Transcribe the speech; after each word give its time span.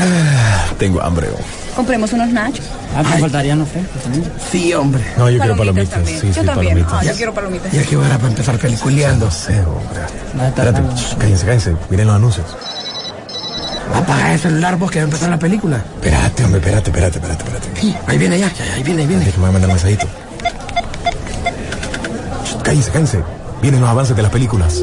Ah, 0.00 0.66
tengo 0.78 1.02
hambre. 1.02 1.28
oh. 1.32 1.76
Compremos 1.76 2.12
unos 2.12 2.28
nachos. 2.30 2.64
Ah, 2.96 3.02
me 3.02 3.18
faltarían 3.18 3.58
los 3.58 3.68
frescos 3.68 4.02
también. 4.02 4.32
Sí, 4.50 4.72
hombre. 4.74 5.04
No, 5.16 5.30
yo 5.30 5.38
quiero 5.38 5.56
palomitas. 5.56 5.90
también. 5.90 6.20
Sí, 6.20 6.26
yo 6.28 6.40
sí, 6.40 6.46
también. 6.46 6.74
palomitas. 6.74 6.92
Ah, 6.92 7.04
yo 7.04 7.14
quiero 7.14 7.34
palomitas. 7.34 7.72
Ya 7.72 7.82
que 7.82 7.96
hora 7.96 8.16
para 8.16 8.28
empezar 8.28 8.58
peliculeando. 8.58 9.26
No 9.26 9.30
sé, 9.32 9.60
hombre. 9.60 10.00
Estar 10.48 10.66
Espérate, 10.68 10.82
cállense, 11.18 11.46
cállense. 11.46 11.76
Miren 11.90 12.06
los 12.06 12.16
anuncios. 12.16 12.46
Apaga 13.94 14.34
el 14.34 14.40
celular 14.40 14.76
vos 14.76 14.90
que 14.90 14.98
va 14.98 15.02
a 15.02 15.04
empezar 15.04 15.30
la 15.30 15.38
película. 15.38 15.76
Espérate, 15.76 16.44
hombre, 16.44 16.60
espérate, 16.60 16.90
espérate, 16.90 17.18
espérate, 17.18 17.44
espérate. 17.44 17.80
Sí, 17.80 17.96
ahí 18.06 18.18
viene 18.18 18.38
ya, 18.38 18.52
ya, 18.52 18.74
ahí 18.74 18.82
viene, 18.82 19.02
ahí 19.02 19.08
viene. 19.08 19.24
Déjame 19.24 19.50
mandar 19.50 19.68
un 19.70 19.74
mensajito. 19.74 20.06
Cállense, 22.62 22.90
cállense. 22.90 23.22
Vienen 23.62 23.80
los 23.80 23.88
avances 23.90 24.14
de 24.16 24.22
las 24.22 24.30
películas. 24.30 24.82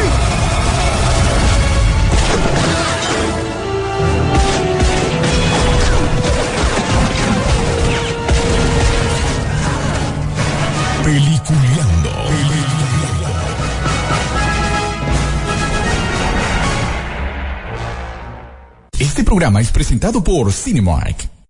Programa 19.31 19.61
es 19.61 19.71
presentado 19.71 20.21
por 20.21 20.51
Cinemark. 20.51 21.40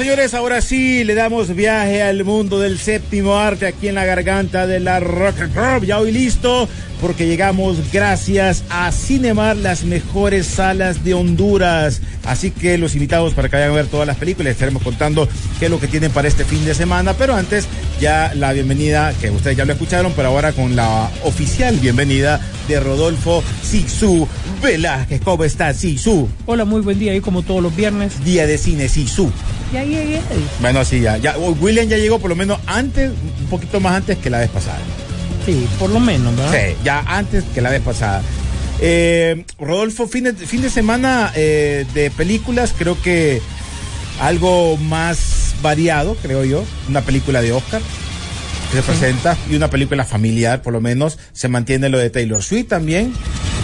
Señores, 0.00 0.32
ahora 0.32 0.62
sí 0.62 1.04
le 1.04 1.14
damos 1.14 1.54
viaje 1.54 2.02
al 2.02 2.24
mundo 2.24 2.58
del 2.58 2.78
séptimo 2.78 3.36
arte 3.36 3.66
aquí 3.66 3.86
en 3.86 3.96
la 3.96 4.06
garganta 4.06 4.66
de 4.66 4.80
la 4.80 4.98
Rock 4.98 5.40
and 5.40 5.52
Pop. 5.52 5.84
Ya 5.84 5.98
hoy 5.98 6.10
listo, 6.10 6.70
porque 7.02 7.26
llegamos 7.26 7.92
gracias 7.92 8.64
a 8.70 8.92
Cinemar, 8.92 9.58
las 9.58 9.84
mejores 9.84 10.46
salas 10.46 11.04
de 11.04 11.12
Honduras. 11.12 12.00
Así 12.24 12.50
que 12.50 12.78
los 12.78 12.94
invitamos 12.94 13.34
para 13.34 13.50
que 13.50 13.56
vayan 13.56 13.72
a 13.72 13.74
ver 13.74 13.88
todas 13.88 14.06
las 14.06 14.16
películas. 14.16 14.52
Estaremos 14.52 14.82
contando 14.82 15.28
qué 15.58 15.66
es 15.66 15.70
lo 15.70 15.78
que 15.78 15.86
tienen 15.86 16.10
para 16.12 16.28
este 16.28 16.46
fin 16.46 16.64
de 16.64 16.74
semana. 16.74 17.12
Pero 17.12 17.34
antes, 17.34 17.66
ya 18.00 18.32
la 18.34 18.54
bienvenida, 18.54 19.12
que 19.20 19.28
ustedes 19.30 19.58
ya 19.58 19.66
lo 19.66 19.74
escucharon, 19.74 20.14
pero 20.16 20.28
ahora 20.28 20.52
con 20.52 20.76
la 20.76 21.10
oficial 21.24 21.76
bienvenida 21.76 22.40
de 22.70 22.80
Rodolfo 22.80 23.42
Sisu 23.62 24.28
Velázquez. 24.62 25.20
¿Cómo 25.22 25.44
está 25.44 25.74
Sisu? 25.74 26.28
Hola, 26.46 26.64
muy 26.64 26.80
buen 26.80 26.98
día. 26.98 27.14
Y 27.14 27.20
como 27.20 27.42
todos 27.42 27.62
los 27.62 27.74
viernes. 27.74 28.24
Día 28.24 28.46
de 28.46 28.56
cine 28.58 28.88
Sisu. 28.88 29.30
Ya 29.72 29.82
llegué. 29.84 30.20
Bueno, 30.60 30.84
sí, 30.84 31.00
ya, 31.00 31.16
ya. 31.16 31.36
oh, 31.36 31.50
William 31.60 31.88
ya 31.88 31.98
llegó 31.98 32.18
por 32.18 32.30
lo 32.30 32.36
menos 32.36 32.60
antes, 32.66 33.10
un 33.40 33.46
poquito 33.46 33.80
más 33.80 33.94
antes 33.96 34.18
que 34.18 34.30
la 34.30 34.38
vez 34.38 34.50
pasada. 34.50 34.78
Sí, 35.44 35.66
por 35.78 35.90
lo 35.90 36.00
menos, 36.00 36.36
¿verdad? 36.36 36.52
Sí, 36.52 36.76
ya 36.84 37.00
antes 37.06 37.44
que 37.52 37.60
la 37.60 37.70
vez 37.70 37.82
pasada. 37.82 38.22
Eh, 38.80 39.44
Rodolfo, 39.58 40.06
fin 40.06 40.24
de, 40.24 40.32
fin 40.32 40.62
de 40.62 40.70
semana 40.70 41.32
eh, 41.34 41.86
de 41.92 42.10
películas, 42.10 42.72
creo 42.76 43.00
que 43.02 43.42
algo 44.20 44.76
más 44.76 45.54
variado, 45.60 46.16
creo 46.22 46.44
yo. 46.44 46.64
Una 46.88 47.00
película 47.00 47.42
de 47.42 47.52
Oscar 47.52 47.82
que 48.70 48.78
se 48.78 48.82
presenta 48.82 49.36
y 49.50 49.56
una 49.56 49.68
película 49.68 50.04
familiar, 50.04 50.62
por 50.62 50.72
lo 50.72 50.80
menos. 50.80 51.18
Se 51.32 51.48
mantiene 51.48 51.88
lo 51.88 51.98
de 51.98 52.10
Taylor 52.10 52.42
Swift 52.42 52.68
también 52.68 53.12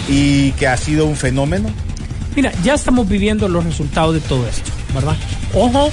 y 0.09 0.51
que 0.53 0.67
ha 0.67 0.77
sido 0.77 1.05
un 1.05 1.15
fenómeno. 1.15 1.69
Mira, 2.35 2.51
ya 2.63 2.75
estamos 2.75 3.09
viviendo 3.09 3.47
los 3.47 3.63
resultados 3.65 4.13
de 4.13 4.19
todo 4.21 4.47
esto, 4.47 4.69
¿verdad? 4.93 5.15
Ojo, 5.53 5.89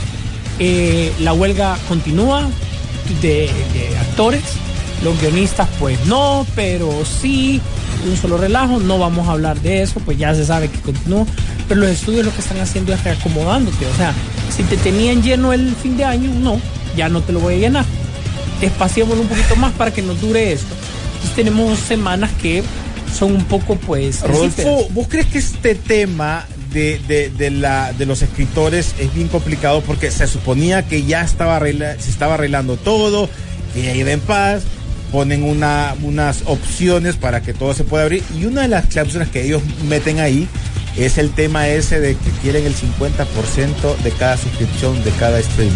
eh, 0.59 1.13
la 1.21 1.33
huelga 1.33 1.79
continúa 1.89 2.49
de, 3.23 3.51
de 3.73 3.99
actores, 3.99 4.43
los 5.03 5.19
guionistas 5.21 5.69
pues 5.79 6.05
no, 6.07 6.47
pero 6.55 6.91
sí, 7.05 7.61
un 8.07 8.17
solo 8.17 8.37
relajo, 8.37 8.79
no 8.79 8.99
vamos 8.99 9.27
a 9.29 9.33
hablar 9.33 9.59
de 9.61 9.83
eso, 9.83 10.01
pues 10.01 10.19
ya 10.19 10.35
se 10.35 10.45
sabe 10.45 10.69
que 10.69 10.81
continúa, 10.81 11.25
pero 11.69 11.81
los 11.81 11.91
estudios 11.91 12.27
lo 12.27 12.33
que 12.33 12.41
están 12.41 12.61
haciendo 12.61 12.93
es 12.93 13.03
reacomodándote, 13.03 13.87
o 13.87 13.95
sea, 13.97 14.13
si 14.55 14.63
te 14.65 14.77
tenían 14.77 15.23
lleno 15.23 15.53
el 15.53 15.75
fin 15.75 15.97
de 15.97 16.05
año, 16.05 16.31
no, 16.41 16.61
ya 16.97 17.09
no 17.09 17.23
te 17.23 17.33
lo 17.33 17.41
voy 17.41 17.55
a 17.55 17.59
llenar, 17.59 17.85
espaciémoslo 18.60 19.22
un 19.22 19.28
poquito 19.28 19.56
más 19.56 19.72
para 19.72 19.91
que 19.92 20.03
nos 20.03 20.20
dure 20.20 20.53
esto. 20.53 20.75
Entonces 21.15 21.34
tenemos 21.37 21.78
semanas 21.78 22.31
que 22.41 22.62
son 23.16 23.32
un 23.34 23.44
poco 23.44 23.76
pues... 23.76 24.20
Rodolfo. 24.22 24.88
¿vos 24.91 25.06
crees 25.09 25.26
que 25.26 25.38
este 25.38 25.75
tema 25.75 26.47
de, 26.72 26.98
de, 27.06 27.31
de 27.31 27.50
la, 27.50 27.92
de 27.92 28.04
los 28.06 28.22
escritores 28.22 28.94
es 28.98 29.15
bien 29.15 29.28
complicado 29.28 29.81
porque 29.82 30.10
se 30.10 30.26
suponía 30.26 30.87
que 30.87 31.04
ya 31.04 31.22
estaba 31.22 31.56
arregla- 31.60 31.97
se 31.98 32.10
estaba 32.10 32.34
arreglando 32.34 32.76
todo, 32.76 33.28
que 33.72 33.82
ya 33.82 33.94
iba 33.94 34.10
en 34.10 34.20
paz, 34.20 34.62
ponen 35.12 35.44
una, 35.44 35.94
unas 36.03 36.42
opciones 36.47 37.15
para 37.15 37.41
que 37.42 37.54
todo 37.54 37.72
se 37.75 37.84
pueda 37.84 38.03
abrir 38.03 38.25
y 38.36 38.47
una 38.47 38.62
de 38.62 38.69
las 38.69 38.86
cláusulas 38.86 39.28
que 39.28 39.44
ellos 39.44 39.62
meten 39.88 40.19
ahí 40.19 40.48
es 40.97 41.19
el 41.19 41.31
tema 41.31 41.69
ese 41.69 42.00
de 42.00 42.16
que 42.16 42.31
quieren 42.42 42.66
el 42.66 42.75
50% 42.75 43.97
de 44.03 44.10
cada 44.12 44.36
suscripción 44.36 45.03
de 45.04 45.10
cada 45.12 45.38
streaming. 45.38 45.72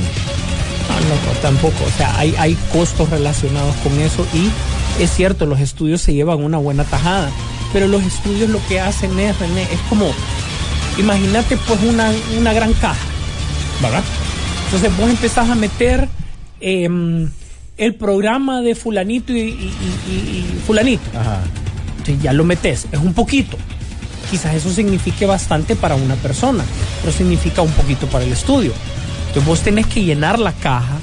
No, 1.08 1.32
tampoco. 1.40 1.84
O 1.86 1.90
sea, 1.96 2.18
hay, 2.18 2.34
hay 2.38 2.54
costos 2.72 3.08
relacionados 3.10 3.74
con 3.76 3.98
eso 4.00 4.26
y 4.34 4.50
es 5.02 5.10
cierto, 5.14 5.46
los 5.46 5.60
estudios 5.60 6.00
se 6.00 6.12
llevan 6.12 6.42
una 6.42 6.58
buena 6.58 6.84
tajada, 6.84 7.30
pero 7.72 7.86
los 7.88 8.02
estudios 8.02 8.50
lo 8.50 8.60
que 8.66 8.80
hacen 8.80 9.18
es, 9.18 9.38
René, 9.38 9.62
es 9.62 9.80
como, 9.88 10.10
imagínate 10.98 11.56
pues 11.56 11.80
una, 11.82 12.10
una 12.38 12.52
gran 12.52 12.72
caja, 12.74 12.98
¿verdad? 13.82 14.02
Entonces 14.66 14.96
vos 14.98 15.08
empezás 15.08 15.48
a 15.48 15.54
meter 15.54 16.08
em, 16.60 17.30
el 17.76 17.94
programa 17.94 18.60
de 18.60 18.74
fulanito 18.74 19.32
y, 19.32 19.38
y- 19.38 19.42
y- 19.46 20.10
y- 20.12 20.38
y 20.56 20.60
fulanito. 20.66 21.04
Ajá. 21.18 21.40
Entonces 21.98 22.22
ya 22.22 22.32
lo 22.32 22.44
metes, 22.44 22.86
es 22.90 22.98
un 22.98 23.14
poquito. 23.14 23.56
Quizás 24.30 24.54
eso 24.56 24.70
signifique 24.70 25.24
bastante 25.24 25.74
para 25.76 25.94
una 25.94 26.14
persona, 26.16 26.64
pero 27.00 27.12
significa 27.16 27.62
un 27.62 27.70
poquito 27.70 28.06
para 28.08 28.24
el 28.24 28.32
estudio. 28.32 28.72
Entonces 29.38 29.46
vos 29.46 29.60
tenés 29.64 29.86
que 29.86 30.02
llenar 30.02 30.38
la 30.40 30.52
caja. 30.52 30.96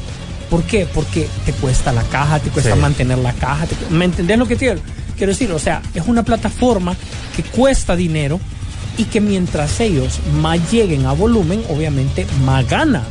¿Por 0.49 0.63
qué? 0.63 0.85
Porque 0.93 1.27
te 1.45 1.53
cuesta 1.53 1.93
la 1.93 2.03
caja, 2.03 2.39
te 2.39 2.49
cuesta 2.49 2.73
Sí. 2.75 2.79
mantener 2.81 3.17
la 3.19 3.31
caja. 3.31 3.65
te 3.65 3.75
¿Me 3.89 4.03
entendés 4.05 4.37
lo 4.37 4.45
que 4.45 4.57
quiero, 4.57 4.81
quiero 5.17 5.31
decir? 5.31 5.49
O 5.53 5.59
sea, 5.59 5.81
es 5.93 6.03
una 6.05 6.23
plataforma 6.23 6.95
que 7.35 7.43
cuesta 7.43 7.95
dinero 7.95 8.41
y 8.97 9.05
que 9.05 9.21
mientras 9.21 9.79
ellos 9.79 10.19
más 10.41 10.59
lleguen 10.69 11.05
a 11.05 11.13
volumen, 11.13 11.63
obviamente 11.69 12.27
más 12.45 12.67
gana. 12.67 13.03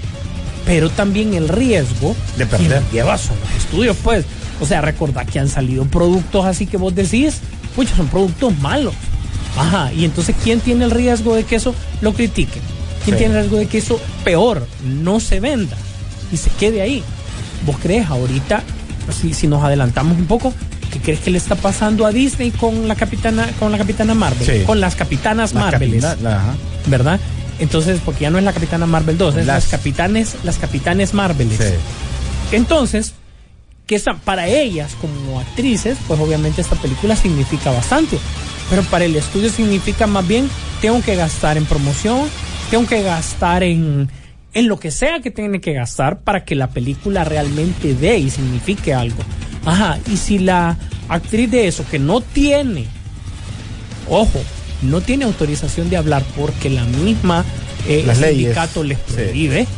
Pero 0.66 0.90
también 0.90 1.32
el 1.32 1.48
riesgo 1.48 2.14
De 2.36 2.44
perder. 2.44 2.82
lleva 2.92 3.16
son 3.16 3.36
los 3.40 3.62
estudios, 3.64 3.96
pues. 4.04 4.26
O 4.60 4.66
sea, 4.66 4.82
recordad 4.82 5.24
que 5.26 5.38
han 5.38 5.48
salido 5.48 5.86
productos 5.86 6.44
así 6.44 6.66
que 6.66 6.76
vos 6.76 6.94
decís, 6.94 7.40
pucha, 7.74 7.96
son 7.96 8.08
productos 8.08 8.56
malos. 8.58 8.92
Ajá, 9.56 9.90
y 9.92 10.04
entonces, 10.04 10.36
¿quién 10.44 10.60
tiene 10.60 10.84
el 10.84 10.90
riesgo 10.90 11.34
de 11.34 11.44
que 11.44 11.56
eso 11.56 11.74
lo 12.02 12.12
critique? 12.12 12.60
¿Quién 13.04 13.16
Sí. 13.16 13.24
tiene 13.24 13.38
riesgo 13.40 13.56
de 13.58 13.66
que 13.66 13.78
eso, 13.78 14.00
peor, 14.24 14.66
no 14.84 15.20
se 15.20 15.40
venda 15.40 15.76
y 16.32 16.36
se 16.36 16.50
quede 16.50 16.82
ahí? 16.82 17.02
¿Vos 17.66 17.76
crees 17.82 18.08
ahorita, 18.08 18.62
si, 19.20 19.34
si 19.34 19.46
nos 19.46 19.62
adelantamos 19.62 20.16
un 20.18 20.26
poco, 20.26 20.52
qué 20.92 21.00
crees 21.00 21.20
que 21.20 21.30
le 21.30 21.38
está 21.38 21.54
pasando 21.56 22.06
a 22.06 22.12
Disney 22.12 22.50
con 22.50 22.88
la 22.88 22.94
capitana, 22.94 23.48
con 23.58 23.72
la 23.72 23.78
capitana 23.78 24.14
Marvel? 24.14 24.46
Sí. 24.46 24.64
Con 24.64 24.80
las 24.80 24.94
capitanas 24.96 25.52
La 25.54 25.68
ajá. 25.68 26.54
¿verdad? 26.86 27.20
Entonces, 27.58 28.00
porque 28.04 28.22
ya 28.22 28.30
no 28.30 28.38
es 28.38 28.44
la 28.44 28.52
Capitana 28.52 28.84
Marvel 28.84 29.16
2, 29.16 29.36
es 29.36 29.46
Las- 29.46 29.64
las, 29.64 29.70
capitanes, 29.70 30.34
las 30.42 30.58
capitanes 30.58 31.14
Marveles. 31.14 31.56
Sí. 31.58 31.74
Entonces, 32.56 33.12
que 33.86 33.94
esta- 33.94 34.14
para 34.14 34.48
ellas 34.48 34.92
como 35.00 35.38
actrices, 35.40 35.96
pues 36.08 36.18
obviamente 36.20 36.60
esta 36.60 36.76
película 36.76 37.16
significa 37.16 37.70
bastante. 37.70 38.18
Pero 38.70 38.82
para 38.84 39.04
el 39.04 39.14
estudio 39.14 39.50
significa 39.50 40.06
más 40.06 40.26
bien, 40.26 40.48
tengo 40.80 41.00
que 41.02 41.16
gastar 41.16 41.56
en 41.56 41.64
promoción, 41.66 42.22
tengo 42.74 42.88
que 42.88 43.04
gastar 43.04 43.62
en, 43.62 44.08
en 44.52 44.66
lo 44.66 44.80
que 44.80 44.90
sea 44.90 45.20
que 45.20 45.30
tiene 45.30 45.60
que 45.60 45.74
gastar 45.74 46.18
para 46.22 46.44
que 46.44 46.56
la 46.56 46.70
película 46.70 47.22
realmente 47.22 47.94
dé 47.94 48.18
y 48.18 48.30
signifique 48.30 48.92
algo. 48.92 49.22
Ajá, 49.64 50.00
y 50.12 50.16
si 50.16 50.40
la 50.40 50.76
actriz 51.08 51.48
de 51.52 51.68
eso 51.68 51.84
que 51.88 52.00
no 52.00 52.20
tiene 52.20 52.86
ojo, 54.08 54.42
no 54.82 55.00
tiene 55.02 55.24
autorización 55.24 55.88
de 55.88 55.98
hablar 55.98 56.24
porque 56.36 56.68
la 56.68 56.82
misma 56.82 57.44
eh, 57.86 58.02
leyes, 58.04 58.18
sindicato 58.18 58.82
les 58.82 58.98
sí. 58.98 59.14
prohíbe. 59.14 59.68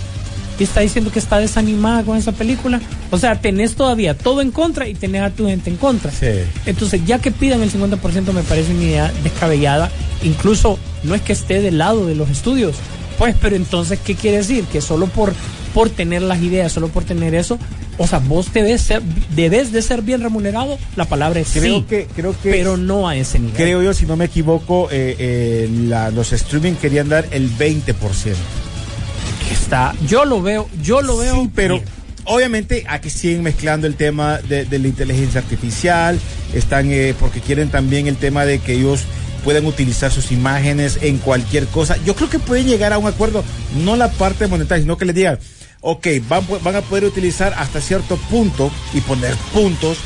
y 0.58 0.62
está 0.62 0.80
diciendo 0.80 1.12
que 1.12 1.18
está 1.18 1.38
desanimada 1.38 2.02
con 2.02 2.16
esa 2.16 2.32
película. 2.32 2.80
O 3.10 3.18
sea, 3.18 3.38
tenés 3.42 3.74
todavía 3.74 4.16
todo 4.16 4.40
en 4.40 4.50
contra 4.50 4.88
y 4.88 4.94
tenés 4.94 5.20
a 5.20 5.28
tu 5.28 5.48
gente 5.48 5.68
en 5.68 5.76
contra. 5.76 6.10
Sí. 6.10 6.28
Entonces, 6.64 7.02
ya 7.04 7.18
que 7.18 7.30
pidan 7.30 7.62
el 7.62 7.70
50% 7.70 8.32
me 8.32 8.42
parece 8.42 8.72
una 8.72 8.84
idea 8.84 9.12
descabellada. 9.22 9.90
Incluso 10.22 10.78
no 11.06 11.14
es 11.14 11.22
que 11.22 11.32
esté 11.32 11.60
del 11.62 11.78
lado 11.78 12.06
de 12.06 12.14
los 12.14 12.28
estudios. 12.30 12.76
Pues, 13.18 13.34
pero 13.40 13.56
entonces, 13.56 13.98
¿qué 14.04 14.14
quiere 14.14 14.38
decir? 14.38 14.64
Que 14.64 14.82
solo 14.82 15.06
por, 15.06 15.32
por 15.72 15.88
tener 15.88 16.20
las 16.20 16.42
ideas, 16.42 16.70
solo 16.72 16.88
por 16.88 17.04
tener 17.04 17.34
eso, 17.34 17.58
o 17.96 18.06
sea, 18.06 18.18
vos 18.18 18.52
debes, 18.52 18.82
ser, 18.82 19.00
debes 19.34 19.72
de 19.72 19.80
ser 19.80 20.02
bien 20.02 20.20
remunerado. 20.20 20.76
La 20.96 21.06
palabra 21.06 21.40
es 21.40 21.48
Creo 21.52 21.78
sí, 21.78 21.84
que, 21.88 22.06
creo 22.14 22.34
que 22.42 22.50
pero 22.50 22.76
no 22.76 23.08
a 23.08 23.16
ese 23.16 23.38
nivel. 23.38 23.54
creo 23.56 23.82
yo, 23.82 23.94
si 23.94 24.04
no 24.04 24.16
me 24.16 24.26
equivoco, 24.26 24.88
eh, 24.90 25.16
eh, 25.18 25.70
la- 25.88 26.10
los 26.10 26.32
streaming 26.34 26.74
querían 26.74 27.08
dar 27.08 27.26
el 27.30 27.48
20%. 27.56 28.34
que 29.48 29.54
está, 29.54 29.94
yo 30.06 30.24
lo 30.26 30.42
veo, 30.42 30.68
yo 30.82 31.00
lo 31.00 31.16
veo. 31.16 31.34
Sí, 31.42 31.50
pero 31.54 31.76
bien. 31.76 31.86
obviamente 32.24 32.84
aquí 32.88 33.08
siguen 33.10 33.42
mezclando 33.42 33.86
el 33.86 33.94
tema 33.94 34.38
de, 34.38 34.64
de 34.66 34.78
la 34.78 34.88
inteligencia 34.88 35.40
artificial, 35.40 36.18
están 36.52 36.90
eh, 36.90 37.14
porque 37.18 37.40
quieren 37.40 37.70
también 37.70 38.08
el 38.08 38.16
tema 38.16 38.44
de 38.44 38.58
que 38.58 38.74
ellos 38.74 39.00
puedan 39.46 39.64
utilizar 39.64 40.10
sus 40.10 40.32
imágenes 40.32 40.98
en 41.02 41.18
cualquier 41.18 41.68
cosa. 41.68 41.96
Yo 42.04 42.16
creo 42.16 42.28
que 42.28 42.40
pueden 42.40 42.66
llegar 42.66 42.92
a 42.92 42.98
un 42.98 43.06
acuerdo, 43.06 43.44
no 43.76 43.94
la 43.94 44.10
parte 44.10 44.48
monetaria, 44.48 44.82
sino 44.82 44.98
que 44.98 45.04
les 45.04 45.14
digan, 45.14 45.38
ok, 45.82 46.08
van 46.28 46.74
a 46.74 46.80
poder 46.80 47.04
utilizar 47.04 47.54
hasta 47.56 47.80
cierto 47.80 48.16
punto 48.28 48.72
y 48.92 49.00
poner 49.02 49.36
puntos 49.54 49.98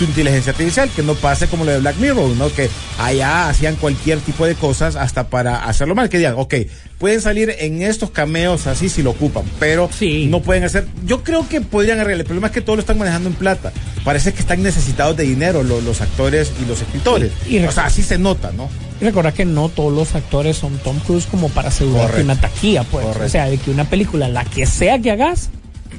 su 0.00 0.04
inteligencia 0.04 0.52
artificial, 0.52 0.88
que 0.96 1.02
no 1.02 1.14
pase 1.14 1.46
como 1.46 1.66
lo 1.66 1.72
de 1.72 1.78
Black 1.80 1.96
Mirror, 1.98 2.30
¿no? 2.36 2.50
Que 2.50 2.70
allá 2.98 3.50
hacían 3.50 3.76
cualquier 3.76 4.18
tipo 4.20 4.46
de 4.46 4.54
cosas 4.54 4.96
hasta 4.96 5.28
para 5.28 5.66
hacerlo 5.66 5.94
mal, 5.94 6.08
que 6.08 6.16
digan, 6.16 6.34
ok, 6.38 6.54
pueden 6.98 7.20
salir 7.20 7.54
en 7.58 7.82
estos 7.82 8.10
cameos 8.10 8.66
así 8.66 8.88
si 8.88 9.02
lo 9.02 9.10
ocupan, 9.10 9.44
pero 9.58 9.90
Sí. 9.96 10.26
no 10.30 10.40
pueden 10.40 10.64
hacer, 10.64 10.86
yo 11.04 11.22
creo 11.22 11.46
que 11.46 11.60
podrían 11.60 12.00
arreglar, 12.00 12.20
el 12.20 12.24
problema 12.26 12.46
es 12.46 12.54
que 12.54 12.62
todos 12.62 12.78
lo 12.78 12.80
están 12.80 12.96
manejando 12.96 13.28
en 13.28 13.34
plata, 13.34 13.72
parece 14.02 14.32
que 14.32 14.40
están 14.40 14.62
necesitados 14.62 15.16
de 15.18 15.24
dinero 15.24 15.62
lo- 15.62 15.82
los 15.82 16.00
actores 16.00 16.50
y 16.62 16.64
los 16.66 16.80
escritores, 16.80 17.30
Y- 17.46 17.58
y 17.58 17.64
o 17.64 17.70
sea, 17.70 17.84
así 17.84 18.02
se 18.02 18.16
nota, 18.16 18.52
¿no? 18.56 18.70
Y 19.02 19.04
recordar 19.04 19.34
que 19.34 19.44
no 19.44 19.68
todos 19.68 19.92
los 19.92 20.14
actores 20.14 20.56
son 20.56 20.78
Tom 20.78 20.98
Cruise 21.00 21.26
como 21.26 21.50
para 21.50 21.68
asegurar 21.68 22.10
una 22.22 22.40
taquilla, 22.40 22.84
pues. 22.84 23.04
Correcto. 23.04 23.26
O 23.26 23.28
sea, 23.28 23.46
de 23.50 23.58
que 23.58 23.70
una 23.70 23.84
película, 23.84 24.28
la 24.30 24.44
que 24.46 24.64
sea 24.64 24.98
que 24.98 25.10
hagas, 25.10 25.50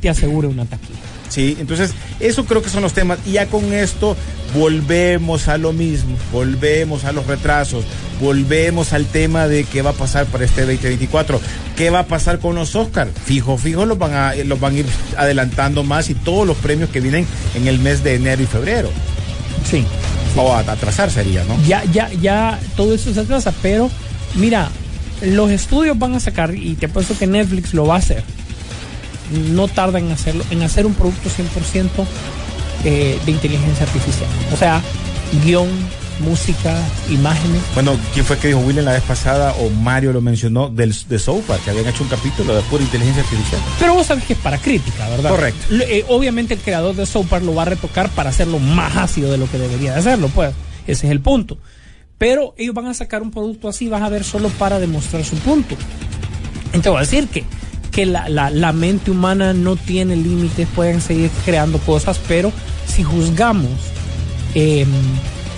te 0.01 0.09
asegure 0.09 0.48
una 0.48 0.65
taquilla. 0.65 1.00
Sí, 1.31 1.56
entonces 1.62 1.94
eso 2.19 2.45
creo 2.45 2.62
que 2.62 2.69
son 2.69 2.83
los 2.83 2.92
temas. 2.92 3.18
Y 3.25 3.31
ya 3.31 3.45
con 3.48 3.74
esto 3.74 4.18
volvemos 4.54 5.48
a 5.48 5.57
lo 5.57 5.72
mismo, 5.72 6.18
volvemos 6.33 7.06
a 7.06 7.13
los 7.13 7.25
retrasos, 7.25 7.86
volvemos 8.19 8.92
al 8.92 9.06
tema 9.06 9.48
de 9.48 9.63
qué 9.63 9.81
va 9.81 9.92
a 9.92 9.94
pasar 9.94 10.25
para 10.25 10.44
este 10.44 10.62
2024, 10.62 11.39
qué 11.78 11.89
va 11.89 12.00
a 12.00 12.06
pasar 12.06 12.39
con 12.39 12.56
los 12.56 12.75
Oscars. 12.75 13.12
Fijo, 13.24 13.57
fijo, 13.57 13.86
los 13.86 13.98
van 13.98 14.13
a, 14.13 14.36
los 14.36 14.60
van 14.60 14.75
a 14.75 14.80
ir 14.80 14.86
adelantando 15.18 15.86
más 15.86 16.10
y 16.10 16.16
todos 16.16 16.45
los 16.45 16.57
premios 16.57 16.89
que 16.89 17.00
vienen 17.00 17.25
en 17.56 17.66
el 17.69 17.80
mes 17.80 18.04
de 18.04 18.16
enero 18.16 18.44
y 18.44 18.45
febrero. 18.45 18.89
Sí. 19.69 19.86
O 20.36 20.54
a 20.54 20.60
atrasar 20.60 21.10
sería, 21.12 21.45
¿no? 21.45 21.57
Ya, 21.66 21.86
ya, 21.86 22.10
ya, 22.12 22.60
todo 22.75 22.94
eso 22.94 23.13
se 23.13 23.22
atrasa, 23.22 23.54
pero 23.62 23.89
mira, 24.36 24.69
los 25.22 25.50
estudios 25.50 25.98
van 25.98 26.13
a 26.13 26.19
sacar, 26.19 26.54
y 26.54 26.74
te 26.75 26.88
apuesto 26.88 27.18
que 27.18 27.25
Netflix 27.25 27.74
lo 27.74 27.86
va 27.86 27.95
a 27.95 28.00
hacer. 28.00 28.24
No 29.31 29.68
tarda 29.68 30.00
en 30.00 30.12
hacerlo, 30.12 30.44
en 30.50 30.63
hacer 30.63 30.86
un 30.86 30.94
producto 30.94 31.30
100% 31.30 32.06
eh, 32.83 33.19
de 33.25 33.31
inteligencia 33.31 33.86
artificial. 33.86 34.30
O 34.54 34.57
sea, 34.57 34.81
guion, 35.44 35.69
música, 36.22 36.78
imágenes. 37.10 37.62
Bueno, 37.74 37.98
¿quién 38.13 38.25
fue 38.25 38.38
que 38.38 38.50
dijo 38.50 38.60
William 38.60 38.86
la 38.86 38.94
vez 38.94 39.04
pasada 39.04 39.54
o 39.60 39.69
Mario 39.69 40.13
lo 40.13 40.22
mencionó 40.22 40.69
del, 40.69 40.95
de 41.07 41.19
South 41.19 41.44
Park, 41.48 41.63
que 41.63 41.72
habían 41.72 41.88
hecho 41.88 42.04
un 42.04 42.10
capítulo 42.10 42.56
de 42.56 42.62
pura 42.63 42.83
inteligencia 42.83 43.24
artificial? 43.24 43.62
Pero 43.80 43.94
vos 43.94 44.07
sabes 44.07 44.24
que 44.24 44.33
es 44.33 44.39
para 44.39 44.57
crítica, 44.57 45.10
¿verdad? 45.10 45.30
Correcto. 45.30 45.75
Eh, 45.75 46.06
obviamente 46.07 46.54
el 46.54 46.60
creador 46.60 46.95
de 46.95 47.06
South 47.06 47.27
Park 47.30 47.44
lo 47.44 47.56
va 47.56 47.63
a 47.63 47.66
retocar 47.66 48.10
para 48.10 48.30
hacerlo 48.30 48.60
más 48.60 48.95
ácido 48.98 49.31
de 49.31 49.38
lo 49.38 49.50
que 49.50 49.57
debería 49.57 49.94
de 49.94 50.00
hacerlo, 50.00 50.30
pues. 50.30 50.54
Ese 50.88 51.07
es 51.07 51.12
el 51.12 51.22
punto. 51.22 51.57
Pero 52.18 52.54
ellos 52.57 52.75
van 52.75 52.88
a 52.88 52.94
sacar 52.94 53.22
un 53.22 53.31
producto 53.31 53.68
así, 53.68 53.88
vas 53.88 54.04
a 54.04 54.10
ver 54.10 54.24
solo 54.24 54.50
para 54.50 54.80
demostrar 54.80 55.24
su 55.24 55.36
punto. 55.38 55.75
Te 56.72 56.89
voy 56.89 56.98
a 56.98 57.01
decir 57.01 57.27
que, 57.27 57.44
que 57.92 58.06
la, 58.06 58.30
la- 58.30 58.50
la 58.50 58.72
mente 58.72 59.12
humana 59.12 59.54
no 59.54 59.76
tiene 59.76 60.16
límites, 60.16 60.68
pueden 60.76 61.02
seguir 61.02 61.30
creando 61.46 61.78
cosas, 61.80 62.20
pero 62.28 62.52
si 62.88 63.04
juzgamos 63.04 63.70
eh, 64.56 64.86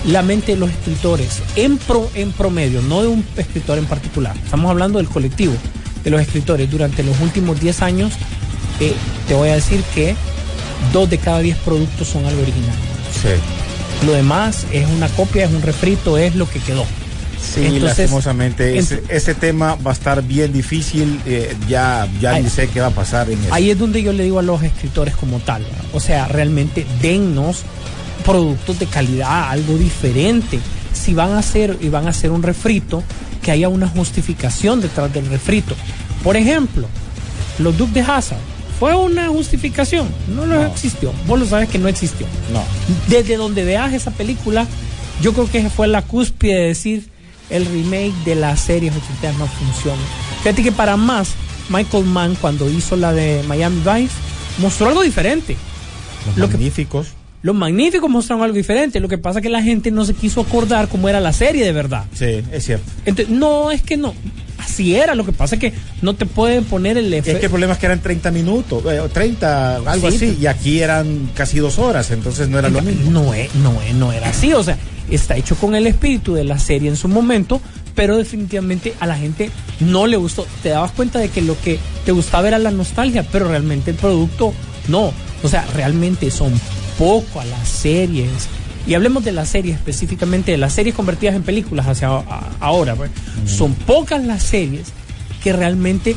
la 0.08 0.22
mente 0.22 0.54
de 0.54 0.58
los 0.58 0.70
escritores 0.70 1.42
en, 1.56 1.78
pro, 1.78 2.10
en 2.16 2.32
promedio, 2.32 2.82
no 2.82 3.02
de 3.02 3.08
un 3.08 3.24
escritor 3.38 3.78
en 3.78 3.86
particular, 3.86 4.36
estamos 4.44 4.70
hablando 4.72 4.98
del 5.00 5.08
colectivo 5.08 5.54
de 6.04 6.10
los 6.10 6.20
escritores 6.22 6.70
durante 6.70 7.04
los 7.04 7.20
últimos 7.22 7.60
10 7.62 7.82
años, 7.82 8.14
eh, 8.80 8.94
te 9.28 9.34
voy 9.36 9.50
a 9.50 9.56
decir 9.56 9.82
que 9.96 10.16
dos 10.92 11.10
de 11.10 11.18
cada 11.20 11.40
10 11.40 11.56
productos 11.60 12.08
son 12.08 12.26
algo 12.26 12.42
original. 12.42 12.76
Sí. 13.14 14.06
Lo 14.06 14.12
demás 14.12 14.66
es 14.74 14.86
una 14.90 15.08
copia, 15.10 15.46
es 15.46 15.52
un 15.52 15.62
refrito, 15.62 16.18
es 16.18 16.36
lo 16.36 16.50
que 16.50 16.60
quedó. 16.60 16.86
Sí, 17.44 17.66
Entonces, 17.66 17.98
lastimosamente. 18.00 18.78
Ese, 18.78 19.04
ent- 19.04 19.10
ese 19.10 19.36
tema 19.36 19.76
va 19.76 19.92
a 19.92 19.94
estar 19.94 20.24
bien 20.24 20.54
difícil. 20.54 21.20
eh, 21.26 21.54
ya 21.68 22.08
ya 22.22 22.32
Ahí- 22.32 22.44
ni 22.44 22.50
sé 22.50 22.68
qué 22.70 22.80
va 22.80 22.88
a 22.88 22.92
pasar 22.92 23.30
en 23.30 23.38
eso. 23.44 23.54
Ahí 23.54 23.70
es 23.70 23.78
donde 23.78 24.02
yo 24.02 24.14
le 24.14 24.24
digo 24.24 24.40
a 24.40 24.44
los 24.44 24.64
escritores 24.64 25.16
como 25.16 25.40
tal, 25.40 25.66
o 25.94 26.00
sea, 26.00 26.28
realmente 26.28 26.86
dennos 27.02 27.64
productos 28.26 28.80
de 28.80 28.86
calidad, 28.86 29.50
algo 29.50 29.78
diferente. 29.78 30.60
Si 30.94 31.14
van 31.14 31.32
a 31.32 31.40
hacer 31.40 31.78
y 31.82 31.90
van 31.90 32.08
a 32.08 32.12
hacer 32.12 32.32
un 32.32 32.44
refrito, 32.44 33.04
que 33.42 33.52
haya 33.52 33.68
una 33.68 33.88
justificación 33.90 34.80
detrás 34.80 35.12
del 35.14 35.26
refrito. 35.28 35.76
Por 36.24 36.38
ejemplo, 36.38 36.88
los 37.60 37.78
Duke 37.78 37.92
de 37.94 38.02
Hazard 38.02 38.38
fue 38.80 38.96
una 38.96 39.28
justificación, 39.28 40.08
no 40.34 40.46
No. 40.46 40.64
existió. 40.66 41.12
Vos 41.28 41.38
lo 41.40 41.46
sabes 41.46 41.68
que 41.68 41.78
no 41.78 41.90
existió. 41.90 42.26
No. 42.54 42.64
Desde 43.10 43.36
donde 43.36 43.66
veas 43.66 43.92
esa 43.94 44.12
película, 44.12 44.66
yo 45.22 45.34
creo 45.34 45.52
que 45.52 45.70
fue 45.70 45.88
la 45.90 46.02
cúspide 46.04 46.56
de 46.56 46.68
decir 46.68 47.10
el 47.54 47.66
remake 47.66 48.14
de 48.26 48.36
las 48.36 48.60
series 48.60 48.94
ochenteras 48.96 49.38
no 49.38 49.48
funciona. 49.48 50.02
Fíjate 50.42 50.64
que 50.64 50.72
para 50.74 50.98
más, 50.98 51.30
Michael 51.70 52.04
Mann 52.06 52.36
cuando 52.42 52.70
hizo 52.70 52.96
la 52.98 53.14
de 53.14 53.42
Miami 53.48 53.78
Vice 53.78 54.14
mostró 54.58 54.88
algo 54.90 55.02
diferente. 55.04 55.56
Los 56.28 56.38
Lo 56.38 56.48
que- 56.48 56.54
magníficos. 56.56 57.08
Los 57.42 57.54
magníficos 57.56 58.10
mostraron 58.10 58.42
algo 58.46 58.56
diferente. 58.56 59.02
Lo 59.02 59.10
que 59.10 59.18
pasa 59.18 59.40
es 59.40 59.44
que 59.44 59.50
la 59.50 59.62
gente 59.62 59.92
no 59.92 60.06
se 60.06 60.14
quiso 60.14 60.40
acordar 60.40 60.88
cómo 60.88 61.10
era 61.10 61.20
la 61.20 61.34
serie 61.34 61.66
de 61.66 61.74
verdad. 61.74 62.06
Sí, 62.14 62.42
es 62.54 62.64
cierto. 62.66 62.90
Entonces, 63.06 63.36
no, 63.36 63.70
es 63.70 63.82
que 63.82 63.98
no. 63.98 64.14
Así 64.58 64.96
era. 64.96 65.14
Lo 65.14 65.26
que 65.26 65.34
pasa 65.34 65.56
es 65.56 65.60
que 65.62 65.74
no 66.02 66.14
te 66.16 66.26
pueden 66.26 66.64
poner 66.64 66.98
el 66.98 67.14
Es 67.14 67.24
que 67.26 67.32
el 67.32 67.36
efecto. 67.38 67.50
problema 67.52 67.74
es 67.74 67.80
que 67.80 67.86
eran 67.88 68.02
30 68.02 68.32
minutos, 68.32 68.82
eh, 68.86 69.02
o 69.02 69.10
30, 69.10 69.76
algo 69.86 70.10
Sí, 70.10 70.16
así, 70.16 70.38
y 70.40 70.46
aquí 70.46 70.80
eran 70.80 71.32
casi 71.36 71.60
dos 71.60 71.80
horas, 71.80 72.12
entonces 72.12 72.48
no 72.48 72.60
era 72.60 72.70
lo 72.70 72.82
mismo. 72.82 73.12
No, 73.12 73.34
es- 73.34 73.54
no, 73.56 73.82
es- 73.82 73.94
no 73.94 74.14
era 74.14 74.30
así. 74.30 74.54
O 74.54 74.64
sea, 74.64 74.78
está 75.10 75.36
hecho 75.36 75.56
con 75.56 75.76
el 75.76 75.88
espíritu 75.88 76.34
de 76.34 76.44
la 76.44 76.60
serie 76.60 76.90
en 76.90 76.96
su 76.96 77.08
momento, 77.08 77.62
pero 77.96 78.18
definitivamente 78.18 78.94
a 79.00 79.08
la 79.08 79.18
gente 79.18 79.52
no 79.80 80.08
le 80.08 80.18
gustó. 80.18 80.46
Te 80.62 80.70
dabas 80.70 80.92
cuenta 80.92 81.20
de 81.20 81.30
que 81.30 81.42
lo 81.42 81.60
que 81.60 81.80
te 82.06 82.12
gustaba 82.12 82.48
era 82.48 82.60
la 82.60 82.72
nostalgia, 82.72 83.24
pero 83.32 83.48
realmente 83.48 83.92
el 83.92 83.98
producto 83.98 84.54
no. 84.88 85.12
O 85.44 85.50
sea, 85.50 85.66
realmente 85.74 86.32
son 86.32 86.54
pocas 86.98 87.46
las 87.48 87.68
series. 87.68 88.48
Y 88.86 88.96
hablemos 88.96 89.24
de 89.24 89.32
las 89.32 89.50
series 89.50 89.78
específicamente, 89.78 90.52
de 90.52 90.58
las 90.58 90.74
series 90.74 90.96
convertidas 90.96 91.36
en 91.36 91.44
películas 91.44 91.88
hacia 91.88 92.10
ahora. 92.60 92.96
pues. 92.96 93.12
Son 93.46 93.74
pocas 93.74 94.24
las 94.24 94.44
series 94.44 94.88
que 95.42 95.54
realmente 95.54 96.16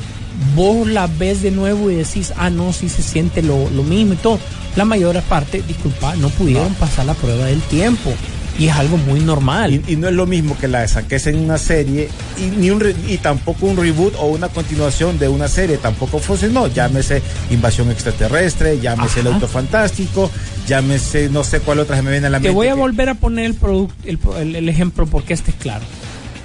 vos 0.54 0.86
las 0.86 1.16
ves 1.18 1.42
de 1.42 1.50
nuevo 1.50 1.90
y 1.90 1.96
decís, 1.96 2.32
ah, 2.36 2.50
no, 2.50 2.72
sí 2.72 2.88
se 2.88 3.02
siente 3.02 3.42
lo, 3.42 3.70
lo 3.70 3.82
mismo 3.82 4.14
y 4.14 4.16
todo. 4.16 4.38
La 4.74 4.84
mayor 4.84 5.20
parte, 5.22 5.62
disculpa, 5.66 6.16
no 6.16 6.28
pudieron 6.28 6.74
pasar 6.74 7.06
la 7.06 7.14
prueba 7.14 7.46
del 7.46 7.60
tiempo. 7.62 8.12
Y 8.58 8.68
es 8.68 8.74
algo 8.74 8.96
muy 8.96 9.20
normal. 9.20 9.72
Y, 9.74 9.82
y 9.92 9.96
no 9.96 10.08
es 10.08 10.14
lo 10.14 10.24
mismo 10.26 10.56
que 10.58 10.66
la 10.68 10.86
saques 10.88 11.26
en 11.26 11.36
una 11.36 11.58
serie 11.58 12.08
y, 12.38 12.56
ni 12.56 12.70
un 12.70 12.80
re- 12.80 12.94
y 13.06 13.18
tampoco 13.18 13.66
un 13.66 13.76
reboot 13.76 14.14
o 14.18 14.26
una 14.28 14.48
continuación 14.48 15.18
de 15.18 15.28
una 15.28 15.46
serie 15.48 15.76
tampoco 15.76 16.18
funcionó. 16.18 16.66
Llámese 16.66 17.20
Invasión 17.50 17.90
Extraterrestre, 17.90 18.80
llámese 18.80 19.20
El. 19.20 19.26
Auto 19.28 19.46
Fantástico, 19.46 20.30
llámese 20.66 21.28
no 21.28 21.44
sé 21.44 21.60
cuál 21.60 21.80
otra 21.80 21.96
se 21.96 22.02
me 22.02 22.10
viene 22.10 22.28
a 22.28 22.30
la 22.30 22.38
Te 22.38 22.44
mente. 22.44 22.54
voy 22.54 22.68
a 22.68 22.74
que- 22.74 22.80
volver 22.80 23.08
a 23.10 23.14
poner 23.14 23.44
el, 23.46 23.60
product- 23.60 23.90
el, 24.04 24.18
el- 24.40 24.56
el 24.56 24.68
ejemplo 24.68 25.06
porque 25.06 25.34
este 25.34 25.50
es 25.50 25.56
claro. 25.56 25.84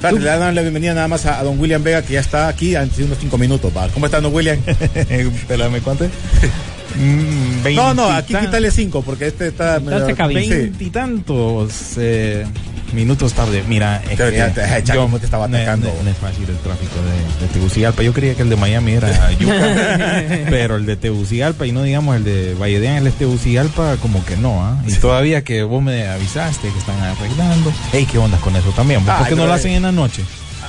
Le 0.01 0.20
dan 0.20 0.56
la 0.56 0.62
bienvenida 0.63 0.96
nada 0.96 1.08
más 1.08 1.27
a, 1.27 1.39
a 1.39 1.44
don 1.44 1.60
William 1.60 1.84
Vega 1.84 2.01
que 2.01 2.13
ya 2.13 2.20
está 2.22 2.48
aquí 2.48 2.74
hace 2.75 3.03
unos 3.03 3.20
cinco 3.20 3.38
minutos. 3.38 3.72
va. 3.77 3.88
¿Cómo 3.89 4.08
está 4.08 4.20
don 4.20 4.34
William? 4.34 4.58
Espérame, 4.96 5.80
¿cuánto? 5.82 6.06
Mm, 6.95 7.75
no, 7.75 7.93
no, 7.93 8.12
aquí 8.12 8.33
quítale 8.36 8.71
cinco 8.71 9.01
porque 9.01 9.27
este 9.27 9.48
está... 9.48 9.79
Cabina. 10.15 10.41
Sí. 10.41 10.50
Veintitantos 10.50 11.93
eh, 11.98 12.45
minutos 12.93 13.33
tarde. 13.33 13.63
Mira, 13.67 13.98
es 14.03 14.17
Te- 14.17 14.31
que 14.31 14.41
te- 14.53 14.81
te- 14.81 14.95
¿cómo 14.95 15.19
te 15.19 15.25
estaba 15.25 15.48
no 15.48 15.55
es- 15.57 15.63
atacando? 15.63 15.88
No, 15.98 16.03
no 16.03 16.10
es 16.10 16.17
fácil 16.17 16.45
el 16.50 16.57
tráfico 16.57 16.95
de, 17.01 17.45
de 17.48 17.53
Tegucigalpa. 17.53 18.03
Yo 18.03 18.13
creía 18.13 18.36
que 18.36 18.41
el 18.41 18.50
de 18.50 18.55
Miami 18.55 18.93
era 18.93 19.31
Yuca, 19.39 20.25
pero 20.50 20.75
el 20.75 20.86
de 20.86 20.95
Tegucigalpa 20.98 21.65
y 21.65 21.71
no 21.71 21.83
digamos 21.83 22.15
el 22.17 22.24
de 22.24 22.53
Valledean, 22.55 22.98
el 22.98 23.03
de 23.05 23.12
Tegucigalpa, 23.12 23.98
como 23.98 24.24
que 24.25 24.36
no, 24.38 24.63
¿ah? 24.63 24.77
Y 24.88 24.93
todavía 24.93 25.43
que 25.43 25.63
vos 25.63 25.81
me 25.81 26.07
avisaste 26.07 26.69
que 26.69 26.77
están 26.79 27.00
arreglando. 27.00 27.71
Ey, 27.93 28.05
¿qué 28.05 28.17
ondas 28.17 28.41
con 28.41 28.55
eso 28.55 28.69
también? 28.71 29.03
¿Por 29.05 29.27
qué 29.27 29.36
no 29.36 29.45
lo 29.45 29.53
hacen 29.53 29.71
en 29.71 29.83
la 29.83 29.91
noche? 29.91 30.24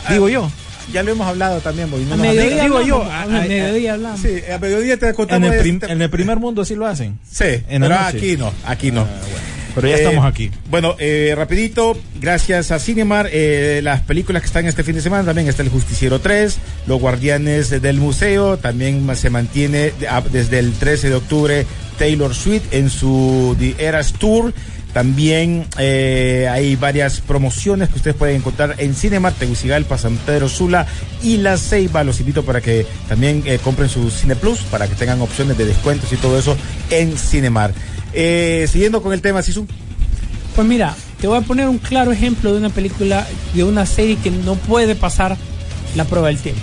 Digo 0.08 0.28
yo. 0.28 0.50
Ya 0.92 1.02
lo 1.02 1.12
hemos 1.12 1.26
hablado 1.26 1.60
también, 1.60 1.88
porque 1.90 2.04
no 2.06 2.14
A 2.14 2.16
mediodía 2.16 2.62
digo 2.64 2.80
yo, 2.82 3.02
hablamos, 3.02 3.12
a- 3.12 3.20
a 3.38 3.42
a- 3.44 3.46
mediodía 3.48 3.92
hablamos. 3.94 4.20
Sí, 4.20 4.28
a 4.52 4.58
mediodía 4.58 4.96
te 4.96 5.08
En 5.08 5.14
contamos 5.14 5.48
el, 5.50 5.54
de 5.56 5.60
prim- 5.60 5.78
este- 5.82 5.92
en 5.92 6.02
el 6.02 6.10
primer 6.10 6.38
mundo 6.38 6.64
sí 6.64 6.74
lo 6.74 6.86
hacen. 6.86 7.18
Sí, 7.30 7.44
en 7.68 7.82
pero 7.82 7.94
aquí 7.98 8.36
no, 8.36 8.52
aquí 8.66 8.90
no. 8.90 9.06
Pero 9.74 9.88
ya 9.88 9.94
Eh, 9.96 10.02
estamos 10.04 10.26
aquí. 10.26 10.50
Bueno, 10.68 10.96
eh, 10.98 11.32
rapidito, 11.34 11.96
gracias 12.20 12.70
a 12.70 12.78
Cinemar, 12.78 13.30
eh, 13.32 13.80
las 13.82 14.02
películas 14.02 14.42
que 14.42 14.46
están 14.46 14.66
este 14.66 14.84
fin 14.84 14.94
de 14.94 15.00
semana, 15.00 15.24
también 15.24 15.48
está 15.48 15.62
El 15.62 15.70
Justiciero 15.70 16.20
3, 16.20 16.58
Los 16.86 17.00
Guardianes 17.00 17.70
del 17.80 17.96
Museo, 17.96 18.58
también 18.58 19.08
se 19.16 19.30
mantiene 19.30 19.92
desde 20.30 20.58
el 20.58 20.72
13 20.74 21.08
de 21.08 21.14
octubre 21.14 21.66
Taylor 21.98 22.34
Swift 22.34 22.64
en 22.72 22.90
su 22.90 23.56
The 23.58 23.76
Eras 23.78 24.12
Tour. 24.12 24.52
También 24.92 25.66
eh, 25.78 26.48
hay 26.50 26.76
varias 26.76 27.20
promociones 27.20 27.88
que 27.88 27.96
ustedes 27.96 28.16
pueden 28.16 28.36
encontrar 28.36 28.74
en 28.78 28.94
Cinemar, 28.94 29.32
Tegucigalpa, 29.32 29.96
San 29.96 30.16
Pedro 30.18 30.48
Sula 30.48 30.86
y 31.22 31.38
La 31.38 31.56
Ceiba. 31.56 32.04
Los 32.04 32.20
invito 32.20 32.44
para 32.44 32.60
que 32.60 32.86
también 33.08 33.42
eh, 33.46 33.58
compren 33.62 33.88
su 33.88 34.10
Cine 34.10 34.36
Plus, 34.36 34.60
para 34.60 34.88
que 34.88 34.94
tengan 34.94 35.20
opciones 35.22 35.56
de 35.56 35.64
descuentos 35.64 36.12
y 36.12 36.16
todo 36.16 36.38
eso 36.38 36.56
en 36.90 37.16
Cinemar. 37.16 37.72
Eh, 38.12 38.68
siguiendo 38.70 39.02
con 39.02 39.12
el 39.14 39.22
tema, 39.22 39.42
Sisu. 39.42 39.66
Pues 40.54 40.68
mira, 40.68 40.94
te 41.20 41.26
voy 41.26 41.38
a 41.38 41.40
poner 41.40 41.68
un 41.68 41.78
claro 41.78 42.12
ejemplo 42.12 42.52
de 42.52 42.58
una 42.58 42.68
película, 42.68 43.26
de 43.54 43.64
una 43.64 43.86
serie 43.86 44.16
que 44.16 44.30
no 44.30 44.56
puede 44.56 44.94
pasar 44.94 45.38
la 45.96 46.04
prueba 46.04 46.28
del 46.28 46.36
tiempo. 46.36 46.60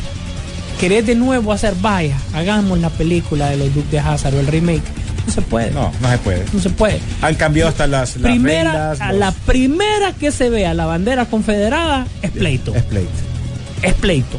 ¿Querés 0.79 1.05
de 1.07 1.15
nuevo 1.15 1.51
hacer, 1.51 1.73
vaya, 1.81 2.15
hagamos 2.33 2.77
la 2.79 2.89
película 2.89 3.49
de 3.49 3.57
los 3.57 3.73
Duques 3.73 3.91
de 3.91 3.99
Hazard 3.99 4.35
o 4.35 4.39
el 4.39 4.47
remake? 4.47 4.83
No 5.27 5.33
se 5.33 5.41
puede. 5.41 5.71
No, 5.71 5.91
no 6.01 6.09
se 6.09 6.17
puede. 6.17 6.45
No 6.53 6.59
se 6.59 6.69
puede. 6.69 6.99
Han 7.21 7.35
cambiado 7.35 7.69
hasta 7.69 7.87
las, 7.87 8.15
las 8.17 8.31
primera, 8.31 8.71
reglas, 8.91 9.01
a 9.01 9.11
la 9.13 9.31
primera 9.31 10.13
que 10.13 10.31
se 10.31 10.49
vea 10.49 10.73
la 10.73 10.85
bandera 10.85 11.25
confederada 11.25 12.07
es 12.21 12.31
pleito. 12.31 12.73
Es 12.75 12.83
pleito. 12.83 13.09
es 13.81 13.93
pleito. 13.95 14.37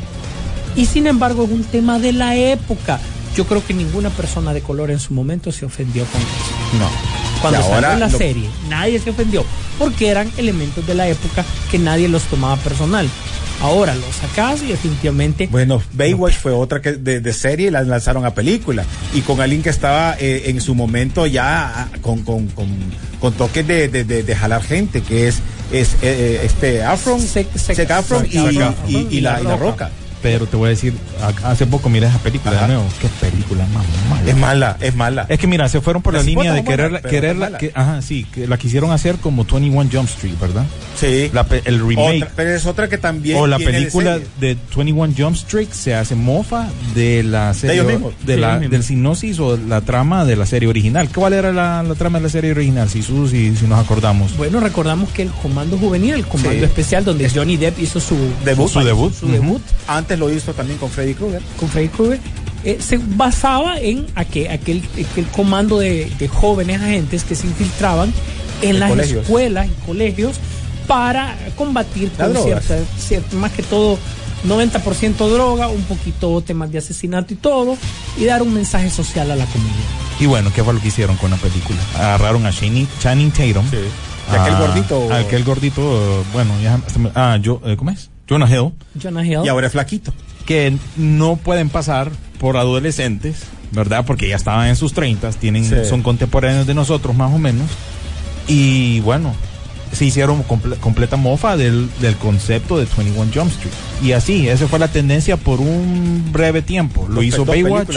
Y 0.76 0.86
sin 0.86 1.06
embargo 1.06 1.44
es 1.44 1.50
un 1.50 1.64
tema 1.64 1.98
de 1.98 2.12
la 2.12 2.36
época. 2.36 2.98
Yo 3.36 3.46
creo 3.46 3.64
que 3.64 3.72
ninguna 3.74 4.10
persona 4.10 4.52
de 4.52 4.60
color 4.60 4.90
en 4.90 4.98
su 4.98 5.14
momento 5.14 5.52
se 5.52 5.64
ofendió 5.64 6.04
con 6.06 6.20
eso. 6.20 6.78
No. 6.80 6.88
Cuando 7.40 7.62
salió 7.62 7.96
la 7.98 8.08
lo- 8.08 8.18
serie, 8.18 8.48
nadie 8.68 8.98
se 9.00 9.10
ofendió, 9.10 9.44
porque 9.78 10.08
eran 10.08 10.30
elementos 10.36 10.86
de 10.86 10.94
la 10.94 11.08
época 11.08 11.44
que 11.70 11.78
nadie 11.78 12.08
los 12.08 12.24
tomaba 12.24 12.56
personal. 12.56 13.08
Ahora 13.60 13.94
los 13.94 14.14
sacas 14.16 14.62
y 14.62 14.66
definitivamente 14.68 15.46
Bueno, 15.50 15.82
Baywatch 15.92 16.34
fue 16.36 16.52
otra 16.52 16.80
que 16.80 16.92
de, 16.92 17.20
de 17.20 17.32
serie 17.32 17.68
y 17.68 17.70
la 17.70 17.82
lanzaron 17.82 18.24
a 18.24 18.32
película. 18.34 18.84
Y 19.14 19.20
con 19.20 19.40
alguien 19.40 19.62
que 19.62 19.68
estaba 19.70 20.16
eh, 20.18 20.44
en 20.46 20.60
su 20.60 20.74
momento 20.74 21.26
ya 21.26 21.68
ah, 21.82 21.88
con, 22.00 22.22
con, 22.22 22.46
con, 22.48 22.68
con 23.20 23.32
toques 23.34 23.66
de, 23.66 23.88
de, 23.88 24.04
de- 24.04 24.22
jalar 24.34 24.62
gente, 24.62 25.02
que 25.02 25.28
es, 25.28 25.40
es 25.72 25.90
eh, 26.02 26.40
este 26.42 26.82
Afron, 26.82 27.20
Sec- 27.20 27.48
y, 28.32 28.38
y- 28.88 28.96
y- 28.96 28.96
y 29.18 29.20
la, 29.20 29.40
y 29.40 29.44
la 29.44 29.50
Roca. 29.56 29.90
Pero 30.22 30.46
te 30.46 30.56
voy 30.56 30.66
a 30.66 30.70
decir, 30.70 30.92
hace 31.44 31.66
poco 31.66 31.88
miré 31.88 32.06
esa 32.06 32.18
película 32.18 32.52
Ajá. 32.56 32.66
de 32.66 32.74
nuevo. 32.74 32.88
Qué 33.00 33.08
película 33.26 33.66
más 33.72 33.84
mala. 34.10 34.30
Es 34.30 34.36
mala, 34.36 34.76
es 34.80 34.94
mala. 34.94 35.26
Es 35.28 35.38
que 35.38 35.46
mira, 35.46 35.68
se 35.68 35.80
fueron 35.80 36.02
por 36.02 36.12
la 36.14 36.22
línea 36.22 36.52
de 36.52 36.62
quererla, 36.64 37.00
quererla, 37.00 37.56
que, 37.58 37.72
ajá, 37.74 38.02
sí, 38.02 38.24
que 38.24 38.46
la 38.46 38.58
quisieron 38.58 38.90
hacer 38.92 39.16
como 39.16 39.44
21 39.44 39.88
Jump 39.92 40.08
Street, 40.08 40.34
¿verdad? 40.40 40.64
sí. 40.96 41.30
La 41.32 41.46
el 41.64 41.78
remake. 41.80 42.22
Otra- 42.24 42.32
pero 42.36 42.50
es 42.50 42.66
otra 42.66 42.88
que 42.88 42.98
también. 42.98 43.38
o 43.38 43.46
la 43.46 43.56
tiene 43.56 43.72
de 43.72 43.78
película 43.78 44.12
serie. 44.14 44.28
de 44.40 44.56
21 44.76 45.14
Jump 45.16 45.36
Street 45.36 45.68
se 45.72 45.94
hace 45.94 46.14
mofa 46.14 46.68
de 46.94 47.22
la 47.22 47.54
serie 47.54 47.76
ellos 47.76 47.86
mismos. 47.86 48.12
de 48.24 48.34
Sí, 48.34 48.40
la, 48.40 48.48
ellos 48.48 48.60
mismos. 48.60 48.70
del 48.72 48.82
sinopsis 48.84 49.38
o 49.40 49.56
la 49.56 49.80
trama 49.80 50.24
de 50.24 50.36
la 50.36 50.44
serie 50.46 50.68
original. 50.68 51.08
¿Cuál 51.14 51.32
era 51.32 51.52
la, 51.52 51.82
la 51.82 51.94
trama 51.94 52.18
de 52.18 52.24
la 52.24 52.30
serie 52.30 52.50
original? 52.52 52.88
Si, 52.90 53.02
Sus, 53.02 53.30
si, 53.30 53.56
si 53.56 53.66
nos 53.66 53.78
acordamos. 53.82 54.36
bueno, 54.36 54.60
recordamos 54.60 55.08
que 55.10 55.22
el 55.22 55.30
comando 55.30 55.78
juvenil, 55.78 56.14
el 56.14 56.26
comando 56.26 56.50
Sí. 56.58 56.64
especial 56.64 57.04
donde 57.04 57.28
Johnny 57.30 57.56
Depp 57.56 57.78
hizo 57.80 58.00
su 58.00 58.16
Debut. 58.44 58.68
Su 58.68 58.80
debut. 58.80 59.14
su 59.14 59.28
debut 59.28 59.62
Antes 59.86 60.09
lo 60.16 60.32
hizo 60.32 60.52
también 60.54 60.78
con 60.78 60.90
Freddy 60.90 61.14
Krueger. 61.14 61.42
con 61.58 61.68
Freddy 61.68 61.88
Krueger, 61.88 62.20
eh, 62.64 62.78
se 62.80 62.98
basaba 62.98 63.78
en 63.80 64.06
aquel, 64.14 64.48
aquel, 64.50 64.82
aquel 65.10 65.26
comando 65.28 65.78
de, 65.78 66.10
de 66.18 66.28
jóvenes 66.28 66.80
agentes 66.80 67.24
que 67.24 67.34
se 67.34 67.46
infiltraban 67.46 68.12
en, 68.62 68.70
En 68.70 68.80
las 68.80 68.90
colegios. 68.90 69.22
escuelas 69.22 69.66
y 69.68 69.86
colegios 69.86 70.36
para 70.86 71.36
combatir 71.56 72.10
Las 72.18 72.28
con 72.28 72.32
drogas. 72.42 72.64
cierta, 72.64 72.84
cierta- 72.98 73.36
más 73.36 73.52
que 73.52 73.62
todo 73.62 73.98
90% 74.46 75.28
droga, 75.28 75.68
un 75.68 75.82
poquito 75.84 76.40
temas 76.42 76.70
de 76.72 76.78
asesinato 76.78 77.32
y 77.34 77.36
todo, 77.36 77.76
y 78.18 78.24
dar 78.24 78.42
un 78.42 78.52
mensaje 78.54 78.90
social 78.90 79.30
a 79.30 79.36
la 79.36 79.44
comunidad. 79.46 79.76
Y 80.18 80.26
bueno, 80.26 80.50
¿qué 80.54 80.62
fue 80.64 80.74
lo 80.74 80.80
que 80.80 80.88
hicieron 80.88 81.16
con 81.16 81.30
la 81.30 81.36
película? 81.36 81.78
Agarraron 81.94 82.44
a 82.46 82.52
Channing, 82.52 82.88
Channing 83.00 83.30
Tatum. 83.30 83.68
Sí. 83.70 83.76
Y 84.32 84.36
aquel 84.36 84.54
a- 84.54 84.58
gordito. 84.60 85.12
Aquel 85.14 85.44
gordito, 85.44 86.24
bueno, 86.32 86.52
ya, 86.62 86.80
ah, 87.14 87.38
yo, 87.40 87.60
eh, 87.64 87.76
¿cómo 87.76 87.90
es? 87.90 88.10
Jonah 88.30 88.48
Hill. 88.48 88.70
Jonah 88.98 89.26
Hill. 89.26 89.40
Y 89.44 89.48
ahora 89.48 89.66
es 89.66 89.72
flaquito. 89.72 90.14
que 90.46 90.74
no 90.96 91.36
pueden 91.36 91.68
pasar 91.68 92.10
por 92.40 92.56
adolescentes, 92.56 93.42
¿verdad? 93.72 94.04
Porque 94.06 94.28
ya 94.28 94.34
estaban 94.36 94.66
en 94.68 94.74
sus 94.76 94.92
30, 94.94 95.30
tienen, 95.32 95.64
Sí. 95.64 95.74
son 95.88 96.02
contemporáneos 96.02 96.66
de 96.66 96.74
nosotros 96.74 97.14
más 97.14 97.32
o 97.32 97.38
menos. 97.38 97.68
Y 98.48 99.00
bueno, 99.00 99.32
se 99.92 100.04
hicieron 100.04 100.44
comple- 100.44 100.78
completa 100.78 101.16
mofa 101.16 101.56
del, 101.56 101.88
del 102.00 102.16
concepto 102.16 102.78
de 102.78 102.86
21 102.96 103.30
Jump 103.34 103.50
Street. 103.50 103.72
Y 104.02 104.12
así, 104.12 104.48
esa 104.48 104.68
fue 104.68 104.78
la 104.78 104.88
tendencia 104.88 105.36
por 105.36 105.60
un 105.60 106.30
breve 106.32 106.62
tiempo. 106.62 107.06
Lo 107.08 107.22
hizo 107.22 107.44
Baywatch. 107.44 107.88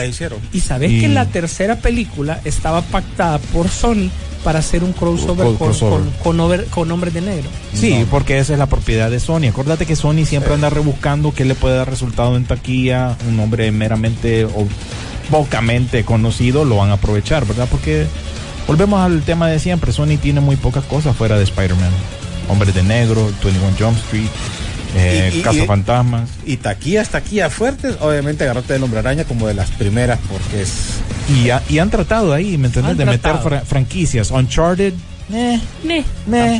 Y 0.51 0.59
sabes 0.59 0.91
Y- 0.91 1.01
que 1.01 1.07
la 1.09 1.25
tercera 1.27 1.77
película 1.77 2.41
estaba 2.45 2.81
pactada 2.81 3.37
por 3.39 3.69
Sony 3.69 4.09
para 4.43 4.59
hacer 4.59 4.83
un 4.83 4.91
crossover, 4.91 5.45
Co- 5.47 5.55
con, 5.57 5.67
crossover. 5.69 5.99
con, 5.99 6.11
con 6.23 6.39
over- 6.41 6.65
con 6.65 6.91
hombres 6.91 7.13
de 7.13 7.21
negro. 7.21 7.49
Sí, 7.73 8.05
porque 8.11 8.39
esa 8.39 8.53
es 8.53 8.59
la 8.59 8.65
propiedad 8.65 9.09
de 9.09 9.19
Sony. 9.21 9.45
Acuérdate 9.49 9.85
que 9.85 9.95
Sony 9.95 10.25
siempre 10.25 10.53
anda 10.53 10.69
rebuscando 10.69 11.33
qué 11.33 11.45
le 11.45 11.55
puede 11.55 11.77
dar 11.77 11.89
resultado 11.89 12.35
en 12.35 12.43
taquilla. 12.45 13.15
Un 13.29 13.39
hombre 13.39 13.71
meramente 13.71 14.43
o 14.45 14.67
pocamente 15.31 16.03
conocido 16.03 16.65
lo 16.65 16.77
van 16.77 16.89
a 16.89 16.93
aprovechar, 16.93 17.45
¿verdad? 17.45 17.67
Porque 17.71 18.05
volvemos 18.67 18.99
al 19.01 19.21
tema 19.21 19.47
de 19.47 19.59
siempre. 19.59 19.91
Sony 19.91 20.17
tiene 20.21 20.39
muy 20.41 20.55
pocas 20.55 20.83
cosas 20.85 21.15
fuera 21.15 21.37
de 21.37 21.43
Spider-Man. 21.43 21.91
Hombre 22.49 22.71
de 22.71 22.83
negro, 22.83 23.31
21 23.43 23.75
Jump 23.79 23.97
Street, 23.97 24.27
eh, 24.95 25.31
Y- 25.33 25.37
y- 25.37 25.41
Cazafantasmas. 25.41 26.29
Y 26.45 26.57
taquillas, 26.57 27.09
taquillas 27.09 27.53
fuertes, 27.53 27.95
obviamente 28.01 28.43
agarrarte 28.43 28.73
del 28.73 28.83
hombre 28.83 28.99
araña 28.99 29.23
como 29.23 29.47
de 29.47 29.53
las 29.53 29.71
primeras, 29.71 30.19
porque 30.29 30.61
es. 30.63 30.71
Y, 31.29 31.49
ha- 31.51 31.63
y 31.69 31.79
han 31.79 31.89
tratado 31.89 32.33
ahí, 32.33 32.57
¿me 32.57 32.67
entiendes? 32.67 32.91
Han 32.91 32.97
De 32.97 33.05
meter 33.05 33.37
fra- 33.37 33.61
franquicias. 33.61 34.29
Uncharted, 34.31 34.93
eh, 35.33 35.59
eh, 35.87 36.03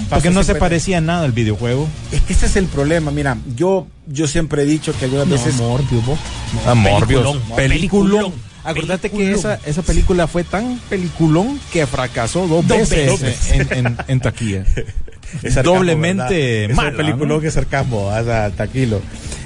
porque 0.10 0.30
no 0.30 0.40
se 0.42 0.54
50. 0.54 0.60
parecía 0.60 0.98
en 1.00 1.06
nada 1.08 1.26
al 1.26 1.34
videojuego. 1.34 1.88
Es 2.14 2.22
que 2.22 2.32
ese 2.32 2.46
es 2.46 2.56
el 2.56 2.68
problema. 2.68 3.12
Mira, 3.12 3.38
yo, 3.58 3.88
yo 4.08 4.26
siempre 4.28 4.62
he 4.64 4.66
dicho 4.66 4.94
que 4.98 5.06
algunas 5.06 5.28
No, 5.28 5.36
veces. 5.36 5.56
Morbius, 5.58 6.06
vos. 6.06 6.20
Ah, 6.66 6.74
Morbius. 6.74 7.24
Peliculón, 7.24 7.56
Peliculón. 7.58 8.34
Peliculón. 8.64 8.92
Acuérdate 9.00 9.10
que 9.12 9.32
esa, 9.32 9.60
esa 9.66 9.82
película 9.82 10.28
fue 10.28 10.44
tan 10.44 10.80
peliculón 10.90 11.60
que 11.72 11.86
fracasó 11.88 12.48
dos, 12.48 12.68
Dos 12.68 12.90
veces, 12.90 13.22
veces. 13.22 13.52
En, 13.72 13.86
en- 13.88 13.98
en 14.08 14.20
taquilla. 14.20 14.66
Es 15.42 15.56
sarcasmo, 15.56 15.78
Doblemente. 15.80 16.66
Es 16.66 16.76
mala, 16.76 16.92
un 16.92 16.98
peliculón 16.98 17.28
¿no? 17.30 17.40
que 17.42 17.48
es 17.48 17.54
sarcasmo, 17.56 18.06
o 18.06 18.24
sea, 18.24 18.52
tranquilo. 18.52 19.02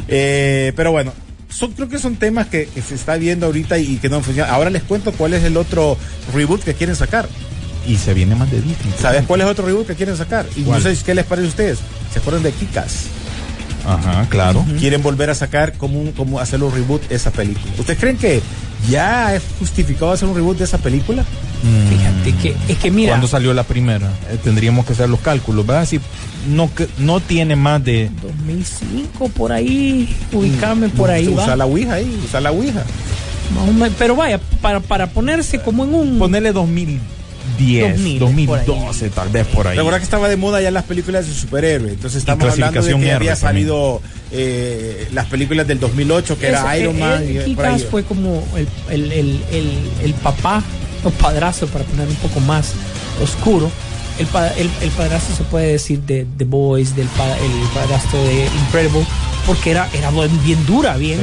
Eh, 0.09 0.73
pero 0.75 0.91
bueno, 0.91 1.13
son, 1.49 1.71
creo 1.71 1.87
que 1.87 1.97
son 1.97 2.17
temas 2.17 2.47
que, 2.47 2.65
que 2.65 2.81
se 2.81 2.93
está 2.95 3.15
viendo 3.15 3.45
ahorita 3.45 3.77
y 3.77 3.95
que 3.95 4.09
no 4.09 4.21
funcionan. 4.21 4.53
Ahora 4.53 4.69
les 4.69 4.83
cuento 4.83 5.13
cuál 5.13 5.33
es 5.33 5.43
el 5.45 5.55
otro 5.55 5.97
reboot 6.33 6.61
que 6.63 6.73
quieren 6.73 6.95
sacar. 6.97 7.29
Y 7.87 7.95
se 7.95 8.13
viene 8.13 8.35
más 8.35 8.51
de 8.51 8.57
Disney. 8.57 8.93
¿Sabes 8.99 9.23
cuál 9.25 9.39
es 9.39 9.47
otro 9.47 9.65
reboot 9.65 9.87
que 9.87 9.95
quieren 9.95 10.17
sacar? 10.17 10.45
Y 10.57 10.63
¿Cuál? 10.63 10.83
no 10.83 10.89
sé 10.93 11.01
qué 11.05 11.15
les 11.15 11.23
parece 11.23 11.45
a 11.47 11.49
ustedes. 11.51 11.79
¿Se 12.11 12.19
acuerdan 12.19 12.43
de 12.43 12.51
Kikas? 12.51 13.03
Ajá, 13.85 14.27
claro. 14.29 14.65
Quieren 14.79 15.01
volver 15.01 15.29
a 15.29 15.35
sacar 15.35 15.71
como, 15.77 16.01
un, 16.01 16.11
como 16.11 16.41
hacer 16.41 16.61
un 16.61 16.73
reboot 16.73 17.09
esa 17.09 17.31
película. 17.31 17.71
¿Ustedes 17.79 17.97
creen 17.97 18.17
que 18.17 18.41
ya 18.89 19.35
es 19.35 19.43
justificado 19.59 20.11
hacer 20.11 20.27
un 20.29 20.35
reboot 20.35 20.57
de 20.57 20.63
esa 20.65 20.77
película? 20.77 21.23
Fíjate 21.89 22.33
que 22.41 22.55
es 22.71 22.77
que 22.77 22.91
mira, 22.91 23.11
Cuando 23.11 23.27
salió 23.27 23.53
la 23.53 23.63
primera, 23.63 24.07
Eh, 24.29 24.37
tendríamos 24.43 24.85
que 24.85 24.93
hacer 24.93 25.09
los 25.09 25.19
cálculos, 25.19 25.65
¿verdad? 25.65 25.85
Si 25.85 25.99
no, 26.49 26.73
que- 26.73 26.87
no 26.99 27.19
tiene 27.19 27.55
más 27.55 27.83
de... 27.83 28.09
2005 28.21 29.29
por 29.29 29.51
ahí, 29.51 30.15
ubicame 30.31 30.89
por 30.89 31.09
ahí, 31.09 31.27
Usa 31.27 31.55
la 31.55 31.65
Ouija 31.65 31.93
ahí, 31.95 32.19
usa 32.25 32.39
la 32.41 32.51
Ouija. 32.51 32.83
Pero 33.97 34.15
vaya, 34.15 34.39
para, 34.61 34.79
para 34.81 35.07
ponerse 35.07 35.59
como 35.59 35.83
en 35.85 35.93
un 35.95 36.19
Ponerle 36.19 36.51
2010, 37.47 38.19
2000, 38.19 38.47
2012, 38.47 39.09
tal 39.09 39.29
vez 39.29 39.47
por 39.47 39.67
ahí. 39.67 39.77
Recuerda 39.77 39.99
que 39.99 40.03
estaba 40.03 40.27
de 40.29 40.37
moda 40.37 40.61
ya 40.61 40.71
las 40.71 40.83
películas 40.83 41.27
de 41.27 41.33
superhéroes. 41.33 41.93
Entonces 41.93 42.19
estamos 42.19 42.51
hablando 42.51 42.81
de 42.81 42.87
que 42.93 42.95
R 42.95 43.13
había 43.13 43.35
también. 43.35 43.37
salido 43.37 44.01
eh, 44.31 45.07
las 45.13 45.25
películas 45.27 45.67
del 45.67 45.79
2008, 45.79 46.37
que 46.39 46.47
era 46.47 46.77
Iron 46.77 46.95
eh, 46.95 46.99
Man. 46.99 47.23
eh, 47.23 47.43
y. 47.47 47.55
Kick-Ass 47.55 47.85
fue 47.89 48.03
como 48.03 48.43
el, 48.55 48.67
el, 48.89 49.11
el, 49.11 49.41
el, 49.51 49.71
el 50.03 50.13
papá 50.15 50.63
o 51.03 51.09
padrazo, 51.11 51.67
para 51.67 51.85
poner 51.85 52.07
un 52.07 52.15
poco 52.15 52.39
más 52.41 52.73
oscuro. 53.23 53.71
El, 54.19 54.25
pa- 54.25 54.47
el, 54.49 54.67
el 54.81 54.89
padrazo 54.91 55.27
se 55.35 55.43
puede 55.43 55.67
decir 55.73 55.99
de 56.01 56.25
The 56.37 56.45
Boys, 56.45 56.95
del 56.95 57.07
pa- 57.09 57.37
el 57.37 57.51
padrastro 57.73 58.21
de 58.23 58.45
Incredible, 58.65 59.05
porque 59.45 59.69
era, 59.71 59.87
era 59.93 60.09
bien 60.09 60.43
bien 60.43 60.65
dura, 60.65 60.97
bien, 60.97 61.19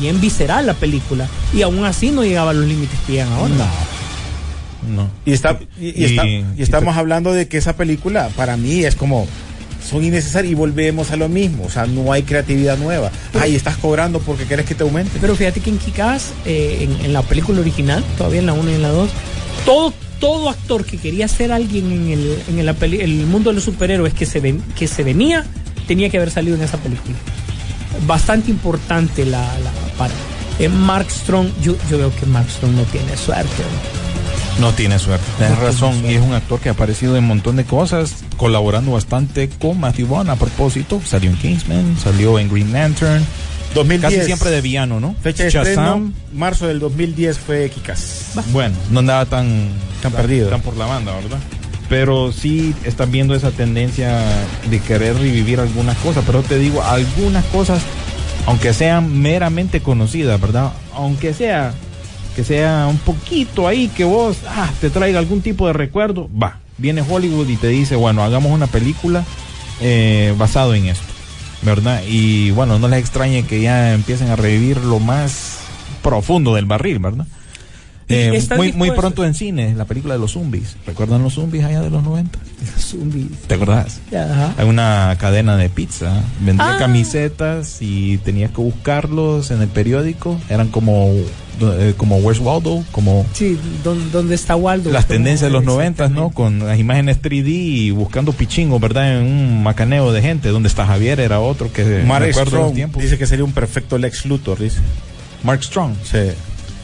bien 0.00 0.20
visceral 0.20 0.66
la 0.66 0.74
película. 0.74 1.28
Y 1.54 1.62
aún 1.62 1.84
así 1.84 2.10
no 2.10 2.24
llegaba 2.24 2.50
a 2.50 2.54
los 2.54 2.66
límites 2.66 2.98
que 3.06 3.12
llegan 3.12 3.32
ahora. 3.32 3.54
No. 3.54 3.66
Y, 5.24 5.32
está, 5.32 5.58
y, 5.80 5.88
y 5.88 5.92
Y- 5.96 6.04
está- 6.04 6.26
y 6.26 6.44
y 6.58 6.62
estamos 6.62 6.96
hablando 6.96 7.32
de 7.32 7.48
que 7.48 7.58
esa 7.58 7.76
película 7.76 8.28
para 8.36 8.56
mí 8.56 8.84
es 8.84 8.94
como 8.96 9.26
son 9.88 10.04
innecesarias 10.04 10.52
y 10.52 10.54
volvemos 10.54 11.10
a 11.10 11.16
lo 11.16 11.28
mismo. 11.28 11.64
O 11.64 11.70
sea, 11.70 11.86
no 11.86 12.12
hay 12.12 12.22
creatividad 12.22 12.78
nueva. 12.78 13.10
Ay, 13.40 13.56
estás 13.56 13.76
cobrando 13.76 14.20
porque 14.20 14.44
quieres 14.44 14.64
que 14.64 14.74
te 14.76 14.84
aumente. 14.84 15.18
Pero 15.20 15.34
fíjate 15.34 15.60
que 15.60 15.70
en 15.70 15.78
Kikaz, 15.78 16.30
eh, 16.46 16.86
en, 17.00 17.06
en 17.06 17.12
la 17.12 17.22
película 17.22 17.60
original, 17.60 18.04
todavía 18.16 18.38
en 18.40 18.46
la 18.46 18.52
1 18.52 18.70
y 18.70 18.74
en 18.74 18.82
la 18.82 18.90
2, 18.90 19.10
todo, 19.66 19.92
todo 20.20 20.48
actor 20.50 20.84
que 20.84 20.98
quería 20.98 21.26
ser 21.26 21.50
alguien 21.50 21.90
en 21.90 22.10
el, 22.10 22.38
en 22.48 22.64
la 22.64 22.74
peli- 22.74 23.00
el 23.00 23.26
mundo 23.26 23.50
de 23.50 23.54
los 23.56 23.64
superhéroes 23.64 24.14
que 24.14 24.24
se, 24.24 24.38
ven, 24.38 24.62
que 24.78 24.86
se 24.86 25.02
venía, 25.02 25.44
tenía 25.88 26.08
que 26.10 26.16
haber 26.18 26.30
salido 26.30 26.54
en 26.56 26.62
esa 26.62 26.76
película. 26.78 27.16
Bastante 28.06 28.50
importante 28.52 29.24
la, 29.26 29.40
la 29.58 29.70
para. 29.98 30.14
eh, 30.60 30.68
Mark 30.68 31.10
Strong, 31.10 31.48
yo, 31.60 31.74
yo 31.90 31.98
veo 31.98 32.14
que 32.14 32.24
Mark 32.26 32.48
Strong 32.50 32.72
no 32.76 32.82
tiene 32.84 33.16
suerte. 33.16 33.50
¿no? 33.58 34.01
No 34.60 34.72
tiene 34.72 34.98
suerte. 34.98 35.24
Tienes 35.38 35.58
No 35.58 35.64
razón. 35.64 36.04
Y 36.04 36.14
es 36.14 36.20
un 36.20 36.32
actor 36.34 36.60
que 36.60 36.68
ha 36.68 36.72
aparecido 36.72 37.16
en 37.16 37.24
un 37.24 37.28
montón 37.28 37.56
de 37.56 37.64
cosas, 37.64 38.24
colaborando 38.36 38.92
bastante 38.92 39.48
con 39.48 39.80
Matthew 39.80 40.08
Vaughn 40.08 40.30
a 40.30 40.36
propósito. 40.36 41.00
Salió 41.04 41.30
en 41.30 41.36
Kingsman, 41.36 41.96
salió 41.98 42.38
en 42.38 42.48
Green 42.48 42.72
Lantern. 42.72 43.24
2010. 43.74 44.12
Casi 44.12 44.26
siempre 44.26 44.50
de 44.50 44.60
villano, 44.60 45.00
¿no? 45.00 45.14
Fecha 45.22 45.44
de 45.44 45.50
Shazam. 45.50 45.68
estreno, 45.70 46.12
marzo 46.34 46.66
del 46.66 46.78
2010 46.78 47.38
fue 47.38 47.70
Kikas. 47.70 48.32
Bueno, 48.52 48.76
no 48.90 49.00
andaba 49.00 49.24
tan, 49.26 49.70
Tan 50.02 50.12
perdido. 50.12 50.48
Tan 50.50 50.60
por 50.60 50.76
la 50.76 50.86
banda, 50.86 51.14
¿verdad? 51.14 51.38
Pero 51.88 52.32
sí 52.32 52.74
están 52.84 53.10
viendo 53.10 53.34
esa 53.34 53.50
tendencia 53.50 54.20
de 54.68 54.80
querer 54.80 55.16
revivir 55.16 55.60
algunas 55.60 55.96
cosas. 55.98 56.22
Pero 56.26 56.42
te 56.42 56.58
digo, 56.58 56.82
algunas 56.82 57.44
cosas, 57.46 57.82
aunque 58.46 58.74
sean 58.74 59.20
meramente 59.20 59.80
conocidas, 59.80 60.40
¿verdad? 60.40 60.72
Aunque 60.94 61.34
sea 61.34 61.72
que 62.34 62.44
sea 62.44 62.86
un 62.88 62.98
poquito 62.98 63.66
ahí 63.68 63.88
que 63.88 64.04
vos 64.04 64.38
ah, 64.48 64.70
te 64.80 64.90
traiga 64.90 65.18
algún 65.18 65.40
tipo 65.42 65.66
de 65.66 65.72
recuerdo, 65.72 66.28
va. 66.40 66.58
Viene 66.78 67.02
Hollywood 67.08 67.48
y 67.48 67.56
te 67.56 67.68
dice, 67.68 67.96
bueno, 67.96 68.22
hagamos 68.24 68.50
una 68.52 68.66
película 68.66 69.24
eh, 69.80 70.34
basado 70.38 70.74
en 70.74 70.86
esto, 70.86 71.04
¿verdad? 71.62 72.02
Y 72.08 72.50
bueno, 72.52 72.78
no 72.78 72.88
les 72.88 73.00
extrañe 73.00 73.44
que 73.44 73.60
ya 73.60 73.92
empiecen 73.94 74.30
a 74.30 74.36
revivir 74.36 74.78
lo 74.78 74.98
más 74.98 75.58
profundo 76.02 76.54
del 76.54 76.64
barril, 76.66 76.98
¿verdad? 76.98 77.26
¿Y 78.08 78.14
Eh, 78.14 78.46
muy, 78.56 78.72
muy 78.72 78.90
pronto 78.90 79.24
en 79.24 79.32
cine, 79.34 79.74
la 79.74 79.84
película 79.84 80.14
de 80.14 80.20
los 80.20 80.32
zombies. 80.32 80.76
¿Recuerdan 80.86 81.22
los 81.22 81.34
zombies 81.34 81.64
allá 81.64 81.80
de 81.82 81.90
los 81.90 82.02
90? 82.02 82.38
Zombies. 82.78 83.28
¿Te 83.46 83.54
acordás? 83.54 84.00
Ajá. 84.08 84.54
Hay 84.58 84.68
una 84.68 85.16
cadena 85.20 85.56
de 85.56 85.68
pizza, 85.70 86.20
vendía 86.40 86.74
Ah. 86.74 86.78
camisetas 86.78 87.78
y 87.80 88.18
tenías 88.18 88.50
que 88.50 88.60
buscarlos 88.60 89.50
en 89.50 89.62
el 89.62 89.68
periódico. 89.68 90.38
Eran 90.50 90.68
como, 90.68 91.10
eh, 91.60 91.94
como 91.96 92.16
Where's 92.18 92.40
Waldo, 92.40 92.84
como 92.92 93.26
Sí, 93.34 93.58
¿dónde, 93.84 94.10
dónde 94.10 94.34
está 94.34 94.56
Waldo? 94.56 94.90
las 94.90 95.06
tendencias 95.06 95.50
de 95.50 95.52
los 95.52 95.64
90, 95.64 96.08
¿no? 96.08 96.30
Con 96.30 96.60
las 96.60 96.78
imágenes 96.78 97.20
3D 97.20 97.48
y 97.48 97.90
buscando 97.90 98.32
pichingos, 98.32 98.80
¿verdad? 98.80 99.18
En 99.20 99.26
un 99.26 99.62
macaneo 99.62 100.12
de 100.12 100.22
gente. 100.22 100.48
Donde 100.48 100.68
está 100.68 100.86
Javier 100.86 101.20
era 101.20 101.40
otro 101.40 101.72
que 101.72 102.02
Mark 102.06 102.32
Strong 102.32 102.74
tiempos. 102.74 103.02
dice 103.02 103.18
que 103.18 103.26
sería 103.26 103.44
un 103.44 103.52
perfecto 103.52 103.98
Lex 103.98 104.26
Luthor, 104.26 104.58
dice. 104.58 104.78
Mark 105.42 105.62
Strong. 105.62 105.94
Sí. 106.04 106.18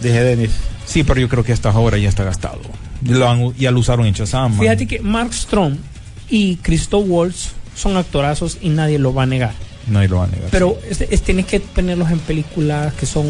Dije 0.02 0.22
Dennis. 0.22 0.50
Sí, 0.86 1.02
pero 1.04 1.20
yo 1.20 1.28
creo 1.28 1.44
que 1.44 1.52
hasta 1.52 1.70
ahora 1.70 1.98
ya 1.98 2.08
está 2.08 2.24
gastado. 2.24 2.60
Lo 3.04 3.28
han- 3.28 3.54
ya 3.56 3.70
lo 3.70 3.78
usaron 3.80 4.06
en 4.06 4.14
Shazam. 4.14 4.52
man. 4.52 4.60
Fíjate 4.60 4.86
que 4.86 5.00
Mark 5.00 5.32
Strong 5.34 5.76
y 6.30 6.56
Christoph 6.56 7.04
Waltz 7.08 7.50
son 7.74 7.96
actorazos 7.96 8.58
y 8.60 8.70
nadie 8.70 8.98
lo 8.98 9.12
va 9.14 9.24
a 9.24 9.26
negar. 9.26 9.52
Nadie 9.90 10.08
lo 10.08 10.16
va 10.18 10.24
a 10.24 10.28
negar. 10.28 10.48
Pero 10.50 10.78
es, 10.90 11.00
es- 11.00 11.22
tienes 11.22 11.46
que 11.46 11.60
tenerlos 11.60 12.10
en 12.10 12.18
películas 12.20 12.92
que 12.94 13.06
son. 13.06 13.26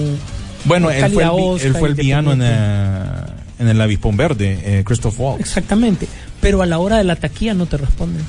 Bueno, 0.64 0.90
él 0.90 1.12
fue, 1.12 1.22
el, 1.22 1.28
Oscar, 1.30 1.66
él 1.66 1.74
fue 1.76 1.88
el 1.88 1.94
villano 1.94 2.32
en, 2.32 2.38
independiente. 2.42 3.32
eh, 3.32 3.34
en 3.60 3.68
el 3.68 3.80
avispón 3.80 4.16
verde, 4.16 4.58
eh, 4.62 4.82
Christoph 4.84 5.18
Waltz. 5.18 5.40
Exactamente. 5.40 6.06
Pero 6.40 6.62
a 6.62 6.66
la 6.66 6.78
hora 6.78 6.96
de 6.98 7.04
la 7.04 7.16
taquilla 7.16 7.54
no 7.54 7.66
te 7.66 7.76
responden. 7.76 8.22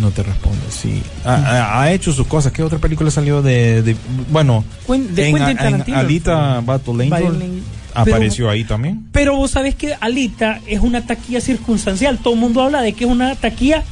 No 0.00 0.10
te 0.10 0.22
responde, 0.22 0.58
sí. 0.70 1.02
Ha, 1.24 1.34
ha- 1.34 1.82
ha 1.82 1.92
hecho 1.92 2.12
sus 2.12 2.26
cosas. 2.26 2.52
¿Qué 2.52 2.62
otra 2.62 2.78
película 2.78 3.10
salió 3.10 3.42
de, 3.42 3.82
de- 3.82 3.96
bueno, 4.30 4.64
de 4.88 5.28
en. 5.28 5.94
Alita 5.94 6.60
Battle 6.60 6.94
Angel 7.04 7.10
Battle- 7.10 7.62
apareció 7.94 8.48
ahí 8.48 8.64
también? 8.64 9.06
Pero 9.12 9.36
vos 9.36 9.50
sabés 9.50 9.74
que 9.74 9.94
Alita 10.00 10.60
es 10.66 10.80
una 10.80 11.04
taquilla 11.06 11.40
circunstancial. 11.42 12.18
Todo 12.18 12.34
el 12.34 12.40
mundo 12.40 12.62
habla 12.62 12.80
de 12.80 12.94
que 12.94 13.04
es 13.04 13.10
una 13.10 13.34
taquilla 13.34 13.84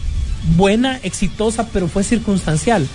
buena, 0.56 0.98
exitosa, 1.02 1.68
pero 1.70 1.86
fue 1.86 2.02
circunstancial. 2.02 2.86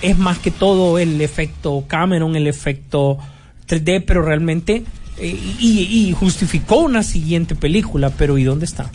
Es 0.00 0.16
más 0.16 0.38
que 0.38 0.50
todo 0.52 0.98
el 1.00 1.20
efecto 1.20 1.82
Cameron, 1.88 2.36
el 2.36 2.46
efecto 2.46 3.18
3D, 3.68 4.04
pero 4.06 4.22
realmente. 4.22 4.84
eh, 5.18 5.38
y, 5.60 5.80
y 6.08 6.12
justificó 6.12 6.78
una 6.78 7.02
siguiente 7.02 7.54
película, 7.54 8.10
pero 8.10 8.36
¿y 8.38 8.44
dónde 8.44 8.64
está? 8.64 8.90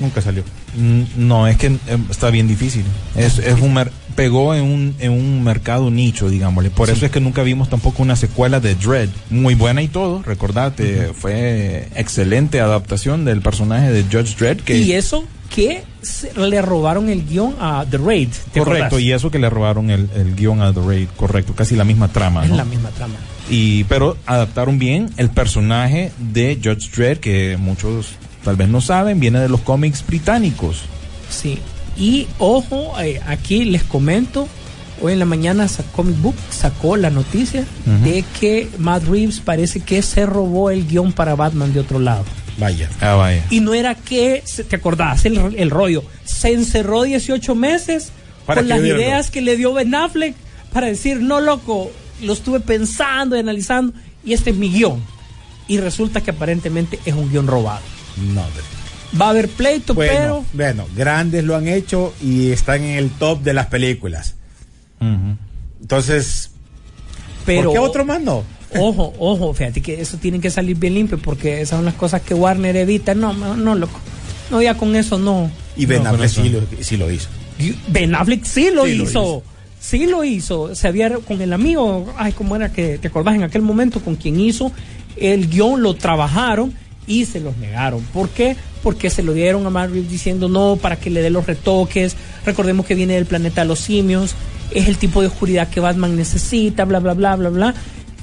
Nunca 0.00 0.20
salió. 0.22 0.44
Mm, 0.76 1.02
No, 1.28 1.46
es 1.48 1.56
que 1.56 1.66
eh, 1.68 1.78
está 2.10 2.30
bien 2.30 2.46
difícil. 2.46 2.84
Es, 3.16 3.38
es 3.38 3.60
un 3.60 3.74
mer- 3.74 3.90
pegó 4.14 4.54
en 4.54 4.62
un, 4.64 4.94
en 5.00 5.12
un 5.12 5.42
mercado 5.44 5.90
nicho, 5.90 6.28
digámosle. 6.28 6.70
Por 6.70 6.90
eso 6.90 7.04
es 7.06 7.10
que 7.12 7.20
nunca 7.20 7.42
vimos 7.42 7.68
tampoco 7.68 8.02
una 8.02 8.14
secuela 8.16 8.58
de 8.60 8.74
Dread. 8.76 9.08
Muy 9.30 9.54
buena 9.54 9.80
y 9.82 9.88
todo, 9.88 10.22
recordate, 10.24 11.12
fue 11.14 11.88
excelente 11.96 12.60
adaptación 12.60 13.24
del 13.24 13.40
personaje 13.42 13.90
de 13.92 14.02
Judge 14.04 14.36
Dredd. 14.38 14.60
Que 14.60 14.78
Y 14.78 14.92
eso 14.92 15.24
que 15.50 15.82
le 16.36 16.62
robaron 16.62 17.08
el 17.08 17.26
guion 17.26 17.54
a 17.60 17.84
The 17.90 17.98
Raid. 17.98 18.28
¿te 18.52 18.60
correcto, 18.60 18.84
acordás? 18.86 19.02
y 19.02 19.12
eso 19.12 19.30
que 19.30 19.38
le 19.38 19.48
robaron 19.50 19.90
el, 19.90 20.08
el 20.14 20.34
guion 20.36 20.62
a 20.62 20.72
The 20.72 20.80
Raid, 20.80 21.08
correcto, 21.16 21.54
casi 21.54 21.74
la 21.76 21.84
misma 21.84 22.08
trama. 22.08 22.44
Es 22.44 22.50
¿no? 22.50 22.56
la 22.56 22.64
misma 22.64 22.90
trama. 22.90 23.14
Y, 23.50 23.84
pero 23.84 24.16
adaptaron 24.26 24.78
bien 24.78 25.10
el 25.16 25.30
personaje 25.30 26.12
de 26.18 26.58
Judge 26.62 26.90
Dredd, 26.94 27.18
que 27.18 27.56
muchos 27.58 28.10
tal 28.44 28.56
vez 28.56 28.68
no 28.68 28.80
saben, 28.80 29.20
viene 29.20 29.40
de 29.40 29.48
los 29.48 29.60
cómics 29.60 30.04
británicos. 30.06 30.82
Sí. 31.30 31.58
Y 31.96 32.28
ojo, 32.38 32.98
eh, 33.00 33.20
aquí 33.26 33.64
les 33.64 33.82
comento, 33.82 34.48
hoy 35.00 35.14
en 35.14 35.18
la 35.18 35.24
mañana 35.24 35.66
Comic 35.92 36.20
Book 36.20 36.36
sacó 36.50 36.96
la 36.96 37.10
noticia 37.10 37.64
de 38.04 38.24
que 38.38 38.68
Matt 38.78 39.04
Reeves 39.04 39.40
parece 39.40 39.80
que 39.80 40.02
se 40.02 40.24
robó 40.26 40.70
el 40.70 40.86
guion 40.86 41.12
para 41.12 41.34
Batman 41.34 41.72
de 41.72 41.80
otro 41.80 41.98
lado. 41.98 42.24
Vaya. 42.58 42.88
Ah, 43.00 43.14
vaya. 43.14 43.44
Y 43.50 43.60
no 43.60 43.74
era 43.74 43.94
que, 43.94 44.42
¿te 44.68 44.76
acordás? 44.76 45.24
El, 45.24 45.56
el 45.56 45.70
rollo. 45.70 46.02
Se 46.24 46.52
encerró 46.52 47.04
18 47.04 47.54
meses 47.54 48.10
Para 48.46 48.60
con 48.60 48.68
las 48.68 48.80
ideas 48.80 49.30
que 49.30 49.40
le 49.40 49.56
dio 49.56 49.72
Ben 49.72 49.94
Affleck 49.94 50.34
para 50.72 50.88
decir, 50.88 51.20
no 51.20 51.40
loco, 51.40 51.90
lo 52.22 52.32
estuve 52.32 52.60
pensando 52.60 53.36
y 53.36 53.40
analizando 53.40 53.92
y 54.24 54.32
este 54.32 54.50
es 54.50 54.56
mi 54.56 54.70
guion. 54.70 55.00
Y 55.66 55.78
resulta 55.78 56.22
que 56.22 56.30
aparentemente 56.30 56.98
es 57.04 57.14
un 57.14 57.30
guion 57.30 57.46
robado. 57.46 57.82
No. 58.34 58.44
Va 59.20 59.26
a 59.26 59.30
haber 59.30 59.48
pleito, 59.48 59.94
Bueno, 59.94 60.12
pero... 60.12 60.44
bueno, 60.52 60.86
grandes 60.94 61.44
lo 61.44 61.56
han 61.56 61.68
hecho 61.68 62.12
y 62.22 62.50
están 62.50 62.82
en 62.82 62.98
el 62.98 63.10
top 63.10 63.42
de 63.42 63.54
las 63.54 63.66
películas. 63.66 64.34
Entonces, 65.80 66.50
pero 67.46 67.64
¿por 67.64 67.72
qué 67.72 67.78
otro 67.78 68.04
más 68.04 68.20
no? 68.20 68.44
Ojo, 68.76 69.14
ojo, 69.18 69.54
fíjate 69.54 69.80
que 69.80 70.00
eso 70.00 70.18
tiene 70.18 70.40
que 70.40 70.50
salir 70.50 70.76
bien 70.76 70.94
limpio 70.94 71.18
porque 71.18 71.62
esas 71.62 71.78
son 71.78 71.84
las 71.86 71.94
cosas 71.94 72.20
que 72.22 72.34
Warner 72.34 72.76
evita. 72.76 73.14
No, 73.14 73.32
no, 73.32 73.56
no, 73.56 73.74
loco. 73.74 73.98
No, 74.50 74.60
ya 74.60 74.76
con 74.76 74.94
eso 74.96 75.18
no. 75.18 75.50
Y 75.76 75.86
Ben 75.86 76.02
No, 76.02 76.10
Affleck 76.10 76.28
sí 76.28 76.48
lo, 76.48 76.60
sí 76.80 76.96
lo 76.96 77.10
hizo. 77.10 77.28
Ben 77.88 78.14
Affleck 78.14 78.44
sí 78.44 78.70
lo 78.70 78.84
Sí 78.86 78.94
lo 78.96 79.04
hizo. 79.04 79.42
Sí 79.80 80.06
lo 80.06 80.24
hizo. 80.24 80.74
Se 80.74 80.88
había 80.88 81.10
con 81.18 81.40
el 81.40 81.52
amigo, 81.52 82.12
ay, 82.16 82.32
cómo 82.32 82.56
era 82.56 82.72
que 82.72 82.98
te 82.98 83.08
acordás 83.08 83.36
en 83.36 83.42
aquel 83.42 83.62
momento 83.62 84.00
con 84.00 84.16
quien 84.16 84.40
hizo 84.40 84.72
el 85.16 85.48
guion, 85.48 85.82
lo 85.82 85.94
trabajaron 85.94 86.72
y 87.06 87.24
se 87.24 87.40
los 87.40 87.56
negaron. 87.56 88.02
¿Por 88.12 88.28
qué? 88.28 88.56
Porque 88.82 89.10
se 89.10 89.22
lo 89.22 89.32
dieron 89.32 89.66
a 89.66 89.70
Matt 89.70 89.90
Reeves 89.90 90.10
diciendo 90.10 90.48
no, 90.48 90.76
para 90.76 90.96
que 90.96 91.10
le 91.10 91.22
dé 91.22 91.30
los 91.30 91.46
retoques. 91.46 92.14
Recordemos 92.44 92.86
que 92.86 92.94
viene 92.94 93.14
del 93.14 93.26
planeta 93.26 93.64
los 93.64 93.80
simios. 93.80 94.34
Es 94.70 94.86
el 94.88 94.98
tipo 94.98 95.20
de 95.20 95.28
oscuridad 95.28 95.68
que 95.68 95.80
Batman 95.80 96.16
necesita, 96.16 96.84
bla, 96.84 96.98
bla, 96.98 97.14
bla, 97.14 97.36
bla, 97.36 97.48
bla. 97.48 97.74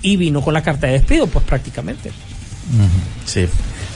Y 0.02 0.18
vino 0.18 0.42
con 0.42 0.54
la 0.54 0.62
carta 0.62 0.88
de 0.88 0.94
despido, 0.94 1.28
pues 1.28 1.44
prácticamente. 1.46 2.12
Sí. 3.26 3.48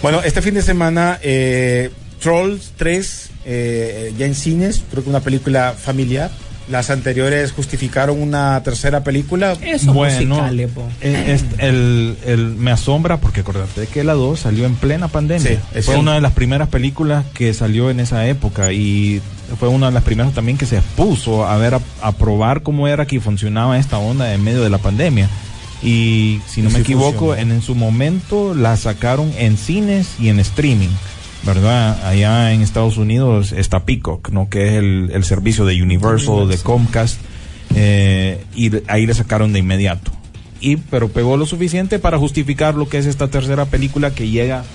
Bueno, 0.02 0.22
este 0.24 0.42
fin 0.42 0.56
de 0.56 0.64
semana, 0.64 1.20
eh, 1.22 1.92
Trolls 2.20 2.74
3, 2.78 3.30
eh, 3.46 4.14
ya 4.18 4.26
en 4.26 4.34
cines, 4.34 4.82
creo 4.90 5.04
que 5.04 5.10
una 5.10 5.20
película 5.20 5.76
familiar. 5.78 6.32
Las 6.70 6.90
anteriores 6.92 7.52
justificaron 7.52 8.22
una 8.22 8.62
tercera 8.64 9.04
película. 9.04 9.58
Eso 9.62 9.94
musicales, 9.94 10.70
po. 10.72 10.84
eh, 11.02 11.26
es- 11.34 11.46
el, 11.58 12.16
el- 12.26 12.56
me 12.56 12.72
asombra 12.72 13.18
porque 13.18 13.40
acordate 13.42 13.88
que 13.88 14.04
la 14.04 14.14
2 14.14 14.40
salió 14.40 14.66
en 14.66 14.76
plena 14.76 15.08
pandemia. 15.08 15.50
Sí, 15.50 15.58
fue 15.74 15.82
cierto. 15.82 16.02
una 16.02 16.14
de 16.14 16.22
las 16.22 16.34
primeras 16.34 16.68
películas 16.70 17.26
que 17.34 17.54
salió 17.54 17.90
en 17.90 18.00
esa 18.00 18.28
época 18.28 18.72
y 18.72 19.22
fue 19.60 19.68
una 19.68 19.88
de 19.88 19.94
las 19.94 20.04
primeras 20.04 20.34
también 20.34 20.58
que 20.60 20.66
se 20.68 20.80
puso 20.96 21.46
a 21.48 21.58
ver, 21.58 21.74
a, 21.74 21.82
a 22.02 22.12
probar 22.12 22.62
cómo 22.62 22.88
era 22.88 23.08
que 23.08 23.20
funcionaba 23.20 23.80
esta 23.80 23.98
onda 23.98 24.32
en 24.34 24.44
medio 24.44 24.62
de 24.62 24.70
la 24.70 24.78
pandemia. 24.78 25.28
Y 25.82 26.42
si 26.48 26.62
no 26.62 26.70
Y 26.70 26.74
me 26.74 26.80
sí 26.80 26.82
equivoco, 26.84 27.36
en, 27.36 27.52
en 27.52 27.62
su 27.62 27.74
momento 27.74 28.54
la 28.54 28.76
sacaron 28.78 29.32
en 29.38 29.58
cines 29.58 30.08
y 30.20 30.30
en 30.30 30.40
streaming. 30.40 30.90
¿Verdad? 31.44 32.06
Allá 32.06 32.54
en 32.54 32.62
Estados 32.62 32.98
Unidos 32.98 33.54
está 33.54 33.86
Peacock, 33.86 34.30
¿no? 34.30 34.50
Que 34.50 34.68
es 34.68 34.74
el, 34.74 35.12
el 35.14 35.24
servicio 35.24 35.66
de 35.66 35.82
Universal, 35.82 36.48
de 36.50 36.58
Comcast, 36.58 37.20
eh, 37.76 38.44
y 38.56 38.72
ahí 38.88 39.06
le 39.06 39.14
sacaron 39.14 39.54
de 39.54 39.60
inmediato. 39.60 40.12
Y, 40.62 40.76
pero 40.76 41.08
pegó 41.08 41.38
lo 41.38 41.46
suficiente 41.46 42.00
para 42.00 42.18
justificar 42.18 42.76
lo 42.76 42.90
que 42.90 42.98
es 42.98 43.06
esta 43.06 43.30
tercera 43.30 43.66
película 43.66 44.12
que 44.12 44.30
llega 44.30 44.66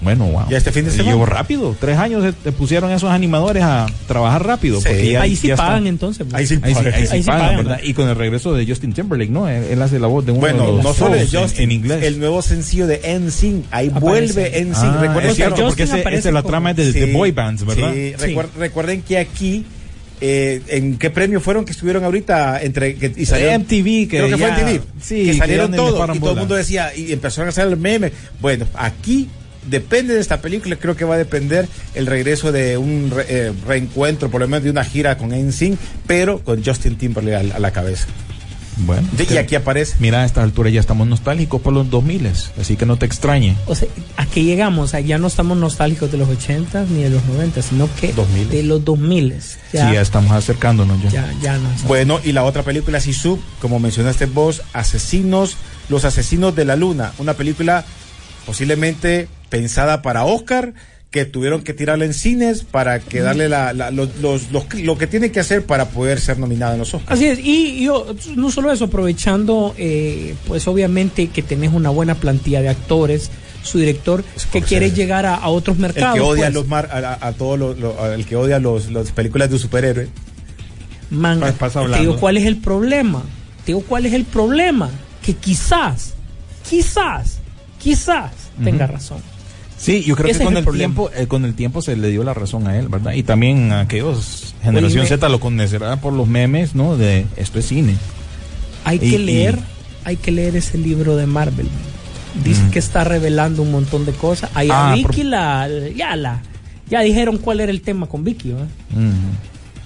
Bueno, 0.00 0.26
wow. 0.26 0.44
Ya 0.50 0.58
este 0.58 0.70
fin 0.72 0.84
de 0.84 0.90
semana. 0.90 1.10
Llegó 1.12 1.24
rápido. 1.26 1.74
Tres 1.80 1.96
años 1.98 2.22
se- 2.24 2.32
te 2.32 2.52
pusieron 2.52 2.90
esos 2.90 3.10
animadores 3.10 3.62
a 3.62 3.86
trabajar 4.06 4.46
rápido. 4.46 4.78
Sí. 4.80 4.88
porque 4.88 5.10
ya- 5.12 5.22
ahí 5.22 5.34
sí 5.36 5.48
ya 5.48 5.54
está. 5.54 5.66
pagan 5.68 5.86
entonces. 5.86 6.26
pues. 6.28 6.34
Ahí 6.34 6.46
sí 6.46 6.58
Ahí 6.62 6.74
sí, 6.74 6.80
ahí 6.86 7.06
sí 7.06 7.12
Ahí 7.12 7.22
sí 7.22 7.26
pagan, 7.26 7.40
pagan, 7.48 7.56
¿verdad? 7.64 7.80
Y 7.82 7.94
con 7.94 8.08
el 8.08 8.16
regreso 8.16 8.52
de 8.54 8.66
Justin 8.66 8.92
Timberlake, 8.92 9.30
¿no? 9.30 9.48
Él, 9.48 9.64
él 9.70 9.80
hace 9.82 9.98
la 9.98 10.06
voz 10.06 10.26
de 10.26 10.32
uno 10.32 10.46
de 10.46 10.52
Bueno, 10.52 10.72
los 10.72 10.84
no 10.84 10.92
solo 10.94 11.14
de 11.14 11.20
shows 11.26 11.34
en- 11.34 11.40
Justin, 11.42 11.64
en, 11.64 11.72
inglés. 11.72 12.02
el 12.04 12.18
nuevo 12.18 12.42
sencillo 12.42 12.86
de 12.86 13.00
NSYNC, 13.04 13.64
ahí 13.70 13.88
Aparece. 13.88 14.00
vuelve 14.34 14.60
NSYNC. 14.60 14.76
Ah, 14.94 14.98
Recuerden 15.00 15.30
es 15.30 15.36
cierto, 15.36 15.54
que- 15.56 15.62
porque 15.62 15.82
Justin 15.84 15.94
ese, 15.96 16.00
aparece 16.02 16.18
esa 16.20 16.28
es 16.28 16.34
la 16.34 16.42
trama 16.42 16.70
es 16.72 16.76
de, 16.76 16.92
de 16.92 17.12
boy 17.12 17.30
bands, 17.30 17.64
¿verdad? 17.64 17.92
Sí, 17.94 18.12
Sí. 18.18 18.24
recuer- 18.34 18.48
recuerden 18.58 19.02
que 19.02 19.18
aquí, 19.18 19.64
eh, 20.20 20.60
¿en 20.68 20.96
qué 20.98 21.10
premio 21.10 21.40
fueron 21.40 21.64
que 21.64 21.72
estuvieron 21.72 22.04
ahorita? 22.04 22.62
entre 22.62 22.96
que, 22.96 23.12
y 23.16 23.26
salieron- 23.26 23.62
MTV, 23.62 24.08
que 24.08 24.18
creo 24.18 24.28
que 24.28 24.36
fue 24.38 24.48
MTV, 24.50 24.80
sí, 25.00 25.24
que 25.26 25.34
salieron 25.34 25.72
todos 25.72 26.16
y 26.16 26.18
todo 26.20 26.32
el 26.32 26.38
mundo 26.38 26.54
decía, 26.54 26.94
y 26.94 27.12
empezaron 27.12 27.48
a 27.48 27.50
hacer 27.50 27.68
el 27.68 27.76
meme. 27.76 28.12
Bueno, 28.40 28.66
aquí 28.74 29.28
depende 29.68 30.14
de 30.14 30.20
esta 30.20 30.40
película, 30.40 30.76
creo 30.76 30.96
que 30.96 31.04
va 31.04 31.14
a 31.14 31.18
depender 31.18 31.68
el 31.94 32.06
regreso 32.06 32.52
de 32.52 32.76
un 32.78 33.10
re- 33.14 33.26
eh, 33.28 33.52
reencuentro, 33.66 34.30
por 34.30 34.40
lo 34.40 34.48
menos 34.48 34.64
de 34.64 34.70
una 34.70 34.84
gira 34.84 35.16
con 35.18 35.30
NSYNC, 35.30 35.78
pero 36.06 36.40
con 36.40 36.64
Justin 36.64 36.96
Timberlake 36.96 37.52
a, 37.52 37.56
a 37.56 37.58
la 37.60 37.70
cabeza. 37.70 38.06
Bueno, 38.76 39.06
De- 39.12 39.32
y 39.32 39.36
aquí 39.36 39.54
aparece. 39.54 39.94
mira, 40.00 40.22
a 40.22 40.24
esta 40.24 40.42
altura 40.42 40.68
ya 40.68 40.80
estamos 40.80 41.06
nostálgicos 41.06 41.60
por 41.60 41.72
los 41.72 41.88
2000, 41.90 42.26
así 42.60 42.74
que 42.76 42.84
no 42.86 42.96
te 42.96 43.06
extrañe. 43.06 43.54
O 43.68 43.74
sea, 43.76 43.86
¿a 44.16 44.26
qué 44.26 44.42
llegamos? 44.42 44.84
O 44.86 44.88
sea, 44.88 44.98
ya 44.98 45.16
no 45.16 45.28
estamos 45.28 45.56
nostálgicos 45.56 46.10
de 46.10 46.18
los 46.18 46.28
80 46.28 46.84
ni 46.90 47.04
de 47.04 47.10
los 47.10 47.24
90, 47.26 47.62
sino 47.62 47.88
que 48.00 48.12
2000. 48.12 48.48
de 48.50 48.62
los 48.64 48.84
2000. 48.84 49.30
Ya, 49.72 49.88
Sí, 49.88 49.94
ya 49.94 50.00
estamos 50.00 50.32
acercándonos 50.32 51.00
ya. 51.04 51.10
ya, 51.10 51.32
ya 51.40 51.58
no. 51.58 51.68
Bueno, 51.86 52.18
y 52.24 52.32
la 52.32 52.42
otra 52.42 52.64
película, 52.64 52.98
Sisu, 52.98 53.38
como 53.60 53.78
mencionaste 53.78 54.26
vos, 54.26 54.62
Asesinos, 54.72 55.56
Los 55.88 56.04
Asesinos 56.04 56.56
de 56.56 56.64
la 56.64 56.74
Luna, 56.74 57.12
una 57.18 57.34
película 57.34 57.84
posiblemente 58.44 59.28
pensada 59.58 60.02
para 60.02 60.24
Oscar, 60.24 60.74
que 61.10 61.24
tuvieron 61.24 61.62
que 61.62 61.72
tirarla 61.74 62.04
en 62.06 62.12
cines 62.12 62.64
para 62.64 62.98
que 62.98 63.20
darle 63.20 63.48
la, 63.48 63.72
la- 63.72 63.92
los, 63.92 64.16
los- 64.20 64.50
los- 64.50 64.74
lo 64.74 64.98
que 64.98 65.06
tiene 65.06 65.30
que 65.30 65.38
hacer 65.38 65.64
para 65.64 65.90
poder 65.90 66.20
ser 66.20 66.38
nominada 66.40 66.72
en 66.72 66.80
los 66.80 66.92
Oscars. 66.92 67.12
Así 67.18 67.26
es, 67.26 67.38
y 67.38 67.84
yo, 67.84 68.16
no 68.34 68.50
solo 68.50 68.72
eso, 68.72 68.86
aprovechando, 68.86 69.74
eh, 69.78 70.34
pues 70.48 70.66
obviamente 70.66 71.28
que 71.28 71.42
tenés 71.42 71.72
una 71.72 71.90
buena 71.90 72.16
plantilla 72.16 72.62
de 72.62 72.68
actores, 72.68 73.30
su 73.62 73.78
director 73.78 74.24
que 74.52 74.60
quiere 74.62 74.90
llegar 74.90 75.24
a, 75.24 75.36
a 75.36 75.48
otros 75.50 75.76
El 75.76 75.82
mercados. 75.82 76.14
que 76.16 76.20
odia 76.20 76.46
pues, 76.46 76.54
los 76.54 76.66
mar, 76.66 76.88
a, 76.92 76.98
a- 76.98 77.28
a 77.28 77.32
todos 77.32 77.58
los, 77.60 77.76
el 78.12 78.26
que 78.26 78.34
odia 78.34 78.58
los, 78.58 78.90
las 78.90 79.12
películas 79.12 79.50
de 79.50 79.58
superhéroes. 79.60 80.08
man, 81.10 81.40
te 81.40 82.00
digo 82.00 82.16
cuál 82.18 82.38
es 82.38 82.44
el 82.44 82.56
problema. 82.56 83.22
Te 83.64 83.66
digo 83.72 83.82
cuál 83.88 84.06
es 84.06 84.12
el 84.14 84.24
problema. 84.24 84.90
Que 85.24 85.32
quizás, 85.34 86.14
quizás, 86.68 87.38
quizás 87.78 88.32
tenga 88.62 88.86
razón. 88.86 89.18
Sí, 89.84 90.02
yo 90.02 90.16
creo 90.16 90.30
Ese 90.30 90.38
que 90.38 90.44
con 90.46 90.56
el 90.56 90.64
tiempo, 90.64 91.10
eh, 91.14 91.26
con 91.26 91.44
el 91.44 91.52
tiempo 91.54 91.82
se 91.82 91.94
le 91.94 92.08
dio 92.08 92.24
la 92.24 92.32
razón 92.32 92.66
a 92.66 92.78
él, 92.78 92.88
¿verdad? 92.88 93.12
Y 93.12 93.22
también 93.22 93.70
a 93.70 93.80
aquellos 93.80 94.54
generación 94.62 95.00
Oye, 95.02 95.08
Z 95.10 95.28
lo 95.28 95.40
conocerá 95.40 95.96
por 95.96 96.14
los 96.14 96.26
memes, 96.26 96.74
¿no? 96.74 96.96
De 96.96 97.26
esto 97.36 97.58
es 97.58 97.66
cine. 97.66 97.94
Hay 98.84 98.96
Y- 98.96 99.00
que 99.00 99.06
y- 99.16 99.18
leer, 99.18 99.58
hay 100.04 100.16
que 100.16 100.30
leer 100.32 100.56
ese 100.56 100.78
libro 100.78 101.16
de 101.16 101.26
Marvel. 101.26 101.68
Dice 102.42 102.62
Mm. 102.62 102.70
que 102.70 102.78
está 102.78 103.04
revelando 103.04 103.60
un 103.60 103.70
montón 103.72 104.06
de 104.06 104.12
cosas. 104.12 104.50
Ahí 104.54 104.70
a 104.70 104.92
Ah, 104.92 104.94
Vicky 104.94 105.06
por- 105.18 105.24
la, 105.26 105.68
ya 105.94 106.16
la, 106.16 106.40
ya 106.88 107.00
dijeron 107.02 107.36
cuál 107.36 107.60
era 107.60 107.70
el 107.70 107.82
tema 107.82 108.06
con 108.06 108.24
Vicky, 108.24 108.52
¿verdad? 108.52 108.68
Ujú. 108.92 109.12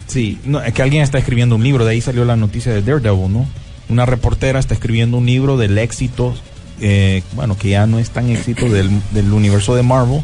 Sí, 0.06 0.38
no, 0.44 0.62
es 0.62 0.72
que 0.74 0.82
alguien 0.82 1.02
está 1.02 1.18
escribiendo 1.18 1.56
un 1.56 1.64
libro, 1.64 1.84
de 1.84 1.90
ahí 1.90 2.00
salió 2.00 2.24
la 2.24 2.36
noticia 2.36 2.72
de 2.72 2.82
Daredevil, 2.82 3.32
¿no? 3.32 3.46
Una 3.88 4.06
reportera 4.06 4.60
está 4.60 4.74
escribiendo 4.74 5.16
un 5.18 5.26
libro 5.26 5.56
del 5.56 5.76
éxito, 5.76 6.34
eh, 6.80 7.22
bueno, 7.34 7.56
que 7.56 7.70
ya 7.70 7.86
no 7.86 7.98
es 7.98 8.10
tan 8.10 8.28
éxito 8.28 8.68
del, 8.68 8.90
del 9.12 9.32
universo 9.32 9.74
de 9.74 9.82
Marvel. 9.82 10.22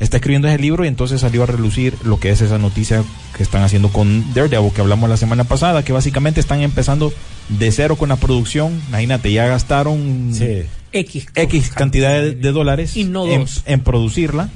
Está 0.00 0.16
escribiendo 0.16 0.48
ese 0.48 0.58
libro 0.58 0.84
y 0.84 0.88
entonces 0.88 1.20
salió 1.20 1.44
a 1.44 1.46
relucir 1.46 1.94
lo 2.02 2.18
que 2.18 2.30
es 2.30 2.40
esa 2.40 2.58
noticia 2.58 3.04
que 3.36 3.42
están 3.44 3.62
haciendo 3.62 3.92
con 3.92 4.34
Daredevil, 4.34 4.72
que 4.72 4.80
hablamos 4.80 5.08
la 5.08 5.16
semana 5.16 5.44
pasada, 5.44 5.84
que 5.84 5.92
básicamente 5.92 6.40
están 6.40 6.60
empezando 6.60 7.12
de 7.48 7.70
cero 7.70 7.94
con 7.94 8.08
la 8.08 8.16
producción. 8.16 8.82
Imagínate, 8.88 9.32
ya 9.32 9.46
gastaron 9.46 10.32
X. 10.92 11.26
X 11.34 11.70
cantidad 11.70 12.20
de, 12.20 12.34
de 12.34 12.52
dólares 12.52 12.96
Y 12.96 13.04
no 13.04 13.28
en, 13.28 13.44
en 13.64 13.80
producirla 13.80 14.50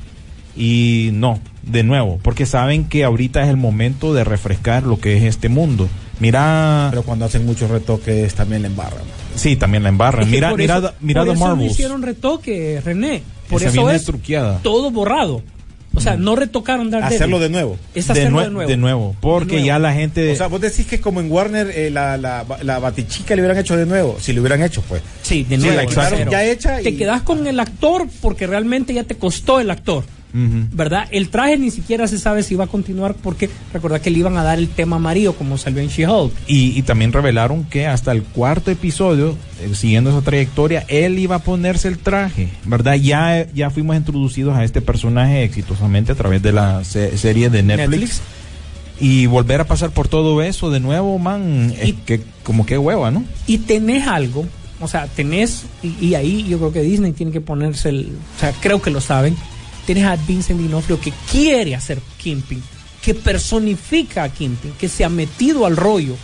y 0.56 1.11
no, 1.12 1.38
de 1.62 1.82
nuevo, 1.85 2.18
porque 2.22 2.46
saben 2.46 2.88
que 2.88 3.04
ahorita 3.04 3.42
es 3.42 3.48
el 3.48 3.56
momento 3.56 4.14
de 4.14 4.24
refrescar 4.24 4.82
lo 4.82 4.98
que 4.98 5.16
es 5.16 5.22
este 5.22 5.48
mundo. 5.48 5.88
Mira, 6.20 6.88
Pero 6.90 7.02
cuando 7.02 7.24
hacen 7.26 7.44
muchos 7.46 7.70
retoques 7.70 8.35
también 8.35 8.62
le 8.62 8.68
embarran. 8.68 9.02
sí, 9.35 9.57
también 9.57 9.83
la 9.83 9.90
embarran. 9.90 10.22
Es 10.22 10.26
que 10.29 10.33
Mira, 10.37 10.55
mira, 10.57 10.79
eso- 10.79 10.92
mira 11.00 11.20
por 11.22 11.29
The 11.29 11.35
eso 11.35 11.57
no 11.57 11.64
hicieron 11.64 12.02
retoque, 12.02 12.81
René. 12.85 13.22
Por 13.48 13.61
Esa 13.62 13.70
eso 13.70 13.90
es 13.90 14.05
truqueada. 14.05 14.59
todo 14.62 14.90
borrado. 14.90 15.42
O 15.94 16.00
sea, 16.00 16.16
no 16.16 16.37
retocaron 16.37 16.90
Daredevil. 16.90 17.16
Hacerlo 17.16 17.38
de 17.38 17.48
nuevo. 17.48 17.79
Es 17.94 18.07
De, 18.07 18.12
hacerlo 18.12 18.40
nue- 18.40 18.44
de 18.44 18.50
nuevo. 18.50 18.68
de 18.70 18.76
nuevo, 18.76 19.16
porque 19.20 19.46
De 19.46 19.52
nuevo. 19.62 19.66
ya 19.66 19.79
la 19.79 19.94
gente... 19.94 20.31
O 20.33 20.37
sea, 20.37 20.46
vos 20.48 20.61
decís 20.61 20.87
que 20.87 21.00
como 21.00 21.20
en 21.20 21.33
Warner 21.33 21.70
eh, 21.70 21.88
la, 21.90 22.18
la, 22.18 22.44
la 22.62 22.79
batichica 22.79 23.35
le 23.35 23.40
hubieran 23.40 23.57
hecho 23.57 23.76
de 23.79 23.87
nuevo. 23.87 24.18
Si 24.20 24.35
le 24.35 24.40
hubieran 24.40 24.62
hecho, 24.62 24.83
pues. 24.83 25.00
Sí, 25.22 25.44
de 25.44 25.57
Sí, 25.57 25.62
nuevo. 25.62 25.76
la 25.76 25.81
de 25.83 25.87
quitaron 25.88 26.29
ya 26.29 26.44
hecha 26.44 26.81
y- 26.83 26.85
Te 26.85 26.96
quedas 26.96 27.22
con 27.22 27.46
el 27.46 27.59
actor 27.61 28.07
porque 28.20 28.46
realmente 28.46 28.92
ya 28.92 29.05
te 29.05 29.14
costó 29.16 29.59
el 29.59 29.70
actor. 29.70 30.05
¿Verdad? 30.72 31.09
El 31.11 31.29
traje 31.31 31.57
ni 31.57 31.70
siquiera 31.70 32.07
se 32.09 32.18
sabe 32.18 32.42
si 32.42 32.55
va 32.55 32.64
a 32.64 32.66
continuar 32.68 33.14
porque 33.14 33.49
recordad 33.72 34.01
que 34.01 34.11
le 34.11 34.18
iban 34.18 34.37
a 34.37 34.42
dar 34.42 34.59
el 34.59 34.68
tema 34.68 34.96
amarillo 34.96 35.35
como 35.35 35.57
salió 35.59 35.81
en 35.81 35.88
She-Hulk. 35.88 36.33
Y, 36.46 36.79
y 36.79 36.83
también 36.83 37.12
revelaron 37.12 37.64
que 37.64 37.87
hasta 37.87 38.12
el 38.12 38.22
cuarto 38.22 38.70
episodio, 38.70 39.37
eh, 39.62 39.75
siguiendo 39.75 40.11
esa 40.11 40.22
trayectoria, 40.22 40.85
él 40.88 41.18
iba 41.18 41.37
a 41.37 41.38
ponerse 41.40 41.88
el 41.88 41.99
traje, 41.99 42.49
¿verdad? 42.64 42.94
Ya, 42.94 43.46
ya 43.55 43.70
fuimos 43.70 43.96
introducidos 43.96 44.55
a 44.57 44.64
este 44.64 44.81
personaje 44.83 45.42
exitosamente 45.44 46.12
a 46.12 46.14
través 46.14 46.42
de 46.42 46.53
la 46.53 46.85
se- 46.85 47.16
serie 47.18 47.49
de 47.51 47.62
Netflix. 47.62 47.90
Netflix. 47.90 48.20
Y 48.99 49.27
volver 49.27 49.61
a 49.61 49.64
pasar 49.66 49.90
por 49.90 50.09
todo 50.09 50.40
eso 50.42 50.70
de 50.70 50.81
nuevo, 50.81 51.18
man, 51.18 51.72
es 51.79 51.94
que 52.07 52.22
como 52.42 52.64
que 52.64 52.79
hueva, 52.79 53.11
¿no? 53.11 53.25
Y 53.46 53.59
tenés 53.59 54.07
algo, 54.07 54.46
o 54.81 54.88
sea, 54.88 55.07
tenés, 55.07 55.64
y, 55.83 56.07
y 56.07 56.14
ahí 56.14 56.46
yo 56.49 56.57
creo 56.59 56.72
que 56.72 56.81
Disney 56.83 57.12
tiene 57.12 57.31
que 57.31 57.42
ponerse 57.42 57.90
el, 57.90 58.12
o 58.37 58.40
sea, 58.40 58.53
creo 58.61 58.81
que 58.81 58.90
lo 58.90 59.03
saben, 59.03 59.37
tienes 59.87 60.05
a 60.05 60.16
Vincent 60.16 60.61
D'Onofrio 60.61 61.01
que 61.01 61.12
quiere 61.31 61.75
hacer 61.75 62.01
Kingpin, 62.18 62.62
que 63.03 63.14
personifica 63.14 64.25
a 64.25 64.29
Kingpin, 64.29 64.72
que 64.79 64.88
se 64.88 65.05
ha 65.05 65.09
metido 65.09 65.64
al 65.64 65.77
rollo 65.77 66.16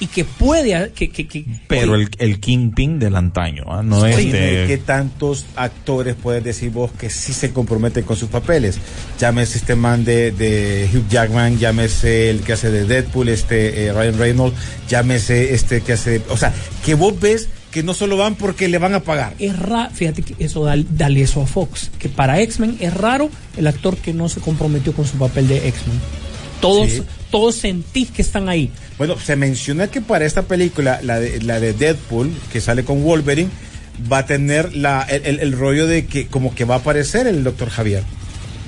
y 0.00 0.08
que 0.08 0.24
puede, 0.24 0.90
que, 0.96 1.10
que, 1.10 1.28
que- 1.28 1.44
Pero 1.68 1.94
el, 1.94 2.08
el 2.18 2.40
Kingpin 2.40 2.98
del 2.98 3.14
antaño, 3.14 3.64
¿ah? 3.68 3.82
no 3.84 4.04
Sí, 4.06 4.12
este... 4.14 4.64
¿Qué 4.66 4.78
tantos 4.84 5.44
actores 5.54 6.16
puedes 6.20 6.42
decir 6.42 6.70
vos 6.70 6.90
que 6.98 7.08
sí 7.08 7.32
se 7.32 7.52
comprometen 7.52 8.02
con 8.02 8.16
sus 8.16 8.28
papeles? 8.28 8.78
Llámese 9.20 9.58
este 9.58 9.76
man 9.76 10.04
de, 10.04 10.32
de 10.32 10.88
Hugh 10.92 11.06
Jackman, 11.08 11.56
llámese 11.58 12.30
el 12.30 12.40
que 12.40 12.54
hace 12.54 12.70
de 12.72 12.84
Deadpool, 12.84 13.28
este 13.28 13.84
eh, 13.86 13.92
Ryan 13.92 14.18
Reynolds, 14.18 14.56
llámese 14.88 15.54
este 15.54 15.82
que 15.82 15.92
hace... 15.92 16.20
O 16.30 16.36
sea, 16.36 16.52
que 16.84 16.94
vos 16.94 17.20
ves 17.20 17.48
que 17.72 17.82
no 17.82 17.92
solo 17.94 18.16
van 18.16 18.36
porque 18.36 18.68
le 18.68 18.78
van 18.78 18.94
a 18.94 19.00
pagar. 19.00 19.34
es 19.40 19.58
raro, 19.58 19.90
fíjate 19.92 20.22
que 20.22 20.36
eso, 20.44 20.64
dale, 20.64 20.84
dale 20.90 21.22
eso 21.22 21.42
a 21.42 21.46
Fox, 21.46 21.90
que 21.98 22.08
para 22.08 22.40
X-Men 22.42 22.76
es 22.80 22.94
raro 22.94 23.30
el 23.56 23.66
actor 23.66 23.96
que 23.96 24.12
no 24.12 24.28
se 24.28 24.40
comprometió 24.40 24.92
con 24.92 25.06
su 25.06 25.16
papel 25.16 25.48
de 25.48 25.66
X-Men. 25.68 25.98
Todos, 26.60 26.90
Sí. 26.90 27.02
todos 27.32 27.56
sentís 27.56 28.10
que 28.12 28.22
están 28.22 28.48
ahí. 28.48 28.70
Bueno, 28.98 29.18
se 29.18 29.34
menciona 29.34 29.88
que 29.88 30.00
para 30.00 30.24
esta 30.26 30.42
película, 30.42 31.00
la 31.02 31.18
de, 31.18 31.42
la 31.42 31.58
de 31.58 31.72
Deadpool, 31.72 32.30
que 32.52 32.60
sale 32.60 32.84
con 32.84 33.02
Wolverine, 33.02 33.50
va 34.10 34.18
a 34.18 34.26
tener 34.26 34.76
la, 34.76 35.02
el, 35.02 35.26
el- 35.26 35.40
el 35.40 35.52
rollo 35.52 35.86
de 35.88 36.06
que 36.06 36.28
como 36.28 36.54
que 36.54 36.64
va 36.64 36.76
a 36.76 36.78
aparecer 36.78 37.26
el 37.26 37.42
doctor 37.42 37.68
Javier. 37.68 38.04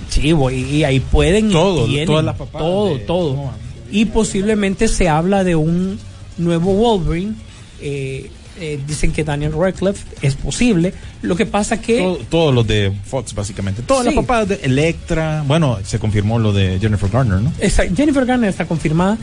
Sí, 0.08 0.32
y 0.32 0.84
ahí 0.84 1.00
pueden 1.00 1.50
y 1.50 1.52
Todo, 1.52 1.86
tienen, 1.86 2.06
todas 2.06 2.24
las 2.24 2.36
papadas 2.36 2.66
todo, 2.66 2.94
de- 2.94 2.98
todo. 3.00 3.34
no, 3.36 3.52
y 3.92 4.06
posiblemente 4.06 4.88
se 4.88 5.08
habla 5.08 5.44
de 5.44 5.54
un 5.56 5.98
nuevo 6.38 6.72
Wolverine. 6.74 7.34
eh, 7.80 8.30
eh, 8.58 8.78
dicen 8.86 9.12
que 9.12 9.24
Daniel 9.24 9.52
Radcliffe 9.52 10.04
es 10.22 10.34
posible. 10.34 10.92
Lo 11.22 11.36
que 11.36 11.46
pasa 11.46 11.80
que 11.80 11.98
todo- 11.98 12.18
todos 12.30 12.54
los 12.54 12.66
de 12.66 12.92
Fox, 13.06 13.34
básicamente. 13.34 13.82
Todas 13.82 14.04
Sí. 14.04 14.14
las 14.14 14.14
papadas 14.24 14.48
de 14.48 14.54
Electra. 14.62 15.44
Bueno, 15.46 15.78
se 15.84 15.98
confirmó 15.98 16.38
lo 16.38 16.52
de 16.52 16.78
Jennifer 16.80 17.10
Garner, 17.10 17.40
¿no? 17.40 17.52
Esa- 17.58 17.84
Jennifer 17.94 18.24
Garner 18.24 18.50
está 18.50 18.66
confirmada. 18.66 19.18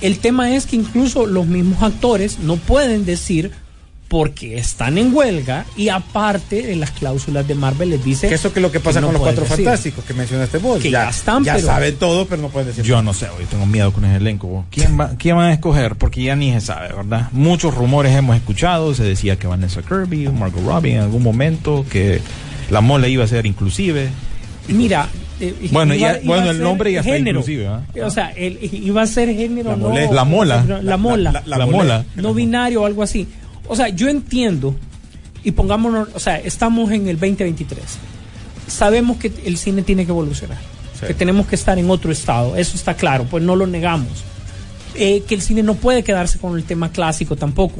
El 0.00 0.18
tema 0.18 0.54
es 0.54 0.66
que 0.66 0.76
incluso 0.76 1.26
los 1.26 1.46
mismos 1.46 1.82
actores 1.82 2.38
no 2.40 2.56
pueden 2.56 3.04
decir 3.06 3.50
porque 4.08 4.56
están 4.56 4.98
en 4.98 5.12
huelga 5.14 5.64
y 5.76 5.88
aparte 5.88 6.72
en 6.72 6.78
las 6.80 6.92
cláusulas 6.92 7.46
de 7.48 7.54
Marvel 7.56 7.90
les 7.90 8.04
dice 8.04 8.28
Que 8.28 8.34
eso 8.36 8.52
que 8.52 8.60
es 8.60 8.62
lo 8.62 8.70
que 8.70 8.78
pasa 8.78 9.00
no 9.00 9.08
con 9.08 9.14
los 9.14 9.22
cuatro 9.22 9.42
decir. 9.44 9.64
fantásticos 9.64 10.04
que 10.04 10.14
mencionaste 10.14 10.58
vos. 10.58 10.80
Que 10.80 10.90
ya 10.90 11.08
están, 11.08 11.42
ya 11.44 11.54
pero- 11.56 11.66
saben 11.66 11.96
todo, 11.96 12.26
pero 12.26 12.40
no 12.42 12.48
pueden 12.48 12.68
decir 12.68 12.84
Yo 12.84 13.02
no 13.02 13.12
sé, 13.12 13.26
hoy 13.36 13.44
tengo 13.50 13.66
miedo 13.66 13.92
con 13.92 14.04
ese 14.04 14.16
elenco. 14.16 14.64
¿Quién, 14.70 14.98
va, 14.98 15.10
¿Quién 15.18 15.34
van 15.36 15.46
a 15.46 15.52
escoger? 15.52 15.96
Porque 15.96 16.22
ya 16.22 16.36
ni 16.36 16.52
se 16.52 16.60
sabe, 16.60 16.94
¿verdad? 16.94 17.28
Muchos 17.32 17.74
rumores 17.74 18.14
hemos 18.14 18.36
escuchado. 18.36 18.94
Se 18.94 19.02
decía 19.02 19.36
que 19.36 19.46
Vanessa 19.48 19.82
Kirby, 19.82 20.28
Margot 20.28 20.64
Robbie 20.64 20.94
en 20.94 21.00
algún 21.00 21.22
momento, 21.24 21.84
que 21.90 22.20
la 22.70 22.80
mole 22.80 23.08
iba 23.10 23.24
a 23.24 23.28
ser 23.28 23.44
inclusive. 23.46 24.08
Mira, 24.68 25.08
eh, 25.40 25.54
Bueno, 25.70 25.94
iba- 25.94 26.12
ya- 26.14 26.18
iba 26.22 26.26
bueno, 26.34 26.46
a 26.48 26.50
el 26.50 26.56
ser 26.56 26.64
nombre 26.64 26.92
ya 26.92 27.00
está 27.00 27.12
género. 27.12 27.40
inclusive, 27.40 27.66
¿ah? 27.68 27.82
O 28.04 28.10
sea, 28.10 28.30
el- 28.30 28.58
iba 28.72 29.02
a 29.02 29.06
ser 29.06 29.28
género 29.34 29.70
La 29.70 29.76
no 29.76 29.88
la 30.12 30.24
mola. 30.24 30.64
La, 30.82 30.96
mola. 30.96 31.32
La- 31.32 31.42
La, 31.46 31.58
la 31.58 31.66
mola. 31.66 32.04
no 32.16 32.34
binario 32.34 32.82
o 32.82 32.86
algo 32.86 33.02
así. 33.02 33.28
O 33.68 33.76
sea, 33.76 33.88
yo 33.88 34.08
entiendo 34.08 34.74
y 35.44 35.52
pongámonos, 35.52 36.08
o 36.14 36.20
sea, 36.20 36.38
estamos 36.38 36.90
en 36.90 37.08
el 37.08 37.16
2023. 37.18 37.80
sabemos 38.68 39.16
que 39.18 39.32
el 39.44 39.58
cine 39.58 39.82
tiene 39.82 40.04
que 40.04 40.10
evolucionar, 40.10 40.58
Sí. 40.98 41.06
que 41.06 41.14
tenemos 41.14 41.46
que 41.46 41.54
estar 41.54 41.78
en 41.78 41.88
otro 41.90 42.10
estado, 42.10 42.56
eso 42.56 42.74
está 42.76 42.94
claro, 42.94 43.24
pues 43.30 43.44
no 43.44 43.54
lo 43.54 43.66
negamos. 43.66 44.24
Eh, 44.96 45.22
que 45.28 45.34
el 45.36 45.42
cine 45.42 45.62
no 45.62 45.74
puede 45.74 46.02
quedarse 46.02 46.38
con 46.38 46.56
el 46.56 46.64
tema 46.64 46.90
clásico 46.90 47.36
tampoco, 47.36 47.76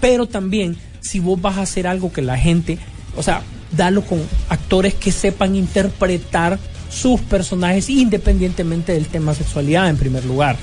pero 0.00 0.26
también 0.26 0.76
si 1.00 1.20
vos 1.20 1.40
vas 1.40 1.56
a 1.56 1.62
hacer 1.62 1.86
algo 1.86 2.12
que 2.12 2.20
la 2.22 2.36
gente, 2.36 2.78
o 3.16 3.22
sea, 3.22 3.42
dalo 3.74 4.02
con 4.02 4.20
actores 4.50 4.92
que 4.94 5.10
sepan 5.12 5.54
interpretar 5.56 6.58
sus 6.90 7.20
personajes 7.20 7.88
independientemente 7.88 8.92
del 8.92 9.06
tema 9.06 9.32
sexualidad 9.32 9.88
en 9.88 9.96
primer 9.96 10.24
lugar, 10.26 10.56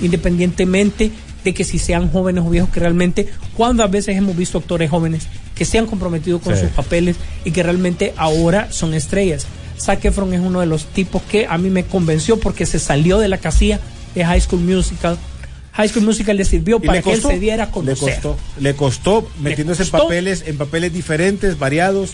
independientemente 0.00 1.10
de 1.46 1.54
que 1.54 1.64
si 1.64 1.78
sean 1.78 2.10
jóvenes 2.10 2.44
o 2.44 2.50
viejos 2.50 2.70
que 2.70 2.80
realmente, 2.80 3.28
cuando 3.56 3.82
a 3.82 3.86
veces 3.86 4.16
hemos 4.16 4.36
visto 4.36 4.58
actores 4.58 4.90
jóvenes 4.90 5.26
que 5.54 5.64
se 5.64 5.78
han 5.78 5.86
comprometido 5.86 6.38
con 6.40 6.54
Sí. 6.54 6.60
sus 6.62 6.70
papeles 6.70 7.16
y 7.44 7.50
que 7.52 7.62
realmente 7.62 8.12
ahora 8.16 8.70
son 8.72 8.92
estrellas. 8.94 9.46
Zac 9.80 10.04
Efron 10.04 10.32
es 10.34 10.40
uno 10.40 10.60
de 10.60 10.66
los 10.66 10.86
tipos 10.86 11.22
que 11.22 11.46
a 11.46 11.56
mí 11.58 11.70
me 11.70 11.84
convenció 11.84 12.38
porque 12.40 12.66
se 12.66 12.78
salió 12.78 13.18
de 13.18 13.28
la 13.28 13.38
casilla 13.38 13.80
de 14.14 14.24
High 14.24 14.40
School 14.40 14.60
Musical. 14.62 15.16
High 15.72 15.88
School 15.90 16.04
Musical 16.06 16.36
le 16.36 16.44
sirvió 16.44 16.80
para 16.80 16.94
le 16.98 17.02
que 17.02 17.12
él 17.12 17.22
se 17.22 17.38
diera 17.38 17.64
a 17.64 17.66
le 17.66 17.72
conocer. 17.72 18.14
costó, 18.14 18.36
le 18.60 18.74
costó 18.74 19.28
metiéndose 19.40 19.82
en 19.82 19.90
costó. 19.90 20.04
papeles, 20.04 20.44
en 20.46 20.56
papeles 20.56 20.92
diferentes, 20.92 21.58
variados, 21.58 22.10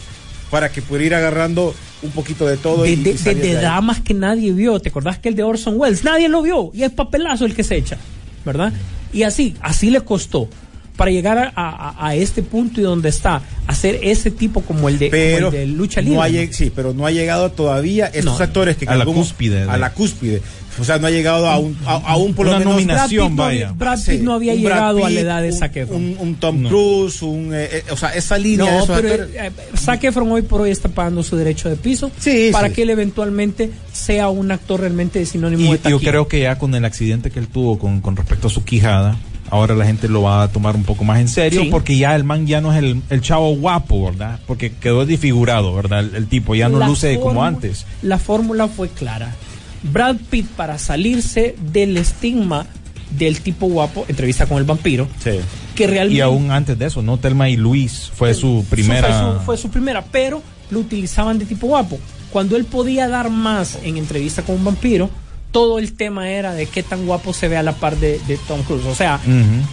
para 0.51 0.71
que 0.71 0.83
pudiera 0.83 1.07
ir 1.07 1.15
agarrando 1.15 1.73
un 2.03 2.11
poquito 2.11 2.47
de 2.47 2.57
todo 2.59 2.83
de, 2.83 2.91
y, 2.91 2.97
de- 2.97 3.11
y 3.13 3.35
de- 3.35 3.55
dramas 3.55 4.01
que 4.01 4.13
nadie 4.13 4.53
vio. 4.53 4.79
¿Te 4.81 4.89
acordás 4.91 5.19
que 5.19 5.29
el 5.31 5.37
de 5.37 5.45
Orson 5.45 5.79
Welles? 5.81 6.03
Nadie 6.05 6.29
lo 6.29 6.43
vio. 6.43 6.71
Y 6.75 6.83
es 6.83 6.91
papelazo 6.91 7.45
el 7.47 7.55
que 7.55 7.63
se 7.65 7.77
echa. 7.77 7.97
¿Verdad? 8.45 8.73
Y 9.13 9.23
así, 9.25 9.55
así 9.61 9.91
le 9.91 10.01
costó. 10.01 10.49
Para 10.97 11.11
llegar 11.11 11.39
a, 11.39 11.53
a- 11.57 12.07
a 12.09 12.15
este 12.15 12.43
punto 12.43 12.79
y 12.81 12.85
donde 12.85 13.09
está, 13.09 13.41
hacer 13.67 13.99
ese 14.03 14.31
tipo 14.31 14.61
como 14.61 14.91
el 14.91 14.99
de, 14.99 15.07
como 15.09 15.11
pero 15.19 15.47
el 15.49 15.53
de 15.53 15.67
lucha 15.67 16.03
libre. 16.03 16.17
no 16.17 16.23
ha 16.23 16.53
sí, 16.53 16.71
pero 16.75 16.93
no 16.93 17.07
ha 17.07 17.11
llegado 17.11 17.51
todavía 17.51 18.07
estos 18.07 18.39
No. 18.39 18.45
actores 18.45 18.77
que 18.77 18.85
A 18.87 18.95
la 18.95 19.01
algún- 19.03 19.17
cúspide 19.17 19.65
de- 19.65 19.71
a 19.71 19.79
la 19.79 19.95
cúspide. 19.95 20.43
O 20.81 20.85
sea, 20.85 20.99
no 20.99 21.07
ha 21.07 21.11
llegado 21.11 21.49
a 21.49 21.59
un 21.59 21.77
a, 21.85 21.95
a 21.97 22.17
un 22.17 22.33
por 22.35 22.47
lo 22.47 22.53
Una 22.53 22.59
menos 22.61 22.75
nominación. 22.75 23.37
Brad 23.37 23.37
Pitt, 23.37 23.37
no 23.37 23.43
vaya. 23.45 23.67
había, 23.69 23.73
Brad 23.79 23.97
Sí, 23.99 24.11
Pitt 24.13 24.21
no 24.23 24.33
había 24.35 24.55
llegado 24.55 25.05
a 25.05 25.11
la 25.11 25.21
edad 25.21 25.43
de 25.43 25.49
un- 25.51 25.59
Zac 25.59 25.77
Efron. 25.77 25.97
Un, 26.03 26.17
un 26.19 26.35
Tom 26.37 26.63
No. 26.63 26.69
Cruise, 26.71 27.23
un, 27.23 27.51
eh, 27.55 27.69
eh, 27.73 27.85
o 27.91 27.97
sea, 27.97 28.11
esa 28.15 28.39
línea 28.39 28.65
de 28.71 28.79
No, 28.79 28.85
esos 28.85 29.01
pero 29.01 29.25
eh, 29.25 29.51
Zac 29.77 30.03
Efron 30.05 30.31
hoy 30.33 30.43
por 30.43 30.63
hoy 30.63 30.71
está 30.71 30.89
pagando 30.89 31.23
su 31.23 31.37
derecho 31.37 31.69
de 31.69 31.77
piso 31.77 32.11
Sí, 32.19 32.49
para 32.53 32.69
sí. 32.69 32.75
que 32.75 32.83
él 32.83 32.91
eventualmente 32.91 33.71
sea 33.93 34.29
un 34.31 34.51
actor 34.51 34.81
realmente 34.81 35.25
sinónimo 35.27 35.75
Y 35.75 35.79
de 35.79 35.91
yo 35.91 36.01
creo 36.01 36.27
que 36.29 36.41
ya 36.41 36.57
con 36.59 36.75
el 36.75 36.85
accidente 36.85 37.31
que 37.31 37.39
él 37.39 37.49
tuvo 37.49 37.79
con, 37.79 38.01
con 38.01 38.17
respecto 38.17 38.47
a 38.47 38.51
su 38.51 38.65
quijada, 38.65 39.17
ahora 39.51 39.75
la 39.75 39.85
gente 39.85 40.09
lo 40.09 40.23
va 40.23 40.45
a 40.45 40.49
tomar 40.49 40.75
un 40.75 40.85
poco 40.85 41.05
más 41.05 41.21
en 41.21 41.29
serio, 41.29 41.63
Sí. 41.65 41.69
porque 41.71 41.99
ya 41.99 42.17
el 42.17 42.25
man 42.25 42.47
ya 42.47 42.63
no 42.63 42.73
es 42.73 42.79
el, 42.79 43.03
el 43.11 43.21
chavo 43.21 43.55
guapo, 43.57 44.07
¿verdad? 44.07 44.41
Porque 44.47 44.73
quedó 44.73 45.05
desfigurado, 45.05 45.75
¿verdad? 45.75 46.01
El, 46.01 46.15
el 46.15 46.27
tipo 46.29 46.55
ya 46.55 46.71
no 46.71 46.79
La 46.79 46.87
luce 46.89 47.21
como 47.21 47.45
antes. 47.45 47.85
La 48.01 48.19
fórmula 48.19 48.69
fue 48.69 48.89
clara. 48.89 49.35
Brad 49.83 50.17
Pitt 50.31 50.47
para 50.49 50.79
salirse 50.79 51.55
del 51.73 51.97
estigma 51.97 52.67
del 53.11 53.41
tipo 53.41 53.67
guapo, 53.67 54.05
entrevista 54.09 54.47
con 54.47 54.59
el 54.59 54.65
vampiro, 54.65 55.07
Sí. 55.23 55.33
que 55.75 55.87
realmente 55.87 56.17
Y 56.17 56.21
aún 56.21 56.51
antes 56.51 56.79
de 56.79 56.87
eso, 56.87 57.03
¿no? 57.03 57.19
Telma 57.19 57.49
y 57.51 57.57
Luis 57.57 58.11
fue 58.15 58.33
su 58.35 58.65
primera... 58.71 59.09
fue, 59.09 59.39
su, 59.39 59.45
fue 59.45 59.57
su 59.59 59.71
primera, 59.71 60.03
pero 60.11 60.43
lo 60.71 60.79
utilizaban 60.81 61.39
de 61.39 61.45
tipo 61.45 61.67
guapo. 61.67 61.99
Cuando 62.31 62.57
él 62.57 62.65
podía 62.65 63.09
dar 63.09 63.29
más 63.29 63.79
en 63.83 63.99
entrevista 63.99 64.43
con 64.43 64.55
un 64.57 64.65
vampiro, 64.65 65.11
todo 65.51 65.79
el 65.79 65.93
tema 65.93 66.31
era 66.31 66.55
de 66.55 66.65
qué 66.65 66.83
tan 66.83 67.05
guapo 67.05 67.35
se 67.35 67.49
ve 67.49 67.59
a 67.59 67.63
la 67.63 67.73
par 67.73 67.99
de, 67.99 68.19
de 68.27 68.39
Tom 68.49 68.63
Cruise. 68.63 68.87
O 68.87 68.95
sea, 68.95 69.21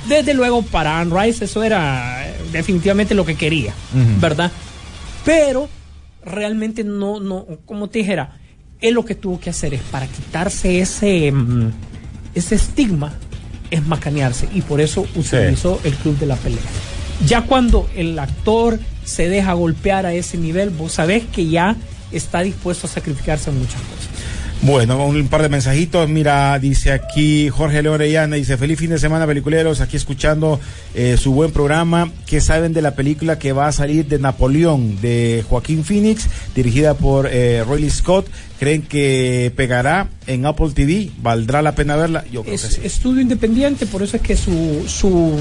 desde 0.10 0.34
luego 0.34 0.62
para 0.62 1.00
Anne 1.00 1.16
Rice 1.18 1.46
eso 1.46 1.64
era 1.64 2.28
eh, 2.28 2.34
definitivamente 2.52 3.16
lo 3.16 3.26
que 3.26 3.36
quería. 3.36 3.74
¿verdad? 4.20 4.52
Pero 5.24 5.70
realmente 6.26 6.84
no, 6.84 7.22
no, 7.22 7.46
como 7.66 7.88
te 7.88 8.00
dijera, 8.00 8.39
él 8.82 8.94
lo 8.94 9.06
que 9.06 9.16
tuvo 9.16 9.40
que 9.40 9.50
hacer 9.50 9.74
es 9.74 9.82
para 9.82 10.08
quitarse 10.08 10.80
ese, 10.80 11.32
mm, 11.32 11.72
ese 12.36 12.56
estigma, 12.56 13.14
es 13.72 13.86
macanearse 13.86 14.50
y 14.54 14.62
por 14.62 14.82
eso 14.82 15.06
utilizó 15.16 15.80
el 15.84 15.94
club 15.96 16.18
de 16.18 16.26
la 16.26 16.36
pelea. 16.36 16.62
Ya 17.26 17.42
cuando 17.42 17.88
el 17.96 18.18
actor 18.18 18.80
se 19.04 19.30
deja 19.30 19.54
golpear 19.54 20.06
a 20.06 20.14
ese 20.14 20.38
nivel, 20.38 20.70
vos 20.70 20.94
sabés 20.94 21.24
que 21.26 21.48
ya 21.48 21.76
está 22.12 22.42
dispuesto 22.42 22.88
a 22.88 22.90
sacrificarse 22.90 23.50
en 23.50 23.60
muchas 23.60 23.82
cosas. 23.82 24.10
Bueno, 24.62 25.06
un 25.06 25.28
par 25.30 25.42
de 25.42 25.48
mensajitos. 25.48 26.10
Mira, 26.10 26.60
dice 26.60 26.92
aquí 26.92 27.48
Jorge 27.48 27.82
León 27.82 27.96
Orellana, 27.96 28.36
dice, 28.36 28.58
feliz 28.58 28.78
fin 28.78 28.90
de 28.90 29.00
semana, 29.00 29.26
peliculeros, 29.26 29.80
aquí 29.80 29.96
escuchando 29.96 30.60
eh, 30.94 31.16
su 31.18 31.34
buen 31.34 31.52
programa. 31.52 32.12
¿Qué 32.26 32.42
saben 32.42 32.74
de 32.74 32.82
la 32.82 32.94
película 32.94 33.40
que 33.40 33.54
va 33.54 33.68
a 33.68 33.72
salir 33.72 34.06
de 34.08 34.20
Napoleón, 34.20 35.00
de 35.00 35.46
Joaquín 35.48 35.86
Phoenix, 35.86 36.28
dirigida 36.56 36.94
por 36.96 37.30
eh, 37.32 37.64
Riley 37.64 37.90
Scott? 37.90 38.28
¿Creen 38.60 38.82
que 38.82 39.54
pegará 39.56 40.10
en 40.28 40.46
Apple 40.46 40.72
TV? 40.74 41.10
¿Valdrá 41.22 41.62
la 41.62 41.74
pena 41.76 41.96
verla? 41.96 42.26
Yo 42.30 42.44
creo 42.44 42.56
es 42.56 42.64
que 42.64 42.68
sí. 42.68 42.82
estudio 42.84 43.22
independiente, 43.22 43.86
por 43.86 44.04
eso 44.04 44.18
es 44.18 44.22
que 44.22 44.36
su, 44.36 44.84
su, 44.88 45.40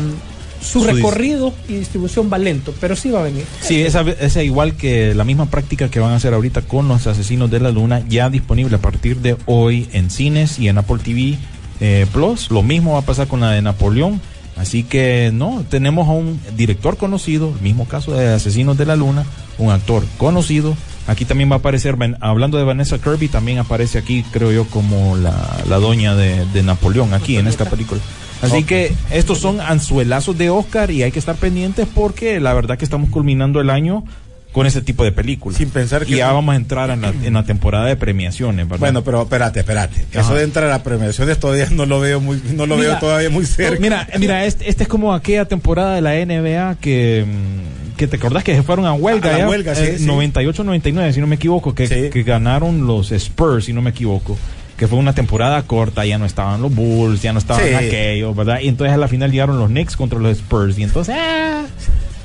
su 0.61 0.85
recorrido 0.85 1.53
y 1.69 1.75
distribución 1.75 2.31
va 2.33 2.39
lento, 2.39 2.75
pero 2.81 2.97
sí 2.97 3.11
va 3.11 3.21
a 3.21 3.25
venir. 3.25 3.45
Sí, 3.61 3.83
esa, 3.83 4.03
esa 4.03 4.43
igual 4.43 4.75
que 4.75 5.15
la 5.15 5.25
misma 5.25 5.47
práctica 5.47 5.91
que 5.91 6.01
van 6.01 6.13
a 6.13 6.17
hacer 6.17 6.35
ahorita 6.35 6.63
con 6.63 6.89
los 6.89 7.07
asesinos 7.07 7.51
de 7.51 7.61
la 7.61 7.71
luna, 7.71 8.03
ya 8.09 8.31
disponible 8.31 8.77
a 8.77 8.81
partir 8.81 9.19
de 9.19 9.37
hoy 9.47 9.89
en 9.93 10.11
cines 10.11 10.59
y 10.59 10.69
en 10.69 10.79
Apple 10.79 10.99
TV 11.03 11.39
eh, 11.81 12.07
Plus. 12.13 12.51
Lo 12.51 12.63
mismo 12.63 12.95
va 12.95 13.01
a 13.01 13.03
pasar 13.03 13.29
con 13.29 13.41
la 13.41 13.51
de 13.51 13.63
Napoleón. 13.63 14.21
Así 14.57 14.83
que 14.83 15.31
no, 15.33 15.65
tenemos 15.71 16.09
a 16.09 16.13
un 16.13 16.41
director 16.57 16.97
conocido, 16.97 17.55
el 17.55 17.61
mismo 17.61 17.87
caso 17.87 18.13
de 18.13 18.27
Asesinos 18.35 18.77
de 18.77 18.87
la 18.87 18.97
Luna, 18.97 19.25
un 19.57 19.71
actor 19.71 20.03
conocido. 20.17 20.75
Aquí 21.07 21.25
también 21.25 21.49
va 21.49 21.55
a 21.55 21.59
aparecer, 21.59 21.97
hablando 22.21 22.59
de 22.59 22.65
Vanessa 22.65 22.99
Kirby, 22.99 23.29
también 23.29 23.59
aparece 23.59 23.99
aquí, 23.99 24.25
creo 24.33 24.51
yo, 24.51 24.67
como 24.67 25.17
la, 25.17 25.63
la 25.69 25.79
doña 25.79 26.17
de, 26.17 26.45
de 26.47 26.63
Napoleón, 26.65 27.15
aquí 27.15 27.37
en 27.37 27.47
esta 27.47 27.67
película. 27.67 28.01
Así 28.43 28.65
que 28.65 28.93
estos 29.11 29.39
son 29.39 29.61
anzuelazos 29.61 30.37
de 30.39 30.51
Oscar 30.51 30.91
y 30.91 31.03
hay 31.03 31.11
que 31.11 31.19
estar 31.19 31.35
pendientes 31.37 31.87
porque 31.93 32.41
la 32.41 32.55
verdad 32.55 32.79
que 32.79 32.85
estamos 32.85 33.11
culminando 33.11 33.61
el 33.61 33.71
año 33.71 34.05
con 34.53 34.67
ese 34.67 34.81
tipo 34.81 35.05
de 35.05 35.13
películas. 35.13 35.59
Sin 35.59 35.69
pensar 35.71 36.07
que- 36.07 36.15
Y 36.15 36.17
ya 36.19 36.33
vamos 36.33 36.55
a 36.55 36.57
entrar 36.57 36.89
en 36.91 37.03
la, 37.03 37.09
en 37.11 37.35
la 37.35 37.45
temporada 37.45 37.85
de 37.87 37.97
premiaciones, 37.97 38.67
¿verdad? 38.67 38.81
Bueno, 38.81 39.05
pero 39.05 39.23
espérate, 39.23 39.61
espérate. 39.61 40.07
Ajá. 40.13 40.21
Eso 40.21 40.35
de 40.35 40.45
entrar 40.45 40.67
a 40.67 40.69
las 40.71 40.81
premiaciones 40.81 41.39
todavía 41.39 41.69
no 41.71 41.85
lo 41.85 42.01
veo 42.01 42.21
muy, 42.21 42.41
no 42.55 42.65
lo 42.67 42.77
Mira, 42.77 42.89
veo 42.91 42.99
todavía 42.99 43.29
muy 43.31 43.45
cerca. 43.45 43.79
Mira, 43.81 44.09
mira, 44.19 44.45
este, 44.47 44.69
este 44.71 44.85
es 44.85 44.89
como 44.89 45.13
aquella 45.15 45.45
temporada 45.45 45.95
de 45.95 46.01
la 46.01 46.15
NBA 46.17 46.77
que, 46.81 47.27
mm, 47.27 47.97
que 47.97 48.07
te 48.09 48.17
acordás 48.17 48.43
que 48.43 48.55
se 48.55 48.63
fueron 48.63 48.87
a 48.87 48.95
huelga, 48.95 49.29
A 49.29 49.33
la 49.33 49.39
ya? 49.41 49.49
huelga, 49.49 49.75
sí, 49.75 49.83
Eh, 49.85 49.99
sí. 49.99 50.07
98-99, 50.07 51.13
si 51.13 51.21
no 51.21 51.27
me 51.27 51.35
equivoco, 51.37 51.75
que, 51.75 51.87
Sí. 51.87 52.11
que 52.11 52.23
ganaron 52.23 52.87
los 52.87 53.13
Spurs, 53.13 53.67
si 53.67 53.73
no 53.75 53.83
me 53.83 53.91
equivoco. 53.91 54.39
Que 54.79 54.87
fue 54.87 54.99
una 54.99 55.13
temporada 55.13 55.61
corta, 55.65 56.07
ya 56.07 56.17
no 56.19 56.25
estaban 56.25 56.63
los 56.63 56.75
Bulls, 56.75 57.21
ya 57.21 57.33
no 57.35 57.39
estaban 57.41 57.67
Sí. 57.69 57.75
aquellos, 57.75 58.35
¿verdad? 58.35 58.61
Y 58.63 58.69
entonces 58.69 58.95
a 58.95 58.97
la 58.97 59.09
final 59.09 59.31
llegaron 59.31 59.59
los 59.59 59.69
Knicks 59.69 59.97
contra 59.97 60.19
los 60.19 60.39
Spurs. 60.39 60.79
Y 60.79 60.85
entonces, 60.85 61.15
ah, 61.19 61.65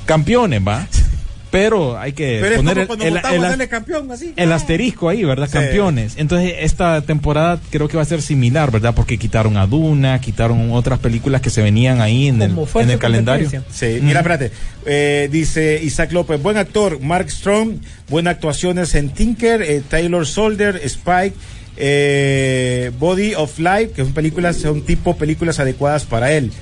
campeones, 0.06 0.60
¿va? 0.66 0.86
Pero 1.50 1.96
hay 1.98 2.12
que 2.12 2.38
pero 2.42 2.54
es 2.54 2.56
poner 2.56 2.86
como 2.88 3.02
el, 3.04 3.20
cuando 3.20 3.62
el- 3.62 3.68
campeón, 3.68 4.10
así. 4.10 4.32
el 4.34 4.50
asterisco 4.50 5.08
ahí, 5.08 5.22
¿verdad? 5.22 5.46
Sí. 5.46 5.52
Campeones. 5.52 6.14
Entonces, 6.16 6.52
esta 6.60 7.00
temporada 7.02 7.60
creo 7.70 7.86
que 7.86 7.96
va 7.96 8.02
a 8.02 8.06
ser 8.06 8.22
similar, 8.22 8.72
¿verdad? 8.72 8.92
Porque 8.94 9.18
quitaron 9.18 9.56
a 9.56 9.66
Duna, 9.68 10.20
quitaron 10.20 10.72
otras 10.72 10.98
películas 10.98 11.40
que 11.42 11.50
se 11.50 11.62
venían 11.62 12.00
ahí 12.00 12.26
en 12.26 12.42
el, 12.42 12.56
en 12.74 12.98
calendario. 12.98 13.48
Sí, 13.70 14.00
mira, 14.02 14.18
espérate. 14.20 14.50
Eh, 14.84 15.28
dice 15.30 15.80
Isaac 15.80 16.10
López, 16.10 16.42
buen 16.42 16.56
actor, 16.56 16.98
Mark 17.00 17.30
Strong, 17.30 17.74
buenas 18.08 18.34
actuaciones 18.34 18.92
en 18.96 19.10
Tinker, 19.10 19.62
eh, 19.62 19.80
Taylor 19.88 20.26
Solder, 20.26 20.80
Spike, 20.84 21.36
eh, 21.76 22.90
Body 22.98 23.34
of 23.34 23.58
Life, 23.58 23.90
que 23.94 24.02
son 24.02 24.12
películas, 24.12 24.56
son 24.56 24.82
tipo 24.82 25.16
películas 25.16 25.58
adecuadas 25.58 26.04
para 26.04 26.32
él. 26.32 26.52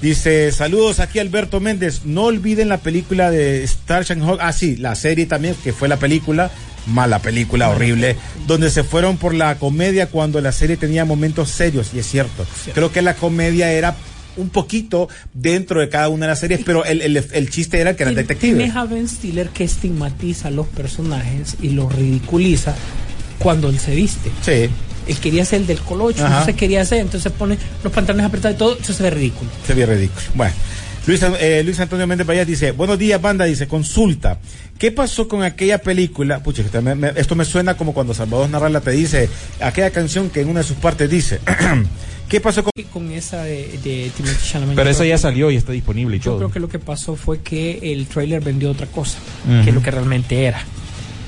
Dice, 0.00 0.50
saludos 0.50 0.98
aquí 0.98 1.20
Alberto 1.20 1.60
Méndez, 1.60 2.00
no 2.04 2.24
olviden 2.24 2.68
la 2.68 2.78
película 2.78 3.30
de 3.30 3.64
Starshine 3.64 4.22
Hawk, 4.22 4.40
ah 4.40 4.52
sí, 4.52 4.76
la 4.76 4.96
serie 4.96 5.26
también, 5.26 5.54
que 5.62 5.72
fue 5.72 5.88
la 5.88 5.96
película, 5.96 6.50
mala 6.86 7.20
película, 7.20 7.68
horrible, 7.68 8.16
donde 8.48 8.70
se 8.70 8.82
fueron 8.82 9.16
por 9.16 9.32
la 9.32 9.60
comedia 9.60 10.08
cuando 10.08 10.40
la 10.40 10.50
serie 10.50 10.76
tenía 10.76 11.04
momentos 11.04 11.50
serios, 11.50 11.90
y 11.94 12.00
es 12.00 12.06
cierto. 12.06 12.44
Creo 12.74 12.90
que 12.90 13.00
la 13.00 13.14
comedia 13.14 13.70
era 13.72 13.94
un 14.36 14.48
poquito 14.48 15.08
dentro 15.34 15.80
de 15.80 15.88
cada 15.88 16.08
una 16.08 16.26
de 16.26 16.32
las 16.32 16.40
series, 16.40 16.62
pero 16.64 16.84
el, 16.84 17.00
el, 17.00 17.16
el 17.16 17.50
chiste 17.50 17.78
era 17.78 17.94
que 17.94 18.02
eran 18.02 18.16
detectives. 18.16 18.56
Tienes 18.56 18.74
a 18.74 18.84
Ben 18.84 19.08
Stiller 19.08 19.50
que 19.50 19.62
estigmatiza 19.62 20.48
a 20.48 20.50
los 20.50 20.66
personajes 20.66 21.56
y 21.62 21.68
los 21.70 21.94
ridiculiza 21.94 22.74
cuando 23.42 23.68
él 23.68 23.78
se 23.78 23.94
viste. 23.94 24.30
Sí, 24.42 24.70
Él 25.06 25.16
quería 25.20 25.44
ser 25.44 25.62
el 25.62 25.66
del 25.66 25.80
colocho, 25.80 26.24
Ajá. 26.24 26.28
entonces 26.38 26.54
quería 26.56 26.84
ser, 26.84 26.98
entonces 27.00 27.32
pone 27.32 27.58
los 27.82 27.92
pantalones 27.92 28.26
apretados 28.26 28.54
y 28.54 28.58
todo, 28.58 28.78
eso 28.80 28.92
se 28.92 29.02
ve 29.02 29.10
ridículo. 29.10 29.50
se 29.66 29.74
ve 29.74 29.84
ridículo. 29.86 30.22
Bueno. 30.34 30.54
Luis, 31.04 31.20
eh, 31.40 31.62
Luis 31.64 31.80
Antonio 31.80 32.06
Méndez 32.06 32.24
Payas 32.24 32.46
dice, 32.46 32.70
buenos 32.70 32.96
días 32.96 33.20
banda, 33.20 33.44
dice, 33.44 33.66
consulta, 33.66 34.38
¿qué 34.78 34.92
pasó 34.92 35.26
con 35.26 35.42
aquella 35.42 35.78
película? 35.78 36.40
Pucha, 36.44 36.62
que 36.62 36.80
me- 36.80 36.94
me- 36.94 37.10
esto 37.16 37.34
me 37.34 37.44
suena 37.44 37.76
como 37.76 37.92
cuando 37.92 38.14
Salvador 38.14 38.48
Narrala 38.48 38.80
te 38.80 38.92
dice, 38.92 39.28
aquella 39.60 39.90
canción 39.90 40.30
que 40.30 40.42
en 40.42 40.48
una 40.48 40.60
de 40.60 40.64
sus 40.66 40.76
partes 40.76 41.10
dice, 41.10 41.40
¿qué 42.28 42.40
pasó 42.40 42.62
con... 42.62 42.70
Con 42.92 43.10
esa 43.10 43.42
de, 43.42 43.80
de 43.82 44.12
Timothée 44.16 44.38
Chalamet. 44.48 44.76
Pero 44.76 44.90
eso 44.90 45.02
ya 45.04 45.18
salió 45.18 45.50
y 45.50 45.56
está 45.56 45.72
disponible 45.72 46.18
y 46.18 46.20
Yo 46.20 46.24
todo. 46.32 46.36
creo 46.38 46.50
que 46.52 46.60
lo 46.60 46.68
que 46.68 46.78
pasó 46.78 47.16
fue 47.16 47.40
que 47.40 47.80
el 47.92 48.06
trailer 48.06 48.40
vendió 48.40 48.70
otra 48.70 48.86
cosa 48.86 49.18
Ujú. 49.48 49.64
que 49.64 49.72
lo 49.72 49.82
que 49.82 49.90
realmente 49.90 50.44
era. 50.44 50.62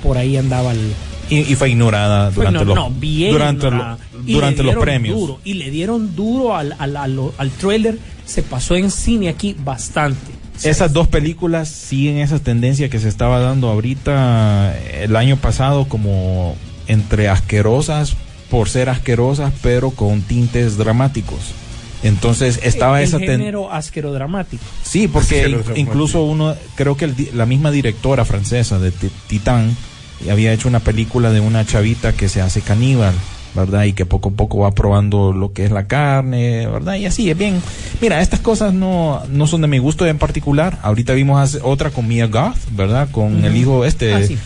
por 0.04 0.18
ahí 0.18 0.36
andaba 0.36 0.70
el... 0.72 0.92
Y, 1.30 1.40
y 1.40 1.54
fue 1.54 1.70
ignorada 1.70 2.30
durante, 2.30 2.58
no, 2.60 2.64
los, 2.64 2.74
no, 2.74 2.90
bien 2.90 3.32
durante, 3.32 3.66
ignorada. 3.66 3.98
lo- 4.12 4.22
Y 4.28 4.32
durante 4.34 4.62
le 4.62 4.72
los 4.72 4.82
premios. 4.82 5.16
duro, 5.18 5.40
y 5.44 5.54
le 5.54 5.70
dieron 5.70 6.14
duro 6.14 6.56
al, 6.56 6.74
al, 6.78 6.96
al, 6.96 7.18
al 7.38 7.50
trailer. 7.50 7.98
Se 8.26 8.42
pasó 8.42 8.74
en 8.76 8.90
cine 8.90 9.28
aquí 9.28 9.54
bastante. 9.64 10.18
Esas 10.62 10.92
dos 10.92 11.08
películas 11.08 11.68
siguen 11.68 12.18
esa 12.18 12.38
tendencia 12.38 12.88
que 12.88 12.98
se 13.00 13.08
estaba 13.08 13.38
dando 13.40 13.68
ahorita 13.68 14.72
eh, 14.76 15.00
el 15.04 15.16
año 15.16 15.36
pasado 15.36 15.86
como 15.88 16.56
entre 16.86 17.28
asquerosas 17.28 18.14
por 18.50 18.68
ser 18.68 18.88
asquerosas 18.88 19.52
pero 19.62 19.90
con 19.90 20.22
tintes 20.22 20.76
dramáticos. 20.76 21.40
Entonces 22.02 22.60
estaba 22.62 23.00
el 23.00 23.08
esa 23.08 23.18
ten- 23.18 23.28
género 23.40 23.72
asquerodramático. 23.72 24.62
Sí, 24.82 25.08
porque 25.08 25.36
Asquero 25.40 25.48
in- 25.48 25.54
dramático. 25.64 25.80
incluso 25.90 26.22
uno, 26.24 26.54
creo 26.76 26.96
que 26.96 27.06
el 27.06 27.14
la 27.34 27.46
misma 27.46 27.70
directora 27.70 28.24
francesa 28.24 28.78
de 28.78 28.90
Ti- 28.90 29.10
Titán 29.26 29.74
había 30.30 30.52
hecho 30.52 30.68
una 30.68 30.80
película 30.80 31.30
de 31.32 31.40
una 31.40 31.64
chavita 31.66 32.12
que 32.12 32.28
se 32.28 32.40
hace 32.40 32.60
caníbal, 32.60 33.14
¿verdad? 33.54 33.84
Y 33.84 33.92
que 33.92 34.06
poco 34.06 34.30
a 34.30 34.32
poco 34.32 34.58
va 34.58 34.72
probando 34.72 35.32
lo 35.32 35.52
que 35.52 35.64
es 35.64 35.70
la 35.70 35.86
carne, 35.86 36.66
¿verdad? 36.66 36.94
Y 36.96 37.06
así 37.06 37.30
es 37.30 37.36
bien. 37.38 37.62
Mira, 38.00 38.20
estas 38.20 38.40
cosas 38.40 38.72
no, 38.74 39.22
no 39.30 39.46
son 39.46 39.60
de 39.60 39.68
mi 39.68 39.78
gusto 39.78 40.06
en 40.06 40.18
particular. 40.18 40.78
Ahorita 40.82 41.12
vimos 41.12 41.40
hace- 41.40 41.60
otra 41.62 41.90
con 41.90 42.08
Mia 42.08 42.26
Goth, 42.26 42.56
¿verdad? 42.72 43.08
Con 43.10 43.44
el 43.44 43.56
hijo 43.56 43.84
este. 43.84 44.14
Ah, 44.14 44.22
sí. 44.26 44.38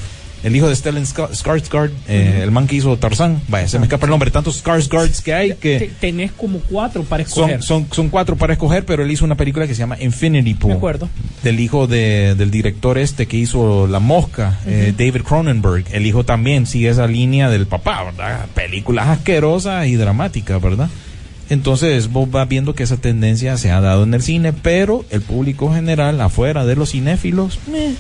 El 0.45 0.55
hijo 0.55 0.69
de 0.69 0.77
Stellan 0.77 1.05
Ska- 1.05 1.31
Skarsgård, 1.31 1.91
eh, 2.07 2.41
el 2.45 2.51
man 2.53 2.67
que 2.69 2.77
hizo 2.77 2.97
Tarzán. 2.97 3.41
Vaya, 3.49 3.67
se 3.67 3.79
me 3.81 3.87
escapa 3.87 4.07
el 4.07 4.11
nombre. 4.11 4.31
Tantos 4.31 4.63
Skarsgårds 4.65 5.21
que 5.23 5.35
hay 5.35 5.55
que... 5.55 5.79
Te- 5.81 5.91
tenés 6.01 6.31
como 6.33 6.61
cuatro 6.61 7.03
para 7.03 7.25
escoger. 7.25 7.61
Son, 7.63 7.83
son, 7.87 7.93
son 7.95 8.09
cuatro 8.09 8.37
para 8.37 8.53
escoger, 8.53 8.85
pero 8.85 9.03
él 9.03 9.11
hizo 9.11 9.25
una 9.25 9.35
película 9.35 9.67
que 9.67 9.75
se 9.75 9.81
llama 9.81 9.97
Infinity 10.01 10.55
Pool. 10.55 10.71
De 10.73 10.77
acuerdo. 10.77 11.09
Del 11.43 11.59
hijo 11.59 11.87
de, 11.89 12.35
del 12.37 12.51
director 12.53 12.99
este 12.99 13.27
que 13.27 13.37
hizo 13.37 13.87
La 13.89 13.99
Mosca, 13.99 14.61
eh, 14.67 14.95
David 14.97 15.23
Cronenberg. 15.23 15.85
El 15.93 16.07
hijo 16.07 16.25
también 16.25 16.67
sigue 16.67 16.89
esa 16.89 17.07
línea 17.09 17.51
del 17.51 17.67
papá, 17.67 18.05
¿verdad? 18.05 18.47
Películas 18.55 19.09
asquerosas 19.09 19.87
y 19.89 19.97
dramáticas, 19.97 20.63
¿verdad? 20.63 20.89
Entonces 21.51 22.13
vos 22.13 22.31
vas 22.31 22.47
viendo 22.47 22.75
que 22.75 22.83
esa 22.83 22.99
tendencia 22.99 23.57
se 23.57 23.71
ha 23.71 23.81
dado 23.81 24.05
en 24.05 24.13
el 24.15 24.23
cine, 24.23 24.53
pero 24.53 25.05
el 25.11 25.23
público 25.23 25.73
general, 25.73 26.21
afuera 26.21 26.67
de 26.67 26.77
los 26.77 26.91
cinéfilos, 26.91 27.59
meh, 27.73 27.95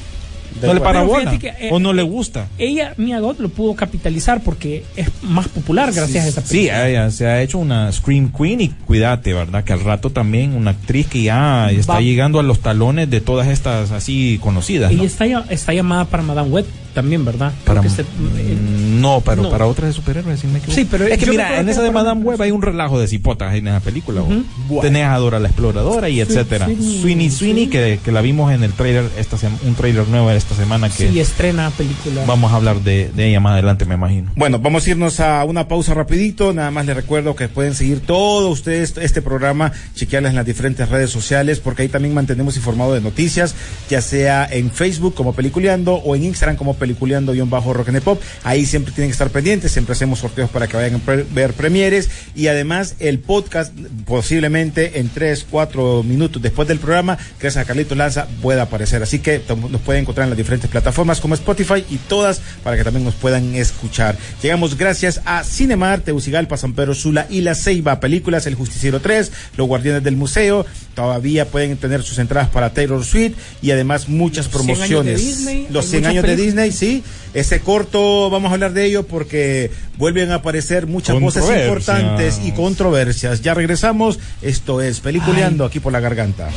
no 0.63 0.75
le 0.75 0.81
para 0.81 1.01
Pero 1.01 1.13
bola, 1.13 1.31
fíjate 1.31 1.39
que, 1.39 1.67
eh, 1.67 1.71
o 1.73 1.79
no 1.79 1.93
le 1.93 2.03
eh, 2.03 2.05
gusta. 2.05 2.49
Ella, 2.59 2.95
Mia 2.97 3.21
Goth, 3.21 3.39
lo 3.41 3.49
pudo 3.49 3.75
capitalizar 3.75 4.43
porque 4.43 4.85
es 4.97 5.09
más 5.23 5.49
popular 5.49 5.93
gracias 5.93 6.25
a 6.25 6.29
esa 6.29 6.41
Sí, 6.43 6.49
película. 6.57 6.89
ella 6.89 7.11
se 7.11 7.27
ha 7.27 7.43
hecho 7.43 7.59
una 7.59 7.91
Scream 7.93 8.33
Queen 8.33 8.61
y 8.61 8.69
cuídate, 8.69 9.33
¿verdad? 9.35 9.65
Que 9.65 9.73
al 9.73 9.81
rato 9.81 10.11
también 10.11 10.55
una 10.55 10.73
actriz 10.73 11.07
que 11.07 11.23
ya 11.23 11.71
está 11.71 12.01
llegando 12.01 12.41
a 12.41 12.43
los 12.43 12.61
talones 12.61 13.09
de 13.11 13.21
todas 13.21 13.49
estas 13.49 13.91
así 13.91 14.39
conocidas. 14.43 14.91
Ella 14.91 14.99
¿no? 15.03 15.05
está, 15.05 15.27
está 15.51 15.73
llamada 15.73 16.05
para 16.07 16.23
Madame 16.23 16.49
Web 16.51 16.67
también, 16.94 17.24
¿verdad? 17.24 17.53
Para, 17.64 17.81
Creo 17.81 17.94
que 17.94 18.03
eh, 18.03 18.57
no, 19.01 19.20
pero 19.24 19.42
no. 19.42 19.51
para 19.51 19.66
otras 19.66 19.88
de 19.88 19.92
superhéroes, 19.94 20.40
si 20.40 20.46
me 20.46 20.59
equivoco. 20.59 20.74
Sí, 20.74 20.87
pero 20.90 21.07
es 21.07 21.18
que 21.18 21.27
mira, 21.27 21.59
en 21.61 21.66
que 21.66 21.72
esa 21.72 21.83
de 21.83 21.90
Madame 21.90 22.22
Web 22.22 22.42
hay 22.42 22.51
un 22.51 22.62
relajo 22.62 22.98
de 22.98 23.07
cipotas 23.09 23.55
en 23.55 23.68
esa 23.68 23.81
película. 23.81 24.22
Ujú. 24.22 24.81
Tenés 24.81 25.05
a 25.07 25.16
Dora 25.18 25.38
la 25.38 25.48
exploradora 25.48 26.09
y 26.09 26.20
etcétera. 26.20 26.66
sí, 26.66 27.01
Sweeney 27.03 27.31
Sweeney, 27.31 27.64
sí. 27.64 27.70
que, 27.70 28.01
que 28.05 28.12
la 28.12 28.20
vimos 28.20 28.53
en 28.53 28.62
el 28.64 28.72
trailer, 28.72 29.09
esta 29.16 29.37
un 29.64 29.74
trailer 29.74 30.09
nuevo 30.09 30.31
esta 30.31 30.55
semana 30.55 30.88
que 30.88 31.09
sí, 31.09 31.20
estrena 31.20 31.70
película. 31.70 32.24
vamos 32.27 32.53
a 32.53 32.57
hablar 32.57 32.81
de, 32.83 33.11
de 33.14 33.29
ella 33.29 33.40
más 33.40 33.53
adelante, 33.53 33.85
me 33.85 33.94
imagino. 33.94 34.33
Bueno, 34.37 34.59
vamos 34.59 34.87
a 34.87 34.90
irnos 34.90 35.20
a 35.20 35.44
una 35.44 35.68
pausa 35.68 35.94
rapidito. 35.94 36.53
Nada 36.53 36.70
más 36.70 36.87
les 36.87 36.96
recuerdo 36.96 37.35
que 37.37 37.48
pueden 37.48 37.74
seguir 37.74 38.01
todos 38.01 38.51
ustedes 38.51 38.96
este 39.01 39.22
programa, 39.22 39.72
chequearlas 39.94 40.31
en 40.31 40.37
las 40.37 40.46
diferentes 40.46 40.88
redes 40.88 41.11
sociales, 41.11 41.61
porque 41.61 41.83
ahí 41.83 41.88
también 41.88 42.14
mantenemos 42.14 42.57
informado 42.57 42.94
de 42.94 43.01
noticias, 43.01 43.55
ya 43.88 44.01
sea 44.01 44.46
en 44.51 44.70
Facebook 44.70 45.14
como 45.14 45.35
Peliculeando 45.35 45.94
o 45.94 46.16
en 46.16 46.24
Instagram 46.24 46.57
como 46.57 46.74
Peliculeando-Rock 46.79 47.88
and 47.88 48.01
Pop. 48.03 48.21
Ahí 48.45 48.67
siempre 48.67 48.93
tienen 48.93 49.11
que 49.11 49.12
estar 49.12 49.31
pendientes, 49.31 49.73
siempre 49.73 49.93
hacemos 49.93 50.19
sorteos 50.21 50.51
para 50.51 50.67
que 50.67 50.77
vayan 50.77 50.97
a 50.97 50.99
pre- 50.99 51.25
ver 51.35 51.53
premieres 51.53 52.09
y 52.35 52.47
además 52.49 52.95
el 53.01 53.19
podcast 53.19 53.73
posiblemente 54.07 54.99
en 55.01 55.09
3, 55.09 55.47
4 55.51 56.03
minutos 56.03 56.43
después 56.43 56.67
del 56.69 56.79
programa, 56.79 57.19
gracias 57.41 57.62
a 57.62 57.67
Carlito 57.67 57.95
Lanza, 57.95 58.27
pueda 58.43 58.62
aparecer. 58.62 59.03
Así 59.03 59.19
que 59.21 59.41
nos 59.71 59.81
pueden 59.83 60.03
encontrar 60.03 60.25
en 60.25 60.31
las 60.31 60.37
diferentes 60.37 60.71
plataformas 60.71 61.21
como 61.21 61.35
Spotify 61.35 61.85
y 61.91 61.97
todas 61.97 62.41
para 62.62 62.77
que 62.77 62.85
también 62.85 63.05
nos 63.05 63.14
puedan 63.14 63.55
escuchar. 63.55 64.17
Llegamos 64.43 64.77
gracias 64.77 65.21
a 65.25 65.45
Cinemar, 65.45 66.01
Tegucigalpa, 66.01 66.57
San 66.57 66.73
Pedro 66.75 66.95
Sula 66.95 67.27
y 67.31 67.43
La 67.43 67.55
Ceiba, 67.55 68.01
películas 68.01 68.47
El 68.47 68.55
Justiciero 68.55 69.01
3, 69.01 69.31
Los 69.57 69.67
Guardianes 69.69 70.03
del 70.05 70.17
Museo, 70.17 70.67
todavía 70.95 71.47
pueden 71.49 71.77
tener 71.77 72.03
sus 72.03 72.19
entradas 72.19 72.49
para 72.51 72.73
Taylor 72.73 73.05
Swift 73.05 73.37
y 73.62 73.71
además 73.71 74.09
muchas 74.09 74.53
Los 74.53 74.64
100 74.64 74.71
años 74.71 74.79
de 74.81 74.87
promociones. 74.88 75.21
Disney, 75.21 75.67
Los 75.71 75.85
hay 75.87 75.91
100 75.91 76.01
muchas 76.03 76.11
años 76.11 76.23
de 76.25 76.29
películas. 76.37 76.55
Sí. 76.72 77.02
Ese 77.35 77.61
corto, 77.61 78.31
vamos 78.31 78.50
a 78.50 78.54
hablar 78.54 78.72
de 78.72 78.87
ello 78.87 79.07
porque 79.07 79.70
vuelven 79.96 80.31
a 80.31 80.37
aparecer 80.37 80.87
muchas 80.87 81.20
voces 81.20 81.44
importantes 81.44 82.40
y 82.44 82.52
controversias. 82.52 83.42
Ya 83.42 83.54
regresamos. 83.54 84.18
Esto 84.42 84.81
es 84.81 85.00
Peliculeando 85.00 85.64
aquí 85.64 85.81
por 85.81 85.92
la 85.92 86.00
garganta. 86.00 86.48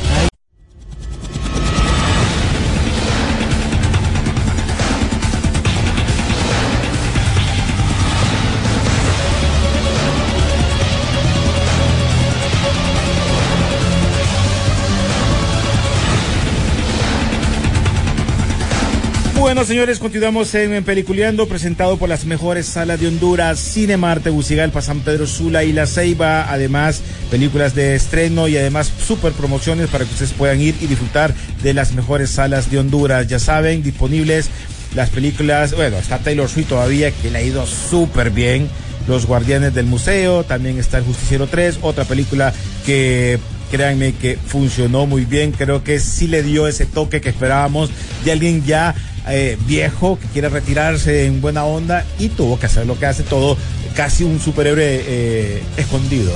Bueno, 19.52 19.66
señores, 19.66 19.98
continuamos 19.98 20.54
en, 20.54 20.72
en 20.72 20.82
Peliculeando, 20.82 21.46
presentado 21.46 21.98
por 21.98 22.08
las 22.08 22.24
mejores 22.24 22.64
salas 22.64 22.98
de 22.98 23.08
Honduras, 23.08 23.60
Cinemar, 23.60 24.20
Tegucigalpa, 24.20 24.80
San 24.80 25.00
Pedro 25.00 25.26
Sula 25.26 25.62
y 25.62 25.74
La 25.74 25.86
Ceiba. 25.86 26.50
Además, 26.50 27.02
películas 27.30 27.74
de 27.74 27.94
estreno 27.94 28.48
y 28.48 28.56
además 28.56 28.90
super 29.06 29.32
promociones 29.32 29.90
para 29.90 30.06
que 30.06 30.10
ustedes 30.10 30.32
puedan 30.32 30.58
ir 30.58 30.74
y 30.80 30.86
disfrutar 30.86 31.34
de 31.62 31.74
las 31.74 31.92
mejores 31.92 32.30
salas 32.30 32.70
de 32.70 32.78
Honduras. 32.78 33.28
Ya 33.28 33.38
saben, 33.38 33.82
disponibles 33.82 34.48
las 34.94 35.10
películas, 35.10 35.74
bueno, 35.74 35.98
está 35.98 36.16
Taylor 36.16 36.48
Swift 36.48 36.68
todavía, 36.68 37.10
que 37.10 37.30
le 37.30 37.40
ha 37.40 37.42
ido 37.42 37.66
súper 37.66 38.30
bien. 38.30 38.70
Los 39.06 39.26
Guardianes 39.26 39.74
del 39.74 39.84
Museo, 39.84 40.44
también 40.44 40.78
está 40.78 40.96
El 40.96 41.04
Justiciero 41.04 41.46
3, 41.46 41.80
otra 41.82 42.04
película 42.04 42.54
que 42.86 43.38
créanme 43.70 44.12
que 44.14 44.36
funcionó 44.36 45.06
muy 45.06 45.24
bien, 45.24 45.52
creo 45.52 45.82
que 45.82 45.98
sí 45.98 46.28
le 46.28 46.42
dio 46.42 46.68
ese 46.68 46.84
toque 46.84 47.22
que 47.22 47.30
esperábamos 47.30 47.90
de 48.22 48.32
alguien 48.32 48.64
ya 48.64 48.94
eh, 49.28 49.56
viejo 49.66 50.18
que 50.18 50.26
quiere 50.28 50.48
retirarse 50.48 51.26
en 51.26 51.40
buena 51.40 51.64
onda 51.64 52.04
y 52.18 52.28
tuvo 52.28 52.58
que 52.58 52.66
hacer 52.66 52.86
lo 52.86 52.98
que 52.98 53.06
hace 53.06 53.22
todo, 53.22 53.56
casi 53.94 54.24
un 54.24 54.40
superhéroe 54.40 54.84
eh, 54.84 55.62
escondido 55.76 56.32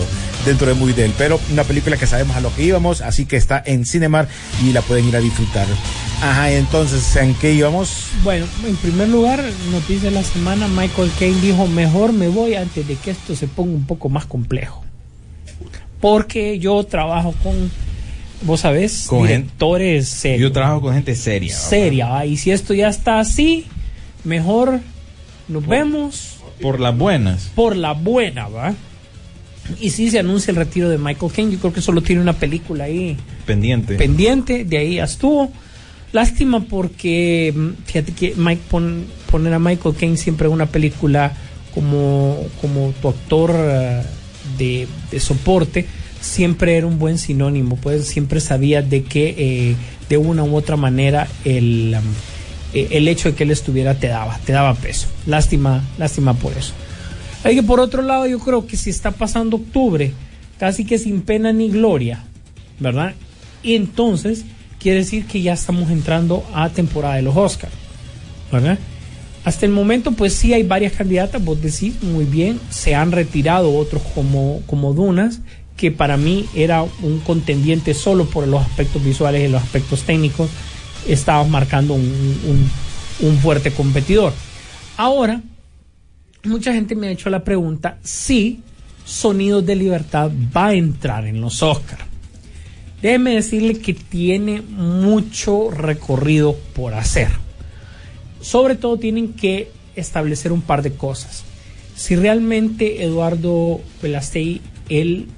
dentro 0.46 0.72
de 0.72 1.04
él, 1.04 1.12
pero 1.18 1.40
una 1.50 1.64
película 1.64 1.96
que 1.96 2.06
sabemos 2.06 2.36
a 2.36 2.40
lo 2.40 2.54
que 2.54 2.62
íbamos, 2.62 3.00
así 3.00 3.26
que 3.26 3.36
está 3.36 3.60
en 3.66 3.84
Cinemar 3.84 4.28
y 4.64 4.72
la 4.72 4.80
pueden 4.80 5.08
ir 5.08 5.16
a 5.16 5.20
disfrutar. 5.20 5.66
Ajá, 6.22 6.52
entonces, 6.52 7.16
¿en 7.16 7.34
qué 7.34 7.52
íbamos? 7.52 8.10
Bueno, 8.22 8.46
en 8.64 8.76
primer 8.76 9.08
lugar, 9.08 9.42
noticia 9.72 10.08
de 10.08 10.14
la 10.14 10.22
semana, 10.22 10.68
Michael 10.68 11.10
Caine 11.18 11.40
dijo, 11.40 11.66
mejor 11.66 12.12
me 12.12 12.28
voy 12.28 12.54
antes 12.54 12.86
de 12.86 12.94
que 12.94 13.10
esto 13.10 13.34
se 13.34 13.48
ponga 13.48 13.72
un 13.72 13.86
poco 13.86 14.08
más 14.08 14.26
complejo. 14.26 14.84
Porque 16.00 16.60
yo 16.60 16.84
trabajo 16.84 17.34
con, 17.42 17.70
vos 18.42 18.60
sabés, 18.60 19.06
Con 19.08 19.22
directores 19.26 20.08
serios. 20.08 20.40
Yo 20.42 20.52
trabajo 20.52 20.80
con 20.82 20.94
gente 20.94 21.14
seria. 21.14 21.52
¿verdad? 21.54 21.68
seria, 21.70 22.26
y 22.26 22.36
si 22.36 22.50
esto 22.50 22.74
ya 22.74 22.88
está 22.88 23.20
así, 23.20 23.66
mejor 24.24 24.80
nos 25.48 25.66
vemos 25.66 26.36
Por 26.60 26.80
las 26.80 26.96
buenas. 26.96 27.50
por 27.54 27.76
la 27.76 27.92
buena, 27.92 28.48
¿va? 28.48 28.74
Y 29.80 29.90
si 29.90 30.10
se 30.10 30.18
anuncia 30.20 30.50
el 30.52 30.56
retiro 30.56 30.88
de 30.88 30.96
Michael 30.98 31.32
Caine, 31.32 31.52
yo 31.52 31.58
creo 31.58 31.72
que 31.72 31.80
solo 31.80 32.00
tiene 32.00 32.20
una 32.22 32.34
película 32.34 32.84
ahí 32.84 33.16
Pendiente. 33.46 33.96
pendiente, 33.96 34.64
de 34.64 34.78
ahí 34.78 34.94
ya 34.96 35.04
estuvo. 35.04 35.50
Lástima 36.12 36.60
porque, 36.60 37.52
mm, 37.54 37.68
fíjate 37.84 38.12
que 38.12 38.34
Mike 38.36 38.62
pon- 38.70 39.04
poner 39.30 39.52
a 39.52 39.58
Michael 39.58 39.94
Caine 39.96 40.16
siempre 40.16 40.46
en 40.46 40.52
una 40.52 40.66
película 40.66 41.32
como, 41.74 42.38
como 42.60 42.92
tu 43.02 43.08
actor 43.08 43.52
eh, 43.58 44.02
de, 44.56 44.86
de 45.10 45.20
soporte, 45.20 45.84
siempre 46.26 46.76
era 46.76 46.86
un 46.86 46.98
buen 46.98 47.18
sinónimo, 47.18 47.76
pues 47.76 48.06
siempre 48.06 48.40
sabía 48.40 48.82
de 48.82 49.04
que 49.04 49.34
eh, 49.38 49.76
de 50.08 50.16
una 50.16 50.44
u 50.44 50.56
otra 50.56 50.76
manera 50.76 51.28
el, 51.44 51.96
um, 51.96 52.04
eh, 52.74 52.88
el 52.90 53.08
hecho 53.08 53.30
de 53.30 53.34
que 53.34 53.44
él 53.44 53.50
estuviera 53.50 53.94
te 53.94 54.08
daba, 54.08 54.38
te 54.44 54.52
daba 54.52 54.74
peso. 54.74 55.06
Lástima, 55.26 55.82
lástima 55.98 56.34
por 56.34 56.52
eso. 56.52 56.72
Hay 57.44 57.54
que 57.54 57.62
por 57.62 57.80
otro 57.80 58.02
lado 58.02 58.26
yo 58.26 58.38
creo 58.38 58.66
que 58.66 58.76
si 58.76 58.90
está 58.90 59.12
pasando 59.12 59.56
octubre, 59.56 60.12
casi 60.58 60.84
que 60.84 60.98
sin 60.98 61.22
pena 61.22 61.52
ni 61.52 61.70
gloria, 61.70 62.24
¿verdad? 62.80 63.14
Y 63.62 63.74
entonces 63.74 64.44
quiere 64.80 64.98
decir 64.98 65.26
que 65.26 65.42
ya 65.42 65.52
estamos 65.52 65.90
entrando 65.90 66.44
a 66.54 66.68
temporada 66.70 67.16
de 67.16 67.22
los 67.22 67.36
Oscars, 67.36 67.72
¿verdad? 68.50 68.78
Hasta 69.44 69.64
el 69.64 69.70
momento, 69.70 70.10
pues 70.10 70.32
sí 70.32 70.52
hay 70.54 70.64
varias 70.64 70.94
candidatas, 70.94 71.44
vos 71.44 71.62
decís 71.62 72.02
muy 72.02 72.24
bien, 72.24 72.58
se 72.68 72.96
han 72.96 73.12
retirado 73.12 73.72
otros 73.76 74.02
como, 74.12 74.60
como 74.66 74.92
Dunas, 74.92 75.38
que 75.76 75.90
para 75.90 76.16
mí 76.16 76.46
era 76.54 76.82
un 76.82 77.20
contendiente 77.20 77.92
solo 77.94 78.24
por 78.24 78.46
los 78.48 78.62
aspectos 78.62 79.04
visuales 79.04 79.46
y 79.46 79.52
los 79.52 79.62
aspectos 79.62 80.02
técnicos, 80.02 80.48
estabas 81.06 81.48
marcando 81.48 81.94
un, 81.94 82.70
un- 83.22 83.38
fuerte 83.38 83.70
competidor. 83.72 84.32
Ahora, 84.96 85.40
mucha 86.44 86.72
gente 86.72 86.94
me 86.94 87.08
ha 87.08 87.10
hecho 87.10 87.30
la 87.30 87.44
pregunta 87.44 87.98
si 88.02 88.60
Sonidos 89.04 89.64
de 89.64 89.76
Libertad 89.76 90.30
va 90.56 90.66
a 90.68 90.74
entrar 90.74 91.26
en 91.26 91.40
los 91.40 91.62
Oscars. 91.62 92.02
Déjeme 93.02 93.34
decirle 93.34 93.78
que 93.78 93.94
tiene 93.94 94.62
mucho 94.62 95.70
recorrido 95.70 96.56
por 96.74 96.94
hacer. 96.94 97.28
Sobre 98.40 98.74
todo 98.74 98.98
tienen 98.98 99.34
que 99.34 99.70
establecer 99.94 100.50
un 100.52 100.62
par 100.62 100.82
de 100.82 100.92
cosas. 100.92 101.44
Si 101.94 102.16
realmente 102.16 103.02
Eduardo 103.04 103.80
Velastey, 104.02 104.60
él 104.88 105.28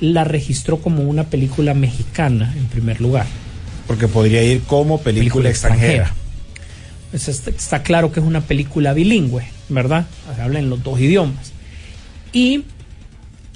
la 0.00 0.24
registró 0.24 0.78
como 0.78 1.02
una 1.02 1.24
película 1.24 1.74
mexicana 1.74 2.54
en 2.56 2.66
primer 2.66 3.00
lugar. 3.00 3.26
Porque 3.86 4.08
podría 4.08 4.42
ir 4.42 4.62
como 4.62 5.00
película, 5.00 5.48
extranjera. 5.48 6.12
Pues 7.10 7.28
está, 7.28 7.50
está 7.50 7.82
claro 7.82 8.12
que 8.12 8.20
es 8.20 8.26
una 8.26 8.40
película 8.40 8.92
bilingüe, 8.92 9.44
¿verdad? 9.68 10.06
Habla 10.40 10.58
en 10.58 10.70
los 10.70 10.82
dos 10.82 11.00
idiomas. 11.00 11.52
Y 12.32 12.64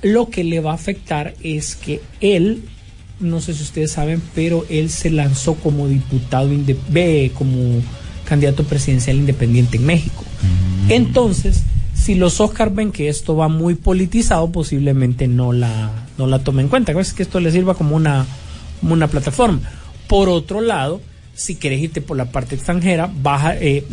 lo 0.03 0.30
que 0.30 0.45
le 0.45 0.61
va 0.61 0.72
a 0.72 0.74
afectar 0.74 1.34
es 1.43 1.76
que 1.76 2.01
él, 2.20 2.62
no 3.18 3.41
sé 3.41 3.55
si 3.55 3.62
ustedes 3.62 3.93
saben, 3.93 4.22
pero 4.34 4.64
él 4.70 4.88
se 4.88 5.11
lanzó 5.11 5.55
como 5.55 5.88
diputado, 5.88 6.49
como 7.34 7.82
candidato 8.24 8.64
presidencial 8.64 9.16
independiente 9.16 9.76
en 9.76 9.86
México. 9.86 10.24
Entonces, 10.88 11.64
si 11.95 12.14
los 12.14 12.41
Oscars 12.41 12.74
ven 12.74 12.93
que 12.93 13.09
esto 13.09 13.36
va 13.36 13.49
muy 13.49 13.74
politizado, 13.74 14.51
posiblemente 14.51 15.28
no 15.28 15.53
la, 15.53 15.91
no 16.21 16.27
la 16.27 16.39
tomen 16.41 16.66
en 16.66 16.68
cuenta. 16.71 16.93
Es 16.93 17.12
que 17.12 17.23
esto 17.23 17.41
le 17.41 17.51
sirva 17.51 17.75
como 17.75 17.97
una, 17.97 18.27
una 18.83 19.09
plataforma. 19.09 19.61
Por 20.07 20.29
otro 20.29 20.61
lado, 20.61 21.01
si 21.35 21.57
quieres 21.57 21.81
irte 21.81 22.01
por 22.01 22.16
la 22.16 22.27
parte 22.27 22.55
extranjera, 22.55 23.11
eh, 23.61 23.85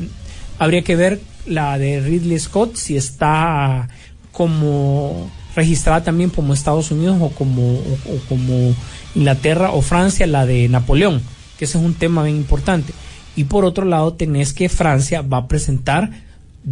habría 0.59 0.81
que 0.83 0.95
ver 0.95 1.21
la 1.45 1.77
de 1.77 2.01
Ridley 2.01 2.37
Scott, 2.39 2.75
si 2.75 2.97
está 2.97 3.87
como 4.31 5.31
registrada 5.55 6.03
también 6.03 6.29
como 6.29 6.53
Estados 6.53 6.91
Unidos 6.91 7.17
o 7.21 7.29
como, 7.29 7.73
o- 7.77 8.19
como 8.29 8.75
Inglaterra 9.15 9.71
o 9.71 9.81
Francia, 9.81 10.27
la 10.27 10.45
de 10.45 10.67
Napoleón, 10.69 11.21
que 11.57 11.65
ese 11.65 11.77
es 11.79 11.83
un 11.83 11.93
tema 11.95 12.23
bien 12.23 12.35
importante. 12.37 12.93
Y 13.35 13.45
por 13.45 13.65
otro 13.65 13.85
lado, 13.85 14.13
tenés 14.13 14.53
que 14.53 14.69
Francia 14.69 15.21
va 15.21 15.37
a 15.37 15.47
presentar 15.47 16.11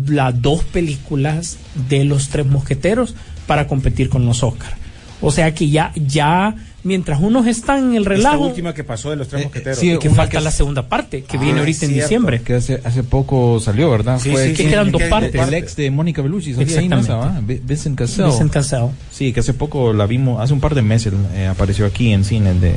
las 0.07 0.39
dos 0.41 0.63
películas 0.63 1.57
de 1.89 2.03
los 2.03 2.29
tres 2.29 2.45
mosqueteros 2.45 3.15
para 3.47 3.67
competir 3.67 4.09
con 4.09 4.25
los 4.25 4.43
Oscar. 4.43 4.75
O 5.21 5.31
sea 5.31 5.53
que 5.55 5.69
ya, 5.69 5.91
ya, 5.95 6.53
mientras 6.83 7.19
unos 7.21 7.47
están 7.47 7.79
en 7.79 7.91
el 7.95 8.01
Esta 8.03 8.09
relajo, 8.09 8.47
última 8.47 8.73
que 8.73 8.83
pasó 8.83 9.09
de 9.09 9.15
los 9.15 9.27
tres 9.29 9.39
Eh, 9.41 9.43
eh, 9.43 9.47
mosqueteros. 9.47 9.79
sí, 9.79 9.91
y 9.93 9.97
que 9.97 10.09
falta 10.09 10.37
que- 10.39 10.43
la 10.43 10.51
segunda 10.51 10.87
parte, 10.89 11.23
que 11.23 11.37
Ah, 11.37 11.39
viene 11.39 11.59
ahorita 11.59 11.85
en 11.85 11.91
cierto. 11.91 12.03
diciembre. 12.05 12.41
Que 12.41 12.53
hace, 12.55 12.81
hace 12.83 13.01
poco 13.03 13.59
salió, 13.59 13.89
¿verdad? 13.89 14.19
Sí, 14.19 14.31
Fue 14.31 14.47
sí, 14.47 14.53
Que 14.53 14.63
sí, 14.63 14.69
quedan 14.69 14.85
que 14.87 14.91
dos 14.91 15.01
quedan 15.01 15.09
partes. 15.21 15.47
el 15.47 15.53
ex 15.53 15.75
de 15.77 15.89
Mónica 15.91 16.21
Bellucci, 16.21 16.53
salía 16.53 16.79
ahí 16.79 16.85
en 16.85 16.91
¿va? 16.91 17.39
Vi- 17.41 17.61
Vincent 17.63 17.97
Cassel. 17.97 18.25
Vincent 18.25 18.51
Cassel. 18.51 18.87
Sí, 19.11 19.31
que 19.33 19.39
hace 19.39 19.53
poco 19.53 19.93
la 19.93 20.05
vimos, 20.05 20.41
hace 20.41 20.53
un 20.53 20.59
par 20.59 20.75
de 20.75 20.81
meses 20.81 21.13
eh, 21.33 21.47
apareció 21.47 21.85
aquí 21.85 22.11
en 22.11 22.23
cines 22.25 22.59
de, 22.61 22.75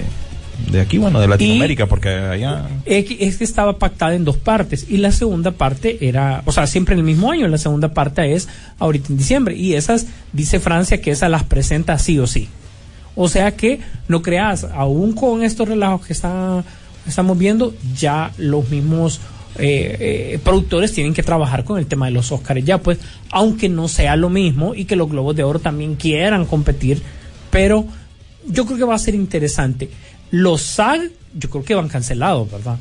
de 0.67 0.81
aquí, 0.81 0.99
bueno, 0.99 1.21
de 1.21 1.29
Latinoamérica, 1.29 1.87
porque 1.87 2.09
allá... 2.09 2.69
Es 2.85 3.05
que, 3.05 3.17
es 3.21 3.37
que 3.37 3.45
estaba 3.45 3.79
pactada 3.79 4.15
en 4.15 4.25
dos 4.25 4.37
partes 4.37 4.87
y 4.89 4.99
la 4.99 5.13
segunda 5.13 5.53
parte 5.53 5.99
era, 6.07 6.43
o 6.45 6.53
sea, 6.53 6.67
siempre 6.67 6.95
en 6.95 7.01
el 7.01 7.05
mismo 7.05 7.31
año, 7.31 7.49
la 7.49 7.59
segunda 7.59 7.95
parte 7.95 8.35
es 8.35 8.49
ahorita 8.79 9.09
en 9.11 9.19
diciembre 9.19 9.57
y 9.57 9.75
esas, 9.75 10.07
dice 10.33 10.61
Francia 10.61 11.01
que 11.01 11.11
esas 11.11 11.31
las 11.31 11.45
presenta 11.45 11.99
sí 11.99 12.19
o 12.19 12.27
sí. 12.27 12.49
O 13.15 13.29
sea 13.29 13.57
que 13.57 13.81
no 14.09 14.23
creas, 14.23 14.65
aún 14.65 15.13
con 15.13 15.43
estos 15.43 15.69
relajos 15.69 16.07
que 16.07 16.13
está, 16.13 16.63
estamos 17.07 17.39
viendo, 17.39 17.75
ya 17.97 18.33
los 18.37 18.69
mismos 18.69 19.21
eh, 19.59 19.97
eh, 20.35 20.39
productores 20.45 20.93
tienen 20.93 21.15
que 21.15 21.23
trabajar 21.23 21.65
con 21.65 21.79
el 21.79 21.87
tema 21.87 22.07
de 22.07 22.13
los 22.13 22.31
Oscars 22.31 22.65
ya, 22.65 22.79
pues, 22.79 22.99
aunque 23.31 23.69
no 23.69 23.89
sea 23.89 24.17
lo 24.17 24.29
mismo 24.29 24.75
y 24.75 24.85
que 24.85 24.97
los 24.97 25.09
Globos 25.09 25.35
de 25.35 25.43
Oro 25.43 25.59
también 25.59 25.97
quieran 25.97 26.47
competir, 26.47 27.03
pero 27.51 27.87
yo 28.47 28.67
creo 28.67 28.79
que 28.79 28.85
va 28.85 28.95
a 28.95 28.99
ser 28.99 29.15
interesante. 29.15 29.91
Los 30.31 30.63
SAG, 30.63 31.01
yo 31.35 31.51
creo 31.51 31.65
que 31.65 31.75
van 31.75 31.89
cancelados, 31.89 32.51
¿verdad? 32.51 32.79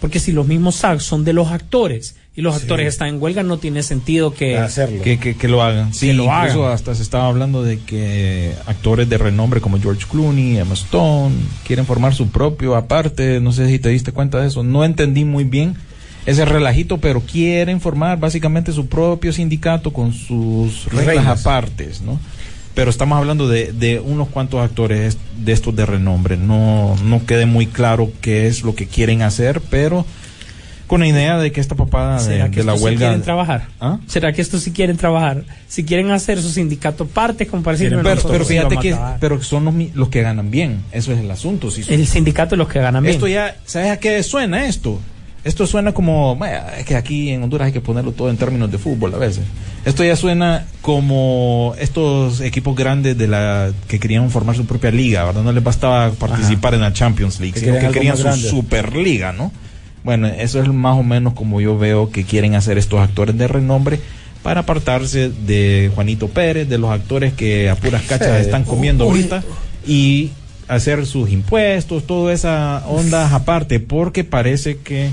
Porque 0.00 0.18
si 0.18 0.32
los 0.32 0.46
mismos 0.46 0.76
SAG 0.76 1.00
son 1.00 1.24
de 1.24 1.32
los 1.32 1.48
actores 1.52 2.16
y 2.34 2.40
los 2.42 2.56
actores 2.56 2.88
están 2.88 3.08
en 3.08 3.22
huelga, 3.22 3.42
no 3.42 3.58
tiene 3.58 3.82
sentido 3.82 4.34
que... 4.34 4.56
Hacerlo. 4.58 5.02
Que, 5.02 5.18
que, 5.18 5.36
que 5.36 5.48
lo 5.48 5.62
hagan. 5.62 5.94
Sí, 5.94 6.08
Que 6.08 6.14
lo 6.14 6.24
incluso 6.24 6.62
hagan. 6.64 6.74
hasta 6.74 6.94
se 6.94 7.02
estaba 7.02 7.28
hablando 7.28 7.62
de 7.62 7.78
que 7.78 8.52
actores 8.66 9.08
de 9.08 9.18
renombre 9.18 9.60
como 9.60 9.78
George 9.80 10.06
Clooney, 10.10 10.56
Emma 10.56 10.74
Stone, 10.74 11.34
quieren 11.66 11.86
formar 11.86 12.14
su 12.14 12.28
propio 12.30 12.74
aparte. 12.74 13.38
No 13.40 13.52
sé 13.52 13.68
si 13.68 13.78
te 13.78 13.90
diste 13.90 14.12
cuenta 14.12 14.40
de 14.40 14.48
eso. 14.48 14.62
No 14.62 14.82
entendí 14.84 15.24
muy 15.24 15.44
bien 15.44 15.76
ese 16.26 16.44
relajito, 16.44 16.98
pero 16.98 17.20
quieren 17.20 17.80
formar 17.80 18.18
básicamente 18.18 18.72
su 18.72 18.86
propio 18.86 19.32
sindicato 19.32 19.92
con 19.92 20.12
sus 20.12 20.86
reglas 20.86 21.06
Reglas. 21.16 21.40
apartes, 21.40 22.00
¿no? 22.00 22.18
Pero 22.74 22.90
estamos 22.90 23.18
hablando 23.18 23.48
de, 23.48 23.72
de 23.72 24.00
unos 24.00 24.28
cuantos 24.28 24.60
actores 24.60 25.18
de 25.36 25.52
estos 25.52 25.76
de 25.76 25.84
renombre. 25.84 26.36
No, 26.36 26.96
no 27.04 27.26
quede 27.26 27.46
muy 27.46 27.66
claro 27.66 28.10
qué 28.20 28.46
es 28.46 28.62
lo 28.62 28.74
que 28.74 28.86
quieren 28.86 29.22
hacer, 29.22 29.60
pero 29.68 30.06
con 30.92 31.00
la 31.00 31.06
idea 31.06 31.38
de 31.38 31.52
que 31.52 31.60
esta 31.60 31.74
papada 31.74 32.18
de, 32.18 32.24
¿Será 32.24 32.50
que 32.50 32.56
de 32.56 32.64
la 32.64 32.72
estos 32.72 32.80
sí 32.80 32.84
huelga... 32.84 33.06
quieren 33.06 33.22
trabajar? 33.22 33.68
¿Ah? 33.80 33.98
¿Será 34.06 34.32
que 34.34 34.42
estos 34.42 34.62
sí 34.62 34.72
quieren 34.72 34.98
trabajar? 34.98 35.44
Si 35.66 35.84
quieren 35.84 36.10
hacer 36.10 36.40
su 36.42 36.50
sindicato 36.50 37.06
parte, 37.06 37.46
decirme, 37.46 38.02
Pero, 38.02 38.22
pero 38.28 38.44
fíjate 38.44 38.76
que 38.76 38.94
pero 39.18 39.42
son 39.42 39.64
los, 39.64 39.74
los 39.94 40.08
que 40.10 40.20
ganan 40.20 40.50
bien. 40.50 40.82
Eso 40.92 41.12
es 41.12 41.20
el 41.20 41.30
asunto. 41.30 41.70
Si 41.70 41.82
el 41.92 42.06
sindicato 42.06 42.56
es 42.56 42.58
los 42.58 42.68
que 42.68 42.80
ganan 42.80 43.02
bien. 43.02 43.14
esto 43.14 43.26
ya, 43.26 43.56
¿sabes 43.64 43.90
a 43.90 43.98
qué 43.98 44.22
suena 44.22 44.66
esto? 44.66 45.00
Esto 45.44 45.66
suena 45.66 45.92
como, 45.92 46.38
es 46.78 46.84
que 46.86 46.94
aquí 46.94 47.30
en 47.30 47.42
Honduras 47.42 47.66
hay 47.66 47.72
que 47.72 47.80
ponerlo 47.80 48.12
todo 48.12 48.30
en 48.30 48.36
términos 48.36 48.70
de 48.70 48.78
fútbol 48.78 49.12
a 49.14 49.18
veces. 49.18 49.44
Esto 49.84 50.04
ya 50.04 50.14
suena 50.14 50.66
como 50.82 51.74
estos 51.80 52.40
equipos 52.40 52.76
grandes 52.76 53.18
de 53.18 53.26
la 53.26 53.72
que 53.88 53.98
querían 53.98 54.30
formar 54.30 54.54
su 54.54 54.66
propia 54.66 54.92
liga, 54.92 55.24
¿verdad? 55.24 55.42
No 55.42 55.50
les 55.52 55.64
bastaba 55.64 56.10
participar 56.12 56.74
en 56.74 56.80
la 56.82 56.92
Champions 56.92 57.40
League, 57.40 57.54
Que 57.54 57.60
sino 57.60 57.72
querían 57.74 57.92
que 57.92 57.98
querían 57.98 58.16
su 58.16 58.22
grande. 58.22 58.48
superliga, 58.48 59.32
¿no? 59.32 59.50
Bueno, 60.04 60.28
eso 60.28 60.60
es 60.62 60.68
más 60.68 60.96
o 60.96 61.02
menos 61.02 61.32
como 61.32 61.60
yo 61.60 61.76
veo 61.76 62.10
que 62.10 62.22
quieren 62.24 62.54
hacer 62.54 62.78
estos 62.78 63.00
actores 63.00 63.36
de 63.36 63.48
renombre 63.48 63.98
para 64.44 64.60
apartarse 64.60 65.28
de 65.30 65.90
Juanito 65.94 66.28
Pérez, 66.28 66.68
de 66.68 66.78
los 66.78 66.90
actores 66.90 67.32
que 67.32 67.68
a 67.68 67.74
puras 67.74 68.02
cachas 68.02 68.36
Sí. 68.38 68.42
están 68.44 68.62
comiendo 68.64 69.04
Uy. 69.06 69.10
ahorita 69.10 69.42
y 69.86 70.30
hacer 70.68 71.04
sus 71.06 71.30
impuestos, 71.30 72.06
toda 72.06 72.32
esa 72.32 72.84
onda 72.88 73.34
aparte, 73.34 73.80
porque 73.80 74.22
parece 74.24 74.78
que 74.78 75.10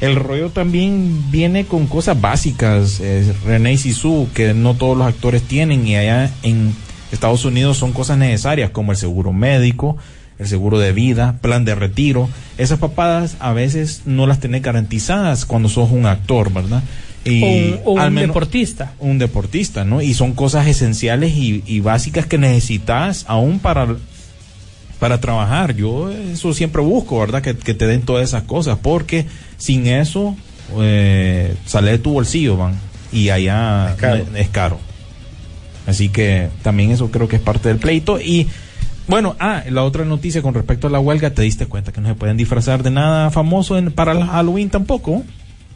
el 0.00 0.14
rollo 0.16 0.50
también 0.50 1.30
viene 1.30 1.64
con 1.64 1.86
cosas 1.86 2.20
básicas, 2.20 3.00
eh, 3.00 3.32
René 3.44 3.76
Sisu, 3.78 4.28
que 4.34 4.54
no 4.54 4.74
todos 4.74 4.96
los 4.96 5.06
actores 5.06 5.42
tienen 5.42 5.86
y 5.86 5.96
allá 5.96 6.30
en 6.42 6.72
Estados 7.12 7.44
Unidos 7.44 7.76
son 7.78 7.92
cosas 7.92 8.18
necesarias 8.18 8.70
como 8.70 8.92
el 8.92 8.98
seguro 8.98 9.32
médico, 9.32 9.96
el 10.38 10.46
seguro 10.46 10.78
de 10.78 10.92
vida, 10.92 11.38
plan 11.40 11.64
de 11.64 11.74
retiro. 11.74 12.28
Esas 12.58 12.78
papadas 12.78 13.36
a 13.40 13.52
veces 13.52 14.02
no 14.04 14.26
las 14.26 14.38
tenés 14.40 14.62
garantizadas 14.62 15.44
cuando 15.46 15.68
sos 15.68 15.90
un 15.90 16.06
actor, 16.06 16.52
¿verdad? 16.52 16.82
Y 17.24 17.42
o 17.42 17.46
un, 17.48 17.80
o 17.96 17.98
al 18.00 18.08
un 18.10 18.14
menos- 18.14 18.28
deportista. 18.28 18.92
un 19.00 19.18
deportista, 19.18 19.84
¿no? 19.84 20.00
Y 20.00 20.14
son 20.14 20.32
cosas 20.34 20.68
esenciales 20.68 21.32
y, 21.36 21.64
y 21.66 21.80
básicas 21.80 22.26
que 22.26 22.38
necesitas 22.38 23.24
aún 23.26 23.58
para, 23.58 23.96
para 24.98 25.20
trabajar. 25.20 25.74
Yo 25.74 26.10
eso 26.10 26.52
siempre 26.54 26.82
busco, 26.82 27.18
¿verdad? 27.20 27.42
Que, 27.42 27.56
que 27.56 27.74
te 27.74 27.86
den 27.86 28.02
todas 28.02 28.28
esas 28.28 28.42
cosas, 28.44 28.78
porque 28.82 29.26
sin 29.56 29.86
eso 29.86 30.36
eh, 30.78 31.54
sale 31.66 31.92
de 31.92 31.98
tu 31.98 32.12
bolsillo, 32.12 32.56
van. 32.56 32.74
Y 33.12 33.30
allá 33.30 33.90
Es 33.92 33.96
caro. 33.96 34.24
no- 34.30 34.36
es 34.36 34.48
caro. 34.48 34.78
Así 35.86 36.08
que 36.10 36.48
también 36.62 36.90
eso 36.90 37.10
creo 37.10 37.28
que 37.28 37.36
es 37.36 37.42
parte 37.42 37.68
del 37.68 37.78
pleito. 37.78 38.20
Y 38.20 38.46
bueno, 39.06 39.36
ah, 39.40 39.62
la 39.70 39.84
otra 39.84 40.04
noticia 40.04 40.42
con 40.42 40.52
respecto 40.52 40.86
a 40.86 40.90
la 40.90 41.00
huelga, 41.00 41.30
te 41.30 41.40
diste 41.42 41.64
cuenta 41.66 41.92
que 41.92 42.00
no 42.02 42.08
se 42.08 42.14
pueden 42.14 42.36
disfrazar 42.36 42.82
de 42.82 42.90
nada 42.90 43.30
famoso 43.30 43.78
en- 43.78 43.90
para 43.92 44.12
el 44.12 44.22
Halloween 44.24 44.68
tampoco. 44.68 45.22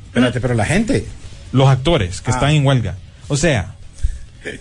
Espérate, 0.08 0.40
pero 0.40 0.52
la 0.54 0.66
gente. 0.66 1.06
Los 1.52 1.68
actores 1.68 2.20
que 2.20 2.30
Ah. 2.30 2.34
están 2.34 2.50
en 2.50 2.66
huelga. 2.66 2.96
O 3.28 3.36
sea, 3.36 3.74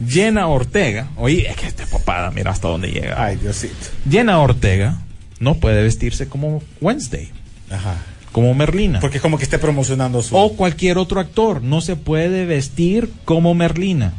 Jenna 0.08 0.48
Ortega, 0.48 1.10
oye, 1.18 1.50
es 1.50 1.56
que 1.58 1.68
esta 1.68 1.86
papada, 1.86 2.32
mira 2.32 2.52
hasta 2.52 2.68
dónde 2.68 2.92
llega. 2.92 3.24
Ay, 3.24 3.38
Diosito. 3.38 3.74
Jenna 4.10 4.40
Ortega 4.40 4.98
no 5.40 5.56
puede 5.56 5.82
vestirse 5.84 6.28
como 6.28 6.62
Wednesday, 6.82 7.30
Ajá. 7.70 7.96
como 8.32 8.54
Merlina. 8.54 9.00
Porque 9.00 9.18
es 9.18 9.22
como 9.24 9.38
que 9.38 9.44
esté 9.44 9.58
promocionando 9.60 10.22
su. 10.22 10.36
o 10.36 10.56
cualquier 10.56 10.98
otro 10.98 11.20
actor, 11.20 11.62
no 11.64 11.82
se 11.82 11.96
puede 11.96 12.46
vestir 12.46 13.10
como 13.26 13.54
Merlina. 13.56 14.14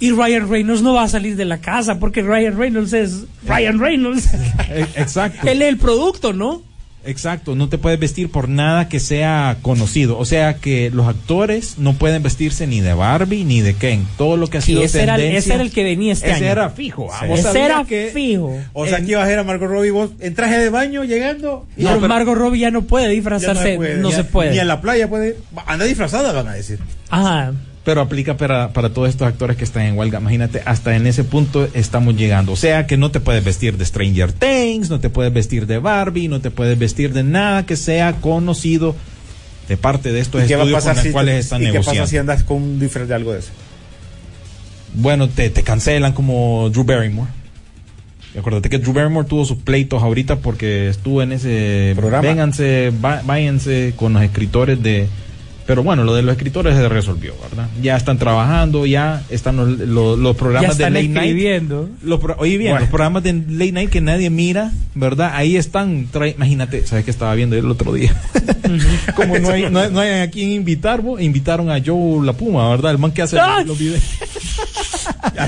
Y 0.00 0.10
Ryan 0.10 0.48
Reynolds 0.48 0.82
no 0.82 0.94
va 0.94 1.04
a 1.04 1.08
salir 1.08 1.36
de 1.36 1.44
la 1.44 1.58
casa 1.58 2.00
porque 2.00 2.22
Ryan 2.22 2.56
Reynolds 2.58 2.92
es 2.92 3.24
Ryan 3.46 3.78
Reynolds. 3.78 4.28
E- 4.68 4.86
Exacto. 4.96 5.46
Él 5.48 5.62
es 5.62 5.68
el 5.68 5.78
producto, 5.78 6.32
¿no? 6.32 6.62
Exacto, 7.04 7.54
no 7.56 7.68
te 7.68 7.78
puedes 7.78 7.98
vestir 7.98 8.30
por 8.30 8.48
nada 8.48 8.88
que 8.88 9.00
sea 9.00 9.56
conocido. 9.62 10.18
O 10.18 10.24
sea 10.24 10.54
que 10.54 10.90
los 10.90 11.08
actores 11.08 11.78
no 11.78 11.94
pueden 11.94 12.22
vestirse 12.22 12.66
ni 12.66 12.80
de 12.80 12.94
Barbie 12.94 13.44
ni 13.44 13.60
de 13.60 13.74
Ken. 13.74 14.06
Todo 14.16 14.36
lo 14.36 14.46
que 14.48 14.58
ha 14.58 14.60
Sí, 14.60 14.68
sido 14.72 14.82
ese, 14.82 15.02
era, 15.02 15.16
el- 15.16 15.34
ese 15.34 15.54
era 15.54 15.62
el 15.62 15.72
que 15.72 15.82
venía 15.82 16.12
este 16.12 16.26
ese 16.30 16.36
año. 16.44 16.46
era 16.52 16.70
fijo. 16.70 17.08
ah, 17.12 17.26
Ese 17.26 17.60
era 17.60 17.84
que- 17.84 18.10
fijo. 18.14 18.56
O 18.72 18.86
sea, 18.86 18.98
En- 18.98 19.06
que 19.06 19.12
ibas 19.12 19.24
a 19.24 19.26
ver 19.28 19.38
a 19.40 19.44
Margot 19.44 19.68
Robbie 19.68 19.90
vos 19.90 20.10
en 20.20 20.34
traje 20.34 20.58
de 20.58 20.70
baño 20.70 21.02
llegando. 21.04 21.66
y 21.76 21.84
pero 21.84 22.00
ya- 22.00 22.08
Margot 22.08 22.36
Robbie 22.36 22.60
ya 22.60 22.70
no 22.70 22.82
puede 22.82 23.08
disfrazarse, 23.08 23.78
no, 23.98 24.10
ya- 24.10 24.16
se 24.16 24.24
puede. 24.24 24.52
Ni 24.52 24.58
en 24.60 24.68
la 24.68 24.80
playa 24.80 25.08
puede. 25.08 25.36
Anda 25.66 25.84
disfrazada, 25.86 26.32
van 26.32 26.48
a 26.48 26.52
decir. 26.54 26.78
Ajá. 27.10 27.52
Pero 27.84 28.00
aplica 28.00 28.36
para, 28.36 28.72
para 28.72 28.90
todos 28.90 29.08
estos 29.08 29.26
actores 29.26 29.56
que 29.56 29.64
están 29.64 29.82
en 29.82 29.98
huelga. 29.98 30.20
Imagínate, 30.20 30.62
hasta 30.64 30.94
en 30.94 31.06
ese 31.06 31.24
punto 31.24 31.68
estamos 31.74 32.16
llegando. 32.16 32.52
O 32.52 32.56
sea 32.56 32.86
que 32.86 32.96
no 32.96 33.10
te 33.10 33.18
puedes 33.18 33.42
vestir 33.44 33.76
de 33.76 33.84
Stranger 33.84 34.32
Things, 34.32 34.88
no 34.88 35.00
te 35.00 35.10
puedes 35.10 35.32
vestir 35.32 35.66
de 35.66 35.78
Barbie, 35.78 36.28
no 36.28 36.40
te 36.40 36.50
puedes 36.50 36.78
vestir 36.78 37.12
de 37.12 37.24
nada 37.24 37.66
que 37.66 37.76
sea 37.76 38.12
conocido 38.20 38.94
de 39.68 39.76
parte 39.76 40.12
de 40.12 40.20
estos 40.20 40.44
¿Y 40.44 40.46
qué 40.46 40.56
va 40.56 40.62
a 40.62 40.66
estudios 40.66 40.84
pasar 40.84 40.94
con 40.94 40.96
los 40.96 41.06
si, 41.06 41.12
cuales 41.12 41.44
están 41.44 41.62
¿y 41.62 41.70
qué 41.70 41.80
pasa 41.80 42.06
si 42.06 42.16
andas 42.16 42.44
con 42.44 42.62
un 42.62 42.80
disfraz 42.80 43.08
de 43.08 43.14
algo 43.14 43.32
de 43.32 43.40
eso? 43.40 43.50
Bueno, 44.94 45.28
te, 45.28 45.50
te 45.50 45.62
cancelan 45.62 46.12
como 46.12 46.68
Drew 46.70 46.84
Barrymore. 46.84 47.30
Y 48.34 48.38
acuérdate 48.38 48.70
que 48.70 48.78
Drew 48.78 48.92
Barrymore 48.92 49.28
tuvo 49.28 49.44
sus 49.44 49.58
pleitos 49.58 50.02
ahorita 50.02 50.36
porque 50.36 50.88
estuvo 50.88 51.22
en 51.22 51.32
ese 51.32 51.92
Programa. 51.96 52.26
Vénganse, 52.26 52.92
váyanse 53.00 53.94
con 53.96 54.14
los 54.14 54.22
escritores 54.22 54.82
de. 54.82 55.08
Pero 55.66 55.82
bueno, 55.82 56.02
lo 56.04 56.14
de 56.14 56.22
los 56.22 56.32
escritores 56.36 56.74
se 56.76 56.88
resolvió, 56.88 57.34
¿verdad? 57.42 57.68
Ya 57.80 57.96
están 57.96 58.18
trabajando, 58.18 58.84
ya 58.84 59.22
están 59.30 59.56
los, 59.56 59.68
los- 59.78 60.18
los 60.18 60.34
Ya 60.34 60.38
programas 60.38 60.76
de 60.78 60.84
están 60.84 60.94
late 60.94 61.08
night. 61.08 61.26
escribiendo. 61.28 61.88
Los 62.02 62.20
pro- 62.20 62.36
oye 62.38 62.56
bien, 62.58 62.72
Bueno. 62.72 62.80
los 62.80 62.88
programas 62.90 63.22
de 63.22 63.32
late 63.32 63.72
night 63.72 63.90
que 63.90 64.00
nadie 64.00 64.28
mira, 64.30 64.72
¿verdad? 64.94 65.30
Ahí 65.34 65.56
están. 65.56 66.08
trae- 66.12 66.34
imagínate, 66.34 66.86
¿sabes 66.86 67.04
qué 67.04 67.10
estaba 67.12 67.34
viendo 67.34 67.56
el 67.56 67.70
otro 67.70 67.92
día? 67.92 68.12
Como 69.16 69.38
no 69.38 69.50
hay, 69.50 69.70
no, 69.70 69.78
hay, 69.80 69.90
no 69.92 70.00
hay 70.00 70.20
a 70.20 70.30
quién 70.30 70.50
invitar, 70.50 71.00
vos, 71.00 71.20
invitaron 71.20 71.70
a 71.70 71.80
Joe 71.84 72.24
La 72.26 72.32
Puma, 72.32 72.68
¿verdad? 72.70 72.90
El 72.92 72.98
man 72.98 73.12
que 73.12 73.22
hace 73.22 73.36
los 73.64 73.78
videos. 73.78 74.02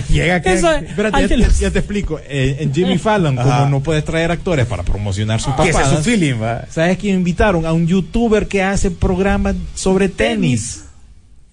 Llega 0.09 0.41
que. 0.43 0.53
Eso- 0.53 0.73
Espérate, 0.73 1.21
ya, 1.23 1.29
te 1.29 1.39
ya- 1.39 1.47
los- 1.47 1.59
ya 1.59 1.71
te 1.71 1.79
explico. 1.81 2.21
Eh, 2.29 2.57
en 2.61 2.73
Jimmy 2.75 2.99
Fallon, 2.99 3.39
Ajá. 3.39 3.59
como 3.59 3.71
no 3.71 3.81
puedes 3.83 4.05
traer 4.05 4.31
actores 4.31 4.67
para 4.67 4.83
promocionar 4.83 5.41
su 5.41 5.55
que 5.57 5.69
ese 5.71 5.81
es 5.83 5.89
su 5.89 5.97
feeling, 5.99 6.35
va. 6.43 6.65
¿sabes 6.71 6.99
quién 6.99 7.17
invitaron? 7.17 7.67
A 7.67 7.73
un 7.73 7.87
youtuber 7.87 8.47
que 8.47 8.63
hace 8.63 8.91
programas 8.91 9.57
sobre 9.75 10.09
tenis. 10.09 10.81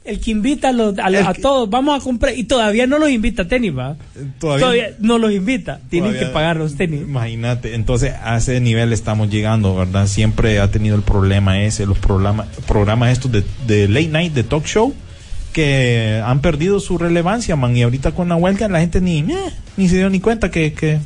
El 0.03 0.19
que 0.19 0.31
invita 0.31 0.69
a, 0.69 0.71
los- 0.71 0.97
a, 0.97 1.11
los- 1.11 1.27
a 1.27 1.33
que- 1.33 1.41
todos, 1.43 1.69
vamos 1.69 2.01
a 2.01 2.03
comprar, 2.03 2.35
y 2.35 2.43
todavía 2.45 2.87
no 2.87 2.97
los 2.97 3.11
invita 3.11 3.43
a 3.43 3.47
tenis, 3.47 3.71
va. 3.77 3.97
Todavía- 4.39 4.65
Todavía, 4.65 4.89
no 4.99 5.19
los 5.19 5.31
invita, 5.31 5.79
tienen 5.91 6.09
Todavía- 6.09 6.27
que 6.29 6.33
pagar 6.33 6.57
los 6.57 6.75
tenis. 6.75 7.01
Imagínate, 7.01 7.75
entonces 7.75 8.13
a 8.23 8.37
ese 8.37 8.59
nivel 8.61 8.93
estamos 8.93 9.29
llegando, 9.29 9.75
¿verdad? 9.75 10.07
Siempre 10.07 10.59
ha 10.59 10.71
tenido 10.71 10.95
el 10.95 11.03
problema 11.03 11.61
ese, 11.61 11.85
los 11.85 11.99
programas, 11.99 12.47
programas 12.67 13.11
estos 13.11 13.31
de, 13.31 13.43
de 13.67 13.87
late 13.87 14.07
night, 14.07 14.33
de 14.33 14.43
talk 14.43 14.65
show, 14.65 14.91
que 15.53 16.21
han 16.25 16.39
perdido 16.41 16.79
su 16.79 16.97
relevancia, 16.97 17.55
man. 17.55 17.75
Y 17.75 17.83
ahorita 17.83 18.11
con 18.11 18.29
la 18.29 18.35
huelga 18.35 18.67
la 18.67 18.79
gente 18.79 19.01
ni, 19.01 19.19
eh, 19.19 19.35
ni 19.77 19.87
se 19.89 19.97
dio 19.97 20.09
ni 20.09 20.19
cuenta 20.19 20.49
que, 20.51 20.73
que, 20.73 20.99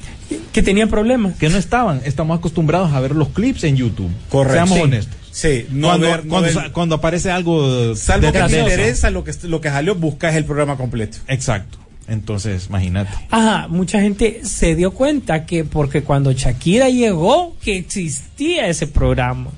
Que 0.54 0.64
tenían 0.64 0.90
problemas. 0.90 1.36
que 1.36 1.50
no 1.50 1.58
estaban. 1.58 2.02
Estamos 2.06 2.38
acostumbrados 2.40 2.94
a 2.94 3.00
ver 3.00 3.12
los 3.16 3.30
clips 3.30 3.64
en 3.64 3.76
YouTube. 3.78 4.10
Correcto. 4.30 4.54
Seamos 4.54 4.78
Sí. 4.78 4.84
honestos. 4.84 5.16
Sí, 5.32 5.66
no 5.70 5.88
cuando, 5.90 6.08
ver- 6.08 6.24
no 6.26 6.30
cuando, 6.30 6.46
ver- 6.46 6.54
sa- 6.54 6.72
cuando 6.72 6.96
aparece 6.96 7.30
algo 7.30 7.94
Salvo 7.96 8.32
que 8.32 8.40
te 8.42 8.60
interesa 8.60 9.10
lo 9.12 9.24
que, 9.26 9.34
lo 9.44 9.60
que 9.60 9.70
salió, 9.70 9.94
buscas 9.96 10.34
el 10.36 10.46
programa 10.46 10.78
completo. 10.78 11.18
Exacto. 11.28 11.78
Entonces, 12.08 12.68
imagínate. 12.70 13.10
Ajá, 13.32 13.68
mucha 13.68 14.00
gente 14.00 14.42
se 14.44 14.76
dio 14.76 14.92
cuenta 14.92 15.46
que 15.46 15.64
porque 15.66 16.04
cuando 16.04 16.32
Shakira 16.32 16.88
llegó, 16.90 17.56
que 17.62 17.78
existía 17.78 18.68
ese 18.68 18.88
programa. 18.88 19.50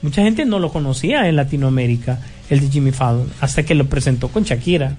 Mucha 0.00 0.22
gente 0.22 0.44
no 0.44 0.58
lo 0.58 0.70
conocía 0.72 1.28
en 1.28 1.36
Latinoamérica, 1.36 2.20
el 2.54 2.60
de 2.60 2.70
Jimmy 2.70 2.92
Fallon, 2.92 3.28
hasta 3.40 3.62
que 3.62 3.74
lo 3.74 3.86
presentó 3.86 4.28
con 4.28 4.44
Shakira. 4.44 4.96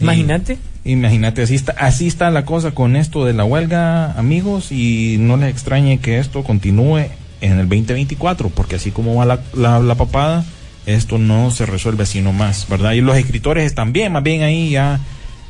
Imagínate. 0.00 0.58
Imagínate, 0.84 1.42
así 1.42 1.54
está, 1.54 1.72
así 1.72 2.06
está 2.06 2.30
la 2.30 2.44
cosa 2.44 2.70
con 2.70 2.96
esto 2.96 3.24
de 3.24 3.34
la 3.34 3.44
huelga, 3.44 4.12
amigos, 4.12 4.72
y 4.72 5.16
no 5.18 5.36
les 5.36 5.50
extrañe 5.50 5.98
que 5.98 6.18
esto 6.18 6.44
continúe 6.44 7.08
en 7.40 7.58
el 7.58 7.68
2024, 7.68 8.48
porque 8.48 8.76
así 8.76 8.90
como 8.90 9.14
va 9.16 9.26
la, 9.26 9.40
la, 9.54 9.80
la 9.80 9.94
papada, 9.96 10.44
esto 10.86 11.18
no 11.18 11.50
se 11.50 11.66
resuelve 11.66 12.04
así 12.04 12.22
nomás, 12.22 12.66
¿verdad? 12.68 12.92
Y 12.92 13.00
los 13.00 13.16
escritores 13.16 13.66
están 13.66 13.92
bien, 13.92 14.12
más 14.12 14.22
bien 14.22 14.42
ahí 14.42 14.70
ya 14.70 15.00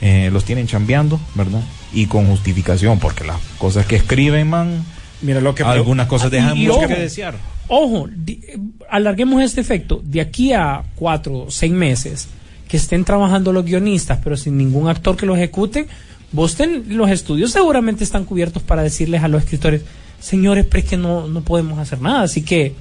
eh, 0.01 0.31
los 0.33 0.45
tienen 0.45 0.67
chambeando, 0.67 1.21
¿verdad? 1.35 1.63
Y 1.93 2.07
con 2.07 2.27
justificación, 2.27 2.99
porque 2.99 3.25
las 3.25 3.39
cosas 3.59 3.87
que 3.87 3.97
escriben, 3.97 4.49
man, 4.49 4.85
Mira 5.23 5.41
lo 5.41 5.55
que. 5.55 5.63
algunas 5.63 6.07
cosas 6.07 6.31
dejan 6.31 6.57
y 6.57 6.67
mucho 6.67 6.79
ojo. 6.79 6.89
que 6.89 6.95
desear. 6.95 7.35
Ojo, 7.69 8.09
di- 8.15 8.41
alarguemos 8.89 9.43
este 9.43 9.61
efecto. 9.61 10.01
De 10.05 10.21
aquí 10.21 10.53
a 10.53 10.83
cuatro 10.97 11.39
o 11.47 11.51
seis 11.51 11.73
meses 11.73 12.29
que 12.69 12.77
estén 12.77 13.05
trabajando 13.05 13.53
los 13.53 13.65
guionistas, 13.65 14.19
pero 14.23 14.37
sin 14.37 14.57
ningún 14.57 14.89
actor 14.89 15.17
que 15.17 15.27
lo 15.27 15.35
ejecute, 15.37 15.87
vos 16.33 16.55
ten- 16.57 16.85
los 16.97 17.11
estudios 17.11 17.51
seguramente 17.51 18.05
están 18.05 18.25
cubiertos 18.25 18.63
para 18.63 18.83
decirles 18.83 19.23
a 19.23 19.29
los 19.29 19.43
escritores, 19.43 19.83
señores, 20.21 20.67
pero 20.69 20.83
es 20.85 20.89
que 20.91 20.97
no, 20.97 21.27
no 21.29 21.43
podemos 21.43 21.79
hacer 21.79 22.01
nada, 22.01 22.23
así 22.23 22.43
que 22.43 22.75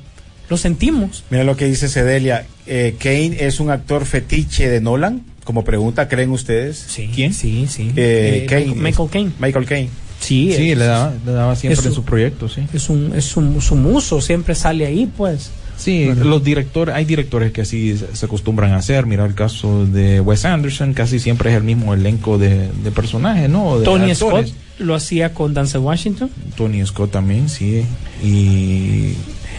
lo 0.49 0.57
sentimos. 0.57 1.23
Mira 1.29 1.43
lo 1.43 1.57
que 1.57 1.65
dice 1.65 1.89
Cedelia. 1.89 2.45
Eh, 2.65 2.95
Kane 2.99 3.37
es 3.45 3.59
un 3.59 3.69
actor 3.71 4.05
fetiche 4.05 4.69
de 4.69 4.79
Nolan. 4.81 5.23
Como 5.43 5.63
pregunta, 5.63 6.07
¿creen 6.09 6.31
ustedes? 6.31 6.77
Sí, 6.89 7.09
¿Quién? 7.13 7.33
Sí, 7.33 7.67
sí. 7.69 7.91
Eh, 7.95 8.41
Eh, 8.43 8.45
Caine. 8.47 8.75
Michael 8.75 9.09
Caine. 9.09 9.31
Michael 9.39 9.65
Kane. 9.65 9.89
Sí, 10.19 10.53
Sí, 10.55 10.71
es, 10.71 10.77
le 10.77 10.85
daba, 10.85 11.13
le 11.25 11.31
daba 11.31 11.55
siempre 11.55 11.87
en 11.87 11.93
sus 11.93 12.03
proyectos, 12.03 12.53
sí. 12.53 12.67
es 12.73 12.89
un, 12.89 13.13
es 13.15 13.37
un, 13.37 13.61
su 13.61 13.75
muso, 13.75 14.19
siempre 14.21 14.55
sale 14.55 14.85
ahí, 14.85 15.05
pues. 15.05 15.51
Sí, 15.77 16.09
los 16.23 16.43
directores, 16.43 16.95
hay 16.95 17.05
directores 17.05 17.51
que 17.51 17.61
así 17.61 17.95
se 17.95 18.15
se 18.15 18.25
acostumbran 18.25 18.73
a 18.73 18.77
hacer. 18.77 19.05
Mira 19.05 19.25
el 19.25 19.35
caso 19.35 19.85
de 19.85 20.19
Wes 20.19 20.43
Anderson, 20.43 20.93
casi 20.95 21.19
siempre 21.19 21.51
es 21.51 21.55
el 21.57 21.63
mismo 21.63 21.93
elenco 21.93 22.39
de, 22.39 22.69
de 22.83 22.91
personajes, 22.91 23.47
¿no? 23.47 23.77
De 23.77 23.85
Tony 23.85 24.11
actores. 24.11 24.49
Scott 24.49 24.59
lo 24.79 24.95
hacía 24.95 25.35
con 25.35 25.53
Dance 25.53 25.77
Washington. 25.77 26.31
Tony 26.55 26.83
Scott 26.83 27.11
también, 27.11 27.47
sí. 27.47 27.85
Y 28.23 29.13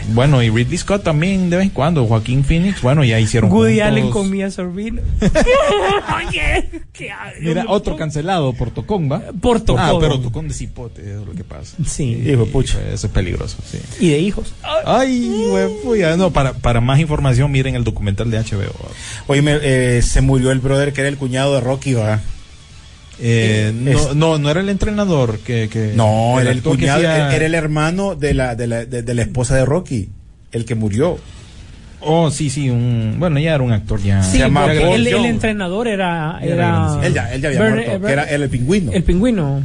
bueno, 0.09 0.43
y 0.43 0.51
Ridley 0.51 0.79
Scott 0.79 1.03
también 1.05 1.51
de 1.51 1.57
vez 1.59 1.67
en 1.67 1.71
cuando. 1.71 2.07
Joaquín 2.07 2.45
Phoenix, 2.45 2.83
bueno, 2.83 3.05
ya 3.05 3.19
hicieron. 3.21 3.51
Woody 3.51 3.75
juntos- 3.75 3.87
Allen 3.87 4.11
con 4.11 4.31
Mia 4.31 4.51
Sorvino. 4.51 5.03
Oye, 6.17 6.71
qué 6.93 7.11
Mira, 7.41 7.65
otro 7.69 7.97
cancelado 7.97 8.53
por 8.53 8.71
Tocón, 8.71 9.11
¿va? 9.11 9.21
Por 9.41 9.61
Tocón. 9.61 9.83
Ah, 9.85 9.93
pero 10.01 10.19
Tocón 10.21 10.49
de 10.49 10.55
cipote, 10.55 11.03
es 11.03 11.27
lo 11.27 11.33
que 11.33 11.45
pasa. 11.45 11.77
Sí. 11.87 12.23
Hijo 12.27 12.45
de 12.45 12.51
pucha. 12.51 12.79
Eso 12.93 13.07
es 13.07 13.13
peligroso, 13.13 13.59
sí. 13.65 13.79
Y 14.01 14.11
de 14.11 14.19
hijos. 14.21 14.55
Ay, 14.85 15.31
güey. 15.85 16.03
No, 16.17 16.31
para, 16.33 16.55
para 16.55 16.81
más 16.81 16.99
información, 17.01 17.51
miren 17.51 17.75
el 17.75 17.85
documental 17.85 18.31
de 18.31 18.39
HBO. 18.39 18.73
Oye, 19.27 19.43
eh, 19.63 20.03
se 20.03 20.21
murió 20.21 20.51
el 20.51 20.59
brother 20.61 20.93
que 20.93 21.01
era 21.03 21.09
el 21.09 21.17
cuñado 21.19 21.55
de 21.55 21.61
Rocky, 21.61 21.95
¿va? 21.95 22.21
Eh, 23.21 23.73
no, 23.75 23.91
Es- 23.91 24.15
no, 24.15 24.39
no 24.39 24.51
era 24.51 24.61
el 24.61 24.69
entrenador 24.69 25.39
que. 25.41 25.69
que 25.69 25.93
No, 25.95 26.41
era 26.41 26.51
el 26.51 26.63
cuñado, 26.63 26.99
hacía- 26.99 27.35
era 27.35 27.47
el 27.47 27.55
hermano 27.55 28.15
de 28.15 28.35
la, 28.35 28.55
de 28.55 28.67
la, 28.67 28.85
de, 28.85 29.03
de 29.03 29.15
la 29.15 29.23
esposa 29.23 29.57
de 29.57 29.65
Rocky, 29.65 30.09
el 30.53 30.65
que 30.65 30.75
murió. 30.75 31.19
Oh, 32.01 32.31
sí, 32.31 32.49
sí, 32.49 32.71
un, 32.71 33.17
bueno, 33.19 33.41
ya 33.41 33.55
era 33.55 33.65
un 33.65 33.73
actor 33.73 34.01
ya. 34.01 34.23
Sí, 34.23 34.39
Se 34.39 34.45
el, 34.45 35.07
el 35.07 35.25
entrenador 35.25 35.89
era. 35.89 36.39
Era. 36.41 37.01
Él 37.03 37.13
ya, 37.13 37.33
él 37.35 37.41
ya 37.43 37.49
había 37.49 37.61
muerto, 37.61 37.91
eh, 37.93 38.01
que 38.07 38.13
era 38.13 38.23
el 38.25 38.49
pingüino. 38.49 38.93
El 38.93 39.03
pingüino. 39.03 39.63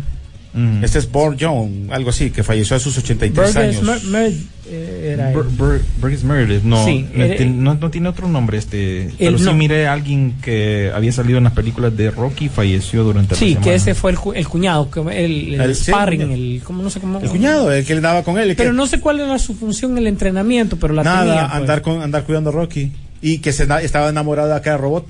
Mm. 0.54 0.84
Este 0.84 1.00
es 1.00 1.12
Bob 1.12 1.36
Jones, 1.40 1.90
algo 1.92 2.12
así, 2.12 2.30
que 2.30 2.44
falleció 2.44 2.76
a 2.76 2.80
sus 2.80 2.96
83 2.98 3.54
Burgess 3.54 3.56
años. 3.80 3.84
Mer- 3.84 4.04
Mer- 4.04 4.34
era 4.72 5.32
él. 5.32 5.36
Bur- 5.36 5.50
Bur- 5.58 5.82
Burgess 6.00 6.24
Meredith, 6.24 6.64
no, 6.64 6.86
Sí, 6.86 7.08
no, 7.14 7.26
tiene- 7.26 7.46
no, 7.58 7.74
no 7.74 7.90
tiene 7.90 8.08
otro 8.10 8.28
nombre 8.28 8.58
este, 8.60 9.12
pero 9.18 9.38
sí 9.40 9.44
no. 9.46 9.54
miré 9.56 9.88
a 9.88 9.94
alguien 9.94 10.36
que 10.42 10.92
había 10.94 11.12
salido 11.12 11.40
en 11.40 11.46
las 11.46 11.54
películas 11.54 11.98
de 11.98 12.12
Rocky 12.12 12.50
falleció 12.50 13.04
durante 13.04 13.36
Sí, 13.36 13.50
la 13.56 13.60
que 13.60 13.64
semana. 13.64 13.76
ese 13.76 13.96
fue 13.96 14.12
el, 14.12 14.18
cu- 14.20 14.34
el 14.34 14.48
cuñado, 14.48 14.90
que 14.92 15.00
el, 15.02 15.56
el, 15.56 15.62
El- 15.62 15.76
sí, 15.76 15.86
sparring, 15.92 16.22
el- 16.22 16.32
el, 16.32 16.62
¿cómo 16.64 16.84
no 16.84 16.90
sé 16.92 17.00
cómo? 17.00 17.20
El 17.20 17.30
cuñado, 17.30 17.72
el 17.72 17.84
que 17.86 17.96
le 17.96 18.02
daba 18.02 18.24
con 18.24 18.38
él. 18.38 18.52
el 18.52 18.56
que- 18.56 18.62
Pero 18.64 18.74
no 18.74 18.86
sé 18.88 19.00
cuál 19.00 19.20
era 19.22 19.38
su 19.40 19.56
función 19.56 19.94
en 19.94 19.98
el 20.00 20.08
entrenamiento, 20.08 20.78
pero 20.78 20.94
la 20.94 21.04
nada, 21.04 21.26
tenía. 21.26 21.48
pues. 21.50 21.62
andar, 21.62 21.82
con, 21.82 22.02
andar 22.02 22.24
cuidando 22.26 22.52
a 22.52 22.54
Rocky. 22.54 22.92
Y 23.22 23.40
que 23.40 23.52
se, 23.54 23.66
na- 23.66 23.82
estaba 23.82 24.10
enamorado 24.10 24.50
de 24.50 24.56
aquel 24.56 24.78
robot. 24.78 25.08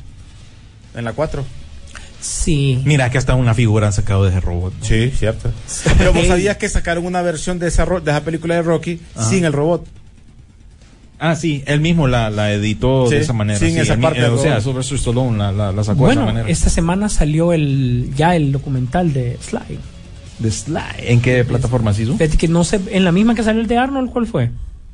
En 0.96 1.04
la 1.04 1.14
4. 1.14 1.44
Sí. 2.24 2.82
Mira 2.86 3.10
que 3.10 3.18
hasta 3.18 3.36
una 3.36 3.54
figura 3.54 3.88
han 3.88 3.94
sacado 3.94 4.24
de 4.24 4.30
ese 4.30 4.40
robot. 4.40 4.74
¿no? 4.80 4.86
Sí, 4.86 5.12
cierto. 5.12 5.52
Pero 5.98 6.14
vos 6.14 6.26
sabías 6.26 6.56
que 6.56 6.70
sacaron 6.70 7.06
una 7.06 7.22
versión 7.22 7.60
de 7.60 7.68
esa, 7.68 7.84
ro- 7.84 8.00
de 8.00 8.12
esa 8.12 8.24
película 8.24 8.56
de 8.56 8.62
Rocky 8.62 9.02
sin 9.30 9.44
el 9.44 9.52
robot. 9.52 9.86
Ah, 11.20 11.36
sí, 11.36 11.64
él 11.68 11.80
mismo 11.82 12.08
la, 12.08 12.30
la 12.30 12.52
editó 12.54 13.08
Sí, 13.08 13.16
de 13.16 13.22
esa 13.22 13.34
manera. 13.34 13.60
sin 13.60 13.74
sí, 13.74 13.80
esa 13.80 13.98
parte 13.98 14.20
eh, 14.22 14.26
o 14.26 14.38
sea. 14.42 14.60
Sylvester 14.62 14.98
Stallone 14.98 15.38
la, 15.38 15.52
la, 15.52 15.72
la 15.72 15.84
sacó 15.84 16.08
de 16.08 16.14
esa 16.14 16.26
manera. 16.26 16.50
esta 16.50 16.70
semana 16.70 17.08
salió 17.10 17.54
el 17.54 18.12
ya 18.16 18.36
el 18.36 18.52
documental 18.52 19.12
de 19.14 19.38
Sly. 19.42 19.80
De 20.40 20.52
Sly. 20.52 20.80
¿En 21.00 21.22
qué 21.22 21.44
plataforma 21.46 21.94
se 21.94 22.04
hizo? 22.04 22.18
Que 22.18 22.48
no 22.48 22.64
sé, 22.64 22.80
en 22.90 23.04
la 23.06 23.12
misma 23.12 23.36
que 23.36 23.44
salió 23.44 23.62
el 23.62 23.68
de 23.68 23.78
Arnold, 23.78 24.12
¿cuál 24.12 24.28
fue? 24.28 24.50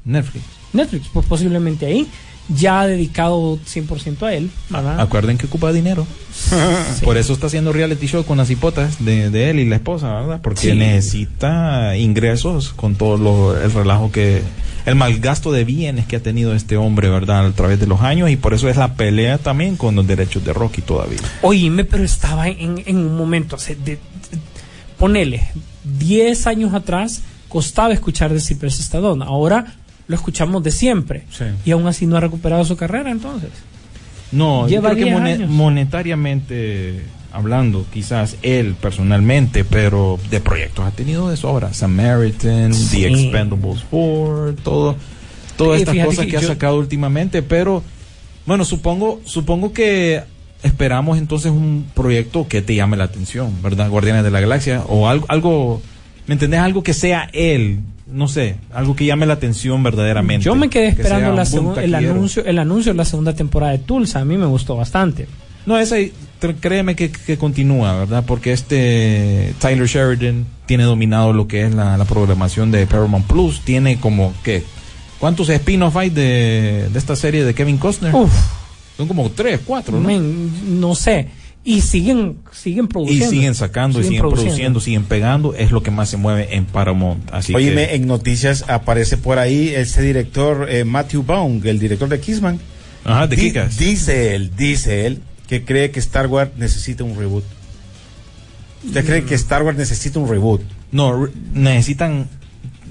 Netflix. 0.06 0.46
Netflix, 0.74 1.08
pues 1.14 1.26
posiblemente 1.26 1.86
ahí. 1.88 2.08
Ya 2.50 2.88
dedicado 2.88 3.58
100% 3.60 4.24
a 4.24 4.34
él, 4.34 4.50
¿verdad? 4.70 5.00
Acuerden 5.00 5.38
que 5.38 5.46
ocupa 5.46 5.72
dinero. 5.72 6.08
Por 7.04 7.18
eso 7.18 7.34
está 7.34 7.48
haciendo 7.48 7.72
reality 7.74 8.08
show 8.08 8.24
con 8.26 8.38
las 8.38 8.50
hipotas 8.50 9.04
de, 9.04 9.30
de 9.30 9.50
él 9.52 9.60
y 9.60 9.66
la 9.66 9.76
esposa, 9.76 10.14
¿verdad? 10.16 10.40
Porque 10.42 10.72
Sí. 10.72 10.74
necesita 10.74 11.96
ingresos 11.98 12.70
con 12.74 12.96
todo 12.96 13.18
lo, 13.18 13.60
el 13.62 13.72
relajo 13.72 14.12
que, 14.12 14.42
el 14.86 14.96
malgasto 14.96 15.52
de 15.52 15.64
bienes 15.66 16.06
que 16.08 16.16
ha 16.16 16.24
tenido 16.24 16.56
este 16.56 16.76
hombre, 16.78 17.10
¿verdad? 17.10 17.46
A 17.46 17.52
través 17.52 17.80
de 17.80 17.86
los 17.88 18.02
años 18.02 18.30
y 18.32 18.36
por 18.38 18.54
eso 18.54 18.68
es 18.70 18.78
la 18.78 18.96
pelea 18.96 19.38
también 19.38 19.76
con 19.76 19.96
los 19.96 20.08
derechos 20.08 20.44
de 20.44 20.54
Rocky 20.54 20.82
todavía. 20.82 21.20
Oíme, 21.42 21.84
pero 21.86 22.04
estaba 22.04 22.48
en, 22.48 22.82
en 22.86 22.98
un 22.98 23.16
momento, 23.16 23.58
o 23.58 23.60
sea, 23.60 23.76
de- 23.76 23.92
de- 23.94 24.00
ponele, 24.98 25.50
10 25.84 26.48
años 26.48 26.74
atrás 26.74 27.22
costaba 27.48 27.94
escuchar 27.94 28.34
de 28.34 28.40
Sylvester 28.40 28.82
Stallone, 28.84 29.24
ahora 29.26 29.76
lo 30.10 30.16
escuchamos 30.16 30.62
de 30.64 30.72
siempre 30.72 31.24
Sí. 31.32 31.46
y 31.64 31.72
aún 31.72 31.88
así 31.88 32.06
no 32.06 32.18
ha 32.18 32.20
recuperado 32.20 32.66
su 32.66 32.76
carrera 32.76 33.10
entonces. 33.12 33.52
No, 34.34 34.68
Lleva 34.68 34.90
yo 34.90 34.96
creo 34.96 34.98
que 34.98 35.04
10 35.06 35.14
mone- 35.18 35.34
años. 35.34 35.50
monetariamente 35.50 37.04
hablando, 37.32 37.86
quizás 37.94 38.38
él 38.42 38.76
personalmente, 38.82 39.64
pero 39.64 40.20
de 40.32 40.40
proyectos 40.40 40.86
ha 40.86 40.92
tenido 40.92 41.30
de 41.30 41.38
sobra. 41.38 41.74
Samaritan, 41.74 42.74
Sí. 42.74 43.02
The 43.04 43.08
Expendables 43.08 43.86
4, 43.90 44.56
todo, 44.64 44.96
todas 45.58 45.80
estas 45.82 45.96
cosas 46.06 46.26
que 46.26 46.32
que, 46.32 46.38
ha 46.38 46.42
yo- 46.42 46.48
sacado 46.48 46.78
últimamente, 46.80 47.42
pero 47.44 47.84
bueno, 48.46 48.66
supongo, 48.66 49.22
supongo 49.26 49.74
que 49.74 50.24
esperamos 50.64 51.18
entonces 51.20 51.52
un 51.52 51.86
proyecto 51.94 52.48
que 52.48 52.62
te 52.64 52.74
llame 52.76 52.98
la 52.98 53.04
atención, 53.06 53.54
¿verdad? 53.62 53.90
Guardianes 53.90 54.24
de 54.24 54.32
la 54.32 54.42
Galaxia 54.42 54.84
o 54.88 55.08
algo, 55.08 55.26
algo 55.30 55.82
¿me 56.26 56.34
entendés? 56.34 56.60
Algo 56.62 56.82
que 56.84 56.94
sea 56.96 57.30
él. 57.32 57.80
No 58.12 58.28
sé, 58.28 58.56
algo 58.74 58.96
que 58.96 59.06
llame 59.06 59.26
la 59.26 59.34
atención 59.34 59.84
verdaderamente. 59.84 60.44
Yo 60.46 60.56
me 60.56 60.70
quedé 60.70 60.96
que 60.96 61.02
esperando 61.04 61.34
la 61.34 61.46
segun- 61.46 61.78
el 61.78 61.94
anuncio, 61.96 62.44
el 62.46 62.58
anuncio 62.60 62.92
de 62.94 62.98
la 62.98 63.06
segunda 63.06 63.34
temporada 63.36 63.72
de 63.74 63.80
Tulsa, 63.80 64.20
a 64.22 64.26
mí 64.26 64.38
me 64.38 64.46
gustó 64.48 64.76
bastante. 64.76 65.28
No, 65.66 65.80
tr- 66.42 66.56
créeme 66.60 66.96
que, 66.96 67.12
que 67.12 67.38
continúa, 67.38 67.94
¿verdad? 68.00 68.24
Porque 68.26 68.52
este 68.54 69.54
Tyler 69.60 69.88
Sheridan 69.88 70.46
tiene 70.66 70.84
dominado 70.84 71.34
lo 71.34 71.48
que 71.48 71.66
es 71.66 71.76
la, 71.76 71.98
la 71.98 72.06
programación 72.06 72.72
de 72.72 72.88
Paramount 72.88 73.28
Plus. 73.28 73.62
Tiene 73.62 74.00
como, 74.00 74.34
¿qué? 74.44 74.64
¿Cuántos 75.20 75.50
spin-off 75.50 75.96
hay 75.98 76.10
de, 76.10 76.88
de 76.92 76.98
esta 76.98 77.16
serie 77.16 77.44
de 77.44 77.54
Kevin 77.54 77.78
Costner? 77.78 78.16
Uf, 78.16 78.32
Son 78.98 79.08
como 79.08 79.30
tres, 79.32 79.60
cuatro, 79.66 80.00
¿no? 80.00 80.10
no 80.20 80.96
sé. 80.96 81.28
Y 81.64 81.82
siguen, 81.82 82.38
siguen 82.52 82.86
y 82.86 82.88
produciendo. 82.88 83.30
siguen 83.30 83.54
sacando, 83.56 84.00
y 84.00 84.04
siguen 84.04 84.22
produciendo. 84.22 84.46
produciendo, 84.48 84.80
siguen 84.80 85.04
pegando. 85.04 85.54
Es 85.54 85.72
lo 85.72 85.84
que 85.84 85.92
más 85.92 86.10
se 86.10 86.18
mueve 86.18 86.56
en 86.56 86.66
Paramount. 86.66 87.30
Así 87.34 87.54
Óyeme, 87.54 87.88
que, 87.88 87.96
en 87.96 88.08
noticias 88.08 88.66
aparece 88.70 89.18
por 89.18 89.40
ahí 89.40 89.70
ese 89.70 90.02
director, 90.02 90.68
eh, 90.70 90.86
Matthew 90.86 91.24
Baum, 91.24 91.62
el 91.66 91.78
director 91.80 92.08
de 92.10 92.20
Kissman. 92.20 92.60
Ajá, 93.04 93.28
de 93.28 93.36
Di- 93.36 93.42
Kick-Ass. 93.52 93.78
Dice 93.78 94.36
él, 94.36 94.52
dice 94.58 95.06
él, 95.06 95.22
que 95.48 95.64
cree 95.66 95.92
que 95.92 96.00
Star 96.00 96.28
Wars 96.28 96.52
necesita 96.58 97.04
un 97.04 97.18
reboot. 97.18 97.44
¿Usted 98.86 99.06
cree 99.06 99.24
que 99.26 99.36
Star 99.36 99.64
Wars 99.64 99.78
necesita 99.78 100.20
un 100.20 100.30
reboot? 100.30 100.62
No, 100.92 101.26
re- 101.26 101.32
necesitan 101.54 102.30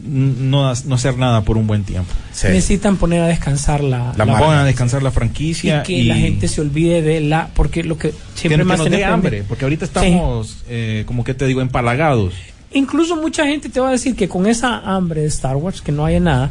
no, 0.06 0.72
no 0.86 0.94
hacer 0.94 1.16
nada 1.16 1.42
por 1.42 1.56
un 1.56 1.66
buen 1.66 1.84
tiempo. 1.84 2.12
Sí. 2.32 2.46
Necesitan 2.48 2.96
poner 2.96 3.20
a 3.22 3.26
descansar 3.26 3.82
la, 3.82 4.12
La 4.16 4.24
la- 4.24 4.26
marca. 4.26 4.44
Pongan 4.44 4.58
a 4.60 4.64
descansar 4.64 5.02
la 5.02 5.10
y 5.10 5.12
franquicia. 5.12 5.82
que 5.82 6.04
la 6.04 6.14
gente 6.16 6.48
se 6.48 6.60
olvide 6.60 7.02
de 7.02 7.20
la 7.20 7.48
porque 7.54 7.82
lo 7.84 7.98
que 7.98 8.12
siempre 8.34 8.58
que 8.58 8.64
más 8.64 8.78
nos 8.78 8.90
dé 8.90 9.04
hambre, 9.04 9.44
porque 9.48 9.64
ahorita 9.64 9.84
estamos, 9.84 10.58
eh, 10.68 11.04
como 11.06 11.24
que 11.24 11.34
te 11.34 11.46
digo, 11.46 11.60
empalagados. 11.60 12.34
incluso 12.72 13.16
mucha 13.16 13.46
gente 13.46 13.68
te 13.68 13.80
va 13.80 13.88
a 13.88 13.92
decir 13.92 14.14
que 14.14 14.28
con 14.28 14.46
esa 14.46 14.78
hambre 14.78 15.22
de 15.22 15.26
Star 15.28 15.56
Wars 15.56 15.80
que 15.80 15.90
no 15.92 16.04
haya 16.04 16.20
nada 16.20 16.50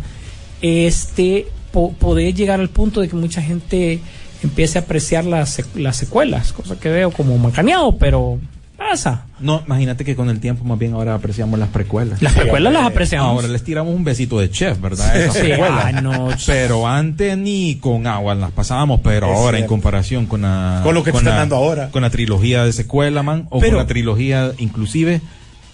este 0.62 1.48
po- 1.72 1.94
poder 1.94 2.34
llegar 2.34 2.60
al 2.60 2.70
punto 2.70 3.02
de 3.02 3.08
que 3.08 3.16
mucha 3.16 3.42
gente 3.42 4.00
empiece 4.44 4.78
a 4.80 4.82
apreciar 4.82 5.26
las, 5.26 5.60
sec- 5.60 5.76
las 5.76 5.98
secuelas 5.98 6.54
cosa 6.54 6.80
que 6.80 6.90
veo 6.90 7.12
como 7.12 7.38
macaneado 7.38 7.98
pero 7.98 8.40
pasa 8.78 9.26
No, 9.40 9.62
imagínate 9.66 10.06
que 10.06 10.16
con 10.16 10.30
el 10.30 10.40
tiempo 10.40 10.64
más 10.64 10.78
bien 10.80 10.94
ahora 10.94 11.16
apreciamos 11.16 11.60
las 11.60 11.70
precuelas. 11.70 12.22
las 12.22 12.34
precuelas 12.34 12.72
las 12.74 12.86
apreciamos 12.86 13.30
Ahora 13.32 13.48
les 13.48 13.64
tiramos 13.64 13.94
un 13.96 14.04
besito 14.04 14.40
de 14.40 14.50
chef, 14.52 14.80
¿verdad? 14.80 15.20
Esas 15.20 15.34
Sí, 15.36 15.40
precuelas. 15.42 15.86
ah, 15.86 16.02
no. 16.02 16.30
Pero 16.46 16.88
antes 16.88 17.38
ni 17.38 17.76
con 17.76 18.06
agua 18.08 18.36
las 18.36 18.52
pasábamos, 18.52 19.02
pero 19.04 19.32
Es 19.32 19.38
ahora 19.38 19.58
en 19.60 19.66
comparación 19.68 20.26
con 20.28 20.42
la 20.44 20.82
Con 20.84 20.94
lo 20.96 21.04
que 21.04 21.12
te 21.12 21.18
están 21.18 21.34
la- 21.34 21.40
dando 21.40 21.56
ahora. 21.56 21.90
con 21.92 22.02
la 22.04 22.10
trilogía 22.10 22.64
de 22.64 22.72
secuela, 22.74 23.24
man, 23.24 23.48
o 23.50 23.60
Pero- 23.60 23.72
con 23.74 23.80
la 23.80 23.88
trilogía 23.88 24.52
inclusive. 24.60 25.22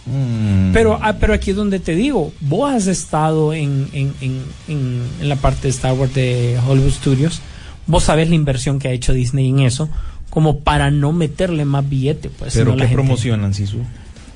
mm, 0.05 0.71
Pero, 0.73 0.99
ah, 1.01 1.13
pero 1.19 1.33
aquí 1.33 1.51
es 1.51 1.55
donde 1.55 1.79
te 1.79 1.95
digo, 1.95 2.33
vos 2.41 2.73
has 2.73 2.87
estado 2.87 3.53
en, 3.53 3.87
en, 3.93 4.13
en, 4.21 4.41
en, 4.67 5.01
en 5.21 5.29
la 5.29 5.35
parte 5.35 5.63
de 5.63 5.69
Star 5.69 5.93
Wars 5.93 6.13
de 6.13 6.57
Hollywood 6.67 6.91
Studios, 6.91 7.41
vos 7.87 8.03
sabés 8.03 8.29
la 8.29 8.35
inversión 8.35 8.79
que 8.79 8.87
ha 8.87 8.91
hecho 8.91 9.13
Disney 9.13 9.49
en 9.49 9.59
eso, 9.59 9.89
como 10.33 10.61
para 10.61 10.89
no 10.89 11.11
meterle 11.11 11.63
más 11.63 11.87
billete. 11.87 12.31
Pues, 12.31 12.55
pero 12.55 12.75
¿qué 12.75 12.87
promocionan, 12.87 13.53
Sisu? 13.53 13.77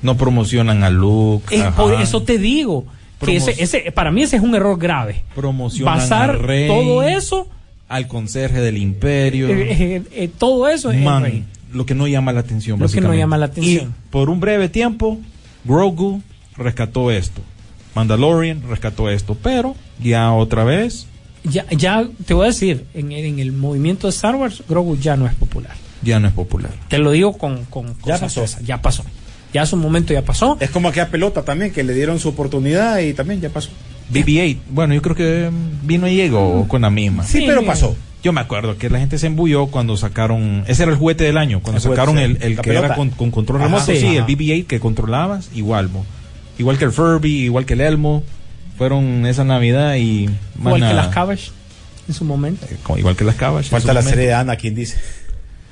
No 0.00 0.16
promocionan 0.16 0.84
a 0.84 0.90
Luke. 0.90 1.52
Eh, 1.52 1.64
por 1.76 1.92
eso 2.00 2.22
te 2.22 2.38
digo, 2.38 2.86
que 3.18 3.34
ese, 3.34 3.60
ese, 3.60 3.90
para 3.90 4.12
mí 4.12 4.22
ese 4.22 4.36
es 4.36 4.42
un 4.44 4.54
error 4.54 4.78
grave. 4.78 5.24
promocionan 5.34 6.12
al 6.12 6.38
rey, 6.38 6.68
todo 6.68 7.02
eso, 7.02 7.48
al 7.88 8.06
conserje 8.06 8.60
del 8.60 8.76
imperio. 8.76 9.48
eh, 9.48 9.72
eh, 9.96 10.02
eh, 10.12 10.30
todo 10.38 10.68
eso 10.68 10.92
Man, 10.92 11.24
Rey. 11.24 11.44
lo 11.72 11.84
que 11.84 11.96
no 11.96 12.06
llama 12.06 12.32
la 12.32 12.40
atención. 12.40 12.78
Lo 12.78 12.88
que 12.88 13.00
no 13.00 13.12
llama 13.12 13.36
la 13.36 13.46
atención. 13.46 13.88
Y 13.88 14.10
por 14.12 14.30
un 14.30 14.38
breve 14.38 14.68
tiempo, 14.68 15.18
Grogu 15.64 16.22
rescató 16.56 17.10
esto. 17.10 17.42
Mandalorian 17.96 18.62
rescató 18.68 19.10
esto. 19.10 19.36
Pero 19.42 19.74
ya 20.00 20.30
otra 20.32 20.62
vez, 20.62 21.08
Ya, 21.42 21.66
ya 21.70 22.06
te 22.24 22.34
voy 22.34 22.44
a 22.44 22.48
decir, 22.50 22.84
en, 22.94 23.10
en 23.10 23.40
el 23.40 23.50
movimiento 23.50 24.06
de 24.06 24.10
Star 24.12 24.36
Wars, 24.36 24.62
Grogu 24.68 24.96
ya 24.96 25.16
no 25.16 25.26
es 25.26 25.34
popular. 25.34 25.74
Ya 26.02 26.20
no 26.20 26.28
es 26.28 26.34
popular. 26.34 26.70
Te 26.88 26.98
lo 26.98 27.10
digo 27.10 27.36
con, 27.36 27.64
con 27.66 27.94
cosas 27.94 28.20
pasó. 28.20 28.44
esas, 28.44 28.62
ya 28.64 28.80
pasó. 28.82 29.04
Ya 29.52 29.64
su 29.66 29.76
momento 29.76 30.12
ya 30.12 30.22
pasó. 30.22 30.56
Es 30.60 30.70
como 30.70 30.88
aquella 30.88 31.08
pelota 31.08 31.42
también, 31.42 31.72
que 31.72 31.82
le 31.82 31.94
dieron 31.94 32.18
su 32.20 32.28
oportunidad 32.28 32.98
y 32.98 33.14
también 33.14 33.40
ya 33.40 33.48
pasó. 33.50 33.70
BB-8, 34.12 34.58
bueno, 34.70 34.94
yo 34.94 35.02
creo 35.02 35.16
que 35.16 35.50
mm, 35.50 35.86
vino 35.86 36.06
y 36.08 36.16
llegó 36.16 36.66
con 36.68 36.82
la 36.82 36.90
misma. 36.90 37.24
Sí, 37.24 37.38
Sí, 37.40 37.44
pero 37.46 37.64
pasó. 37.64 37.96
Yo 38.22 38.32
me 38.32 38.40
acuerdo 38.40 38.76
que 38.76 38.90
la 38.90 38.98
gente 38.98 39.16
se 39.18 39.26
embulló 39.28 39.68
cuando 39.68 39.96
sacaron. 39.96 40.64
Ese 40.66 40.82
era 40.82 40.92
el 40.92 40.98
juguete 40.98 41.24
del 41.24 41.38
año. 41.38 41.60
Cuando 41.62 41.78
El 41.78 41.82
sacaron 41.82 42.18
el, 42.18 42.38
el 42.42 42.56
que 42.56 42.62
pelota. 42.70 42.86
era 42.86 42.94
con, 42.96 43.10
con 43.10 43.30
control 43.30 43.60
remoto. 43.60 43.84
sí. 43.86 43.96
Sí, 44.00 44.06
el 44.16 44.18
Ajá. 44.18 44.26
BB-8 44.26 44.66
que 44.66 44.80
controlabas, 44.80 45.50
igual. 45.54 45.88
mo. 45.88 46.04
Igual 46.58 46.78
que 46.78 46.84
el 46.86 46.92
Furby, 46.92 47.42
igual 47.44 47.64
que 47.64 47.74
el 47.74 47.80
Elmo. 47.80 48.22
Fueron 48.76 49.24
esa 49.26 49.44
Navidad 49.44 49.94
y. 49.96 50.26
más 50.56 50.76
Igual 50.76 50.90
que 50.90 50.94
las 50.94 51.08
Cabbage 51.08 51.50
en 52.08 52.14
su 52.14 52.24
momento. 52.24 52.66
Eh, 52.66 52.76
Igual 52.98 53.16
que 53.16 53.24
las 53.24 53.34
Cabas. 53.36 53.66
en 53.66 53.70
Falta 53.70 53.88
la 53.92 54.00
momento. 54.00 54.10
serie 54.10 54.26
de 54.26 54.34
Ana, 54.34 54.56
quien 54.56 54.74
dice. 54.74 54.96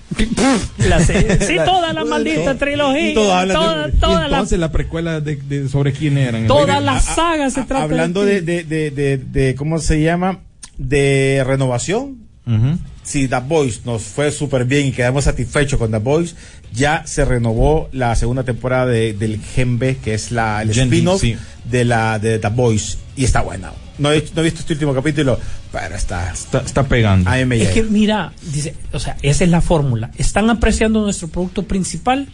La 0.88 1.00
serie- 1.04 1.38
sí, 1.40 1.56
toda 1.64 1.92
la 1.92 2.04
maldita 2.04 2.44
todo- 2.44 2.56
trilogía. 2.56 3.14
toda, 3.14 3.90
toda 4.00 4.20
la, 4.20 4.36
entonces 4.36 4.58
la 4.58 4.70
precuela 4.72 5.20
de, 5.20 5.36
de- 5.36 5.68
sobre 5.68 5.92
quién 5.92 6.16
eran. 6.16 6.46
toda 6.46 6.62
Oigan, 6.62 6.84
la 6.86 6.96
A- 6.96 7.00
saga 7.00 7.50
se 7.50 7.62
trata 7.64 7.82
Hablando 7.84 8.24
de, 8.24 8.40
de, 8.40 8.62
de, 8.64 8.90
de, 8.90 9.18
de, 9.18 9.18
de- 9.18 9.54
¿cómo 9.56 9.78
se 9.78 10.00
llama? 10.02 10.40
De 10.78 11.42
renovación. 11.46 12.18
ujú. 12.46 12.78
Si 13.02 13.28
The 13.28 13.38
Voice 13.46 13.80
nos 13.84 14.02
fue 14.02 14.32
súper 14.32 14.64
bien 14.64 14.86
y 14.86 14.92
quedamos 14.92 15.24
satisfechos 15.24 15.78
con 15.78 15.92
The 15.92 15.98
Voice, 15.98 16.34
ya 16.72 17.06
se 17.06 17.24
renovó 17.24 17.88
la 17.92 18.16
segunda 18.16 18.42
temporada 18.42 18.86
de, 18.86 19.12
del 19.12 19.40
Gen 19.40 19.78
B, 19.78 19.96
que 19.98 20.14
es 20.14 20.32
la, 20.32 20.62
el 20.62 20.70
spin-off 20.70 21.20
sí. 21.20 21.36
de, 21.70 21.84
la, 21.84 22.18
de 22.18 22.40
The 22.40 22.48
Voice. 22.48 22.98
Y 23.16 23.24
está 23.24 23.42
buena. 23.42 23.70
No 23.98 24.12
he, 24.12 24.24
no 24.34 24.40
he 24.40 24.44
visto 24.44 24.60
este 24.60 24.74
último 24.74 24.94
capítulo, 24.94 25.38
pero 25.72 25.94
está. 25.94 26.32
Está, 26.32 26.60
está 26.60 26.84
pegando. 26.84 27.30
A 27.30 27.38
Es 27.40 27.70
que 27.70 27.82
mira, 27.82 28.32
dice, 28.52 28.74
o 28.92 28.98
sea, 28.98 29.16
esa 29.22 29.44
es 29.44 29.50
la 29.50 29.60
fórmula. 29.60 30.10
Están 30.18 30.50
apreciando 30.50 31.00
nuestro 31.02 31.28
producto 31.28 31.62
principal, 31.62 32.28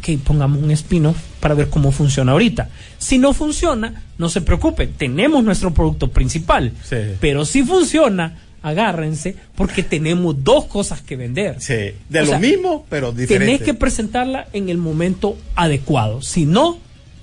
que 0.00 0.18
pongamos 0.18 0.62
un 0.62 0.70
spin-off 0.70 1.16
para 1.40 1.54
ver 1.54 1.68
cómo 1.68 1.90
funciona 1.92 2.32
ahorita. 2.32 2.68
Si 2.98 3.18
no 3.18 3.32
funciona, 3.32 4.02
no 4.18 4.28
se 4.28 4.40
preocupen, 4.42 4.92
tenemos 4.92 5.42
nuestro 5.44 5.72
producto 5.72 6.10
principal. 6.10 6.72
Sí. 6.88 6.96
Pero 7.20 7.44
si 7.46 7.62
funciona, 7.62 8.38
agárrense, 8.62 9.36
porque 9.54 9.82
tenemos 9.82 10.42
dos 10.42 10.64
cosas 10.66 11.00
que 11.02 11.16
vender. 11.16 11.56
Sí, 11.60 11.74
de 12.08 12.20
O 12.20 12.22
lo 12.22 12.26
sea, 12.26 12.38
mismo, 12.38 12.86
pero 12.88 13.12
diferente. 13.12 13.46
Tenés 13.54 13.62
que 13.62 13.74
presentarla 13.74 14.48
en 14.52 14.68
el 14.70 14.78
momento 14.78 15.36
adecuado. 15.54 16.22
Si 16.22 16.44
no, 16.46 16.78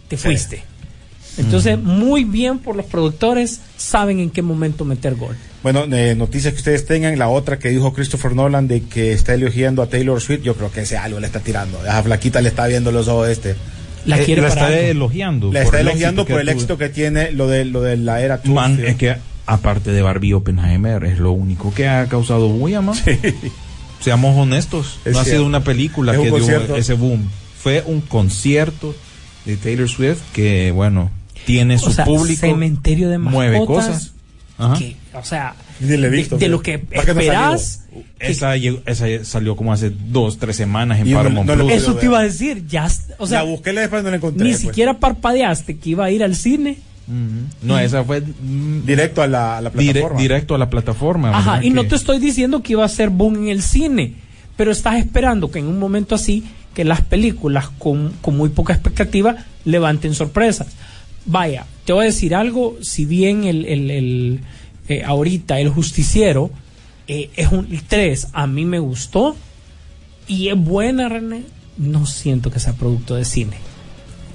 te 0.08 0.18
Sí. 0.18 0.24
fuiste. 0.24 0.64
Entonces, 1.38 1.80
muy 1.80 2.24
bien 2.24 2.60
por 2.60 2.76
los 2.76 2.86
productores, 2.86 3.62
saben 3.78 4.20
en 4.20 4.30
qué 4.30 4.42
momento 4.42 4.86
meter 4.86 5.16
gol. 5.16 5.36
Bueno, 5.64 5.86
eh, 5.92 6.16
noticias 6.16 6.54
que 6.54 6.58
ustedes 6.60 6.86
tengan. 6.86 7.18
La 7.18 7.30
otra 7.30 7.58
que 7.60 7.70
dijo 7.70 7.94
Christopher 7.94 8.34
Nolan 8.36 8.68
de 8.68 8.84
que 8.84 9.14
está 9.14 9.34
elogiando 9.34 9.82
a 9.82 9.88
Taylor 9.88 10.20
Swift, 10.20 10.42
yo 10.42 10.56
creo 10.56 10.72
que 10.72 10.82
ese 10.82 10.98
algo 10.98 11.20
le 11.20 11.28
está 11.28 11.40
tirando. 11.40 11.80
A 11.90 12.02
flaquita 12.04 12.42
le 12.42 12.50
está 12.50 12.68
viendo 12.68 12.92
los 12.92 13.08
ojos 13.08 13.30
este. 13.30 13.56
La 14.06 14.20
Eh, 14.20 14.26
quiere 14.26 14.42
la 14.42 14.50
para 14.50 14.62
está 14.62 14.78
algo. 14.80 14.90
elogiando. 14.92 15.48
Por 15.48 15.58
está 15.58 15.80
el 15.80 15.88
elogiando 15.88 16.26
por 16.26 16.42
el 16.42 16.50
éxito 16.50 16.78
que 16.78 16.90
tiene 16.90 17.32
lo 17.32 17.48
de, 17.48 17.66
lo 17.66 17.82
de 17.82 17.98
la 17.98 18.22
era 18.22 18.42
tuvo. 18.42 18.56
Man, 18.56 18.84
es 18.84 18.96
que 18.96 19.16
aparte 19.46 19.92
de 19.92 20.02
Barbie 20.02 20.34
Oppenheimer, 20.34 21.04
es 21.06 21.20
lo 21.20 21.32
único 21.32 21.74
que 21.74 21.88
ha 21.88 22.08
causado 22.08 22.50
bulla, 22.50 22.82
man. 22.82 22.96
Seamos 24.00 24.36
honestos. 24.36 25.00
Es 25.06 25.14
no 25.14 25.20
ha 25.20 25.26
sido 25.26 25.46
una 25.46 25.64
película 25.64 26.14
Es 26.14 26.18
un 26.18 26.24
que 26.24 26.30
dio 26.32 26.40
concierto. 26.40 26.76
ese 26.76 26.94
boom. 26.94 27.30
Fue 27.62 27.84
un 27.86 28.02
concierto 28.02 28.96
de 29.46 29.58
Taylor 29.58 29.88
Swift 29.88 30.20
que, 30.34 30.72
bueno, 30.72 31.12
tiene 31.46 31.78
su 31.80 31.88
O 31.90 31.92
sea, 31.92 32.06
público. 32.06 32.40
cementerio 32.42 33.10
de 33.10 33.18
mueve 33.18 33.66
cosas. 33.66 34.14
Ajá. 34.58 34.78
que, 34.78 34.96
o 35.16 35.24
sea, 35.24 35.56
de, 35.80 36.10
visto, 36.10 36.36
de 36.36 36.42
pero- 36.46 36.52
lo 36.52 36.62
que 36.62 36.78
¿para 36.78 37.04
qué 37.06 37.14
no 37.16 37.20
esperás. 37.22 37.86
Esa, 38.20 38.56
llegó- 38.58 38.82
esa 38.86 39.06
salió 39.24 39.56
como 39.56 39.74
hace 39.74 39.90
dos, 39.90 40.38
tres 40.38 40.56
semanas 40.56 41.00
en 41.00 41.10
no- 41.10 41.18
Paramount 41.18 41.48
no 41.50 41.56
lo- 41.56 41.66
Plus. 41.66 41.78
eso 41.82 41.96
te 41.96 42.06
iba 42.06 42.20
a 42.20 42.24
decir, 42.24 42.68
ya, 42.68 42.88
o 43.18 43.26
sea, 43.26 43.40
la 43.40 43.50
busqué 43.50 43.74
la 43.74 43.82
después 43.82 44.04
no 44.04 44.12
la 44.12 44.18
encontré. 44.18 44.44
ni 44.46 44.52
pues. 44.52 44.62
siquiera 44.62 45.00
parpadeaste 45.00 45.78
que 45.78 45.90
iba 45.90 46.06
a 46.06 46.12
ir 46.12 46.24
al 46.24 46.36
cine. 46.36 46.78
Ujú. 47.08 47.68
No, 47.68 47.80
esa 47.80 48.04
fue 48.04 48.22
mm, 48.22 48.86
Directo 48.86 49.24
a 49.24 49.28
la, 49.28 49.58
a 49.58 49.62
la 49.62 49.72
dire- 49.74 49.94
plataforma. 49.94 50.22
directo 50.22 50.56
a 50.56 50.58
la 50.60 50.70
plataforma. 50.70 51.30
Ajá, 51.36 51.52
¿verdad? 51.54 51.64
y 51.66 51.70
no 51.72 51.86
te 51.88 51.96
estoy 51.96 52.20
diciendo 52.20 52.62
que 52.62 52.74
iba 52.74 52.86
a 52.86 52.90
ser 52.90 53.10
boom 53.10 53.36
en 53.38 53.48
el 53.48 53.64
cine, 53.64 54.14
pero 54.56 54.72
estás 54.72 54.98
esperando 54.98 55.50
que 55.50 55.58
en 55.58 55.66
un 55.66 55.80
momento 55.80 56.14
así, 56.14 56.44
que 56.76 56.86
las 56.86 57.02
películas 57.02 57.70
con, 57.80 58.14
con 58.22 58.38
muy 58.38 58.50
poca 58.50 58.74
expectativa 58.74 59.38
levanten 59.66 60.14
sorpresas. 60.14 60.68
Vaya, 61.26 61.66
te 61.86 61.94
voy 61.94 62.04
a 62.04 62.06
decir 62.08 62.34
algo, 62.36 62.78
si 62.82 63.06
bien 63.06 63.44
el, 63.44 63.66
el, 63.66 63.92
el, 63.92 64.40
eh, 64.88 65.04
ahorita 65.04 65.60
el 65.60 65.70
justiciero 65.70 66.50
eh, 67.08 67.30
es 67.36 67.52
un 67.52 67.68
3, 67.88 68.30
a 68.34 68.48
mí 68.48 68.66
me 68.66 68.80
gustó 68.80 69.36
y 70.28 70.48
es 70.50 70.58
buena, 70.58 71.10
René, 71.10 71.44
no 71.78 72.06
siento 72.06 72.50
que 72.52 72.60
sea 72.60 72.74
producto 72.74 73.16
de 73.16 73.26
cine. 73.26 73.58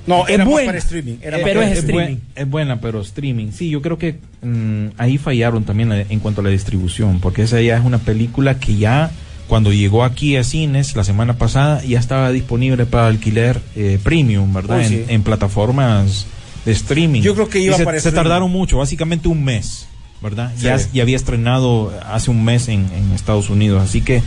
No, 0.07 0.25
Es 0.29 0.35
era 0.35 0.45
más 0.45 0.53
buena. 0.53 0.67
para 0.69 0.79
streaming. 0.79 1.17
Era 1.21 1.39
Eh, 1.39 1.41
más 1.41 1.49
pero 1.49 1.61
para 1.61 1.73
es 1.73 1.83
buen- 1.85 1.91
streaming. 1.97 2.21
es 2.37 2.49
buena, 2.51 2.81
pero 2.81 3.01
streaming. 3.01 3.51
Sí, 3.51 3.71
yo 3.71 3.83
creo 3.83 3.99
que 3.99 4.19
mm, 4.43 4.87
ahí 4.99 5.19
fallaron 5.19 5.65
también 5.65 5.89
la- 5.89 6.03
en 6.03 6.21
cuanto 6.21 6.41
a 6.41 6.45
la 6.45 6.51
distribución, 6.51 7.19
porque 7.21 7.43
esa 7.43 7.61
ya 7.61 7.77
es 7.77 7.85
una 7.85 7.99
película 7.99 8.61
que 8.61 8.77
ya 8.77 9.11
cuando 9.49 9.73
llegó 9.73 10.05
aquí 10.05 10.37
a 10.37 10.45
cines 10.45 10.95
la 10.95 11.03
semana 11.03 11.39
pasada 11.39 11.83
ya 11.85 11.99
estaba 11.99 12.31
disponible 12.31 12.87
para 12.87 13.09
alquiler 13.09 13.61
eh, 13.75 13.99
premium, 14.03 14.53
¿verdad? 14.55 14.83
En 15.09 15.23
plataformas 15.25 16.27
de 16.67 16.73
streaming. 16.73 17.23
Yo 17.23 17.35
creo 17.35 17.49
que 17.49 17.61
iba 17.61 17.75
Y 17.77 17.79
se, 17.79 17.85
para 17.85 17.99
se 18.01 18.13
tardaron 18.13 18.51
mucho, 18.51 18.77
básicamente 18.77 19.29
un 19.29 19.43
mes, 19.43 19.87
¿verdad? 20.21 20.53
Sí. 20.57 20.65
Ya, 20.65 20.77
ya 20.93 21.03
había 21.03 21.17
estrenado 21.17 21.91
hace 22.05 22.31
un 22.31 22.45
mes 22.45 22.69
en, 22.69 22.87
en 22.93 23.13
Estados 23.13 23.49
Unidos, 23.49 23.83
así 23.83 24.03
que 24.03 24.23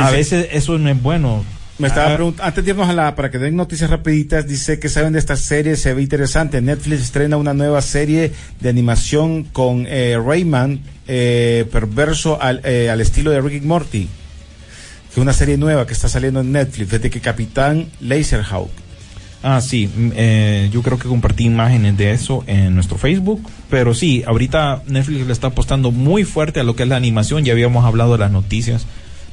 a 0.00 0.10
veces 0.10 0.48
eso 0.52 0.78
no 0.78 0.88
es 0.88 1.02
bueno. 1.02 1.44
Me 1.78 1.86
estaba 1.86 2.12
Ah, 2.12 2.14
preguntando, 2.16 2.44
antes 2.48 2.64
de 2.64 2.70
irnos 2.72 2.88
a 2.88 2.92
la, 2.92 3.14
para 3.14 3.30
que 3.30 3.38
den 3.38 3.54
noticias 3.54 3.88
rapiditas, 3.88 4.48
dice 4.48 4.80
que 4.80 4.88
saben 4.88 5.12
de 5.12 5.20
esta 5.20 5.36
serie, 5.36 5.76
se 5.76 5.94
ve 5.94 6.02
interesante. 6.02 6.60
Netflix 6.60 7.02
estrena 7.02 7.36
una 7.36 7.54
nueva 7.54 7.80
serie 7.82 8.32
de 8.60 8.68
animación 8.68 9.44
con 9.44 9.86
eh, 9.88 10.16
Rayman, 10.20 10.80
eh, 11.06 11.66
perverso 11.70 12.40
al, 12.42 12.62
eh, 12.64 12.90
al 12.90 13.00
estilo 13.00 13.30
de 13.30 13.40
Rick 13.40 13.62
Morty. 13.62 14.08
Que 14.08 15.12
es 15.12 15.18
una 15.18 15.32
serie 15.32 15.56
nueva 15.56 15.86
que 15.86 15.92
está 15.92 16.08
saliendo 16.08 16.40
en 16.40 16.50
Netflix, 16.50 16.90
desde 16.90 17.10
que 17.10 17.20
Capitán 17.20 17.86
Laserhawk. 18.00 18.70
Ah, 19.42 19.60
sí, 19.60 19.86
mm, 19.86 20.10
eh, 20.16 20.68
yo 20.72 20.82
creo 20.82 20.98
que 20.98 21.08
compartí 21.08 21.44
imágenes 21.44 21.96
de 21.96 22.10
eso 22.12 22.42
en 22.46 22.74
nuestro 22.74 22.98
Facebook, 22.98 23.40
pero 23.70 23.94
sí, 23.94 24.24
ahorita 24.26 24.82
Netflix 24.86 25.26
le 25.26 25.32
está 25.32 25.48
apostando 25.48 25.92
muy 25.92 26.24
fuerte 26.24 26.60
a 26.60 26.64
lo 26.64 26.74
que 26.74 26.82
es 26.82 26.88
la 26.88 26.96
animación, 26.96 27.44
ya 27.44 27.52
habíamos 27.52 27.84
hablado 27.84 28.12
de 28.12 28.18
las 28.18 28.32
noticias 28.32 28.86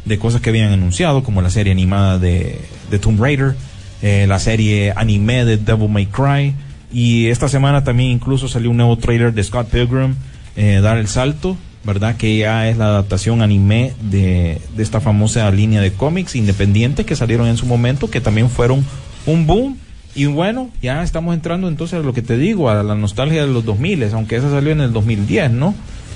de 0.05 0.19
cosas 0.19 0.41
que 0.41 0.51
habían 0.51 0.71
anunciado, 0.71 1.23
como 1.23 1.41
la 1.41 1.49
serie 1.49 1.71
animada 1.71 2.19
de, 2.19 2.59
de 2.91 2.99
Tomb 2.99 3.19
Raider, 3.19 3.55
eh, 4.03 4.25
la 4.27 4.37
serie 4.37 4.93
anime 4.95 5.43
de 5.43 5.57
Devil 5.57 5.89
May 5.89 6.05
Cry, 6.05 6.53
y 6.91 7.27
esta 7.27 7.49
semana 7.49 7.83
también 7.83 8.11
incluso 8.11 8.47
salió 8.47 8.69
un 8.69 8.77
nuevo 8.77 8.97
trailer 8.97 9.33
de 9.33 9.43
Scott 9.43 9.69
Pilgrim, 9.69 10.15
eh, 10.55 10.81
Dar 10.83 10.99
el 10.99 11.07
Salto, 11.07 11.57
¿verdad? 11.83 12.15
Que 12.15 12.37
ya 12.37 12.69
es 12.69 12.77
la 12.77 12.85
adaptación 12.85 13.41
anime 13.41 13.93
de, 14.01 14.61
de 14.75 14.83
esta 14.83 15.01
famosa 15.01 15.49
línea 15.49 15.81
de 15.81 15.91
cómics 15.93 16.35
independientes 16.35 17.05
que 17.07 17.15
salieron 17.15 17.47
en 17.47 17.57
su 17.57 17.65
momento, 17.65 18.09
que 18.09 18.21
también 18.21 18.49
fueron 18.49 18.85
un 19.25 19.47
boom. 19.47 19.77
Y 20.15 20.25
bueno, 20.25 20.69
ya 20.81 21.03
estamos 21.03 21.33
entrando 21.35 21.67
entonces 21.67 21.99
a 21.99 22.03
lo 22.03 22.13
que 22.13 22.21
te 22.21 22.37
digo, 22.37 22.69
a 22.69 22.81
la 22.83 22.95
nostalgia 22.95 23.45
de 23.45 23.51
los 23.51 23.65
2000, 23.65 24.03
aunque 24.13 24.37
esa 24.37 24.49
salió 24.49 24.71
en 24.71 24.81
el 24.81 24.93
2010, 24.93 25.51
¿no? 25.51 25.75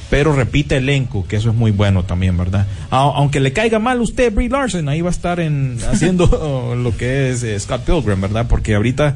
Pero 0.09 0.33
repite 0.33 0.77
elenco, 0.77 1.27
que 1.27 1.35
eso 1.35 1.49
es 1.49 1.55
muy 1.55 1.69
bueno 1.71 2.03
también, 2.03 2.35
¿verdad? 2.37 2.65
A- 2.89 3.11
aunque 3.15 3.39
le 3.39 3.53
caiga 3.53 3.77
mal 3.77 3.99
a 3.99 4.01
usted, 4.01 4.33
Brie 4.33 4.49
Larson, 4.49 4.89
ahí 4.89 5.01
va 5.01 5.09
a 5.09 5.11
estar 5.11 5.39
en, 5.39 5.77
haciendo 5.91 6.75
lo 6.81 6.95
que 6.97 7.29
es 7.31 7.43
eh, 7.43 7.59
Scott 7.59 7.81
Pilgrim, 7.83 8.19
¿verdad? 8.21 8.47
Porque 8.49 8.73
ahorita, 8.73 9.15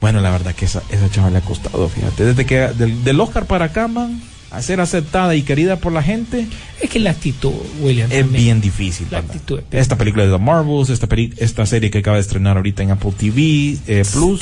bueno, 0.00 0.20
la 0.20 0.30
verdad 0.30 0.54
que 0.54 0.64
esa, 0.64 0.82
esa 0.90 1.08
chava 1.10 1.30
le 1.30 1.38
ha 1.38 1.42
costado, 1.42 1.88
fíjate. 1.88 2.24
Desde 2.24 2.44
que 2.46 2.58
del, 2.76 3.04
del 3.04 3.20
Oscar 3.20 3.44
para 3.46 3.66
acá, 3.66 3.86
man, 3.86 4.20
a 4.50 4.62
ser 4.62 4.80
aceptada 4.80 5.34
y 5.34 5.42
querida 5.42 5.76
por 5.76 5.92
la 5.92 6.02
gente, 6.02 6.46
Es 6.80 6.88
que 6.90 6.98
la 6.98 7.10
actitud, 7.10 7.52
William. 7.80 8.10
es 8.12 8.20
también. 8.20 8.42
bien 8.44 8.60
difícil. 8.60 9.06
La 9.10 9.20
¿verdad? 9.20 9.36
actitud 9.36 9.58
es- 9.70 9.80
Esta 9.82 9.96
película 9.98 10.24
de 10.24 10.30
The 10.32 10.38
Marvels, 10.38 10.88
esta, 10.90 11.06
peli- 11.08 11.32
esta 11.38 11.66
serie 11.66 11.90
que 11.90 11.98
acaba 11.98 12.16
de 12.16 12.22
estrenar 12.22 12.56
ahorita 12.56 12.82
en 12.82 12.90
Apple 12.92 13.12
TV 13.18 13.78
eh, 13.86 14.04
Plus. 14.12 14.40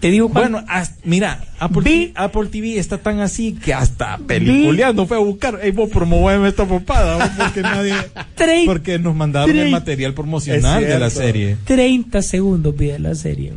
Te 0.00 0.12
digo 0.12 0.28
cuál- 0.28 0.50
Bueno, 0.52 0.64
as- 0.68 0.92
mira, 1.02 1.44
Apple, 1.58 1.82
Vi- 1.82 1.90
TV, 2.06 2.12
Apple 2.14 2.46
TV 2.46 2.78
está 2.78 2.98
tan 2.98 3.18
así 3.18 3.54
que 3.54 3.74
hasta 3.74 4.16
peliculeando 4.18 5.06
fue 5.08 5.16
a 5.16 5.20
buscar. 5.20 5.58
Ey, 5.60 5.72
vos 5.72 5.90
promoveme 5.90 6.46
esta 6.48 6.64
popada, 6.66 7.34
porque 7.36 7.62
nadie. 7.62 7.94
Porque 8.66 9.00
nos 9.00 9.16
mandaron 9.16 9.56
el 9.58 9.70
material 9.70 10.14
promocional 10.14 10.84
de 10.86 10.98
la 11.00 11.10
serie. 11.10 11.56
30 11.64 12.22
segundos 12.22 12.74
pide 12.76 13.00
la 13.00 13.16
serie. 13.16 13.52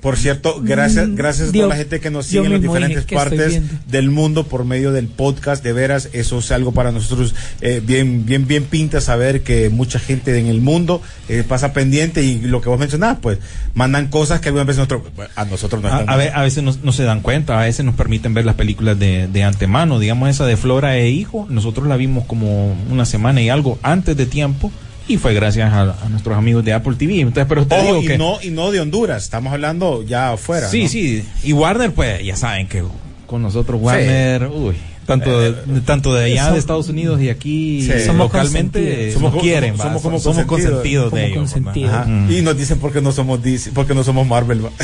Por 0.00 0.16
cierto, 0.16 0.60
gracias, 0.62 1.08
Mm, 1.08 1.14
gracias 1.16 1.48
a 1.48 1.52
Dios- 1.52 1.64
toda 1.64 1.74
la 1.74 1.78
gente 1.80 1.98
que 2.00 2.10
nos 2.10 2.26
sigue 2.26 2.44
en 2.46 2.52
las 2.52 2.60
diferentes 2.62 3.06
¿qué 3.06 3.16
estoy 3.16 3.38
partes 3.38 3.62
del 3.88 4.10
mundo 4.10 4.44
por 4.46 4.64
medio 4.64 4.92
del 4.92 5.08
podcast. 5.08 5.64
De 5.64 5.72
veras, 5.72 6.10
eso 6.12 6.38
es 6.38 6.52
algo 6.52 6.70
para 6.72 6.92
nosotros 6.92 7.34
eh, 7.60 7.82
bien, 7.84 8.24
bien, 8.24 8.46
bien 8.46 8.64
pinta 8.64 9.00
saber 9.00 9.40
que 9.42 9.68
mucha 9.68 9.98
gente 9.98 10.38
en 10.38 10.46
el 10.46 10.60
mundo 10.60 11.02
eh, 11.28 11.42
pasa 11.48 11.72
pendiente 11.72 12.22
y 12.22 12.40
lo 12.40 12.60
que 12.60 12.68
vos 12.68 12.78
mencionabas, 12.78 13.18
pues 13.20 13.38
mandan 13.74 14.06
cosas 14.08 14.40
que 14.40 14.48
algunas 14.48 14.66
veces 14.66 14.78
nosotros, 14.88 15.02
a 15.34 15.44
nosotros 15.46 15.82
no 15.82 15.88
A, 15.88 15.96
a 15.98 16.16
ve- 16.16 16.30
a 16.32 16.42
veces 16.42 16.62
no, 16.62 16.72
no 16.82 16.92
se 16.92 17.02
dan 17.02 17.20
cuenta, 17.20 17.58
a 17.60 17.64
veces 17.64 17.84
nos 17.84 17.94
permiten 17.96 18.32
ver 18.34 18.44
las 18.44 18.54
películas 18.54 18.98
de, 18.98 19.26
de 19.28 19.42
antemano. 19.42 19.98
Digamos, 19.98 20.28
esa 20.28 20.46
de 20.46 20.56
Flora 20.56 20.96
e 20.98 21.08
Hijo, 21.10 21.46
nosotros 21.50 21.88
la 21.88 21.96
vimos 21.96 22.26
como 22.26 22.76
una 22.90 23.06
semana 23.06 23.40
y 23.42 23.48
algo 23.48 23.78
antes 23.82 24.16
de 24.16 24.26
tiempo. 24.26 24.70
Y 25.08 25.18
fue 25.18 25.34
gracias 25.34 25.72
a, 25.72 25.82
a 26.04 26.08
nuestros 26.08 26.36
amigos 26.36 26.64
de 26.64 26.72
Apple 26.72 26.94
TV. 26.96 27.20
Entonces, 27.20 27.46
pero 27.48 27.66
te 27.66 27.74
Ojo, 27.76 27.84
digo 27.84 28.02
y 28.02 28.06
que. 28.06 28.18
no, 28.18 28.38
y 28.42 28.50
no 28.50 28.70
de 28.72 28.80
Honduras, 28.80 29.22
estamos 29.24 29.52
hablando 29.52 30.02
ya 30.02 30.32
afuera. 30.32 30.68
Sí, 30.68 30.84
¿no? 30.84 30.88
sí. 30.88 31.24
Y 31.44 31.52
Warner, 31.52 31.92
pues 31.92 32.24
ya 32.24 32.34
saben 32.36 32.66
que 32.66 32.82
con 33.26 33.42
nosotros 33.42 33.80
Warner, 33.80 34.48
uy, 34.48 34.74
tanto 35.06 35.40
de, 35.40 35.80
tanto 35.82 36.12
de 36.14 36.24
allá 36.24 36.50
de 36.52 36.58
Estados 36.58 36.88
Unidos 36.88 37.20
y 37.20 37.28
aquí 37.28 37.82
Sí. 37.82 38.00
Somos 38.04 38.26
localmente 38.26 39.12
somos 39.12 39.30
como- 39.30 39.42
quieren, 39.42 39.76
somos 39.76 40.02
como 40.02 40.18
somos 40.18 40.44
consentidos. 40.44 41.10
consentidos 41.10 41.12
de 41.12 41.26
ellos. 41.26 42.06
Mm. 42.06 42.30
Y 42.32 42.42
nos 42.42 42.56
dicen 42.58 42.78
porque 42.80 43.00
no 43.00 43.12
somos 43.12 43.40
DC, 43.42 43.70
porque 43.72 43.94
no 43.94 44.02
somos 44.04 44.26
Marvel. 44.26 44.64
va. 44.66 44.70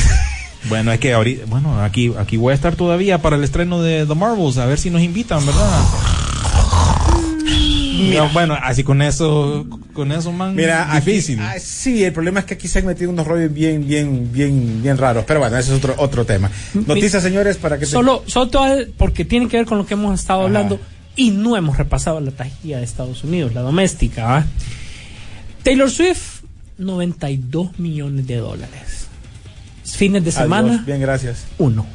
Bueno, 0.69 0.93
es 0.93 0.99
que 1.01 1.11
ahorita, 1.13 1.43
bueno, 1.47 1.81
aquí 1.83 2.13
aquí 2.17 2.37
voy 2.37 2.53
a 2.53 2.55
estar 2.55 2.77
todavía 2.77 3.21
para 3.21 3.35
el 3.35 3.43
estreno 3.43 3.81
de 3.81 4.05
The 4.05 4.15
Marvels, 4.15 4.57
a 4.57 4.65
ver 4.65 4.79
si 4.79 4.89
nos 4.89 5.01
invitan, 5.01 5.45
¿verdad? 5.45 5.69
No, 8.11 8.29
bueno, 8.29 8.57
así 8.61 8.83
con 8.83 9.01
eso, 9.01 9.65
con 9.93 10.11
eso, 10.11 10.31
man, 10.31 10.55
Mira, 10.55 10.93
aquí- 10.95 11.11
difícil. 11.11 11.39
ah, 11.39 11.55
sí, 11.59 12.03
el 12.03 12.11
problema 12.13 12.39
es 12.41 12.45
que 12.45 12.53
aquí 12.55 12.67
se 12.67 12.79
han 12.79 12.85
metido 12.85 13.09
unos 13.11 13.25
rollos 13.27 13.53
bien, 13.53 13.87
bien, 13.87 14.29
bien, 14.31 14.81
bien 14.81 14.97
raros. 14.97 15.23
Pero 15.27 15.39
bueno, 15.39 15.57
ese 15.57 15.71
es 15.71 15.77
otro, 15.77 15.95
otro 15.97 16.25
tema. 16.25 16.49
Noticias, 16.73 17.21
señores, 17.23 17.57
para 17.57 17.77
que 17.77 17.85
te- 17.85 17.91
Solo, 17.91 18.23
solo 18.27 18.49
te 18.49 18.57
a- 18.57 18.85
porque 18.97 19.25
tiene 19.25 19.47
que 19.47 19.57
ver 19.57 19.65
con 19.65 19.77
lo 19.77 19.85
que 19.85 19.93
hemos 19.93 20.19
estado 20.19 20.39
Ajá. 20.39 20.47
hablando 20.47 20.79
y 21.15 21.31
no 21.31 21.55
hemos 21.55 21.77
repasado 21.77 22.19
la 22.19 22.31
taquilla 22.31 22.77
de 22.79 22.83
Estados 22.83 23.23
Unidos, 23.23 23.53
la 23.53 23.61
doméstica. 23.61 24.25
¿va? 24.25 24.45
Taylor 25.63 25.89
Swift, 25.89 26.41
92 26.77 27.77
millones 27.79 28.27
de 28.27 28.37
dólares. 28.37 29.07
Fines 29.85 30.23
de 30.23 30.31
Adiós, 30.31 30.43
semana, 30.43 30.83
Bien, 30.85 30.99
gracias. 30.99 31.45
uno. 31.59 31.85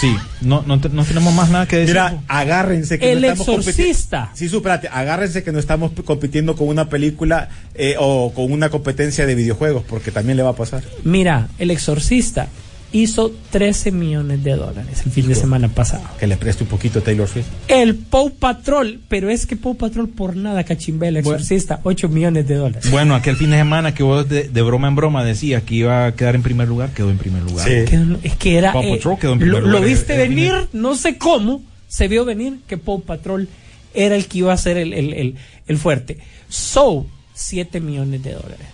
Sí, 0.00 0.16
no, 0.40 0.62
no, 0.66 0.80
te- 0.80 0.88
no 0.88 1.04
tenemos 1.04 1.34
más 1.34 1.50
nada 1.50 1.66
que 1.66 1.76
decir. 1.76 1.94
Mira, 1.94 2.22
agárrense 2.28 2.98
que 2.98 3.12
El 3.12 3.20
no 3.20 3.28
estamos 3.28 3.48
Exorcista. 3.66 4.30
Sí, 4.34 4.48
supérate, 4.48 4.88
agárrense 4.88 5.42
que 5.42 5.52
no 5.52 5.58
estamos 5.58 5.92
compitiendo 6.04 6.56
con 6.56 6.68
una 6.68 6.88
película 6.88 7.48
eh, 7.74 7.96
o 7.98 8.32
con 8.34 8.50
una 8.52 8.70
competencia 8.70 9.26
de 9.26 9.34
videojuegos, 9.34 9.84
porque 9.88 10.10
también 10.10 10.36
le 10.36 10.42
va 10.42 10.50
a 10.50 10.56
pasar. 10.56 10.82
Mira, 11.04 11.48
El 11.58 11.70
Exorcista 11.70 12.48
hizo 12.92 13.32
13 13.50 13.92
millones 13.92 14.42
de 14.42 14.56
dólares 14.56 15.02
el 15.04 15.12
fin 15.12 15.28
de 15.28 15.34
semana 15.34 15.68
pasado. 15.68 16.02
Que 16.18 16.26
le 16.26 16.36
preste 16.36 16.64
un 16.64 16.68
poquito 16.68 16.98
a 16.98 17.02
Taylor 17.02 17.28
Swift. 17.28 17.46
El 17.68 17.94
Paw 17.94 18.30
Patrol, 18.30 19.00
pero 19.08 19.30
es 19.30 19.46
que 19.46 19.56
Paw 19.56 19.76
Patrol 19.76 20.08
por 20.08 20.36
nada 20.36 20.64
cachimbé 20.64 21.08
el 21.08 21.14
Bueno. 21.22 21.30
Exorcista, 21.30 21.80
8 21.84 22.08
millones 22.08 22.48
de 22.48 22.54
dólares. 22.56 22.90
Bueno, 22.90 23.14
aquel 23.14 23.36
fin 23.36 23.50
de 23.50 23.58
semana 23.58 23.94
que 23.94 24.02
vos 24.02 24.28
de, 24.28 24.48
de 24.48 24.62
broma 24.62 24.88
en 24.88 24.96
broma 24.96 25.24
decías 25.24 25.62
que 25.62 25.76
iba 25.76 26.06
a 26.06 26.14
quedar 26.14 26.34
en 26.34 26.42
primer 26.42 26.68
lugar, 26.68 26.90
quedó 26.92 27.10
en 27.10 27.18
primer 27.18 27.42
lugar. 27.42 27.66
Sí. 27.66 27.84
Es 28.22 28.36
que 28.36 28.58
era. 28.58 28.72
Paw 28.72 28.82
eh, 28.82 28.96
Patrol 28.96 29.18
quedó 29.18 29.32
en 29.34 29.38
lo, 29.38 29.44
primer 29.44 29.62
lo 29.62 29.68
lugar, 29.68 29.84
viste 29.84 30.14
eh, 30.14 30.16
eh, 30.16 30.28
venir, 30.28 30.52
no 30.72 30.96
sé 30.96 31.16
cómo, 31.16 31.62
se 31.88 32.08
vio 32.08 32.24
venir 32.24 32.58
que 32.66 32.76
Paw 32.76 33.02
Patrol 33.02 33.48
era 33.94 34.16
el 34.16 34.26
que 34.26 34.38
iba 34.38 34.52
a 34.52 34.56
ser 34.56 34.76
el, 34.76 34.92
el, 34.92 35.12
el, 35.12 35.34
el 35.66 35.78
fuerte. 35.78 36.18
So, 36.48 37.06
7 37.34 37.80
millones 37.80 38.22
de 38.22 38.32
dólares. 38.32 38.66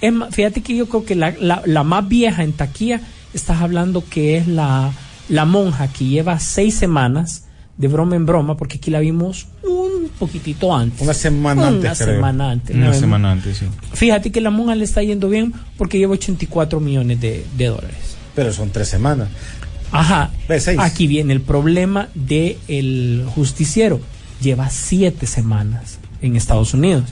Es 0.00 0.12
más, 0.12 0.34
fíjate 0.34 0.62
que 0.62 0.76
yo 0.76 0.86
creo 0.88 1.04
que 1.04 1.14
la, 1.14 1.34
la, 1.40 1.62
la 1.64 1.82
más 1.82 2.06
vieja 2.08 2.42
en 2.42 2.52
taquilla, 2.52 3.00
estás 3.36 3.60
hablando 3.60 4.04
que 4.08 4.36
es 4.36 4.46
la, 4.48 4.92
la 5.28 5.44
monja 5.44 5.88
que 5.88 6.04
lleva 6.04 6.38
seis 6.40 6.74
semanas 6.74 7.44
de 7.76 7.88
broma 7.88 8.16
en 8.16 8.24
broma, 8.26 8.56
porque 8.56 8.78
aquí 8.78 8.90
la 8.90 9.00
vimos 9.00 9.46
un 9.62 10.08
poquitito 10.18 10.74
antes. 10.74 11.02
Una 11.02 11.12
semana 11.14 11.60
Una 11.62 11.68
antes, 11.68 11.98
creo. 11.98 12.14
semana 12.14 12.50
antes. 12.50 12.74
Una 12.74 12.94
semana 12.94 13.32
antes, 13.32 13.58
sí. 13.58 13.66
Fíjate 13.92 14.32
que 14.32 14.40
la 14.40 14.50
monja 14.50 14.74
le 14.74 14.84
está 14.84 15.02
yendo 15.02 15.28
bien 15.28 15.52
porque 15.76 15.98
lleva 15.98 16.14
84 16.14 16.80
millones 16.80 17.20
de, 17.20 17.44
de 17.56 17.66
dólares. 17.66 18.16
Pero 18.34 18.52
son 18.52 18.70
tres 18.70 18.88
semanas. 18.88 19.28
Ajá. 19.92 20.30
Seis. 20.48 20.78
Aquí 20.78 21.06
viene 21.06 21.32
el 21.32 21.42
problema 21.42 22.08
de 22.14 22.58
el 22.68 23.24
justiciero. 23.34 24.00
Lleva 24.40 24.70
siete 24.70 25.26
semanas 25.26 25.98
en 26.22 26.36
Estados 26.36 26.72
Unidos. 26.74 27.04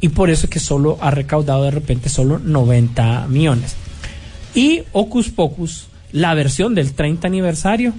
Y 0.00 0.10
por 0.10 0.30
eso 0.30 0.46
es 0.46 0.50
que 0.50 0.60
solo 0.60 0.98
ha 1.00 1.10
recaudado 1.10 1.64
de 1.64 1.70
repente 1.70 2.08
solo 2.08 2.38
90 2.38 3.26
millones. 3.28 3.74
Y 4.54 4.82
Ocus 4.92 5.30
Pocus, 5.30 5.88
la 6.12 6.34
versión 6.34 6.74
del 6.74 6.92
30 6.92 7.26
aniversario, 7.26 7.92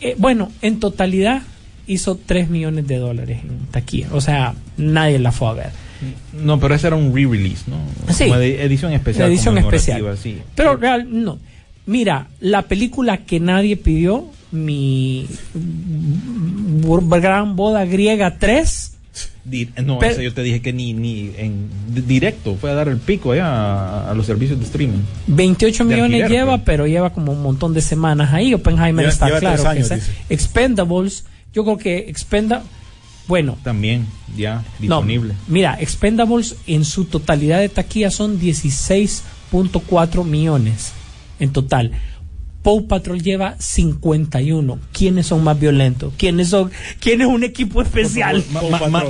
eh, 0.00 0.14
bueno, 0.18 0.50
en 0.62 0.80
totalidad 0.80 1.42
hizo 1.86 2.16
3 2.16 2.50
millones 2.50 2.86
de 2.86 2.96
dólares 2.96 3.40
en 3.42 3.58
taquilla. 3.70 4.08
O 4.12 4.20
sea, 4.20 4.54
nadie 4.76 5.18
la 5.18 5.32
fue 5.32 5.48
a 5.48 5.52
ver. 5.52 5.70
No, 6.32 6.58
pero 6.60 6.74
ese 6.74 6.88
era 6.88 6.96
un 6.96 7.14
re-release, 7.14 7.64
¿no? 7.68 7.76
Sí. 8.12 8.24
Como 8.24 8.38
de 8.38 8.62
edición 8.64 8.92
especial. 8.92 9.28
Edición 9.30 9.56
especial. 9.58 10.18
Sí. 10.18 10.38
Pero 10.54 10.76
real, 10.76 11.06
no. 11.10 11.38
Mira, 11.86 12.26
la 12.40 12.62
película 12.62 13.18
que 13.18 13.38
nadie 13.40 13.76
pidió, 13.76 14.28
mi 14.50 15.26
gran 17.20 17.56
boda 17.56 17.84
griega 17.84 18.36
3, 18.38 18.92
Di- 18.92 18.95
no, 19.84 19.98
Pero- 20.00 20.12
ese 20.12 20.24
yo 20.24 20.34
te 20.34 20.42
dije 20.42 20.60
que 20.60 20.72
ni, 20.72 20.92
ni 20.92 21.30
en 21.36 21.68
di- 21.88 22.00
directo 22.02 22.56
fue 22.60 22.70
a 22.70 22.74
dar 22.74 22.88
el 22.88 22.96
pico 22.98 23.32
allá 23.32 23.46
a, 23.46 24.10
a 24.10 24.14
los 24.14 24.26
servicios 24.26 24.58
de 24.58 24.64
streaming. 24.64 24.98
28 25.28 25.84
De 25.84 25.94
millones 25.94 26.22
alquiler, 26.22 26.30
lleva, 26.30 26.56
pues. 26.56 26.62
pero 26.66 26.86
lleva 26.86 27.12
como 27.12 27.32
un 27.32 27.42
montón 27.42 27.72
de 27.72 27.80
semanas 27.80 28.32
ahí. 28.32 28.52
Oppenheimer 28.54 29.04
Lleva- 29.04 29.12
está 29.12 29.26
lleva 29.26 29.38
claro. 29.40 29.68
años, 29.68 29.88
que 29.88 30.00
Expendables, 30.34 31.24
yo 31.54 31.64
creo 31.64 31.78
que 31.78 31.98
Expenda, 32.08 32.62
bueno, 33.28 33.56
También, 33.62 34.06
ya, 34.36 34.56
no, 34.56 34.62
disponible. 34.80 35.34
mira, 35.48 35.76
Expendables 35.80 36.56
en 36.66 36.84
su 36.84 37.04
totalidad 37.06 37.60
de 37.60 37.68
taquilla 37.68 38.10
son 38.10 38.38
16.4 38.40 40.24
millones 40.24 40.92
en 41.38 41.52
total. 41.52 41.92
Paw 42.66 42.88
Patrol 42.88 43.22
lleva 43.22 43.54
51. 43.60 44.78
¿Quiénes 44.92 45.26
son 45.26 45.44
más 45.44 45.56
violentos? 45.60 46.12
¿Quiénes 46.16 46.48
son? 46.48 46.72
¿Quién 46.98 47.20
es 47.20 47.28
un 47.28 47.44
equipo 47.44 47.80
especial? 47.80 48.42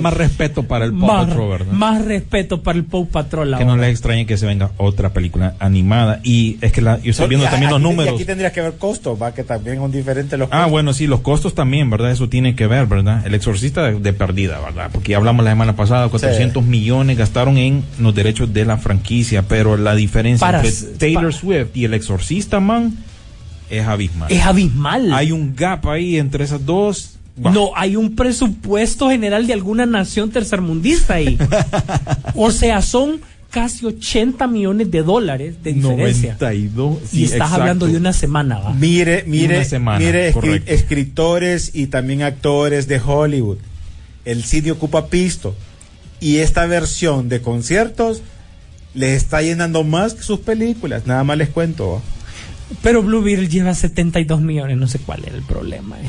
Más 0.02 0.12
respeto 0.12 0.64
para 0.64 0.84
el 0.84 0.90
Paw 0.92 1.00
más, 1.08 1.26
Patrol, 1.28 1.48
¿verdad? 1.48 1.72
más 1.72 2.04
respeto 2.04 2.62
para 2.62 2.76
el 2.76 2.84
Paw 2.84 3.06
Patrol 3.08 3.56
que 3.56 3.64
no 3.64 3.70
ahora. 3.70 3.82
les 3.84 3.92
extrañe 3.92 4.26
que 4.26 4.36
se 4.36 4.44
venga 4.44 4.72
otra 4.76 5.14
película 5.14 5.54
animada. 5.58 6.20
Y 6.22 6.58
es 6.60 6.70
que 6.70 6.82
la, 6.82 7.00
yo 7.00 7.12
estoy 7.12 7.28
viendo 7.28 7.46
Y 7.46 7.48
también 7.48 7.70
los 7.70 7.78
aquí- 7.80 7.86
y 7.86 7.90
números. 7.90 8.14
aquí 8.14 8.24
tendrías 8.26 8.52
que 8.52 8.60
ver 8.60 8.74
costos, 8.76 9.16
va, 9.20 9.32
que 9.32 9.42
también 9.42 9.78
son 9.78 9.90
diferentes 9.90 10.38
los 10.38 10.50
Ah, 10.52 10.66
bueno, 10.66 10.92
sí, 10.92 11.06
los 11.06 11.20
costos 11.20 11.54
también, 11.54 11.88
¿verdad? 11.88 12.10
Eso 12.10 12.28
tiene 12.28 12.54
que 12.54 12.66
ver, 12.66 12.84
¿verdad? 12.84 13.26
El 13.26 13.34
exorcista 13.34 13.84
de, 13.84 13.98
de 14.00 14.12
perdida, 14.12 14.60
¿verdad? 14.60 14.90
Porque 14.92 15.12
ya 15.12 15.16
hablamos 15.16 15.46
la 15.46 15.52
semana 15.52 15.74
pasada, 15.74 16.10
400 16.10 16.62
millones 16.62 17.16
gastaron 17.16 17.56
en 17.56 17.84
los 17.98 18.14
derechos 18.14 18.52
de 18.52 18.66
la 18.66 18.76
franquicia, 18.76 19.44
pero 19.48 19.78
la 19.78 19.94
diferencia 19.94 20.46
Para- 20.46 20.58
entre 20.62 20.72
Taylor 20.98 21.22
para- 21.22 21.32
Swift 21.32 21.68
y 21.74 21.86
el 21.86 21.94
exorcista, 21.94 22.60
man, 22.60 22.94
es 23.70 23.86
abismal. 23.86 24.30
Es 24.30 24.44
abismal. 24.44 25.12
Hay 25.12 25.32
un 25.32 25.54
gap 25.54 25.86
ahí 25.88 26.16
entre 26.18 26.44
esas 26.44 26.64
dos. 26.64 27.16
Bah. 27.36 27.50
No, 27.50 27.70
hay 27.76 27.96
un 27.96 28.16
presupuesto 28.16 29.10
general 29.10 29.46
de 29.46 29.52
alguna 29.52 29.84
nación 29.86 30.30
tercermundista 30.30 31.14
ahí. 31.14 31.38
o 32.34 32.50
sea, 32.50 32.80
son 32.80 33.20
casi 33.50 33.86
80 33.86 34.46
millones 34.48 34.90
de 34.90 35.02
dólares 35.02 35.62
de 35.62 35.72
diferencia. 35.72 36.36
92. 36.40 36.98
y 37.12 37.24
estás 37.24 37.36
exacto. 37.36 37.54
hablando 37.54 37.86
de 37.86 37.96
una 37.96 38.12
semana, 38.12 38.58
¿va? 38.58 38.72
Mire, 38.72 39.24
mire, 39.26 39.64
semana, 39.64 39.98
mire, 39.98 40.32
escri- 40.34 40.62
escritores 40.66 41.70
y 41.74 41.86
también 41.86 42.22
actores 42.22 42.86
de 42.88 43.00
Hollywood. 43.00 43.58
El 44.24 44.44
cine 44.44 44.72
ocupa 44.72 45.06
pisto. 45.06 45.54
Y 46.20 46.38
esta 46.38 46.66
versión 46.66 47.28
de 47.28 47.40
conciertos 47.42 48.22
les 48.94 49.10
está 49.16 49.42
llenando 49.42 49.84
más 49.84 50.14
que 50.14 50.22
sus 50.22 50.40
películas. 50.40 51.06
Nada 51.06 51.22
más 51.24 51.36
les 51.36 51.50
cuento. 51.50 52.02
Pero 52.82 53.02
Blue 53.02 53.22
Beetle 53.22 53.48
lleva 53.48 53.74
72 53.74 54.40
millones, 54.40 54.76
no 54.76 54.88
sé 54.88 54.98
cuál 54.98 55.24
era 55.24 55.36
el 55.36 55.42
problema. 55.42 55.96
eh. 56.00 56.08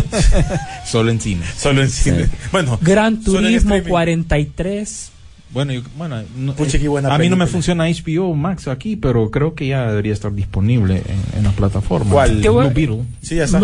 Solo 0.86 1.10
en 1.10 1.20
cine. 1.20 1.44
Solo 1.56 1.82
en 1.82 1.90
cine. 1.90 2.28
Bueno, 2.52 2.78
Gran 2.80 3.20
Turismo 3.22 3.74
streaming. 3.74 3.88
43. 3.90 5.10
Bueno, 5.52 5.72
yo- 5.72 5.82
bueno 5.96 6.22
no- 6.36 6.54
Pucha, 6.54 6.78
qué 6.78 6.86
buena 6.86 7.12
a 7.12 7.18
mí 7.18 7.28
no 7.28 7.34
me 7.36 7.44
película. 7.44 7.46
funciona 7.52 7.84
HBO 7.88 8.34
Max 8.36 8.68
aquí, 8.68 8.94
pero 8.94 9.32
creo 9.32 9.54
que 9.56 9.66
ya 9.66 9.88
debería 9.88 10.12
estar 10.12 10.32
disponible 10.32 11.02
en, 11.06 11.38
en 11.38 11.44
la 11.44 11.50
plataforma. 11.50 12.12
¿Cuál? 12.12 12.36
Blue 12.40 12.70
Beetle. 12.72 13.02
Sí, 13.20 13.34
ya 13.34 13.44
está. 13.44 13.58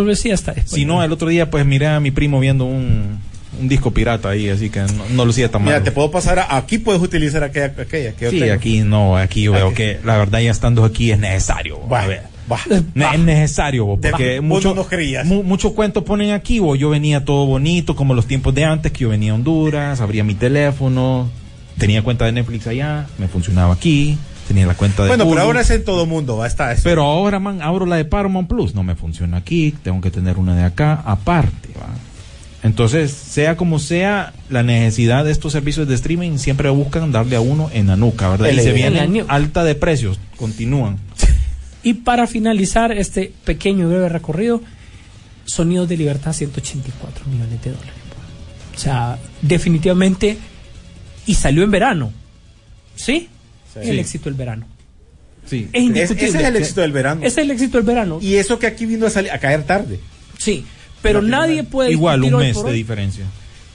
Si 0.64 0.84
no, 0.84 1.02
el 1.04 1.12
otro 1.12 1.28
día 1.28 1.48
pues 1.48 1.64
miré 1.64 1.86
a 1.86 2.00
mi 2.00 2.10
primo 2.10 2.40
viendo 2.40 2.64
un, 2.64 3.20
un 3.60 3.68
disco 3.68 3.90
pirata 3.92 4.30
ahí, 4.30 4.48
así 4.48 4.70
que 4.70 4.80
no, 4.80 5.04
no 5.10 5.24
lo 5.24 5.30
hacía 5.30 5.50
tan 5.50 5.62
mal. 5.62 5.74
Mira, 5.74 5.84
te 5.84 5.92
puedo 5.92 6.10
pasar 6.10 6.38
a, 6.38 6.56
aquí 6.56 6.78
puedes 6.78 7.00
utilizar 7.02 7.42
aquella, 7.44 7.66
aquella 7.66 8.12
que 8.12 8.24
yo 8.26 8.30
Sí, 8.30 8.40
tengo. 8.40 8.52
aquí 8.54 8.80
no, 8.80 9.16
aquí 9.16 9.42
yo 9.42 9.52
veo 9.52 9.72
que 9.74 9.98
la 10.04 10.16
verdad 10.18 10.40
ya 10.40 10.50
estando 10.50 10.84
aquí 10.84 11.10
es 11.10 11.18
necesario. 11.18 11.86
Va, 11.88 12.02
a 12.02 12.06
ver. 12.06 12.22
Ne- 12.94 13.06
Es 13.14 13.18
necesario, 13.18 13.84
bo, 13.86 14.00
porque 14.00 14.38
vos 14.38 14.46
mucho, 14.62 14.72
no 14.74 14.84
mu- 15.24 15.42
mucho 15.42 15.74
cuento 15.74 16.04
ponen 16.04 16.30
aquí, 16.30 16.60
bo. 16.60 16.76
yo 16.76 16.90
venía 16.90 17.24
todo 17.24 17.44
bonito, 17.44 17.96
como 17.96 18.14
los 18.14 18.26
tiempos 18.26 18.54
de 18.54 18.64
antes, 18.64 18.92
que 18.92 19.00
yo 19.00 19.08
venía 19.08 19.32
a 19.32 19.34
Honduras, 19.34 20.00
abría 20.00 20.22
mi 20.22 20.34
teléfono, 20.36 21.28
tenía 21.76 22.02
cuenta 22.02 22.24
de 22.24 22.30
Netflix 22.32 22.68
allá, 22.68 23.06
me 23.18 23.26
funcionaba 23.26 23.74
aquí, 23.74 24.16
tenía 24.46 24.64
la 24.64 24.74
cuenta 24.74 25.02
de 25.02 25.08
Bueno, 25.08 25.24
pero 25.24 25.32
Hulu. 25.34 25.40
ahora 25.40 25.60
es 25.62 25.70
en 25.70 25.84
todo 25.84 26.06
mundo, 26.06 26.44
está 26.46 26.70
eso. 26.70 26.82
Pero 26.84 27.02
ahora, 27.02 27.40
man, 27.40 27.60
abro 27.62 27.84
la 27.84 27.96
de 27.96 28.04
Paramount 28.04 28.48
Plus, 28.48 28.76
no 28.76 28.84
me 28.84 28.94
funciona 28.94 29.38
aquí, 29.38 29.74
tengo 29.82 30.00
que 30.00 30.12
tener 30.12 30.38
una 30.38 30.54
de 30.54 30.62
acá 30.62 31.02
aparte, 31.04 31.70
¿va? 31.76 31.88
Entonces, 32.66 33.12
sea 33.12 33.56
como 33.56 33.78
sea, 33.78 34.32
la 34.50 34.62
necesidad 34.64 35.24
de 35.24 35.30
estos 35.30 35.52
servicios 35.52 35.86
de 35.86 35.94
streaming 35.94 36.38
siempre 36.38 36.68
buscan 36.70 37.12
darle 37.12 37.36
a 37.36 37.40
uno 37.40 37.70
en 37.72 37.86
la 37.86 37.94
nuca, 37.96 38.28
¿verdad? 38.28 38.48
El- 38.50 38.58
y 38.58 38.62
se 38.62 38.86
el- 38.86 39.24
alta 39.28 39.62
de 39.62 39.74
precios, 39.76 40.18
continúan. 40.36 40.98
Y 41.84 41.94
para 41.94 42.26
finalizar 42.26 42.90
este 42.90 43.32
pequeño 43.44 43.86
y 43.86 43.90
breve 43.90 44.08
recorrido, 44.08 44.60
Sonidos 45.44 45.88
de 45.88 45.96
Libertad 45.96 46.32
184 46.32 47.24
millones 47.30 47.62
de 47.62 47.70
dólares. 47.70 47.92
O 48.74 48.78
sea, 48.78 49.16
definitivamente, 49.42 50.36
y 51.24 51.34
salió 51.34 51.62
en 51.62 51.70
verano. 51.70 52.12
¿Sí? 52.96 53.28
Sí. 53.72 53.88
El 53.88 54.00
éxito 54.00 54.24
del 54.24 54.34
verano. 54.34 54.66
Sí. 55.48 55.68
Es 55.72 55.80
Es- 55.80 55.82
indiscutible. 55.84 56.28
ese 56.28 56.38
es 56.38 56.44
el 56.44 56.56
éxito 56.56 56.80
del 56.80 56.92
verano. 56.92 57.20
Ese 57.20 57.28
es 57.28 57.38
el 57.44 57.50
éxito 57.52 57.78
del 57.78 57.86
verano. 57.86 58.18
Y 58.20 58.34
eso 58.34 58.58
que 58.58 58.66
aquí 58.66 58.86
vino 58.86 59.06
a, 59.06 59.10
salir, 59.10 59.30
a 59.30 59.38
caer 59.38 59.62
tarde. 59.62 60.00
Sí, 60.38 60.64
pero 61.02 61.22
nadie 61.22 61.64
puede 61.64 61.92
Igual, 61.92 62.20
discutir 62.20 62.34
un 62.34 62.40
mes 62.54 62.64
de 62.64 62.72
diferencia. 62.72 63.24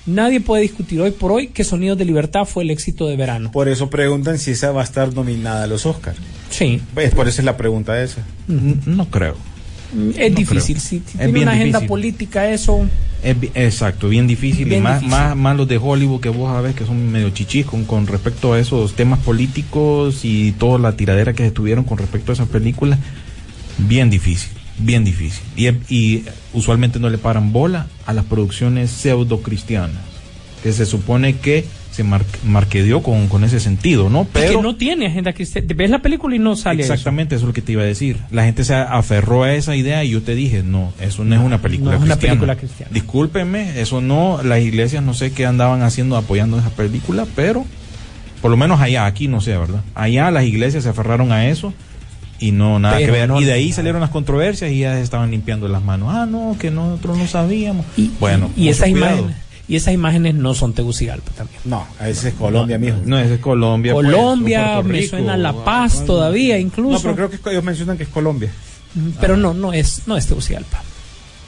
Nadie 0.06 0.42
puede 0.42 0.64
discutir 0.64 1.00
hoy 1.00 1.12
por 1.12 1.32
hoy 1.32 1.48
que 1.50 1.64
Sonidos 1.64 1.98
de 1.98 2.06
Libertad 2.06 2.46
fue 2.46 2.64
el 2.64 2.72
éxito 2.72 3.08
de 3.08 3.16
verano. 3.16 3.52
Por 3.52 3.68
eso 3.70 3.90
preguntan 3.90 4.40
si 4.40 4.52
esa 4.52 4.72
va 4.72 4.82
a 4.82 4.84
estar 4.84 5.14
nominada 5.14 5.66
a 5.66 5.68
los 5.68 5.86
Oscars. 5.86 6.18
Sí, 6.50 6.82
Pues 6.96 7.14
por 7.14 7.28
eso 7.28 7.42
es 7.42 7.46
la 7.46 7.56
pregunta 7.56 8.02
esa. 8.02 8.24
No 8.48 9.06
creo. 9.12 9.36
es 10.18 10.32
No 10.32 10.38
difícil. 10.38 10.48
creo. 10.48 10.62
Si, 10.62 10.76
si 10.80 10.96
Es 10.98 11.04
tiene 11.06 11.32
bien 11.32 11.44
una 11.44 11.52
agenda 11.52 11.78
difícil. 11.80 11.88
política, 11.88 12.50
eso. 12.50 12.88
Es 13.24 13.36
exacto, 13.54 14.10
bien 14.10 14.26
difícil. 14.26 14.66
Bien 14.66 14.80
y 14.80 14.84
más, 14.84 15.02
difícil. 15.02 15.12
Más, 15.20 15.38
más 15.38 15.56
los 15.56 15.68
de 15.68 15.78
Hollywood 15.78 16.20
que 16.20 16.30
vos 16.30 16.52
sabés 16.52 16.74
que 16.74 16.84
son 16.86 17.12
medio 17.12 17.30
chichis 17.30 17.68
con, 17.68 17.86
con 17.86 18.08
respecto 18.08 18.54
a 18.54 18.60
esos 18.60 18.96
temas 18.96 19.20
políticos 19.20 20.22
y 20.26 20.54
toda 20.54 20.80
la 20.80 20.94
tiradera 20.98 21.34
que 21.34 21.44
se 21.44 21.52
tuvieron 21.52 21.84
con 21.84 22.00
respecto 22.00 22.32
a 22.32 22.34
esa 22.34 22.48
película. 22.48 22.98
Bien 23.78 24.10
difícil, 24.10 24.50
bien 24.82 25.04
difícil. 25.04 25.42
Y, 25.56 25.68
y 25.94 26.26
usualmente 26.54 27.00
no 27.00 27.10
le 27.10 27.18
paran 27.18 27.52
bola 27.54 27.88
a 28.06 28.14
las 28.14 28.26
producciones 28.26 28.90
pseudo 28.92 29.42
cristianas, 29.42 30.02
que 30.64 30.72
se 30.74 30.86
supone 30.86 31.38
que 31.38 31.66
se 31.92 32.06
mar- 32.06 32.24
marquedeó 32.46 33.04
con, 33.04 33.28
con 33.28 33.44
ese 33.44 33.60
sentido, 33.60 34.10
¿no? 34.10 34.26
Pero 34.32 34.58
que 34.60 34.64
no 34.64 34.78
tiene 34.78 35.08
agenda 35.08 35.34
cristiana. 35.34 35.68
Ves 35.76 35.90
la 35.90 36.00
película 36.00 36.36
y 36.36 36.40
no 36.40 36.56
sale. 36.56 36.84
Exactamente, 36.84 37.36
eso 37.36 37.44
es 37.44 37.48
lo 37.48 37.54
que 37.54 37.62
te 37.62 37.74
iba 37.74 37.82
a 37.82 37.86
decir. 37.86 38.18
La 38.32 38.46
gente 38.46 38.64
se 38.64 38.74
aferró 38.76 39.44
a 39.44 39.54
esa 39.56 39.76
idea 39.76 40.02
y 40.06 40.12
yo 40.12 40.22
te 40.22 40.34
dije, 40.34 40.64
no, 40.64 40.94
eso 41.02 41.26
no 41.26 41.36
es 41.36 41.42
una 41.42 41.62
película 41.62 41.92
no 41.92 41.98
es 41.98 42.04
una 42.04 42.14
cristiana. 42.16 42.34
película 42.36 42.56
cristiana. 42.56 42.92
Discúlpenme, 42.94 43.82
eso 43.82 44.00
no, 44.00 44.42
las 44.42 44.62
iglesias 44.62 45.04
no 45.04 45.14
sé 45.14 45.34
qué 45.34 45.46
andaban 45.46 45.82
haciendo 45.82 46.16
apoyando 46.16 46.58
esa 46.60 46.70
película, 46.70 47.26
pero 47.36 47.66
por 48.42 48.52
lo 48.52 48.56
menos 48.58 48.80
allá, 48.80 49.06
aquí 49.06 49.28
no 49.28 49.42
sé, 49.42 49.58
¿verdad? 49.58 49.82
Allá 49.94 50.32
las 50.32 50.46
iglesias 50.46 50.84
se 50.84 50.90
aferraron 50.90 51.34
a 51.34 51.50
eso 51.50 51.74
y 52.42 52.52
no, 52.52 52.78
nada 52.80 52.98
Pero 52.98 53.14
que 53.14 53.20
ver. 53.20 53.30
no- 53.30 53.40
y 53.40 53.46
de 53.46 53.54
ahí 53.54 53.72
salieron 53.72 54.02
las 54.02 54.10
controversias 54.10 54.70
y 54.72 54.80
ya 54.80 54.96
se 54.96 55.02
estaban 55.02 55.32
limpiando 55.32 55.68
las 55.70 55.82
manos. 55.82 56.10
Ah, 56.12 56.26
no, 56.26 56.58
que 56.60 56.72
nosotros 56.72 57.18
no 57.18 57.28
sabíamos. 57.28 57.86
Y, 57.96 58.12
bueno, 58.20 58.50
y, 58.58 58.68
esas 58.68 58.90
cuidado. 58.90 59.12
imágenes, 59.20 59.38
y 59.70 59.76
esas 59.78 59.94
imágenes 59.94 60.36
no 60.36 60.54
son 60.54 60.74
Tegucigalpa 60.74 61.32
también. 61.32 61.60
No, 61.64 61.86
ese 62.04 62.30
es 62.30 62.34
Colombia, 62.34 62.78
mijo. 62.78 62.98
No, 63.06 63.18
ese 63.18 63.36
es 63.36 63.40
Colombia. 63.40 63.94
pues, 63.94 64.06
Colombia, 64.08 64.82
me 64.84 64.94
Rico, 65.00 65.12
suena 65.12 65.38
La 65.38 65.52
o- 65.52 65.64
Paz 65.64 66.04
todavía, 66.06 66.58
incluso. 66.60 66.94
No, 66.96 67.02
pero 67.16 67.16
creo 67.30 67.30
que 67.44 67.50
ellos 67.52 67.64
mencionan 67.64 67.96
que 67.96 68.04
es 68.04 68.10
Colombia. 68.10 68.52
Pero 69.22 69.38
no, 69.38 69.54
no 69.54 69.72
es, 69.72 70.02
no 70.08 70.18
es 70.18 70.28
Tegucigalpa. 70.28 70.84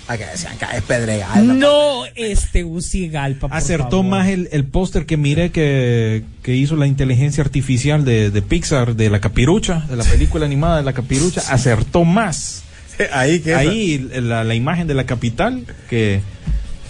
Acá 0.08 0.30
decían 0.32 0.58
que 0.58 0.66
es 0.76 0.84
Pedregal. 0.84 1.58
No 1.60 2.06
es 2.16 2.52
Tegucigalpa. 2.52 3.48
por 3.48 3.58
Acertó 3.58 3.90
favor. 3.90 4.06
más 4.06 4.28
el, 4.28 4.50
el 4.52 4.66
póster 4.66 5.06
que 5.06 5.16
miré 5.18 5.52
que, 5.52 6.24
que 6.42 6.56
hizo 6.56 6.76
la 6.76 6.88
inteligencia 6.88 7.44
artificial 7.44 8.04
de, 8.04 8.30
de 8.30 8.42
Pixar, 8.42 8.96
de 8.96 9.10
la 9.10 9.22
capirucha, 9.22 9.86
de 9.90 9.96
la 9.96 10.04
película 10.04 10.46
animada 10.46 10.78
de 10.78 10.84
la 10.84 10.94
capirucha, 10.94 11.42
acertó 11.50 12.04
más. 12.04 12.64
Ahí 13.14 13.40
que 13.40 13.56
Ahí 13.56 13.98
la, 14.14 14.44
la 14.44 14.56
imagen 14.56 14.88
de 14.88 14.94
la 14.94 15.06
capital 15.06 15.66
que, 15.90 16.20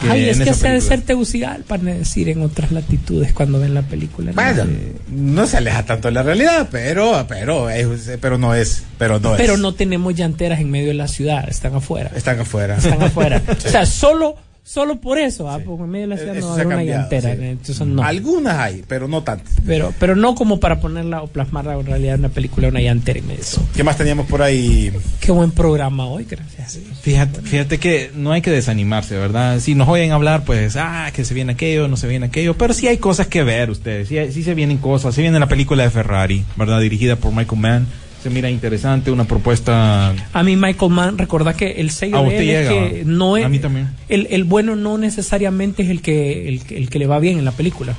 que 0.02 0.10
Ay, 0.10 0.30
es 0.30 0.38
que 0.38 0.44
esa 0.44 0.54
se 0.54 0.68
ha 0.68 0.72
de 0.74 0.82
ser 0.82 1.02
Tegucigalpa, 1.02 1.78
decir 1.78 2.30
en 2.30 2.42
otras 2.42 2.72
latitudes 2.72 3.34
cuando 3.34 3.60
ven 3.60 3.74
la 3.74 3.82
película. 3.84 4.32
¿no? 4.32 4.36
Bueno, 4.42 4.66
no 5.12 5.46
se 5.48 5.58
aleja 5.58 5.84
tanto 5.86 6.08
de 6.08 6.14
la 6.14 6.24
realidad, 6.24 6.68
pero, 6.72 7.26
pero, 7.28 7.70
es- 7.70 8.12
pero 8.20 8.38
no 8.38 8.54
es, 8.56 8.84
pero 8.98 9.20
no 9.20 9.36
Pero 9.38 9.54
es. 9.54 9.60
no 9.60 9.74
tenemos 9.74 10.14
llanteras 10.16 10.60
en 10.60 10.72
medio 10.72 10.88
de 10.90 10.94
la 10.96 11.08
ciudad, 11.08 11.48
están 11.50 11.76
afuera. 11.76 12.12
Están 12.16 12.40
afuera. 12.40 12.78
Están 12.78 13.02
afuera. 13.02 13.42
O 13.66 13.70
sea, 13.70 13.86
solo, 13.86 14.36
solo 14.64 15.00
por 15.02 15.18
eso, 15.18 15.50
¿ah? 15.50 15.60
porque 15.64 15.84
en 15.84 15.90
medio 15.90 16.08
de 16.08 16.16
la 16.16 16.18
ciudad 16.18 16.38
Eso 16.38 16.48
no 16.48 16.56
hay 16.56 16.62
ha 16.62 16.66
una 16.68 16.84
llantera. 16.84 17.36
sí. 17.36 17.42
Entonces 17.42 17.88
no. 17.88 18.04
Algunas 18.04 18.58
hay, 18.58 18.84
pero 18.88 19.08
no 19.08 19.22
tantas. 19.24 19.54
Pero, 19.66 19.94
pero 20.00 20.16
no 20.16 20.36
como 20.36 20.60
para 20.60 20.80
ponerla 20.80 21.22
o 21.22 21.28
plasmarla 21.28 21.74
en 21.76 21.86
realidad 21.86 22.16
en 22.16 22.22
una 22.22 22.30
película, 22.30 22.70
una 22.70 22.82
llantera 22.82 23.20
en 23.20 23.28
medio. 23.28 23.44
¿Qué 23.76 23.84
más 23.84 23.98
teníamos 23.98 24.26
por 24.28 24.42
ahí? 24.42 24.92
Qué 25.20 25.32
buen 25.32 25.52
programa 25.52 26.06
hoy, 26.06 26.26
gracias. 26.30 26.80
Fíjate, 27.02 27.42
fíjate 27.42 27.78
que 27.80 28.12
no 28.16 28.32
hay 28.32 28.42
que 28.42 28.52
desanimarse, 28.52 29.18
¿verdad? 29.18 29.60
Si 29.60 29.76
nos 29.76 29.88
oyen 29.90 30.12
hablar, 30.12 30.44
pues, 30.46 30.76
ah, 30.78 31.12
que 31.14 31.26
se 31.26 31.34
viene 31.34 31.54
aquello, 31.54 31.88
no 31.88 31.98
se 31.98 32.08
viene 32.08 32.28
aquello, 32.28 32.58
pero 32.58 32.74
sí 32.74 32.88
hay 32.88 32.98
cosas 32.98 33.28
que 33.28 33.44
ver 33.44 33.70
ustedes, 33.70 34.08
sí, 34.08 34.18
hay- 34.18 34.32
sí 34.32 34.44
se 34.44 34.54
vienen 34.54 34.78
cosas, 34.78 35.14
se 35.14 35.22
viene 35.22 35.40
la 35.40 35.48
película 35.48 35.84
de 35.84 35.90
Ferrari, 35.90 36.46
¿verdad? 36.56 36.80
Dirigida 36.80 37.16
por 37.18 37.34
Michael 37.34 37.62
Mann, 37.62 37.88
se 38.24 38.30
mira 38.30 38.50
interesante, 38.50 39.12
una 39.12 39.26
propuesta... 39.26 40.16
A 40.34 40.44
mí 40.44 40.56
Michael 40.56 40.92
Mann, 40.92 41.18
recordá 41.18 41.54
que 41.54 41.72
el 41.74 41.92
sello 41.92 42.18
A 42.18 42.22
de 42.22 42.28
usted 42.30 42.40
él 42.42 42.50
es 42.50 42.70
llega, 42.70 42.90
que 42.90 43.04
no 43.06 43.38
es 43.38 43.46
a 43.46 43.50
mí 43.50 43.60
también. 43.60 43.90
El, 44.10 44.28
el 44.32 44.46
bueno 44.46 44.76
no 44.76 44.98
necesariamente 44.98 45.84
es 45.84 45.90
el 45.90 46.02
que 46.02 46.48
el, 46.48 46.64
que- 46.64 46.78
el 46.78 46.90
que 46.90 47.00
le 47.00 47.08
va 47.08 47.20
bien 47.20 47.38
en 47.38 47.46
la 47.46 47.52
película. 47.52 47.96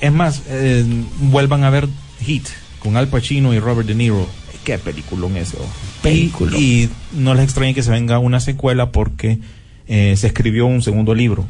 Es 0.00 0.12
más, 0.12 0.42
eh, 0.48 0.84
vuelvan 1.20 1.64
a 1.64 1.70
ver 1.70 1.88
Heat, 2.24 2.42
con 2.80 2.96
Al 2.96 3.08
Pacino 3.08 3.52
y 3.54 3.58
Robert 3.58 3.88
De 3.88 3.94
Niro. 3.94 4.28
Qué 4.64 4.78
peliculón 4.78 5.36
eso. 5.36 5.58
Peliculón. 6.02 6.54
Y, 6.60 6.82
y 6.84 6.90
no 7.14 7.34
les 7.34 7.44
extrañe 7.44 7.74
que 7.74 7.82
se 7.82 7.90
venga 7.90 8.18
una 8.20 8.38
secuela 8.38 8.92
porque 8.92 9.38
eh, 9.88 10.14
se 10.16 10.28
escribió 10.28 10.66
un 10.66 10.82
segundo 10.82 11.14
libro. 11.14 11.46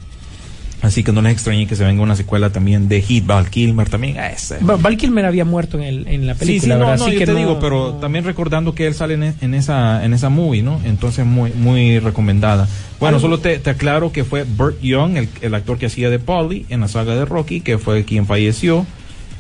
Así 0.83 1.05
que 1.05 1.13
no 1.13 1.23
les 1.23 1.33
extrañe 1.33 1.67
que 1.69 1.77
se 1.77 1.85
venga 1.85 2.03
una 2.03 2.17
secuela 2.17 2.51
también 2.51 2.89
de 2.89 3.01
Heat, 3.01 3.25
Val 3.25 3.49
Kilmer 3.49 3.89
también. 3.89 4.19
Ah, 4.19 4.31
ese. 4.31 4.59
Va- 4.59 4.77
Val 4.77 4.97
Kilmer 4.97 5.25
había 5.25 5.45
muerto 5.45 5.79
en, 5.79 5.85
el, 5.85 6.09
en 6.09 6.27
la 6.27 6.35
película, 6.35 6.61
sí, 6.61 6.61
sí, 6.61 6.69
no, 6.69 6.79
no, 6.81 6.89
Así 6.93 7.13
yo 7.13 7.19
que 7.21 7.25
te 7.27 7.33
no- 7.33 7.39
digo, 7.39 7.59
pero 7.61 7.95
también 8.01 8.25
recordando 8.25 8.75
que 8.75 8.89
él 8.89 8.95
sale 8.95 9.15
en, 9.15 9.23
e- 9.23 9.35
en 9.41 9.55
esa 9.55 10.05
en 10.05 10.13
esa 10.13 10.29
movie, 10.29 10.63
¿no? 10.63 10.81
Entonces 10.85 11.25
muy 11.25 11.53
muy 11.53 12.01
recomendada. 12.01 12.67
Bueno, 12.99 13.21
solo 13.21 13.39
te, 13.39 13.59
te 13.61 13.71
aclaro 13.71 14.11
que 14.13 14.25
fue 14.25 14.43
Burt 14.45 14.81
Young, 14.83 15.17
el, 15.17 15.29
el 15.41 15.55
actor 15.55 15.79
que 15.79 15.87
hacía 15.87 16.11
de 16.11 16.19
Polly 16.19 16.67
en 16.69 16.81
la 16.81 16.89
saga 16.89 17.15
de 17.15 17.25
Rocky, 17.25 17.61
que 17.61 17.79
fue 17.79 18.05
quien 18.05 18.27
falleció. 18.27 18.85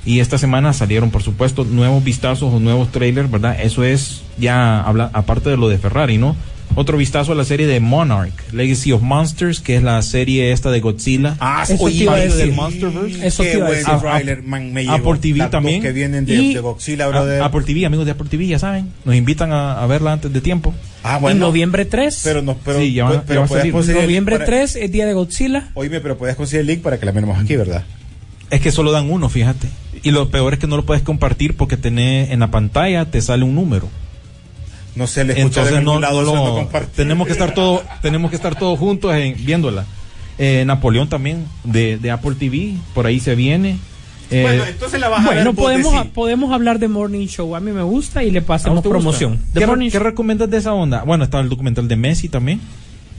Y 0.05 0.18
esta 0.18 0.36
semana 0.38 0.72
salieron, 0.72 1.11
por 1.11 1.22
supuesto, 1.22 1.64
nuevos 1.64 2.03
vistazos 2.03 2.53
o 2.53 2.59
nuevos 2.59 2.90
trailers, 2.90 3.30
¿verdad? 3.30 3.57
Eso 3.61 3.84
es 3.84 4.22
ya 4.36 4.80
habla, 4.80 5.11
aparte 5.12 5.49
de 5.51 5.57
lo 5.57 5.68
de 5.68 5.78
Ferrari, 5.78 6.18
¿no? 6.18 6.34
Otro 6.75 6.97
vistazo 6.97 7.33
a 7.33 7.35
la 7.35 7.45
serie 7.45 7.66
de 7.66 7.81
Monarch, 7.81 8.33
Legacy 8.53 8.93
of 8.93 9.03
Monsters, 9.03 9.61
que 9.61 9.77
es 9.77 9.83
la 9.83 10.01
serie 10.03 10.53
esta 10.53 10.70
de 10.70 10.81
Godzilla. 10.81 11.37
Ah, 11.39 11.64
Eso 11.68 11.77
oye, 11.85 12.09
a 12.09 12.14
del 12.16 12.53
Monsterverse. 12.53 13.27
Eso 13.27 13.43
Qué 13.43 13.53
iba 13.55 13.66
a 13.66 13.70
man, 14.43 14.73
me. 14.73 14.85
TV 15.20 15.49
también. 15.51 15.83
que 15.83 15.93
vienen 15.93 16.25
de, 16.25 16.35
Y- 16.35 16.55
de 16.55 16.61
Godzilla, 16.61 17.09
brother. 17.09 17.43
A- 17.43 17.47
Apple 17.47 17.62
TV, 17.64 17.85
amigos 17.85 18.07
de 18.07 18.12
Apple 18.12 18.27
TV, 18.31 18.47
ya 18.47 18.59
saben, 18.59 18.91
nos 19.05 19.14
invitan 19.14 19.53
a, 19.53 19.83
a 19.83 19.87
verla 19.87 20.12
antes 20.14 20.33
de 20.33 20.41
tiempo. 20.41 20.75
Ah, 21.05 21.16
en 21.16 21.23
bueno. 21.23 21.41
noviembre 21.47 21.85
3. 21.85 22.20
Pero 22.25 22.41
no, 22.43 22.57
pero, 22.64 22.79
Sí, 22.81 22.93
ya 22.95 23.07
pero 23.27 23.41
ya 23.41 23.45
a 23.45 23.49
puedes 23.49 23.73
conseguir 23.73 23.97
el 24.01 24.07
noviembre 24.07 24.37
link 24.37 24.47
para- 24.47 24.59
3 24.61 24.77
es 24.77 24.93
día 24.93 25.07
de 25.07 25.12
Godzilla. 25.12 25.68
Oíme, 25.75 26.01
pero 26.01 26.16
puedes 26.16 26.37
conseguir 26.37 26.61
el 26.62 26.66
link 26.68 26.81
para 26.83 26.99
que 26.99 27.05
la 27.07 27.12
miremos 27.12 27.39
aquí, 27.39 27.55
¿verdad? 27.57 27.85
Es 28.51 28.61
que 28.61 28.70
solo 28.73 28.93
dan 28.93 29.11
uno, 29.11 29.29
fíjate. 29.29 29.68
Y 30.03 30.11
lo 30.11 30.31
peor 30.31 30.55
es 30.55 30.59
que 30.59 30.66
no 30.66 30.77
lo 30.77 30.85
puedes 30.87 31.03
compartir 31.03 31.57
porque 31.57 31.77
tenés 31.77 32.31
en 32.31 32.41
la 32.41 32.51
pantalla 32.51 33.05
te 33.11 33.20
sale 33.20 33.45
un 33.45 33.55
número. 33.55 33.89
No 34.95 35.07
sé, 35.07 35.24
le 35.24 35.32
escuché 35.32 35.36
de 35.36 35.43
Entonces 35.43 35.76
algún 35.78 35.95
no, 35.95 36.01
lado, 36.01 36.22
no 36.22 36.68
tenemos 36.95 37.26
que 37.26 37.32
estar 37.32 37.55
todos 37.55 37.82
tenemos 38.03 38.30
que 38.30 38.36
estar 38.36 38.55
todos 38.57 38.78
juntos 38.78 39.14
en- 39.14 39.36
viéndola. 39.45 39.84
Eh, 40.38 40.64
Napoleón 40.66 41.09
también 41.09 41.47
de, 41.64 41.99
de 41.99 42.11
Apple 42.11 42.34
TV, 42.38 42.74
por 42.95 43.07
ahí 43.07 43.20
se 43.20 43.34
viene. 43.34 43.78
Eh, 44.30 44.43
Bueno, 44.43 44.64
entonces 44.64 44.99
la 44.99 45.09
vas 45.11 45.20
a 45.26 45.28
ver 45.30 45.34
Bueno, 45.45 45.55
podemos, 45.55 46.07
podemos 46.09 46.53
hablar 46.53 46.78
de 46.78 46.88
Morning 46.88 47.26
Show. 47.26 47.55
A 47.55 47.61
mí 47.61 47.70
me 47.70 47.82
gusta 47.82 48.22
y 48.24 48.30
le 48.30 48.38
¿a 48.40 48.47
pasamos 48.47 48.82
promoción. 48.82 49.38
¿Qué, 49.55 49.64
re- 49.66 49.90
qué 49.90 49.99
recomiendas 49.99 50.51
de 50.51 50.57
esa 50.59 50.72
onda? 50.72 51.03
Bueno, 51.05 51.24
está 51.24 51.38
el 51.40 51.49
documental 51.51 51.86
de 51.86 51.97
Messi 51.97 52.28
también, 52.30 52.61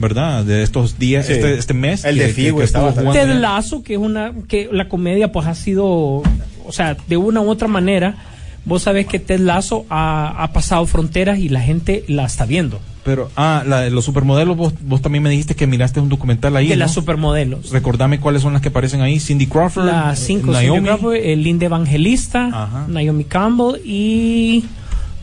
¿verdad? 0.00 0.44
De 0.44 0.62
estos 0.64 0.98
días, 0.98 1.26
Sí. 1.26 1.34
este, 1.34 1.54
este 1.58 1.72
mes. 1.74 2.04
El 2.04 2.18
de 2.18 2.28
Figo 2.28 2.62
estaba 2.62 2.92
Ted 3.12 3.28
Lasso, 3.40 3.82
que 3.84 3.94
es 3.94 3.98
una 4.00 4.32
que 4.48 4.68
la 4.72 4.88
comedia 4.88 5.30
pues 5.30 5.46
ha 5.46 5.54
sido, 5.54 5.86
o 5.88 6.72
sea, 6.72 6.96
de 7.06 7.16
una 7.16 7.40
u 7.40 7.48
otra 7.48 7.68
manera, 7.68 8.16
vos 8.64 8.82
sabés 8.82 9.06
que 9.06 9.18
Ted 9.18 9.40
Lasso 9.40 9.84
ha, 9.90 10.42
ha 10.42 10.52
pasado 10.52 10.86
fronteras 10.86 11.38
y 11.38 11.48
la 11.48 11.60
gente 11.60 12.04
la 12.08 12.24
está 12.24 12.46
viendo. 12.46 12.80
Pero, 13.04 13.30
ah, 13.36 13.62
la 13.66 13.80
de 13.82 13.90
los 13.90 14.04
supermodelos, 14.06 14.56
vos, 14.56 14.72
vos 14.80 15.02
también 15.02 15.22
me 15.22 15.28
dijiste 15.28 15.54
que 15.54 15.66
miraste 15.66 16.00
un 16.00 16.08
documental 16.08 16.56
ahí. 16.56 16.68
de 16.68 16.74
¿no? 16.76 16.80
las 16.80 16.92
supermodelos. 16.94 17.70
Recordame 17.70 18.18
cuáles 18.18 18.40
son 18.40 18.54
las 18.54 18.62
que 18.62 18.68
aparecen 18.68 19.02
ahí. 19.02 19.20
Cindy 19.20 19.46
Crawford, 19.46 19.84
Las 19.84 20.18
cinco 20.20 20.52
Naomi. 20.52 20.66
Cindy 20.68 20.80
Crawford, 20.86 21.14
el 21.16 21.42
Linda 21.42 21.66
Evangelista, 21.66 22.46
Ajá. 22.46 22.86
Naomi 22.88 23.24
Campbell 23.24 23.80
y 23.84 24.64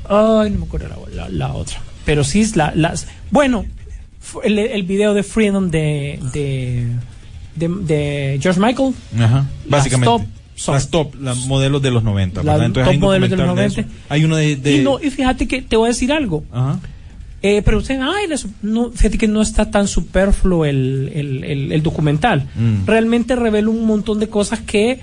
ay 0.07 0.51
no 0.51 0.59
me 0.59 0.65
acuerdo 0.65 0.89
la, 0.89 1.23
la- 1.23 1.29
la 1.29 1.53
otra. 1.53 1.79
Pero 2.05 2.23
sí 2.23 2.45
la, 2.55 2.71
las 2.75 3.07
bueno 3.31 3.65
el, 4.43 4.59
el 4.59 4.83
video 4.83 5.13
de 5.15 5.23
Freedom 5.23 5.69
de 5.71 6.19
de, 6.33 6.87
de, 7.55 7.67
de 7.67 8.39
George 8.41 8.59
Michael, 8.59 8.93
Ajá, 9.19 9.45
Las 9.65 9.69
básicamente. 9.69 10.05
top 10.05 10.21
son- 10.61 10.75
las 10.75 10.89
top, 10.89 11.15
las 11.21 11.45
modelos 11.47 11.81
de 11.81 11.91
los 11.91 12.03
90. 12.03 12.43
Las 12.43 12.53
¿verdad? 12.55 12.65
Entonces 12.67 12.93
top 12.93 12.99
modelos 12.99 13.29
de 13.29 13.35
los 13.37 13.45
documental 13.47 13.83
90. 13.83 13.93
eso. 13.93 14.05
Hay 14.09 14.23
uno 14.25 14.35
de. 14.35 14.55
de- 14.55 14.75
y 14.77 14.79
no 14.83 14.99
y 15.01 15.09
fíjate 15.09 15.47
que 15.47 15.61
te 15.61 15.75
voy 15.75 15.87
a 15.87 15.89
decir 15.89 16.11
algo. 16.11 16.43
Ajá. 16.51 16.79
Eh, 17.43 17.63
pero 17.65 17.79
usted, 17.79 17.99
ay, 17.99 18.27
la 18.27 18.37
su- 18.37 18.51
no, 18.61 18.91
fíjate 18.91 19.17
que 19.17 19.27
no 19.27 19.41
está 19.41 19.71
tan 19.71 19.87
superfluo 19.87 20.63
el, 20.65 21.11
el, 21.15 21.43
el- 21.43 21.71
el 21.71 21.81
documental. 21.83 22.47
Mm. 22.53 22.85
Realmente 22.85 23.35
revela 23.35 23.67
un 23.69 23.83
montón 23.85 24.19
de 24.19 24.29
cosas 24.29 24.59
que, 24.59 24.91
eh, 24.91 24.99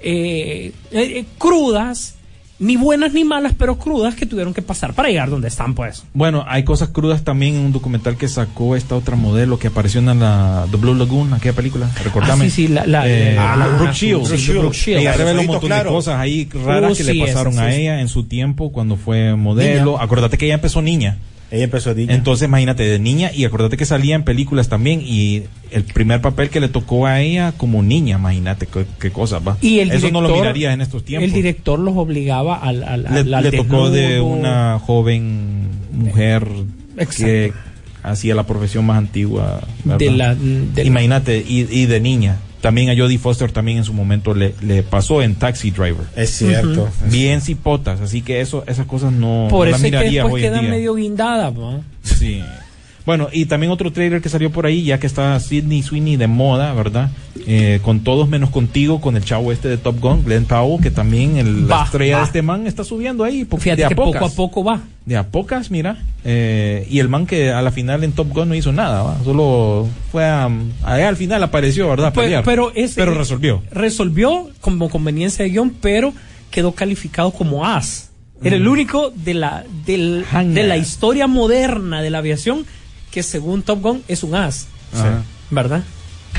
eh, 0.00 0.72
eh, 0.90 1.24
crudas, 1.38 2.14
ni 2.62 2.76
buenas 2.76 3.12
ni 3.12 3.24
malas, 3.24 3.52
pero 3.58 3.76
crudas 3.78 4.14
que 4.14 4.24
tuvieron 4.24 4.54
que 4.54 4.62
pasar 4.62 4.94
para 4.94 5.08
llegar 5.08 5.28
donde 5.30 5.48
están, 5.48 5.74
pues. 5.74 6.04
Bueno, 6.14 6.44
hay 6.46 6.62
cosas 6.64 6.88
crudas 6.90 7.24
también 7.24 7.56
en 7.56 7.60
un 7.66 7.72
documental 7.72 8.16
que 8.16 8.28
sacó 8.28 8.76
esta 8.76 8.94
otra 8.94 9.16
modelo 9.16 9.58
que 9.58 9.66
apareció 9.66 10.00
en 10.00 10.18
la 10.20 10.66
The 10.70 10.76
Blue 10.76 10.94
Lagoon, 10.94 11.34
aquella 11.34 11.54
película. 11.54 11.90
Recordame. 12.04 12.44
Ah, 12.44 12.48
sí, 12.48 12.50
sí, 12.50 12.68
la- 12.68 12.86
la- 12.86 13.06
Eh, 13.08 13.34
la- 13.34 13.56
la- 13.56 13.66
la- 13.66 13.76
Brooke 13.76 13.92
Shields. 13.94 14.28
Brooke 14.28 14.40
Shields. 14.42 14.60
Brooke 14.60 14.76
Shields. 14.76 15.00
Ella 15.02 15.10
Los 15.10 15.18
revela 15.18 15.40
un 15.40 15.46
montón 15.48 15.70
de 15.70 15.84
cosas 15.84 16.20
ahí 16.20 16.48
raras 16.64 16.92
Oh, 16.92 16.96
que 16.96 17.04
sí, 17.04 17.12
le 17.12 17.24
pasaron 17.26 17.52
esa, 17.54 17.66
a 17.66 17.72
sí, 17.72 17.80
ella 17.82 18.00
en 18.00 18.08
su 18.08 18.24
tiempo 18.24 18.70
cuando 18.72 18.96
fue 18.96 19.34
modelo. 19.34 19.92
Niña. 19.92 20.02
Acordate 20.04 20.38
que 20.38 20.44
ella 20.46 20.54
empezó 20.54 20.80
niña. 20.82 21.18
Ella 21.52 21.64
empezó 21.64 21.90
a 21.90 21.94
niña. 21.94 22.14
Entonces, 22.14 22.48
imagínate, 22.48 22.82
de 22.82 22.98
niña, 22.98 23.30
y 23.32 23.44
acordate 23.44 23.76
que 23.76 23.84
salía 23.84 24.14
en 24.16 24.24
películas 24.24 24.68
también, 24.70 25.02
y 25.04 25.42
el 25.70 25.84
primer 25.84 26.22
papel 26.22 26.48
que 26.48 26.60
le 26.60 26.68
tocó 26.68 27.06
a 27.06 27.20
ella 27.20 27.52
como 27.56 27.82
niña, 27.82 28.16
imagínate 28.16 28.66
qué, 28.66 28.86
qué 28.98 29.10
cosas 29.10 29.42
va. 29.46 29.58
Y 29.60 29.80
el 29.80 29.90
Eso 29.90 30.10
no 30.10 30.22
lo 30.22 30.28
director- 30.28 30.40
mirarías 30.40 30.72
en 30.74 30.80
estos 30.80 31.04
tiempos. 31.04 31.28
El 31.28 31.34
director 31.34 31.78
los 31.78 31.94
obligaba 31.96 32.56
al, 32.56 32.82
al, 32.82 33.02
le, 33.02 33.08
al- 33.20 33.34
al 33.34 33.44
le 33.44 33.52
tocó 33.52 33.90
de 33.90 34.20
una 34.20 34.78
joven 34.78 35.68
mujer 35.92 36.48
Exacto. 36.96 37.24
que 37.26 37.52
hacía 38.02 38.34
la 38.34 38.44
profesión 38.46 38.86
más 38.86 38.96
antigua. 38.96 39.60
De 39.84 40.10
la- 40.10 40.34
de 40.34 40.84
Imagínate, 40.84 41.44
y, 41.46 41.66
y 41.70 41.84
de 41.86 42.00
niña. 42.00 42.38
También 42.62 42.88
a 42.90 42.96
Jodie 42.96 43.18
Foster 43.18 43.52
también 43.52 43.78
en 43.78 43.84
su 43.84 43.92
momento 43.92 44.34
le, 44.34 44.54
le 44.62 44.82
pasó 44.84 45.20
en 45.20 45.34
Taxi 45.34 45.70
Driver. 45.72 46.06
Es 46.16 46.30
cierto. 46.30 46.88
Bien 47.10 47.40
cipotas, 47.42 48.00
así 48.00 48.22
que 48.22 48.40
eso, 48.40 48.64
esas 48.66 48.86
cosas 48.86 49.12
no, 49.12 49.48
Por 49.50 49.66
no 49.66 49.72
las 49.72 49.80
eso 49.80 49.86
es 49.86 49.92
que 49.92 49.98
mirarías 49.98 50.24
después 50.24 50.32
hoy 50.34 50.44
en 50.44 50.50
quedan 50.52 50.60
día. 50.62 50.70
medio 50.70 50.94
guindadas, 50.94 51.52
¿no? 51.52 51.84
Sí. 52.04 52.40
Bueno, 53.04 53.28
y 53.32 53.46
también 53.46 53.72
otro 53.72 53.92
trailer 53.92 54.20
que 54.22 54.28
salió 54.28 54.50
por 54.50 54.64
ahí, 54.66 54.84
ya 54.84 55.00
que 55.00 55.06
está 55.08 55.38
Sidney 55.40 55.82
Sweeney 55.82 56.16
de 56.16 56.28
moda, 56.28 56.72
¿verdad? 56.72 57.10
Eh, 57.46 57.80
con 57.82 58.00
todos 58.04 58.28
menos 58.28 58.50
contigo, 58.50 59.00
con 59.00 59.16
el 59.16 59.24
chavo 59.24 59.50
este 59.50 59.68
de 59.68 59.76
Top 59.76 59.98
Gun, 60.00 60.24
Glenn 60.24 60.44
Powell, 60.44 60.80
que 60.80 60.90
también 60.92 61.36
el, 61.36 61.66
la 61.66 61.82
estrella 61.84 62.14
va. 62.14 62.20
de 62.20 62.26
este 62.26 62.42
man 62.42 62.66
está 62.68 62.84
subiendo 62.84 63.24
ahí. 63.24 63.44
Fíjate 63.44 63.76
de 63.76 63.84
a 63.86 63.88
que 63.88 63.96
pocas. 63.96 64.20
poco 64.22 64.32
a 64.32 64.36
poco 64.36 64.64
va. 64.64 64.80
De 65.04 65.16
a 65.16 65.26
pocas, 65.26 65.70
mira. 65.72 65.98
Eh, 66.24 66.86
y 66.88 67.00
el 67.00 67.08
man 67.08 67.26
que 67.26 67.50
a 67.50 67.60
la 67.62 67.72
final 67.72 68.04
en 68.04 68.12
Top 68.12 68.28
Gun 68.32 68.48
no 68.48 68.54
hizo 68.54 68.72
nada, 68.72 69.02
¿va? 69.02 69.18
Solo 69.24 69.88
fue 70.12 70.24
a, 70.24 70.48
al 70.84 71.16
final 71.16 71.42
apareció, 71.42 71.88
¿verdad? 71.88 72.06
A 72.08 72.12
Pe- 72.12 72.20
pelear. 72.22 72.44
pero, 72.44 72.70
ese- 72.74 72.94
Pero 73.00 73.14
resolvió. 73.14 73.62
Resolvió 73.72 74.48
como 74.60 74.88
conveniencia 74.88 75.44
de 75.44 75.50
guion, 75.50 75.70
pero 75.80 76.12
quedó 76.52 76.72
calificado 76.72 77.32
como 77.32 77.66
as. 77.66 78.10
Era 78.44 78.56
el 78.56 78.66
único 78.68 79.10
de 79.14 79.34
la, 79.34 79.64
del- 79.86 80.24
de 80.54 80.62
la 80.64 80.76
historia 80.76 81.26
moderna 81.26 82.02
de 82.02 82.10
la 82.10 82.18
aviación 82.18 82.64
que 83.12 83.22
según 83.22 83.62
Top 83.62 83.80
Gun 83.80 84.02
es 84.08 84.24
un 84.24 84.34
as. 84.34 84.66
Ajá. 84.92 85.22
¿Verdad? 85.50 85.84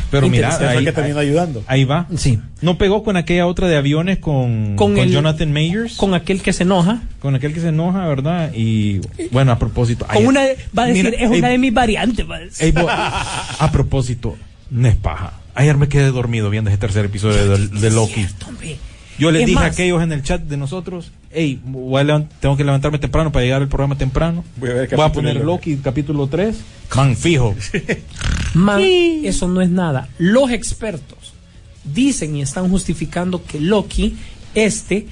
Pero 0.10 0.28
mira, 0.28 0.56
ahí, 0.70 0.84
que 0.84 0.92
terminó 0.92 1.20
ayudando. 1.20 1.64
ahí 1.68 1.86
va. 1.86 2.08
Sí. 2.18 2.40
No 2.62 2.78
pegó 2.80 3.04
con 3.04 3.16
aquella 3.16 3.46
otra 3.48 3.68
de 3.68 3.78
aviones 3.78 4.18
con, 4.18 4.76
Con 4.76 4.96
con, 4.96 4.98
el- 5.04 5.12
Jonathan 5.12 5.52
Mayers. 5.54 5.96
Con 5.98 6.14
aquel 6.16 6.42
que 6.42 6.52
se 6.52 6.64
enoja. 6.64 7.02
Con 7.20 7.36
aquel 7.36 7.54
que 7.54 7.62
se 7.62 7.70
enoja, 7.70 8.06
¿verdad? 8.08 8.52
Y 8.56 9.02
bueno, 9.32 9.52
a 9.52 9.60
propósito. 9.60 10.06
Con 10.08 10.18
ay, 10.18 10.26
una, 10.26 10.42
va 10.78 10.84
a 10.84 10.86
decir, 10.88 11.06
mira, 11.06 11.18
es 11.18 11.30
una 11.30 11.48
ey, 11.48 11.52
de 11.54 11.58
mis 11.60 11.74
variantes. 11.74 12.30
va 12.30 12.36
a 12.38 12.40
decir. 12.40 12.66
ey, 12.66 12.72
bo- 12.72 12.90
a 12.90 13.70
propósito, 13.72 14.36
no 14.72 14.88
es 14.88 14.96
paja. 14.96 15.34
Ayer 15.56 15.78
me 15.78 15.88
quedé 15.88 16.10
dormido 16.12 16.50
viendo 16.50 16.72
ese 16.72 16.78
tercer 16.80 17.06
episodio 17.06 17.56
de, 17.58 17.68
de 17.68 17.92
Loki. 17.92 18.26
Yo 19.20 19.30
les 19.30 19.42
Es 19.44 19.48
dije 19.48 19.64
a 19.64 19.68
aquellos 19.68 20.02
en 20.02 20.12
el 20.12 20.24
chat 20.24 20.42
de 20.42 20.58
nosotros, 20.58 21.12
hey, 21.34 21.60
voy 21.66 22.02
a 22.10 22.28
tengo 22.40 22.56
que 22.58 22.64
levantarme 22.64 23.00
temprano 23.00 23.32
para 23.32 23.44
llegar 23.44 23.62
al 23.62 23.68
programa 23.68 23.98
temprano. 23.98 24.44
Voy 24.58 24.70
a 24.70 24.74
ver 24.74 24.96
Voy 24.96 25.06
a 25.06 25.12
poner 25.12 25.36
Loki. 25.38 25.78
Capítulo 25.78 26.28
3. 26.28 26.56
Man, 26.96 27.16
fijo. 27.16 27.56
Man, 28.54 28.82
eso 28.82 29.48
no 29.48 29.62
es 29.62 29.70
nada. 29.70 30.10
Los 30.20 30.52
expertos 30.52 31.34
dicen 31.84 32.36
y 32.36 32.42
están 32.42 32.70
justificando 32.70 33.44
que 33.44 33.60
Loki, 33.60 34.16
este, 34.56 35.08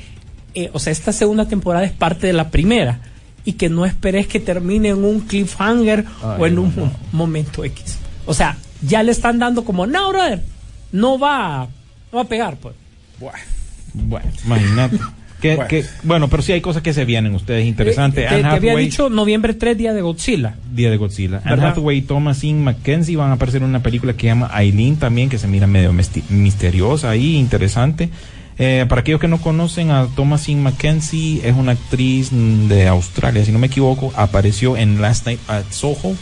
eh, 0.53 0.69
o 0.73 0.79
sea, 0.79 0.91
esta 0.91 1.11
segunda 1.11 1.47
temporada 1.47 1.85
es 1.85 1.91
parte 1.91 2.27
de 2.27 2.33
la 2.33 2.49
primera 2.49 2.99
y 3.43 3.53
que 3.53 3.69
no 3.69 3.85
esperes 3.85 4.27
que 4.27 4.39
termine 4.39 4.89
en 4.89 5.03
un 5.03 5.21
cliffhanger 5.21 6.05
o 6.39 6.45
en 6.45 6.59
un 6.59 6.73
mo- 6.75 6.91
momento 7.11 7.63
X. 7.63 7.97
O 8.25 8.33
sea, 8.33 8.57
ya 8.83 9.01
le 9.01 9.11
están 9.11 9.39
dando 9.39 9.65
como, 9.65 9.87
no, 9.87 10.09
brother, 10.09 10.43
no 10.91 11.17
va, 11.17 11.67
no 12.11 12.17
va 12.17 12.21
a 12.21 12.27
pegar, 12.27 12.57
pues. 12.57 12.75
Bueno, 13.93 14.29
imagínate. 14.45 14.99
Que, 15.41 15.55
Bueno. 15.55 15.67
que- 15.69 15.85
bueno, 16.03 16.27
pero 16.29 16.43
sí 16.43 16.51
hay 16.51 16.61
cosas 16.61 16.83
que 16.83 16.93
se 16.93 17.03
vienen 17.03 17.33
ustedes 17.33 17.65
interesantes. 17.65 18.25
Eh, 18.25 18.27
te, 18.29 18.35
Anne 18.35 18.43
te 18.49 18.55
había 18.55 18.75
dicho 18.75 19.09
noviembre 19.09 19.53
3, 19.55 19.77
día 19.77 19.91
de 19.93 20.01
Godzilla. 20.01 20.55
Día 20.73 20.89
de 20.91 20.97
Godzilla. 20.97 21.41
Anne. 21.43 21.65
Hathaway 21.65 21.97
y 21.97 22.01
Thomasin 22.03 22.63
McKenzie 22.63 23.15
van 23.17 23.31
a 23.31 23.33
aparecer 23.33 23.61
en 23.63 23.69
una 23.69 23.81
película 23.81 24.13
que 24.13 24.21
se 24.21 24.27
llama 24.27 24.49
Aileen 24.53 24.97
también, 24.97 25.29
que 25.29 25.37
se 25.39 25.47
mira 25.47 25.65
medio 25.67 25.91
misteriosa 26.29 27.09
ahí, 27.09 27.37
interesante. 27.37 28.09
Eh, 28.59 28.85
para 28.87 29.01
aquellos 29.01 29.19
que 29.19 29.27
no 29.27 29.39
conocen 29.41 29.89
a 29.89 30.05
Thomasin 30.15 30.61
McKenzie, 30.61 31.41
es 31.47 31.55
una 31.55 31.71
actriz 31.71 32.29
de 32.31 32.87
Australia, 32.87 33.43
si 33.43 33.51
no 33.51 33.57
me 33.57 33.67
equivoco, 33.67 34.13
apareció 34.15 34.77
en 34.77 35.01
Last 35.01 35.25
Night 35.25 35.39
at 35.47 35.63
Soho 35.71 36.15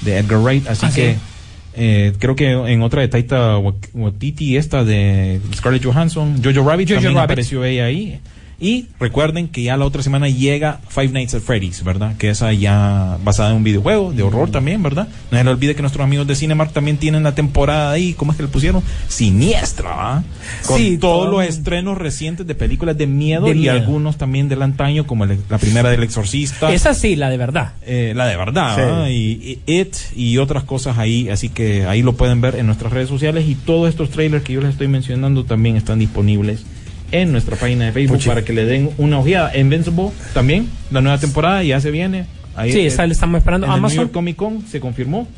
de 0.00 0.16
Edgar 0.18 0.38
Wright, 0.40 0.66
así 0.68 0.86
Ah, 0.86 0.90
sí. 0.90 1.00
que 1.00 1.16
eh, 1.74 2.12
creo 2.18 2.34
que 2.36 2.50
en 2.50 2.82
otra 2.82 3.00
de 3.02 3.08
Taita 3.08 3.58
Waititi, 3.94 4.56
esta 4.56 4.84
de 4.84 5.40
Scarlett 5.54 5.84
Johansson, 5.84 6.42
Jojo 6.42 6.66
Rabbit, 6.68 6.88
Jojo 6.88 6.96
también 7.00 7.14
Rabbit. 7.14 7.24
apareció 7.24 7.64
ella 7.64 7.84
ahí. 7.86 8.18
Y 8.64 8.86
recuerden 9.00 9.48
que 9.48 9.64
ya 9.64 9.76
la 9.76 9.84
otra 9.84 10.04
semana 10.04 10.28
llega 10.28 10.78
Five 10.88 11.08
Nights 11.08 11.34
at 11.34 11.40
Freddy's, 11.40 11.82
¿verdad? 11.82 12.16
Que 12.16 12.30
esa 12.30 12.52
ya 12.52 13.18
basada 13.24 13.50
en 13.50 13.56
un 13.56 13.64
videojuego 13.64 14.12
de 14.12 14.22
horror 14.22 14.50
también, 14.52 14.80
¿verdad? 14.84 15.08
No 15.32 15.38
se 15.38 15.42
le 15.42 15.50
olvide 15.50 15.74
que 15.74 15.82
nuestros 15.82 16.04
amigos 16.04 16.28
de 16.28 16.36
Cinemark 16.36 16.72
también 16.72 16.96
tienen 16.96 17.24
la 17.24 17.34
temporada 17.34 17.90
ahí, 17.90 18.14
¿cómo 18.14 18.30
es 18.30 18.36
que 18.36 18.44
le 18.44 18.48
pusieron? 18.48 18.80
Siniestra. 19.08 20.22
Con 20.66 20.78
Sí, 20.78 20.96
todos 20.98 21.24
todo. 21.26 21.32
los 21.40 21.44
estrenos 21.48 21.98
recientes 21.98 22.46
de 22.46 22.54
películas 22.54 22.96
de 22.96 23.06
miedo 23.08 23.46
De 23.46 23.50
y 23.52 23.54
miedo. 23.60 23.72
algunos 23.74 24.16
también 24.16 24.48
del 24.48 24.62
antaño, 24.62 25.06
como 25.06 25.24
el- 25.24 25.38
la 25.48 25.58
primera 25.58 25.90
del 25.90 26.02
Exorcista. 26.04 26.72
Esa 26.72 26.94
sí, 26.94 27.16
la 27.16 27.30
de 27.30 27.36
verdad. 27.38 27.72
Eh, 27.84 28.12
la 28.14 28.26
de 28.26 28.36
verdad, 28.36 29.06
Sí. 29.06 29.12
y, 29.12 29.60
y 29.66 29.80
It 29.80 29.96
y 30.14 30.38
otras 30.38 30.62
cosas 30.62 30.98
ahí, 30.98 31.28
así 31.30 31.48
que 31.48 31.86
ahí 31.86 32.02
lo 32.02 32.12
pueden 32.14 32.40
ver 32.40 32.54
en 32.56 32.66
nuestras 32.66 32.92
redes 32.92 33.08
sociales 33.08 33.44
y 33.48 33.56
todos 33.56 33.88
estos 33.88 34.10
trailers 34.10 34.44
que 34.44 34.52
yo 34.52 34.60
les 34.60 34.70
estoy 34.70 34.86
mencionando 34.88 35.44
también 35.44 35.76
están 35.76 35.98
disponibles 35.98 36.64
en 37.12 37.30
nuestra 37.32 37.56
página 37.56 37.84
de 37.86 37.92
Facebook 37.92 38.16
Puchi. 38.18 38.28
para 38.28 38.44
que 38.44 38.52
le 38.52 38.64
den 38.64 38.90
una 38.98 39.18
ojeada. 39.20 39.56
Invincible 39.56 40.10
también, 40.34 40.68
la 40.90 41.00
nueva 41.00 41.18
temporada 41.18 41.62
ya 41.62 41.80
se 41.80 41.90
viene. 41.90 42.26
Ahí, 42.56 42.72
Sí, 42.72 42.80
eh, 42.80 42.86
esa 42.86 43.06
le 43.06 43.12
estamos 43.12 43.38
esperando. 43.38 43.66
en 43.66 43.72
el 43.72 43.76
New 43.76 43.86
Amazon. 43.86 43.98
York 44.04 44.12
Comic 44.12 44.36
Con 44.36 44.66
se 44.66 44.80
confirmó. 44.80 45.28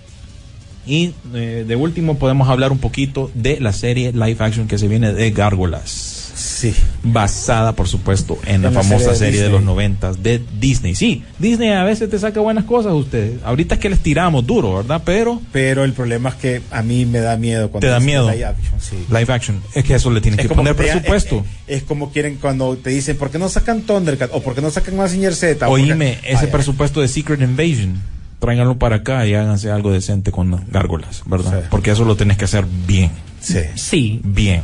Y 0.87 1.12
eh, 1.35 1.64
de 1.66 1.77
último 1.77 2.18
podemos 2.18 2.49
hablar 2.49 2.70
un 2.72 2.79
poquito 2.79 3.31
de 3.35 3.59
la 3.61 3.72
serie 3.72 4.12
live 4.12 4.37
action 4.39 4.66
que 4.68 4.77
se 4.79 4.87
viene 4.89 5.12
de 5.12 5.31
Gárgolas 5.31 6.33
Sí. 6.45 6.74
basada 7.03 7.72
por 7.72 7.88
supuesto 7.88 8.38
en 8.47 8.62
la 8.62 8.68
En 8.68 8.74
la 8.74 8.82
famosa 8.82 8.99
serie 8.99 9.11
de 9.12 9.16
serie 9.18 9.30
de, 9.30 9.36
Disney. 9.45 9.53
los 9.53 9.62
noventas 9.62 10.22
de 10.22 10.42
Disney. 10.61 10.95
Sí, 10.95 11.22
Disney 11.38 11.70
a 11.70 11.84
veces 11.84 12.11
te 12.11 12.18
saca 12.18 12.40
buenas 12.40 12.64
cosas 12.64 12.92
ustedes. 12.92 13.42
Ahorita 13.45 13.76
es 13.76 13.80
que 13.80 13.88
les 13.88 14.01
tiramos 14.01 14.47
duro, 14.47 14.74
¿verdad? 14.76 15.03
Pero 15.05 15.40
Pero 15.53 15.84
el 15.84 15.92
problema 15.92 16.28
es 16.30 16.34
que 16.36 16.62
a 16.70 16.82
mí 16.82 17.07
me 17.07 17.20
da 17.20 17.36
miedo 17.36 17.70
cuando 17.70 17.86
Te 17.86 17.90
da 17.90 18.01
miedo. 18.01 18.30
live 18.30 18.45
action, 18.45 18.80
sí. 18.80 18.97
live 19.09 19.32
action 19.32 19.61
es 19.74 19.84
que 19.84 19.95
eso 19.95 20.11
le 20.11 20.20
tienes 20.20 20.40
Es 20.40 20.49
que 20.49 20.55
poner 20.55 20.74
que 20.76 20.82
presupuesto. 20.84 21.45
Es, 21.66 21.78
es 21.78 21.82
como 21.84 22.11
quieren 22.12 22.36
cuando 22.40 22.76
te 22.76 22.90
dicen, 22.90 23.16
¿por 23.16 23.30
qué 23.30 23.38
no 23.38 23.49
sacan 23.49 23.82
Thundercat? 23.82 24.30
O 24.32 24.42
¿por 24.42 24.55
qué 24.55 24.61
no 24.61 24.70
sacan 24.70 24.97
Mazinger 24.97 25.34
Z? 25.34 25.66
Oíme, 25.68 26.18
ese 26.24 26.45
Ay, 26.47 26.51
presupuesto 26.53 27.01
de 27.01 27.09
Secret 27.09 27.40
Invasion, 27.40 28.01
tráiganlo 28.38 28.78
para 28.78 28.97
acá 28.97 29.26
y 29.26 29.34
háganse 29.34 29.70
algo 29.70 29.90
decente 29.92 30.30
con 30.30 30.64
gárgolas, 30.70 31.22
¿verdad? 31.26 31.61
Sí. 31.62 31.66
Porque 31.70 31.90
eso 31.92 32.05
lo 32.05 32.16
tenés 32.16 32.36
que 32.36 32.45
hacer 32.45 32.64
bien, 32.86 33.11
Sí. 33.40 33.61
Sí. 33.76 34.20
bien. 34.24 34.62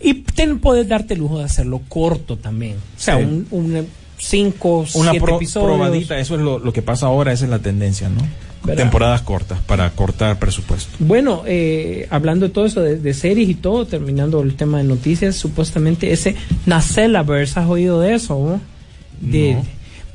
Y 0.00 0.14
ten, 0.14 0.58
puedes 0.60 0.86
darte 0.88 1.14
el 1.14 1.20
lujo 1.20 1.38
de 1.38 1.44
hacerlo 1.44 1.80
corto 1.88 2.36
también. 2.36 2.76
O 2.76 3.00
sea, 3.00 3.16
Sí. 3.18 3.24
un, 3.24 3.46
un 3.50 3.86
cinco, 4.18 4.84
Una 4.94 5.10
siete 5.10 5.24
pro- 5.24 5.36
episodios. 5.36 5.76
probadita, 5.76 6.18
eso 6.18 6.34
es 6.36 6.40
lo, 6.40 6.58
lo 6.58 6.72
que 6.72 6.82
pasa 6.82 7.06
ahora, 7.06 7.32
esa 7.32 7.44
es 7.44 7.50
la 7.50 7.58
tendencia, 7.60 8.08
¿no? 8.08 8.20
¿Verdad? 8.64 8.82
Temporadas 8.84 9.22
cortas 9.22 9.60
para 9.60 9.88
cortar 9.90 10.38
presupuesto. 10.38 10.90
Bueno, 10.98 11.42
eh, 11.46 12.06
hablando 12.10 12.46
de 12.48 12.52
todo 12.52 12.66
eso, 12.66 12.80
de, 12.80 12.96
de 12.98 13.14
series 13.14 13.48
y 13.48 13.54
todo, 13.54 13.86
terminando 13.86 14.40
el 14.42 14.56
tema 14.56 14.78
de 14.78 14.84
noticias, 14.84 15.36
supuestamente 15.36 16.12
ese 16.12 16.34
Nacelaverse, 16.66 17.60
¿has 17.60 17.68
oído 17.68 18.00
de 18.00 18.14
eso? 18.14 18.34
no? 18.38 18.60
De, 19.20 19.54
No. 19.54 19.64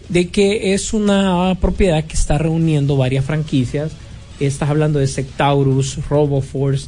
de 0.09 0.29
que 0.29 0.73
es 0.73 0.93
una 0.93 1.55
propiedad 1.59 2.03
que 2.03 2.13
está 2.13 2.37
reuniendo 2.37 2.95
varias 2.97 3.23
franquicias. 3.25 3.91
Estás 4.39 4.69
hablando 4.69 4.99
de 4.99 5.07
Sectaurus, 5.07 5.97
RoboForce 6.09 6.87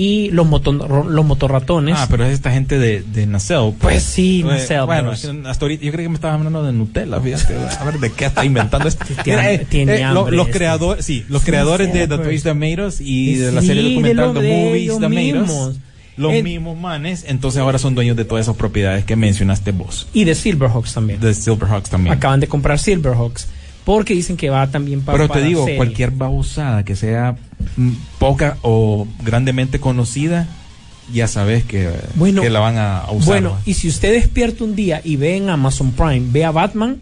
y 0.00 0.30
los, 0.30 0.48
ro- 0.48 1.08
los 1.10 1.26
motorratones. 1.26 1.96
Ah, 1.98 2.06
pero 2.08 2.24
es 2.24 2.32
esta 2.32 2.52
gente 2.52 2.78
de, 2.78 3.02
de 3.02 3.26
Nacelle. 3.26 3.74
Pues 3.80 4.04
sí, 4.04 4.42
Eh, 4.42 4.44
Nacelle, 4.44 4.82
Bueno, 4.86 5.10
pero- 5.10 5.12
es 5.12 5.20
que 5.42 5.48
hasta 5.48 5.64
ahorita 5.64 5.84
yo 5.84 5.90
creo 5.90 6.04
que 6.04 6.08
me 6.08 6.14
estabas 6.14 6.36
hablando 6.38 6.62
de 6.62 6.72
Nutella, 6.72 7.20
fíjate. 7.20 7.56
A 7.80 7.84
ver, 7.84 7.98
¿de 7.98 8.12
qué 8.12 8.26
está 8.26 8.44
inventando 8.44 8.86
esto? 8.86 9.04
Tiene- 9.24 9.54
eh, 9.54 9.66
tiene 9.68 9.96
eh, 9.96 10.04
hambre 10.04 10.36
los 10.36 10.46
este. 10.46 10.58
creadores, 10.58 11.04
sí, 11.04 11.24
los 11.28 11.42
creadores 11.42 11.88
de 11.92 12.06
Nacelle, 12.06 12.08
The 12.08 12.16
pues. 12.16 12.28
Toys 12.28 12.42
Tomatoes 12.44 13.00
y 13.00 13.34
de 13.34 13.50
la 13.52 13.60
Sí, 13.60 13.66
serie 13.66 13.82
de 13.82 13.88
documental 13.90 14.34
The 14.34 14.64
Movies 14.64 14.98
Tomatoes. 15.00 15.76
Los 16.16 16.42
mismos 16.42 16.76
manes, 16.78 17.24
entonces 17.28 17.60
ahora 17.60 17.78
son 17.78 17.94
dueños 17.94 18.16
de 18.16 18.24
todas 18.24 18.44
esas 18.46 18.56
propiedades 18.56 19.04
que 19.04 19.14
mencionaste 19.16 19.70
vos. 19.72 20.08
Y 20.14 20.24
de 20.24 20.34
Silverhawks 20.34 20.94
también. 20.94 21.20
De 21.20 21.32
Silverhawks 21.34 21.90
también. 21.90 22.12
Acaban 22.14 22.40
de 22.40 22.46
comprar 22.48 22.78
Silverhawks. 22.78 23.46
Porque 23.84 24.14
dicen 24.14 24.36
que 24.36 24.50
va 24.50 24.70
también 24.70 25.00
para. 25.00 25.16
Pero 25.16 25.28
te 25.28 25.34
para 25.34 25.46
digo, 25.46 25.62
serie. 25.64 25.76
cualquier 25.76 26.10
babosada 26.10 26.84
que 26.84 26.94
sea 26.96 27.36
mm, 27.76 27.90
poca 28.18 28.58
o 28.62 29.06
grandemente 29.24 29.80
conocida, 29.80 30.46
ya 31.12 31.26
sabes 31.26 31.64
que, 31.64 31.90
Bueno, 32.14 32.42
que 32.42 32.50
la 32.50 32.60
van 32.60 32.76
a, 32.76 32.98
a 32.98 33.10
usar. 33.12 33.26
Bueno, 33.26 33.48
¿no? 33.50 33.58
y 33.64 33.74
si 33.74 33.88
usted 33.88 34.12
despierta 34.12 34.62
un 34.64 34.74
día 34.76 35.00
y 35.02 35.16
ve 35.16 35.36
en 35.36 35.48
Amazon 35.48 35.92
Prime, 35.92 36.22
ve 36.30 36.44
a 36.44 36.50
Batman, 36.50 36.98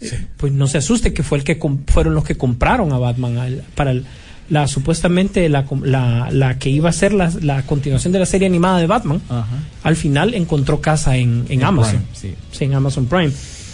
eh, 0.00 0.26
pues 0.36 0.52
no 0.52 0.66
se 0.66 0.78
asuste 0.78 1.12
que 1.14 1.22
fue 1.22 1.38
el 1.38 1.44
que 1.44 1.58
fueron 1.86 2.14
los 2.14 2.24
que 2.24 2.36
compraron 2.36 2.92
a 2.92 2.98
Batman 2.98 3.38
al- 3.38 3.64
para 3.74 3.90
el- 3.92 4.04
la 4.50 4.66
supuestamente 4.66 5.46
la, 5.50 5.64
com- 5.66 5.82
la, 5.84 6.28
la 6.30 6.58
que 6.58 6.70
iba 6.70 6.88
a 6.88 6.92
ser 6.92 7.12
la, 7.12 7.30
la 7.42 7.62
continuación 7.64 8.12
de 8.14 8.18
la 8.18 8.24
serie 8.26 8.46
animada 8.46 8.78
de 8.78 8.86
Batman. 8.86 9.20
Ajá. 9.28 9.46
Al 9.82 9.94
final 9.96 10.32
encontró 10.34 10.80
casa 10.80 11.16
en, 11.16 11.44
en 11.48 11.60
En 11.60 11.64
Amazon. 11.64 11.96
Prime, 11.96 12.06
sí. 12.14 12.34
Sí, 12.52 12.64
en 12.64 12.74
Amazon 12.74 13.06
Prime. 13.06 13.30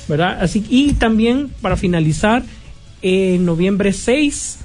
¿Verdad? 0.08 0.38
Así 0.40 0.64
y 0.68 0.92
también 0.94 1.50
para 1.60 1.76
finalizar 1.76 2.42
en 3.02 3.44
noviembre 3.44 3.92
6 3.92 4.58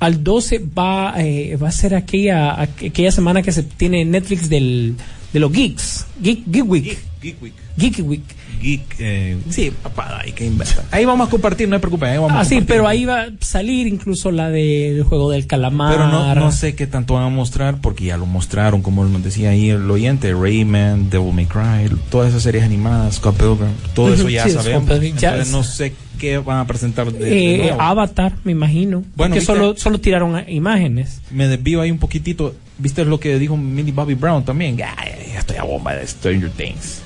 al 0.00 0.24
12 0.24 0.60
va 0.76 1.14
eh, 1.18 1.56
va 1.56 1.68
a 1.68 1.72
ser 1.72 1.94
aquella 1.94 2.60
aquella 2.60 3.12
semana 3.12 3.42
que 3.42 3.52
se 3.52 3.62
tiene 3.62 4.04
Netflix 4.04 4.48
del 4.48 4.96
de 5.32 5.40
los 5.40 5.50
geeks, 5.52 6.06
Geek, 6.20 6.44
Geek 6.46 6.68
Week, 6.70 6.98
Geek 7.22 7.42
Week. 7.42 7.54
Geek 7.76 7.98
Week. 8.04 8.22
Geek, 8.60 8.82
eh, 9.00 9.38
sí, 9.48 9.72
papá, 9.82 10.20
ahí 10.22 10.32
que 10.32 10.44
inventan. 10.46 10.84
Ahí 10.92 11.04
vamos 11.04 11.26
a 11.26 11.30
compartir, 11.30 11.68
no 11.68 11.76
te 11.76 11.80
preocupes. 11.80 12.10
Ahí 12.10 12.16
vamos 12.18 12.32
a 12.32 12.40
Ah, 12.40 12.44
sí, 12.44 12.60
pero 12.60 12.86
ahí 12.86 13.04
va 13.06 13.22
a 13.22 13.28
salir 13.40 13.86
incluso 13.88 14.30
la 14.30 14.50
del 14.50 15.02
juego 15.02 15.30
del 15.30 15.46
calamar. 15.48 15.92
Pero 15.92 16.06
no, 16.08 16.34
no 16.34 16.52
sé 16.52 16.74
qué 16.76 16.86
tanto 16.86 17.14
van 17.14 17.24
a 17.24 17.28
mostrar, 17.28 17.80
porque 17.80 18.04
ya 18.04 18.16
lo 18.16 18.26
mostraron, 18.26 18.82
como 18.82 19.04
nos 19.04 19.24
decía 19.24 19.50
ahí 19.50 19.70
el 19.70 19.90
oyente, 19.90 20.32
Rayman, 20.32 21.10
Devil 21.10 21.32
May 21.32 21.46
Cry, 21.46 21.96
todas 22.10 22.28
esas 22.28 22.42
series 22.44 22.62
animadas, 22.62 23.16
Scott 23.16 23.36
Pilgrim, 23.36 23.72
todo 23.94 24.12
eso 24.14 24.28
ya 24.28 24.44
sí, 24.44 24.50
sabemos. 24.52 24.88
Entonces 24.90 25.50
no 25.50 25.64
sé 25.64 25.94
qué 26.18 26.38
van 26.38 26.58
a 26.58 26.66
presentar 26.66 27.10
de, 27.12 27.18
de 27.18 27.54
Eh, 27.54 27.58
nuevo. 27.58 27.80
Avatar, 27.80 28.34
me 28.44 28.52
imagino. 28.52 29.02
Bueno, 29.16 29.34
porque 29.34 29.40
solo, 29.40 29.76
solo 29.76 29.98
tiraron 29.98 30.48
imágenes. 30.48 31.20
Me 31.32 31.48
desvío 31.48 31.80
ahí 31.80 31.90
un 31.90 31.98
poquitito. 31.98 32.54
¿Viste 32.82 33.04
lo 33.04 33.20
que 33.20 33.38
dijo 33.38 33.56
Millie 33.56 33.92
Bobby 33.92 34.14
Brown 34.14 34.44
también? 34.44 34.76
Ya, 34.76 34.92
estoy 35.38 35.56
a 35.56 35.62
bomba 35.62 35.94
de 35.94 36.04
Stranger 36.04 36.50
Things. 36.50 37.00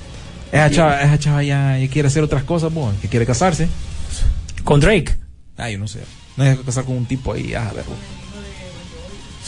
Esa 0.51 0.71
chava, 0.71 1.01
esa 1.03 1.19
chava 1.19 1.43
ya, 1.43 1.77
ya 1.77 1.87
quiere 1.87 2.07
hacer 2.07 2.23
otras 2.23 2.43
cosas, 2.43 2.73
bo, 2.73 2.91
que 2.99 3.07
quiere 3.07 3.27
casarse. 3.27 3.67
Con 4.63 4.79
Drake. 4.79 5.15
Ah, 5.55 5.69
yo 5.69 5.77
no 5.77 5.87
sé. 5.87 5.99
No 6.35 6.45
deja 6.45 6.63
casar 6.63 6.83
con 6.83 6.97
un 6.97 7.05
tipo 7.05 7.31
ahí, 7.31 7.53
ah, 7.53 7.69
a 7.69 7.73
ver. 7.73 7.85
bo. 7.85 7.93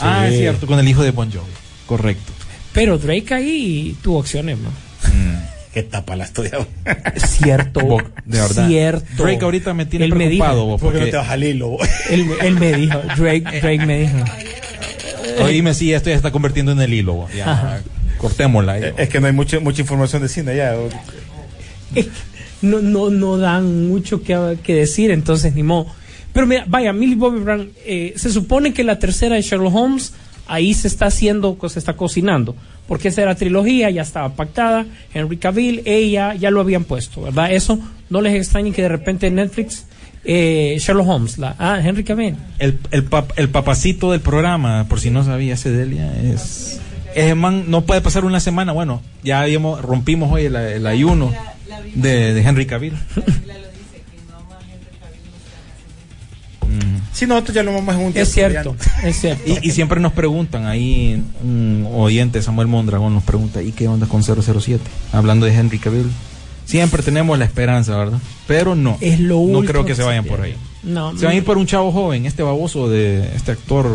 Ah, 0.02 0.28
es 0.28 0.38
cierto, 0.38 0.68
con 0.68 0.78
el 0.78 0.88
hijo 0.88 1.02
de 1.02 1.10
Bon 1.10 1.32
Jovi. 1.32 1.52
Correcto. 1.88 2.32
Pero 2.74 3.00
Drake 3.00 3.34
ahí 3.34 3.98
tuvo 4.04 4.20
opciones, 4.20 4.60
¿no? 4.60 4.70
Qué 5.74 5.82
tapa 5.82 6.16
la 6.16 6.26
estudia. 6.26 6.60
Cierto. 7.16 7.80
Bo, 7.80 8.04
de 8.26 8.40
verdad. 8.40 8.68
Cierto. 8.68 9.24
Drake 9.24 9.44
ahorita 9.44 9.74
me 9.74 9.88
tiene 9.88 10.06
Él 10.06 10.14
me 10.14 10.26
preocupado, 10.26 10.54
dijo. 10.54 10.66
bo, 10.68 10.78
¿Por 10.78 10.94
qué 10.94 11.00
no 11.00 11.06
porque 11.06 11.12
te 11.12 11.18
vas 11.18 11.30
al 11.30 11.44
hilo? 11.44 11.78
Él, 12.12 12.28
él 12.42 12.60
me 12.60 12.74
dijo, 12.74 13.00
Drake, 13.18 13.42
Drake 13.62 13.86
me 13.88 14.00
dijo. 14.02 14.18
Oíme, 15.42 15.74
sí, 15.74 15.94
esto 15.94 16.10
ya 16.10 16.16
está 16.16 16.32
convirtiendo 16.32 16.72
en 16.72 16.82
el 16.82 16.94
hilo. 16.94 17.28
Ya, 17.36 17.82
cortémosla. 18.18 18.78
bo. 18.80 18.86
Es 18.98 19.10
que 19.10 19.20
no 19.20 19.28
hay 19.28 19.34
mucha 19.34 19.60
mucha 19.60 19.82
información 19.82 20.22
de 20.22 20.30
cine 20.30 20.56
ya. 20.56 20.76
Eh, 21.96 22.10
No, 22.62 22.82
no, 22.82 23.10
no 23.10 23.38
dan 23.38 23.88
mucho 23.88 24.22
que, 24.22 24.58
que 24.64 24.76
decir, 24.76 25.12
entonces 25.12 25.56
ni 25.56 25.64
modo. 25.64 25.88
Pero 26.34 26.46
mira, 26.46 26.66
vaya, 26.68 26.92
Millie 26.94 27.16
Bobby 27.16 27.40
Brown, 27.40 27.72
eh, 27.86 28.14
se 28.18 28.30
supone 28.30 28.74
que 28.74 28.84
la 28.84 29.00
tercera 29.00 29.36
de 29.36 29.42
Sherlock 29.42 29.74
Holmes, 29.74 30.14
ahí 30.46 30.74
se 30.74 30.88
está 30.88 31.06
haciendo, 31.06 31.58
se 31.70 31.80
está 31.80 31.94
cocinando. 31.96 32.56
Porque 32.88 33.10
esa 33.10 33.22
era 33.22 33.36
trilogía, 33.36 33.90
ya 33.92 34.02
estaba 34.02 34.34
pactada. 34.36 34.86
Henry 35.14 35.38
Cavill, 35.38 35.84
ella, 35.86 36.34
ya 36.36 36.52
lo 36.52 36.60
habían 36.60 36.84
puesto, 36.84 37.22
¿verdad? 37.22 37.52
Eso 37.54 37.80
no 38.10 38.20
les 38.22 38.36
extrañe 38.36 38.72
que 38.72 38.82
de 38.82 38.90
repente 38.90 39.30
Netflix 39.32 39.86
eh, 40.26 40.78
Sherlock 40.80 41.08
Holmes, 41.08 41.38
la, 41.38 41.56
ah, 41.60 41.80
Henry 41.84 42.04
Cavill. 42.04 42.36
El, 42.60 42.80
el, 42.92 43.10
pap- 43.10 43.34
el 43.36 43.50
papacito 43.50 44.12
del 44.12 44.22
programa, 44.22 44.86
por 44.90 45.00
si 45.00 45.10
no 45.10 45.24
sabía, 45.24 45.54
ese 45.56 45.72
Delia 45.72 46.12
es. 46.22 46.80
Ese 47.16 47.34
man 47.36 47.66
no 47.70 47.82
puede 47.86 48.02
pasar 48.02 48.24
una 48.26 48.40
semana. 48.40 48.72
Bueno, 48.72 49.02
ya 49.24 49.42
habíamos, 49.42 49.82
rompimos 49.82 50.32
hoy 50.32 50.46
el, 50.46 50.56
el 50.56 50.86
ayuno 50.88 51.34
de, 51.96 52.34
de 52.34 52.42
Henry 52.42 52.66
Cavill. 52.68 52.94
Sí, 57.12 57.26
nosotros 57.26 57.54
ya 57.56 57.64
lo 57.64 57.74
vamos 57.74 57.96
un 57.96 58.14
Es 58.16 58.32
cierto, 58.32 58.76
es 59.04 59.20
cierto. 59.20 59.44
Y, 59.46 59.68
y 59.68 59.72
siempre 59.72 60.00
nos 60.00 60.14
preguntan, 60.14 60.68
ahí 60.68 61.22
un 61.44 61.86
oyente, 61.94 62.42
Samuel 62.42 62.68
Mondragón, 62.70 63.14
nos 63.14 63.24
pregunta, 63.24 63.62
¿y 63.62 63.74
qué 63.74 63.90
onda 63.90 64.08
con 64.08 64.24
007? 64.24 64.80
Hablando 65.12 65.46
de 65.46 65.54
Henry 65.54 65.80
Cavill. 65.80 66.10
Siempre 66.70 67.02
tenemos 67.02 67.38
la 67.40 67.46
esperanza, 67.46 67.98
¿verdad? 67.98 68.20
Pero 68.46 68.76
no. 68.76 68.98
Es 69.02 69.20
lo 69.20 69.40
No 69.48 69.62
creo 69.62 69.84
que 69.84 69.90
que 69.90 69.96
se 69.96 70.02
se 70.04 70.08
vayan 70.08 70.26
por 70.26 70.42
ahí. 70.42 70.56
No, 70.84 71.18
Se 71.18 71.26
van 71.26 71.34
a 71.34 71.38
ir 71.38 71.44
por 71.44 71.58
un 71.58 71.66
chavo 71.66 71.92
joven, 71.92 72.26
este 72.28 72.44
baboso 72.44 72.88
de 72.90 73.36
este 73.36 73.52
actor 73.54 73.88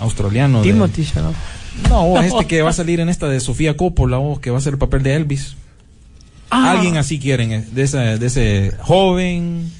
australiano. 0.00 0.62
de- 0.62 0.72
Timothy 0.72 1.04
Chalamet. 1.04 1.36
No, 1.90 2.20
este 2.20 2.46
que 2.46 2.62
va 2.62 2.70
a 2.70 2.72
salir 2.72 3.00
en 3.00 3.08
esta 3.08 3.28
de 3.28 3.40
Sofía 3.40 3.76
Coppola, 3.76 4.18
o 4.18 4.40
que 4.40 4.50
va 4.50 4.56
a 4.56 4.60
hacer 4.60 4.72
el 4.74 4.78
papel 4.78 5.02
de 5.02 5.14
Elvis. 5.16 5.56
Ah, 6.50 6.70
Alguien 6.70 6.96
así 6.96 7.18
quieren, 7.18 7.52
eh, 7.52 7.64
de 7.72 7.82
ese, 7.82 7.98
de 7.98 8.26
ese 8.26 8.72
joven, 8.80 9.70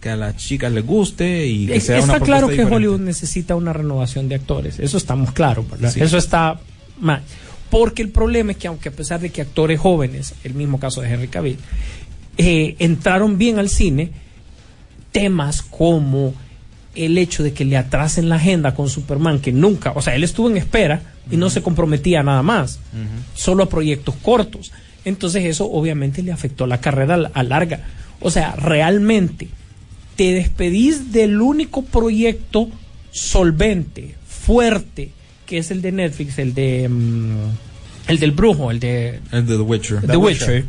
que 0.00 0.10
a 0.10 0.16
las 0.16 0.36
chicas 0.36 0.72
les 0.72 0.84
guste 0.84 1.46
y 1.46 1.66
que 1.66 1.76
Es- 1.76 1.84
sea 1.86 1.96
una 2.02 2.14
está 2.14 2.24
claro 2.24 2.46
propuesta 2.46 2.46
que 2.48 2.52
diferente. 2.64 2.76
Hollywood 2.88 3.00
necesita 3.06 3.54
una 3.54 3.72
renovación 3.72 4.28
de 4.28 4.34
actores. 4.34 4.78
Eso 4.80 4.96
estamos 4.98 5.32
claros, 5.32 5.70
¿verdad? 5.70 5.92
Sí. 5.92 6.00
Eso 6.02 6.18
está 6.18 6.58
mal. 7.00 7.22
Porque 7.70 8.02
el 8.02 8.08
problema 8.10 8.52
es 8.52 8.58
que 8.58 8.68
aunque 8.68 8.88
a 8.88 8.92
pesar 8.92 9.20
de 9.20 9.30
que 9.30 9.42
actores 9.42 9.78
jóvenes, 9.80 10.34
el 10.44 10.54
mismo 10.54 10.78
caso 10.80 11.00
de 11.00 11.08
Henry 11.12 11.28
Cavill, 11.28 11.58
eh, 12.36 12.74
entraron 12.78 13.38
bien 13.38 13.58
al 13.58 13.68
cine, 13.68 14.10
temas 15.12 15.62
como 15.62 16.34
el 16.94 17.18
hecho 17.18 17.42
de 17.42 17.52
que 17.52 17.64
le 17.64 17.76
atrasen 17.76 18.28
la 18.28 18.36
agenda 18.36 18.74
con 18.74 18.88
Superman, 18.88 19.38
que 19.40 19.52
nunca, 19.52 19.92
o 19.94 20.02
sea, 20.02 20.14
él 20.16 20.24
estuvo 20.24 20.50
en 20.50 20.56
espera 20.56 21.02
y 21.30 21.36
no 21.36 21.48
se 21.50 21.62
comprometía 21.62 22.20
a 22.20 22.24
nada 22.24 22.42
más, 22.42 22.80
solo 23.34 23.62
a 23.62 23.68
proyectos 23.68 24.16
cortos. 24.16 24.72
Entonces 25.04 25.44
eso 25.44 25.70
obviamente 25.70 26.22
le 26.22 26.32
afectó 26.32 26.66
la 26.66 26.80
carrera 26.80 27.14
a 27.14 27.18
la- 27.18 27.30
a 27.32 27.42
larga. 27.42 27.84
O 28.20 28.30
sea, 28.30 28.52
realmente 28.56 29.48
te 30.16 30.32
despedís 30.34 31.12
del 31.12 31.40
único 31.40 31.82
proyecto 31.82 32.68
solvente, 33.12 34.14
fuerte, 34.26 35.10
que 35.50 35.58
es 35.58 35.70
el 35.70 35.82
de 35.82 35.92
Netflix, 35.92 36.38
el 36.38 36.54
de 36.54 36.88
mm, 36.88 37.36
el 38.08 38.18
del 38.18 38.30
brujo, 38.32 38.70
el 38.70 38.80
de 38.80 39.20
El 39.32 39.46
de 39.46 39.56
The 39.56 39.60
Witcher. 39.62 40.00
The 40.06 40.16
Witcher. 40.16 40.64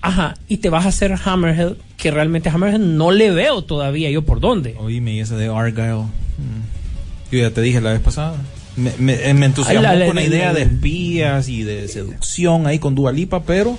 Ajá, 0.00 0.34
y 0.48 0.56
te 0.58 0.70
vas 0.70 0.86
a 0.86 0.88
hacer 0.88 1.14
Hammerhead, 1.24 1.72
que 1.96 2.10
realmente 2.10 2.48
Hammerhead 2.48 2.78
no 2.80 3.10
le 3.10 3.30
veo 3.30 3.62
todavía 3.62 4.10
yo 4.10 4.22
por 4.22 4.40
dónde. 4.40 4.74
Oíme, 4.78 5.12
y 5.14 5.20
esa 5.20 5.36
de 5.36 5.48
Argyle. 5.48 6.02
Mm. 6.38 7.30
Yo 7.32 7.38
ya 7.40 7.50
te 7.50 7.60
dije 7.60 7.80
la 7.80 7.92
vez 7.92 8.00
pasada. 8.00 8.34
Me, 8.76 8.92
me, 8.98 9.34
me 9.34 9.46
entusiasmó 9.46 9.82
la- 9.82 9.94
la- 9.94 10.06
con 10.06 10.16
la, 10.16 10.22
idea 10.24 10.46
la- 10.52 10.54
de 10.54 10.62
espías 10.62 11.48
y 11.48 11.64
de 11.64 11.88
seducción 11.88 12.66
ahí 12.66 12.78
con 12.78 12.94
Dualipa, 12.94 13.42
pero 13.42 13.76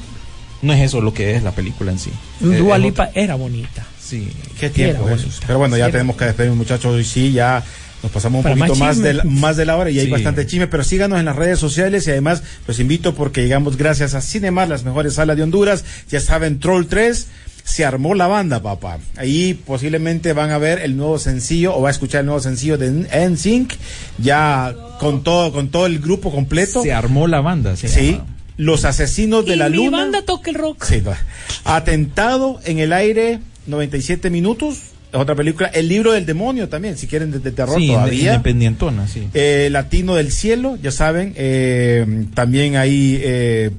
no 0.61 0.73
es 0.73 0.81
eso 0.81 0.99
lo 1.01 1.13
que 1.13 1.35
es 1.35 1.41
la 1.43 1.51
película 1.51 1.91
en 1.91 1.99
sí. 1.99 2.11
Eh, 2.43 2.57
Dua 2.57 2.75
es 2.75 2.81
Lipa 2.83 3.07
otra- 3.07 3.21
era 3.21 3.35
bonita. 3.35 3.85
Sí. 3.99 4.27
Qué 4.59 4.69
tiempo 4.69 5.09
eso. 5.09 5.27
Pero 5.47 5.57
bueno, 5.59 5.77
ya 5.77 5.85
Sí, 5.85 5.91
tenemos 5.93 6.15
que 6.17 6.25
despedirnos, 6.25 6.57
muchachos. 6.57 6.93
Hoy 6.95 7.03
sí, 7.05 7.31
ya 7.31 7.63
nos 8.03 8.11
pasamos 8.11 8.39
un 8.39 8.43
Para 8.43 8.55
poquito 8.55 8.75
más 8.75 8.99
de 9.01 9.13
la, 9.13 9.23
más 9.25 9.57
de 9.57 9.65
la 9.65 9.75
hora 9.75 9.89
y 9.89 9.99
hay 9.99 10.09
bastante 10.09 10.45
chisme. 10.45 10.67
Pero 10.67 10.83
síganos 10.83 11.19
en 11.19 11.25
las 11.25 11.35
redes 11.35 11.59
sociales 11.59 12.07
y 12.07 12.11
además 12.11 12.43
los 12.67 12.79
invito 12.79 13.13
porque 13.15 13.41
llegamos 13.43 13.75
gracias 13.77 14.13
a 14.13 14.21
Cinemar, 14.21 14.67
las 14.69 14.83
mejores 14.83 15.15
salas 15.15 15.35
de 15.37 15.43
Honduras. 15.43 15.83
Ya 16.09 16.19
saben, 16.19 16.59
Troll 16.59 16.85
3. 16.87 17.27
Se 17.65 17.85
armó 17.85 18.15
la 18.15 18.25
banda, 18.25 18.63
papá. 18.63 18.97
Ahí 19.15 19.53
posiblemente 19.53 20.33
van 20.33 20.49
a 20.49 20.57
ver 20.57 20.79
el 20.79 20.97
nuevo 20.97 21.19
sencillo 21.19 21.75
o 21.75 21.81
va 21.81 21.89
a 21.89 21.91
escuchar 21.91 22.21
el 22.21 22.25
nuevo 22.25 22.39
sencillo 22.41 22.79
de 22.79 22.89
NSYNC 23.29 23.73
ya 24.17 24.73
con 24.99 25.23
todo 25.23 25.51
con 25.51 25.69
todo 25.69 25.85
el 25.85 25.99
grupo 25.99 26.31
completo. 26.31 26.81
Se 26.81 26.93
armó 26.93 27.27
la 27.27 27.41
banda. 27.41 27.75
se 27.75 27.87
Sí, 27.89 28.11
llama. 28.13 28.25
los 28.57 28.85
asesinos 28.85 29.45
de 29.45 29.53
y 29.53 29.57
la 29.57 29.69
mi 29.69 29.75
luna. 29.75 29.97
banda 29.97 30.21
toca 30.23 30.49
el 30.49 30.55
rock. 30.55 30.83
Sí. 30.83 31.03
Atentado 31.65 32.59
en 32.65 32.79
el 32.79 32.91
aire, 32.93 33.39
97 33.67 34.29
minutos. 34.31 34.77
Es 35.11 35.19
otra 35.19 35.33
película. 35.35 35.67
El 35.69 35.87
libro 35.87 36.11
del 36.11 36.25
demonio 36.25 36.69
también, 36.69 36.97
si 36.97 37.07
quieren, 37.07 37.31
de, 37.31 37.39
de 37.39 37.51
terror 37.51 37.77
Sí, 37.79 37.87
todavía. 37.87 38.33
independientona, 38.33 39.07
sí. 39.07 39.27
Eh, 39.33 39.69
Latino 39.71 40.15
del 40.15 40.31
Cielo, 40.31 40.77
ya 40.81 40.91
saben. 40.91 41.33
eh, 41.35 42.25
también 42.35 42.75
hay 42.75 43.19
eh, 43.23 43.71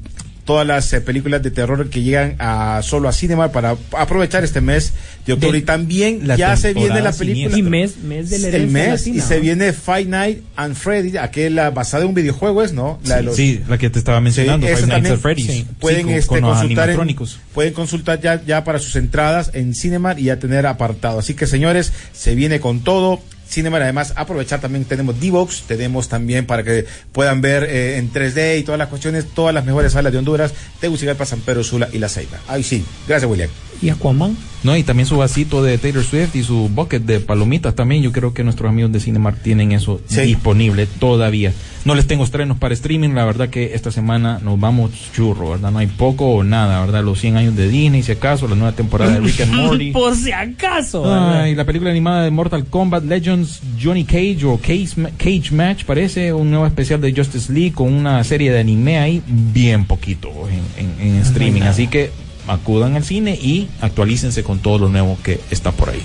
todas 0.44 0.66
las 0.66 0.93
eh, 0.93 1.01
películas 1.01 1.43
de 1.43 1.52
terror 1.52 1.89
que 1.89 2.02
llegan 2.02 2.35
a 2.40 2.81
solo 2.82 3.09
a 3.09 3.12
Cinema 3.12 3.52
para 3.52 3.77
aprovechar 3.97 4.43
este 4.43 4.61
mes 4.61 4.93
de 5.27 5.33
octubre. 5.35 5.53
De- 5.53 5.59
y 5.59 5.63
también 5.63 6.27
la 6.27 6.37
ya 6.37 6.57
se 6.57 6.73
viene 6.75 7.01
la 7.01 7.13
película. 7.13 7.57
Y 7.59 7.63
mes, 7.63 7.97
mes 7.99 8.31
de 8.31 8.39
la 8.39 8.49
el 8.49 8.55
herencia 8.55 8.73
mes 8.83 9.01
latina, 9.01 9.17
y 9.17 9.21
se 9.21 9.41
viene 9.41 9.73
Fight 9.73 10.09
Night 10.09 10.39
and 10.57 10.75
Freddy, 10.75 11.17
aquella 11.19 11.71
basada 11.71 12.03
en 12.05 12.09
un 12.11 12.15
videojuego, 12.15 12.63
es, 12.63 12.73
¿no? 12.73 12.99
La 13.05 13.17
de 13.17 13.23
los- 13.25 13.37
sí, 13.37 13.61
la 13.69 13.79
que 13.79 13.91
te 13.91 13.99
estaba 13.99 14.21
mencionando, 14.21 14.67
Sí, 14.67 14.73
Five 14.75 14.87
Nights 14.87 14.95
también, 14.95 15.15
at 15.15 15.21
Freddy's. 15.21 15.47
sí. 15.47 15.53
Sí, 15.53 15.67
Pueden 15.79 16.07
con- 16.07 16.15
este, 16.15 16.29
con 16.29 16.41
consultar 16.41 16.91
en- 16.91 17.17
pueden 17.55 17.73
consultar 17.75 18.21
ya, 18.21 18.43
ya 18.45 18.65
para 18.65 18.79
sus 18.79 18.97
entradas 18.97 19.51
en 19.55 19.75
Cinemar 19.75 20.19
y 20.19 20.25
ya 20.25 20.39
tener 20.39 20.67
apartado. 20.67 21.19
Así 21.19 21.35
que 21.35 21.47
señores, 21.47 21.93
se 22.13 22.35
viene 22.35 22.61
con 22.61 22.81
todo. 22.81 23.21
Cinemar 23.51 23.82
además 23.82 24.12
aprovechar 24.16 24.60
también 24.60 24.85
tenemos 24.85 25.18
D-Box, 25.20 25.64
tenemos 25.66 26.09
también 26.09 26.47
para 26.47 26.62
que 26.62 26.85
puedan 27.12 27.40
ver 27.40 27.64
eh, 27.64 27.97
en 27.98 28.12
3D 28.12 28.60
y 28.60 28.62
todas 28.62 28.78
las 28.78 28.89
cuestiones, 28.89 29.27
todas 29.35 29.52
las 29.52 29.64
mejores 29.64 29.93
salas 29.93 30.12
de 30.12 30.18
Honduras, 30.18 30.55
Tegucigalpa, 30.81 31.27
San 31.27 31.40
Pedro 31.40 31.64
Sula 31.64 31.89
y 31.93 31.98
La 31.98 32.09
Ceiba. 32.09 32.39
Ahí 32.47 32.62
sí, 32.62 32.85
gracias 33.09 33.28
William. 33.28 33.51
Y 33.82 33.89
Aquaman. 33.89 34.36
No, 34.62 34.77
y 34.77 34.82
también 34.82 35.06
su 35.06 35.16
vasito 35.16 35.62
de 35.62 35.78
Taylor 35.78 36.05
Swift 36.05 36.36
y 36.36 36.43
su 36.43 36.68
bucket 36.68 37.02
de 37.05 37.18
palomitas 37.18 37.74
también. 37.74 38.02
Yo 38.02 38.12
creo 38.12 38.35
que 38.35 38.44
nuestros 38.44 38.68
amigos 38.68 38.93
de 38.93 39.01
Cinemark 39.01 39.43
tienen 39.43 39.72
eso 39.72 40.02
Sí. 40.06 40.20
disponible 40.20 40.86
todavía. 40.86 41.55
No 41.86 41.94
les 41.94 42.06
tengo 42.06 42.24
estrenos 42.24 42.59
para 42.59 42.74
streaming. 42.74 43.14
La 43.14 43.24
verdad 43.24 43.48
que 43.48 43.72
esta 43.74 43.90
semana 43.90 44.39
nos 44.43 44.60
vamos 44.60 44.90
churro, 45.16 45.52
¿verdad? 45.52 45.70
No 45.70 45.78
hay 45.78 45.86
poco 45.86 46.27
o 46.35 46.44
nada, 46.44 46.78
¿verdad? 46.85 47.02
Los 47.02 47.20
100 47.20 47.39
años 47.39 47.56
de 47.56 47.68
Disney, 47.70 48.02
si 48.02 48.12
acaso, 48.12 48.47
la 48.48 48.55
nueva 48.55 48.72
temporada 48.72 49.12
de 49.12 49.20
Rick 49.20 49.40
and 49.40 49.52
Morty. 49.55 49.93
Por 49.93 50.14
si 50.14 50.31
acaso. 50.31 51.10
Ay, 51.10 51.55
la 51.55 51.64
película 51.64 51.90
animada 51.90 52.22
de 52.24 52.31
Mortal 52.31 52.66
Kombat 52.66 53.05
Legends 53.05 53.40
Johnny 53.83 54.05
Cage 54.05 54.45
o 54.45 54.59
Cage, 54.59 54.91
Cage 55.19 55.51
Match 55.53 55.85
parece 55.85 56.33
un 56.33 56.51
nuevo 56.51 56.67
especial 56.67 57.01
de 57.01 57.12
Justice 57.15 57.53
League 57.53 57.73
con 57.73 57.93
una 57.93 58.23
serie 58.25 58.51
de 58.53 58.61
anime 58.61 58.99
ahí 58.99 59.23
bien 59.27 59.85
poquito 59.85 60.31
en, 60.77 60.85
en- 61.01 61.15
en 61.15 61.17
streaming. 61.23 61.62
Así 61.62 61.87
que 61.89 62.11
acudan 62.49 62.97
al 62.97 63.05
cine 63.05 63.35
y 63.41 63.69
actualícense 63.81 64.43
con 64.43 64.59
todo 64.59 64.79
lo 64.79 64.89
nuevo 64.89 65.17
que 65.23 65.41
está 65.51 65.73
por 65.73 65.91
ahí. 65.91 66.03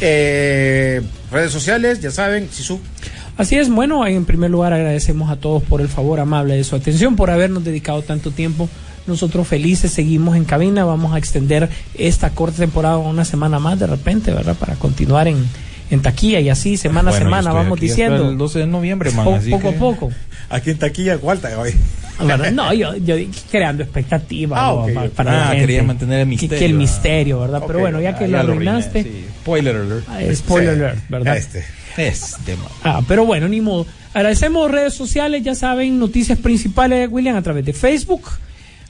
Eh, 0.00 1.02
redes 1.30 1.52
sociales, 1.52 2.00
ya 2.00 2.10
saben, 2.10 2.48
Sisu. 2.50 2.80
Así 3.38 3.56
es, 3.56 3.68
bueno, 3.70 4.06
en 4.06 4.24
primer 4.24 4.50
lugar 4.50 4.72
agradecemos 4.72 5.30
a 5.30 5.36
todos 5.36 5.62
por 5.62 5.80
el 5.80 5.88
favor 5.88 6.20
amable 6.20 6.54
de 6.56 6.64
su 6.64 6.74
atención, 6.76 7.16
por 7.16 7.30
habernos 7.30 7.64
dedicado 7.64 8.02
tanto 8.02 8.30
tiempo. 8.30 8.68
Nosotros 9.06 9.46
felices 9.46 9.92
seguimos 9.92 10.36
en 10.36 10.44
cabina, 10.44 10.84
vamos 10.84 11.14
a 11.14 11.18
extender 11.18 11.68
esta 11.94 12.30
corta 12.30 12.58
temporada 12.58 12.96
una 12.98 13.24
semana 13.24 13.58
más 13.58 13.78
de 13.78 13.86
repente, 13.86 14.32
¿verdad? 14.32 14.56
Para 14.56 14.74
continuar 14.74 15.28
en, 15.28 15.36
en 15.90 16.00
taquilla 16.02 16.40
y 16.40 16.48
así, 16.48 16.76
semana 16.76 17.10
a 17.10 17.12
Bueno, 17.12 17.24
yo 17.26 17.30
semana, 17.30 17.52
vamos 17.52 17.80
diciendo. 17.80 18.30
El 18.30 18.38
12 18.38 18.60
de 18.60 18.66
noviembre, 18.66 19.10
man. 19.12 19.24
Po- 19.24 19.34
así 19.36 19.50
poco 19.50 19.70
que- 19.70 19.76
a 19.76 19.78
poco. 19.78 20.12
Aquí 20.48 20.70
en 20.70 20.78
Taquilla, 20.78 21.16
Gualta, 21.16 21.58
hoy. 21.58 21.72
¿verdad? 22.20 22.52
No, 22.52 22.72
yo, 22.72 22.96
yo 22.96 23.16
creando 23.50 23.82
expectativas 23.82 24.58
Ah, 24.62 24.66
¿no? 24.68 24.74
ok, 24.84 24.92
Pa- 24.94 25.02
ok. 25.04 25.10
para 25.10 25.32
la 25.32 25.42
Ah, 25.42 25.46
gente. 25.48 25.60
quería 25.66 25.82
mantener 25.82 26.18
el 26.20 26.24
Que- 26.24 26.28
misterio. 26.30 26.58
Que, 26.58 26.64
el 26.66 26.72
ah. 26.72 26.78
misterio, 26.78 27.40
¿verdad? 27.40 27.62
Pero 27.66 27.78
Ok, 27.78 27.82
bueno, 27.82 28.00
ya 28.00 28.16
que 28.16 28.24
Ah, 28.24 28.28
lo 28.28 28.38
arruinaste, 28.38 29.02
sí. 29.02 29.24
Spoiler 29.42 29.76
alert. 29.76 30.04
ah, 30.08 30.20
spoiler 30.34 30.74
Sí. 30.76 30.80
alert, 30.80 30.98
¿verdad? 31.08 31.36
Este. 31.36 31.64
Este, 31.96 32.56
man. 32.56 32.66
Ah, 32.84 33.02
pero 33.08 33.24
bueno, 33.24 33.48
ni 33.48 33.60
modo. 33.60 33.86
Agradecemos 34.14 34.70
redes 34.70 34.94
sociales, 34.94 35.42
ya 35.42 35.54
saben, 35.54 35.98
noticias 35.98 36.38
principales, 36.38 37.08
William, 37.10 37.36
a 37.36 37.42
través 37.42 37.64
de 37.64 37.72
Facebook, 37.72 38.22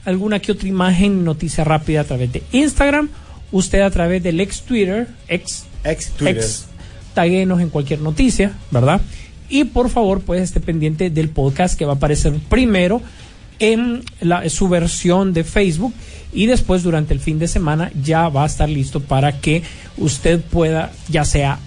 alguna 0.05 0.39
que 0.39 0.51
otra 0.51 0.67
imagen, 0.67 1.23
noticia 1.23 1.63
rápida 1.63 2.01
a 2.01 2.03
través 2.03 2.31
de 2.31 2.43
Instagram, 2.51 3.09
usted 3.51 3.81
a 3.81 3.89
través 3.89 4.21
del 4.23 4.39
ex 4.39 4.61
Twitter, 4.61 5.07
ex, 5.27 5.65
Ex 5.83 6.09
Twitter. 6.11 6.37
ex, 6.37 6.65
taguenos 7.17 7.59
en 7.61 7.69
cualquier 7.69 7.99
noticia, 8.01 8.51
¿verdad? 8.69 9.01
Y 9.49 9.63
por 9.63 9.89
favor, 9.89 10.21
pues 10.21 10.39
esté 10.43 10.59
pendiente 10.59 11.09
del 11.09 11.29
podcast 11.29 11.75
que 11.75 11.83
va 11.85 11.93
a 11.93 11.95
aparecer 11.95 12.31
primero 12.47 13.01
en 13.57 14.03
la, 14.21 14.47
su 14.49 14.69
versión 14.69 15.33
de 15.33 15.43
Facebook 15.43 15.93
y 16.31 16.45
después 16.45 16.83
durante 16.83 17.15
el 17.15 17.19
fin 17.19 17.39
de 17.39 17.47
semana 17.47 17.91
ya 18.03 18.29
va 18.29 18.43
a 18.43 18.45
estar 18.45 18.69
listo 18.69 18.99
para 18.99 19.39
que 19.41 19.63
usted 19.97 20.41
pueda, 20.41 20.91
ya 21.09 21.25
sea 21.25 21.57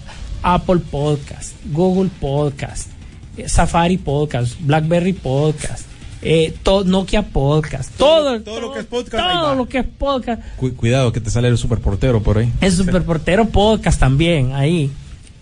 Apple 0.41 0.79
Podcast, 0.89 1.53
Google 1.73 2.09
Podcast, 2.21 2.87
eh, 3.35 3.49
Safari 3.49 3.97
Podcast, 3.97 4.55
BlackBerry 4.61 5.11
Podcast, 5.11 5.85
eh, 6.21 6.53
to- 6.63 6.85
Nokia 6.85 7.23
Podcast, 7.23 7.91
todo, 7.97 8.39
todo 8.41 8.61
lo 8.61 8.71
que 8.71 8.79
es 8.79 8.85
podcast, 8.85 9.11
todo 9.27 9.55
lo 9.55 9.67
que 9.67 9.79
es 9.79 9.85
podcast, 9.97 10.41
Cu- 10.55 10.73
cuidado 10.75 11.11
que 11.11 11.19
te 11.19 11.29
sale 11.29 11.49
el 11.49 11.57
superportero 11.57 12.23
por 12.23 12.37
ahí. 12.37 12.49
el 12.61 12.71
Superportero 12.81 13.49
Podcast 13.49 13.99
también, 13.99 14.53
ahí, 14.53 14.89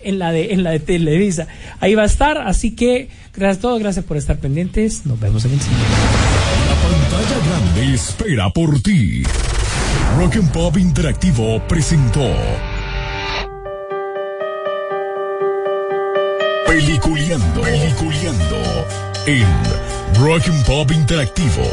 en 0.03 0.19
la 0.19 0.31
de 0.31 0.53
en 0.53 0.63
la 0.63 0.71
de 0.71 0.79
Televisa. 0.79 1.47
Ahí 1.79 1.95
va 1.95 2.03
a 2.03 2.07
estar, 2.07 2.37
así 2.37 2.75
que 2.75 3.09
gracias 3.33 3.57
a 3.57 3.61
todos, 3.61 3.79
gracias 3.79 4.05
por 4.05 4.17
estar 4.17 4.39
pendientes. 4.39 5.05
Nos 5.05 5.19
vemos 5.19 5.45
en 5.45 5.53
el 5.53 5.61
siguiente 5.61 5.85
La 6.67 6.75
pantalla 6.89 7.45
grande 7.47 7.93
espera 7.93 8.49
por 8.49 8.81
ti. 8.81 9.23
Rock 10.17 10.35
and 10.37 10.51
Pop 10.51 10.77
Interactivo 10.77 11.61
presentó 11.67 12.33
Peliculeando, 16.65 17.61
peliculeando 17.61 18.57
en 19.25 19.45
Rock 20.21 20.47
and 20.47 20.65
Pop 20.65 20.91
Interactivo. 20.91 21.63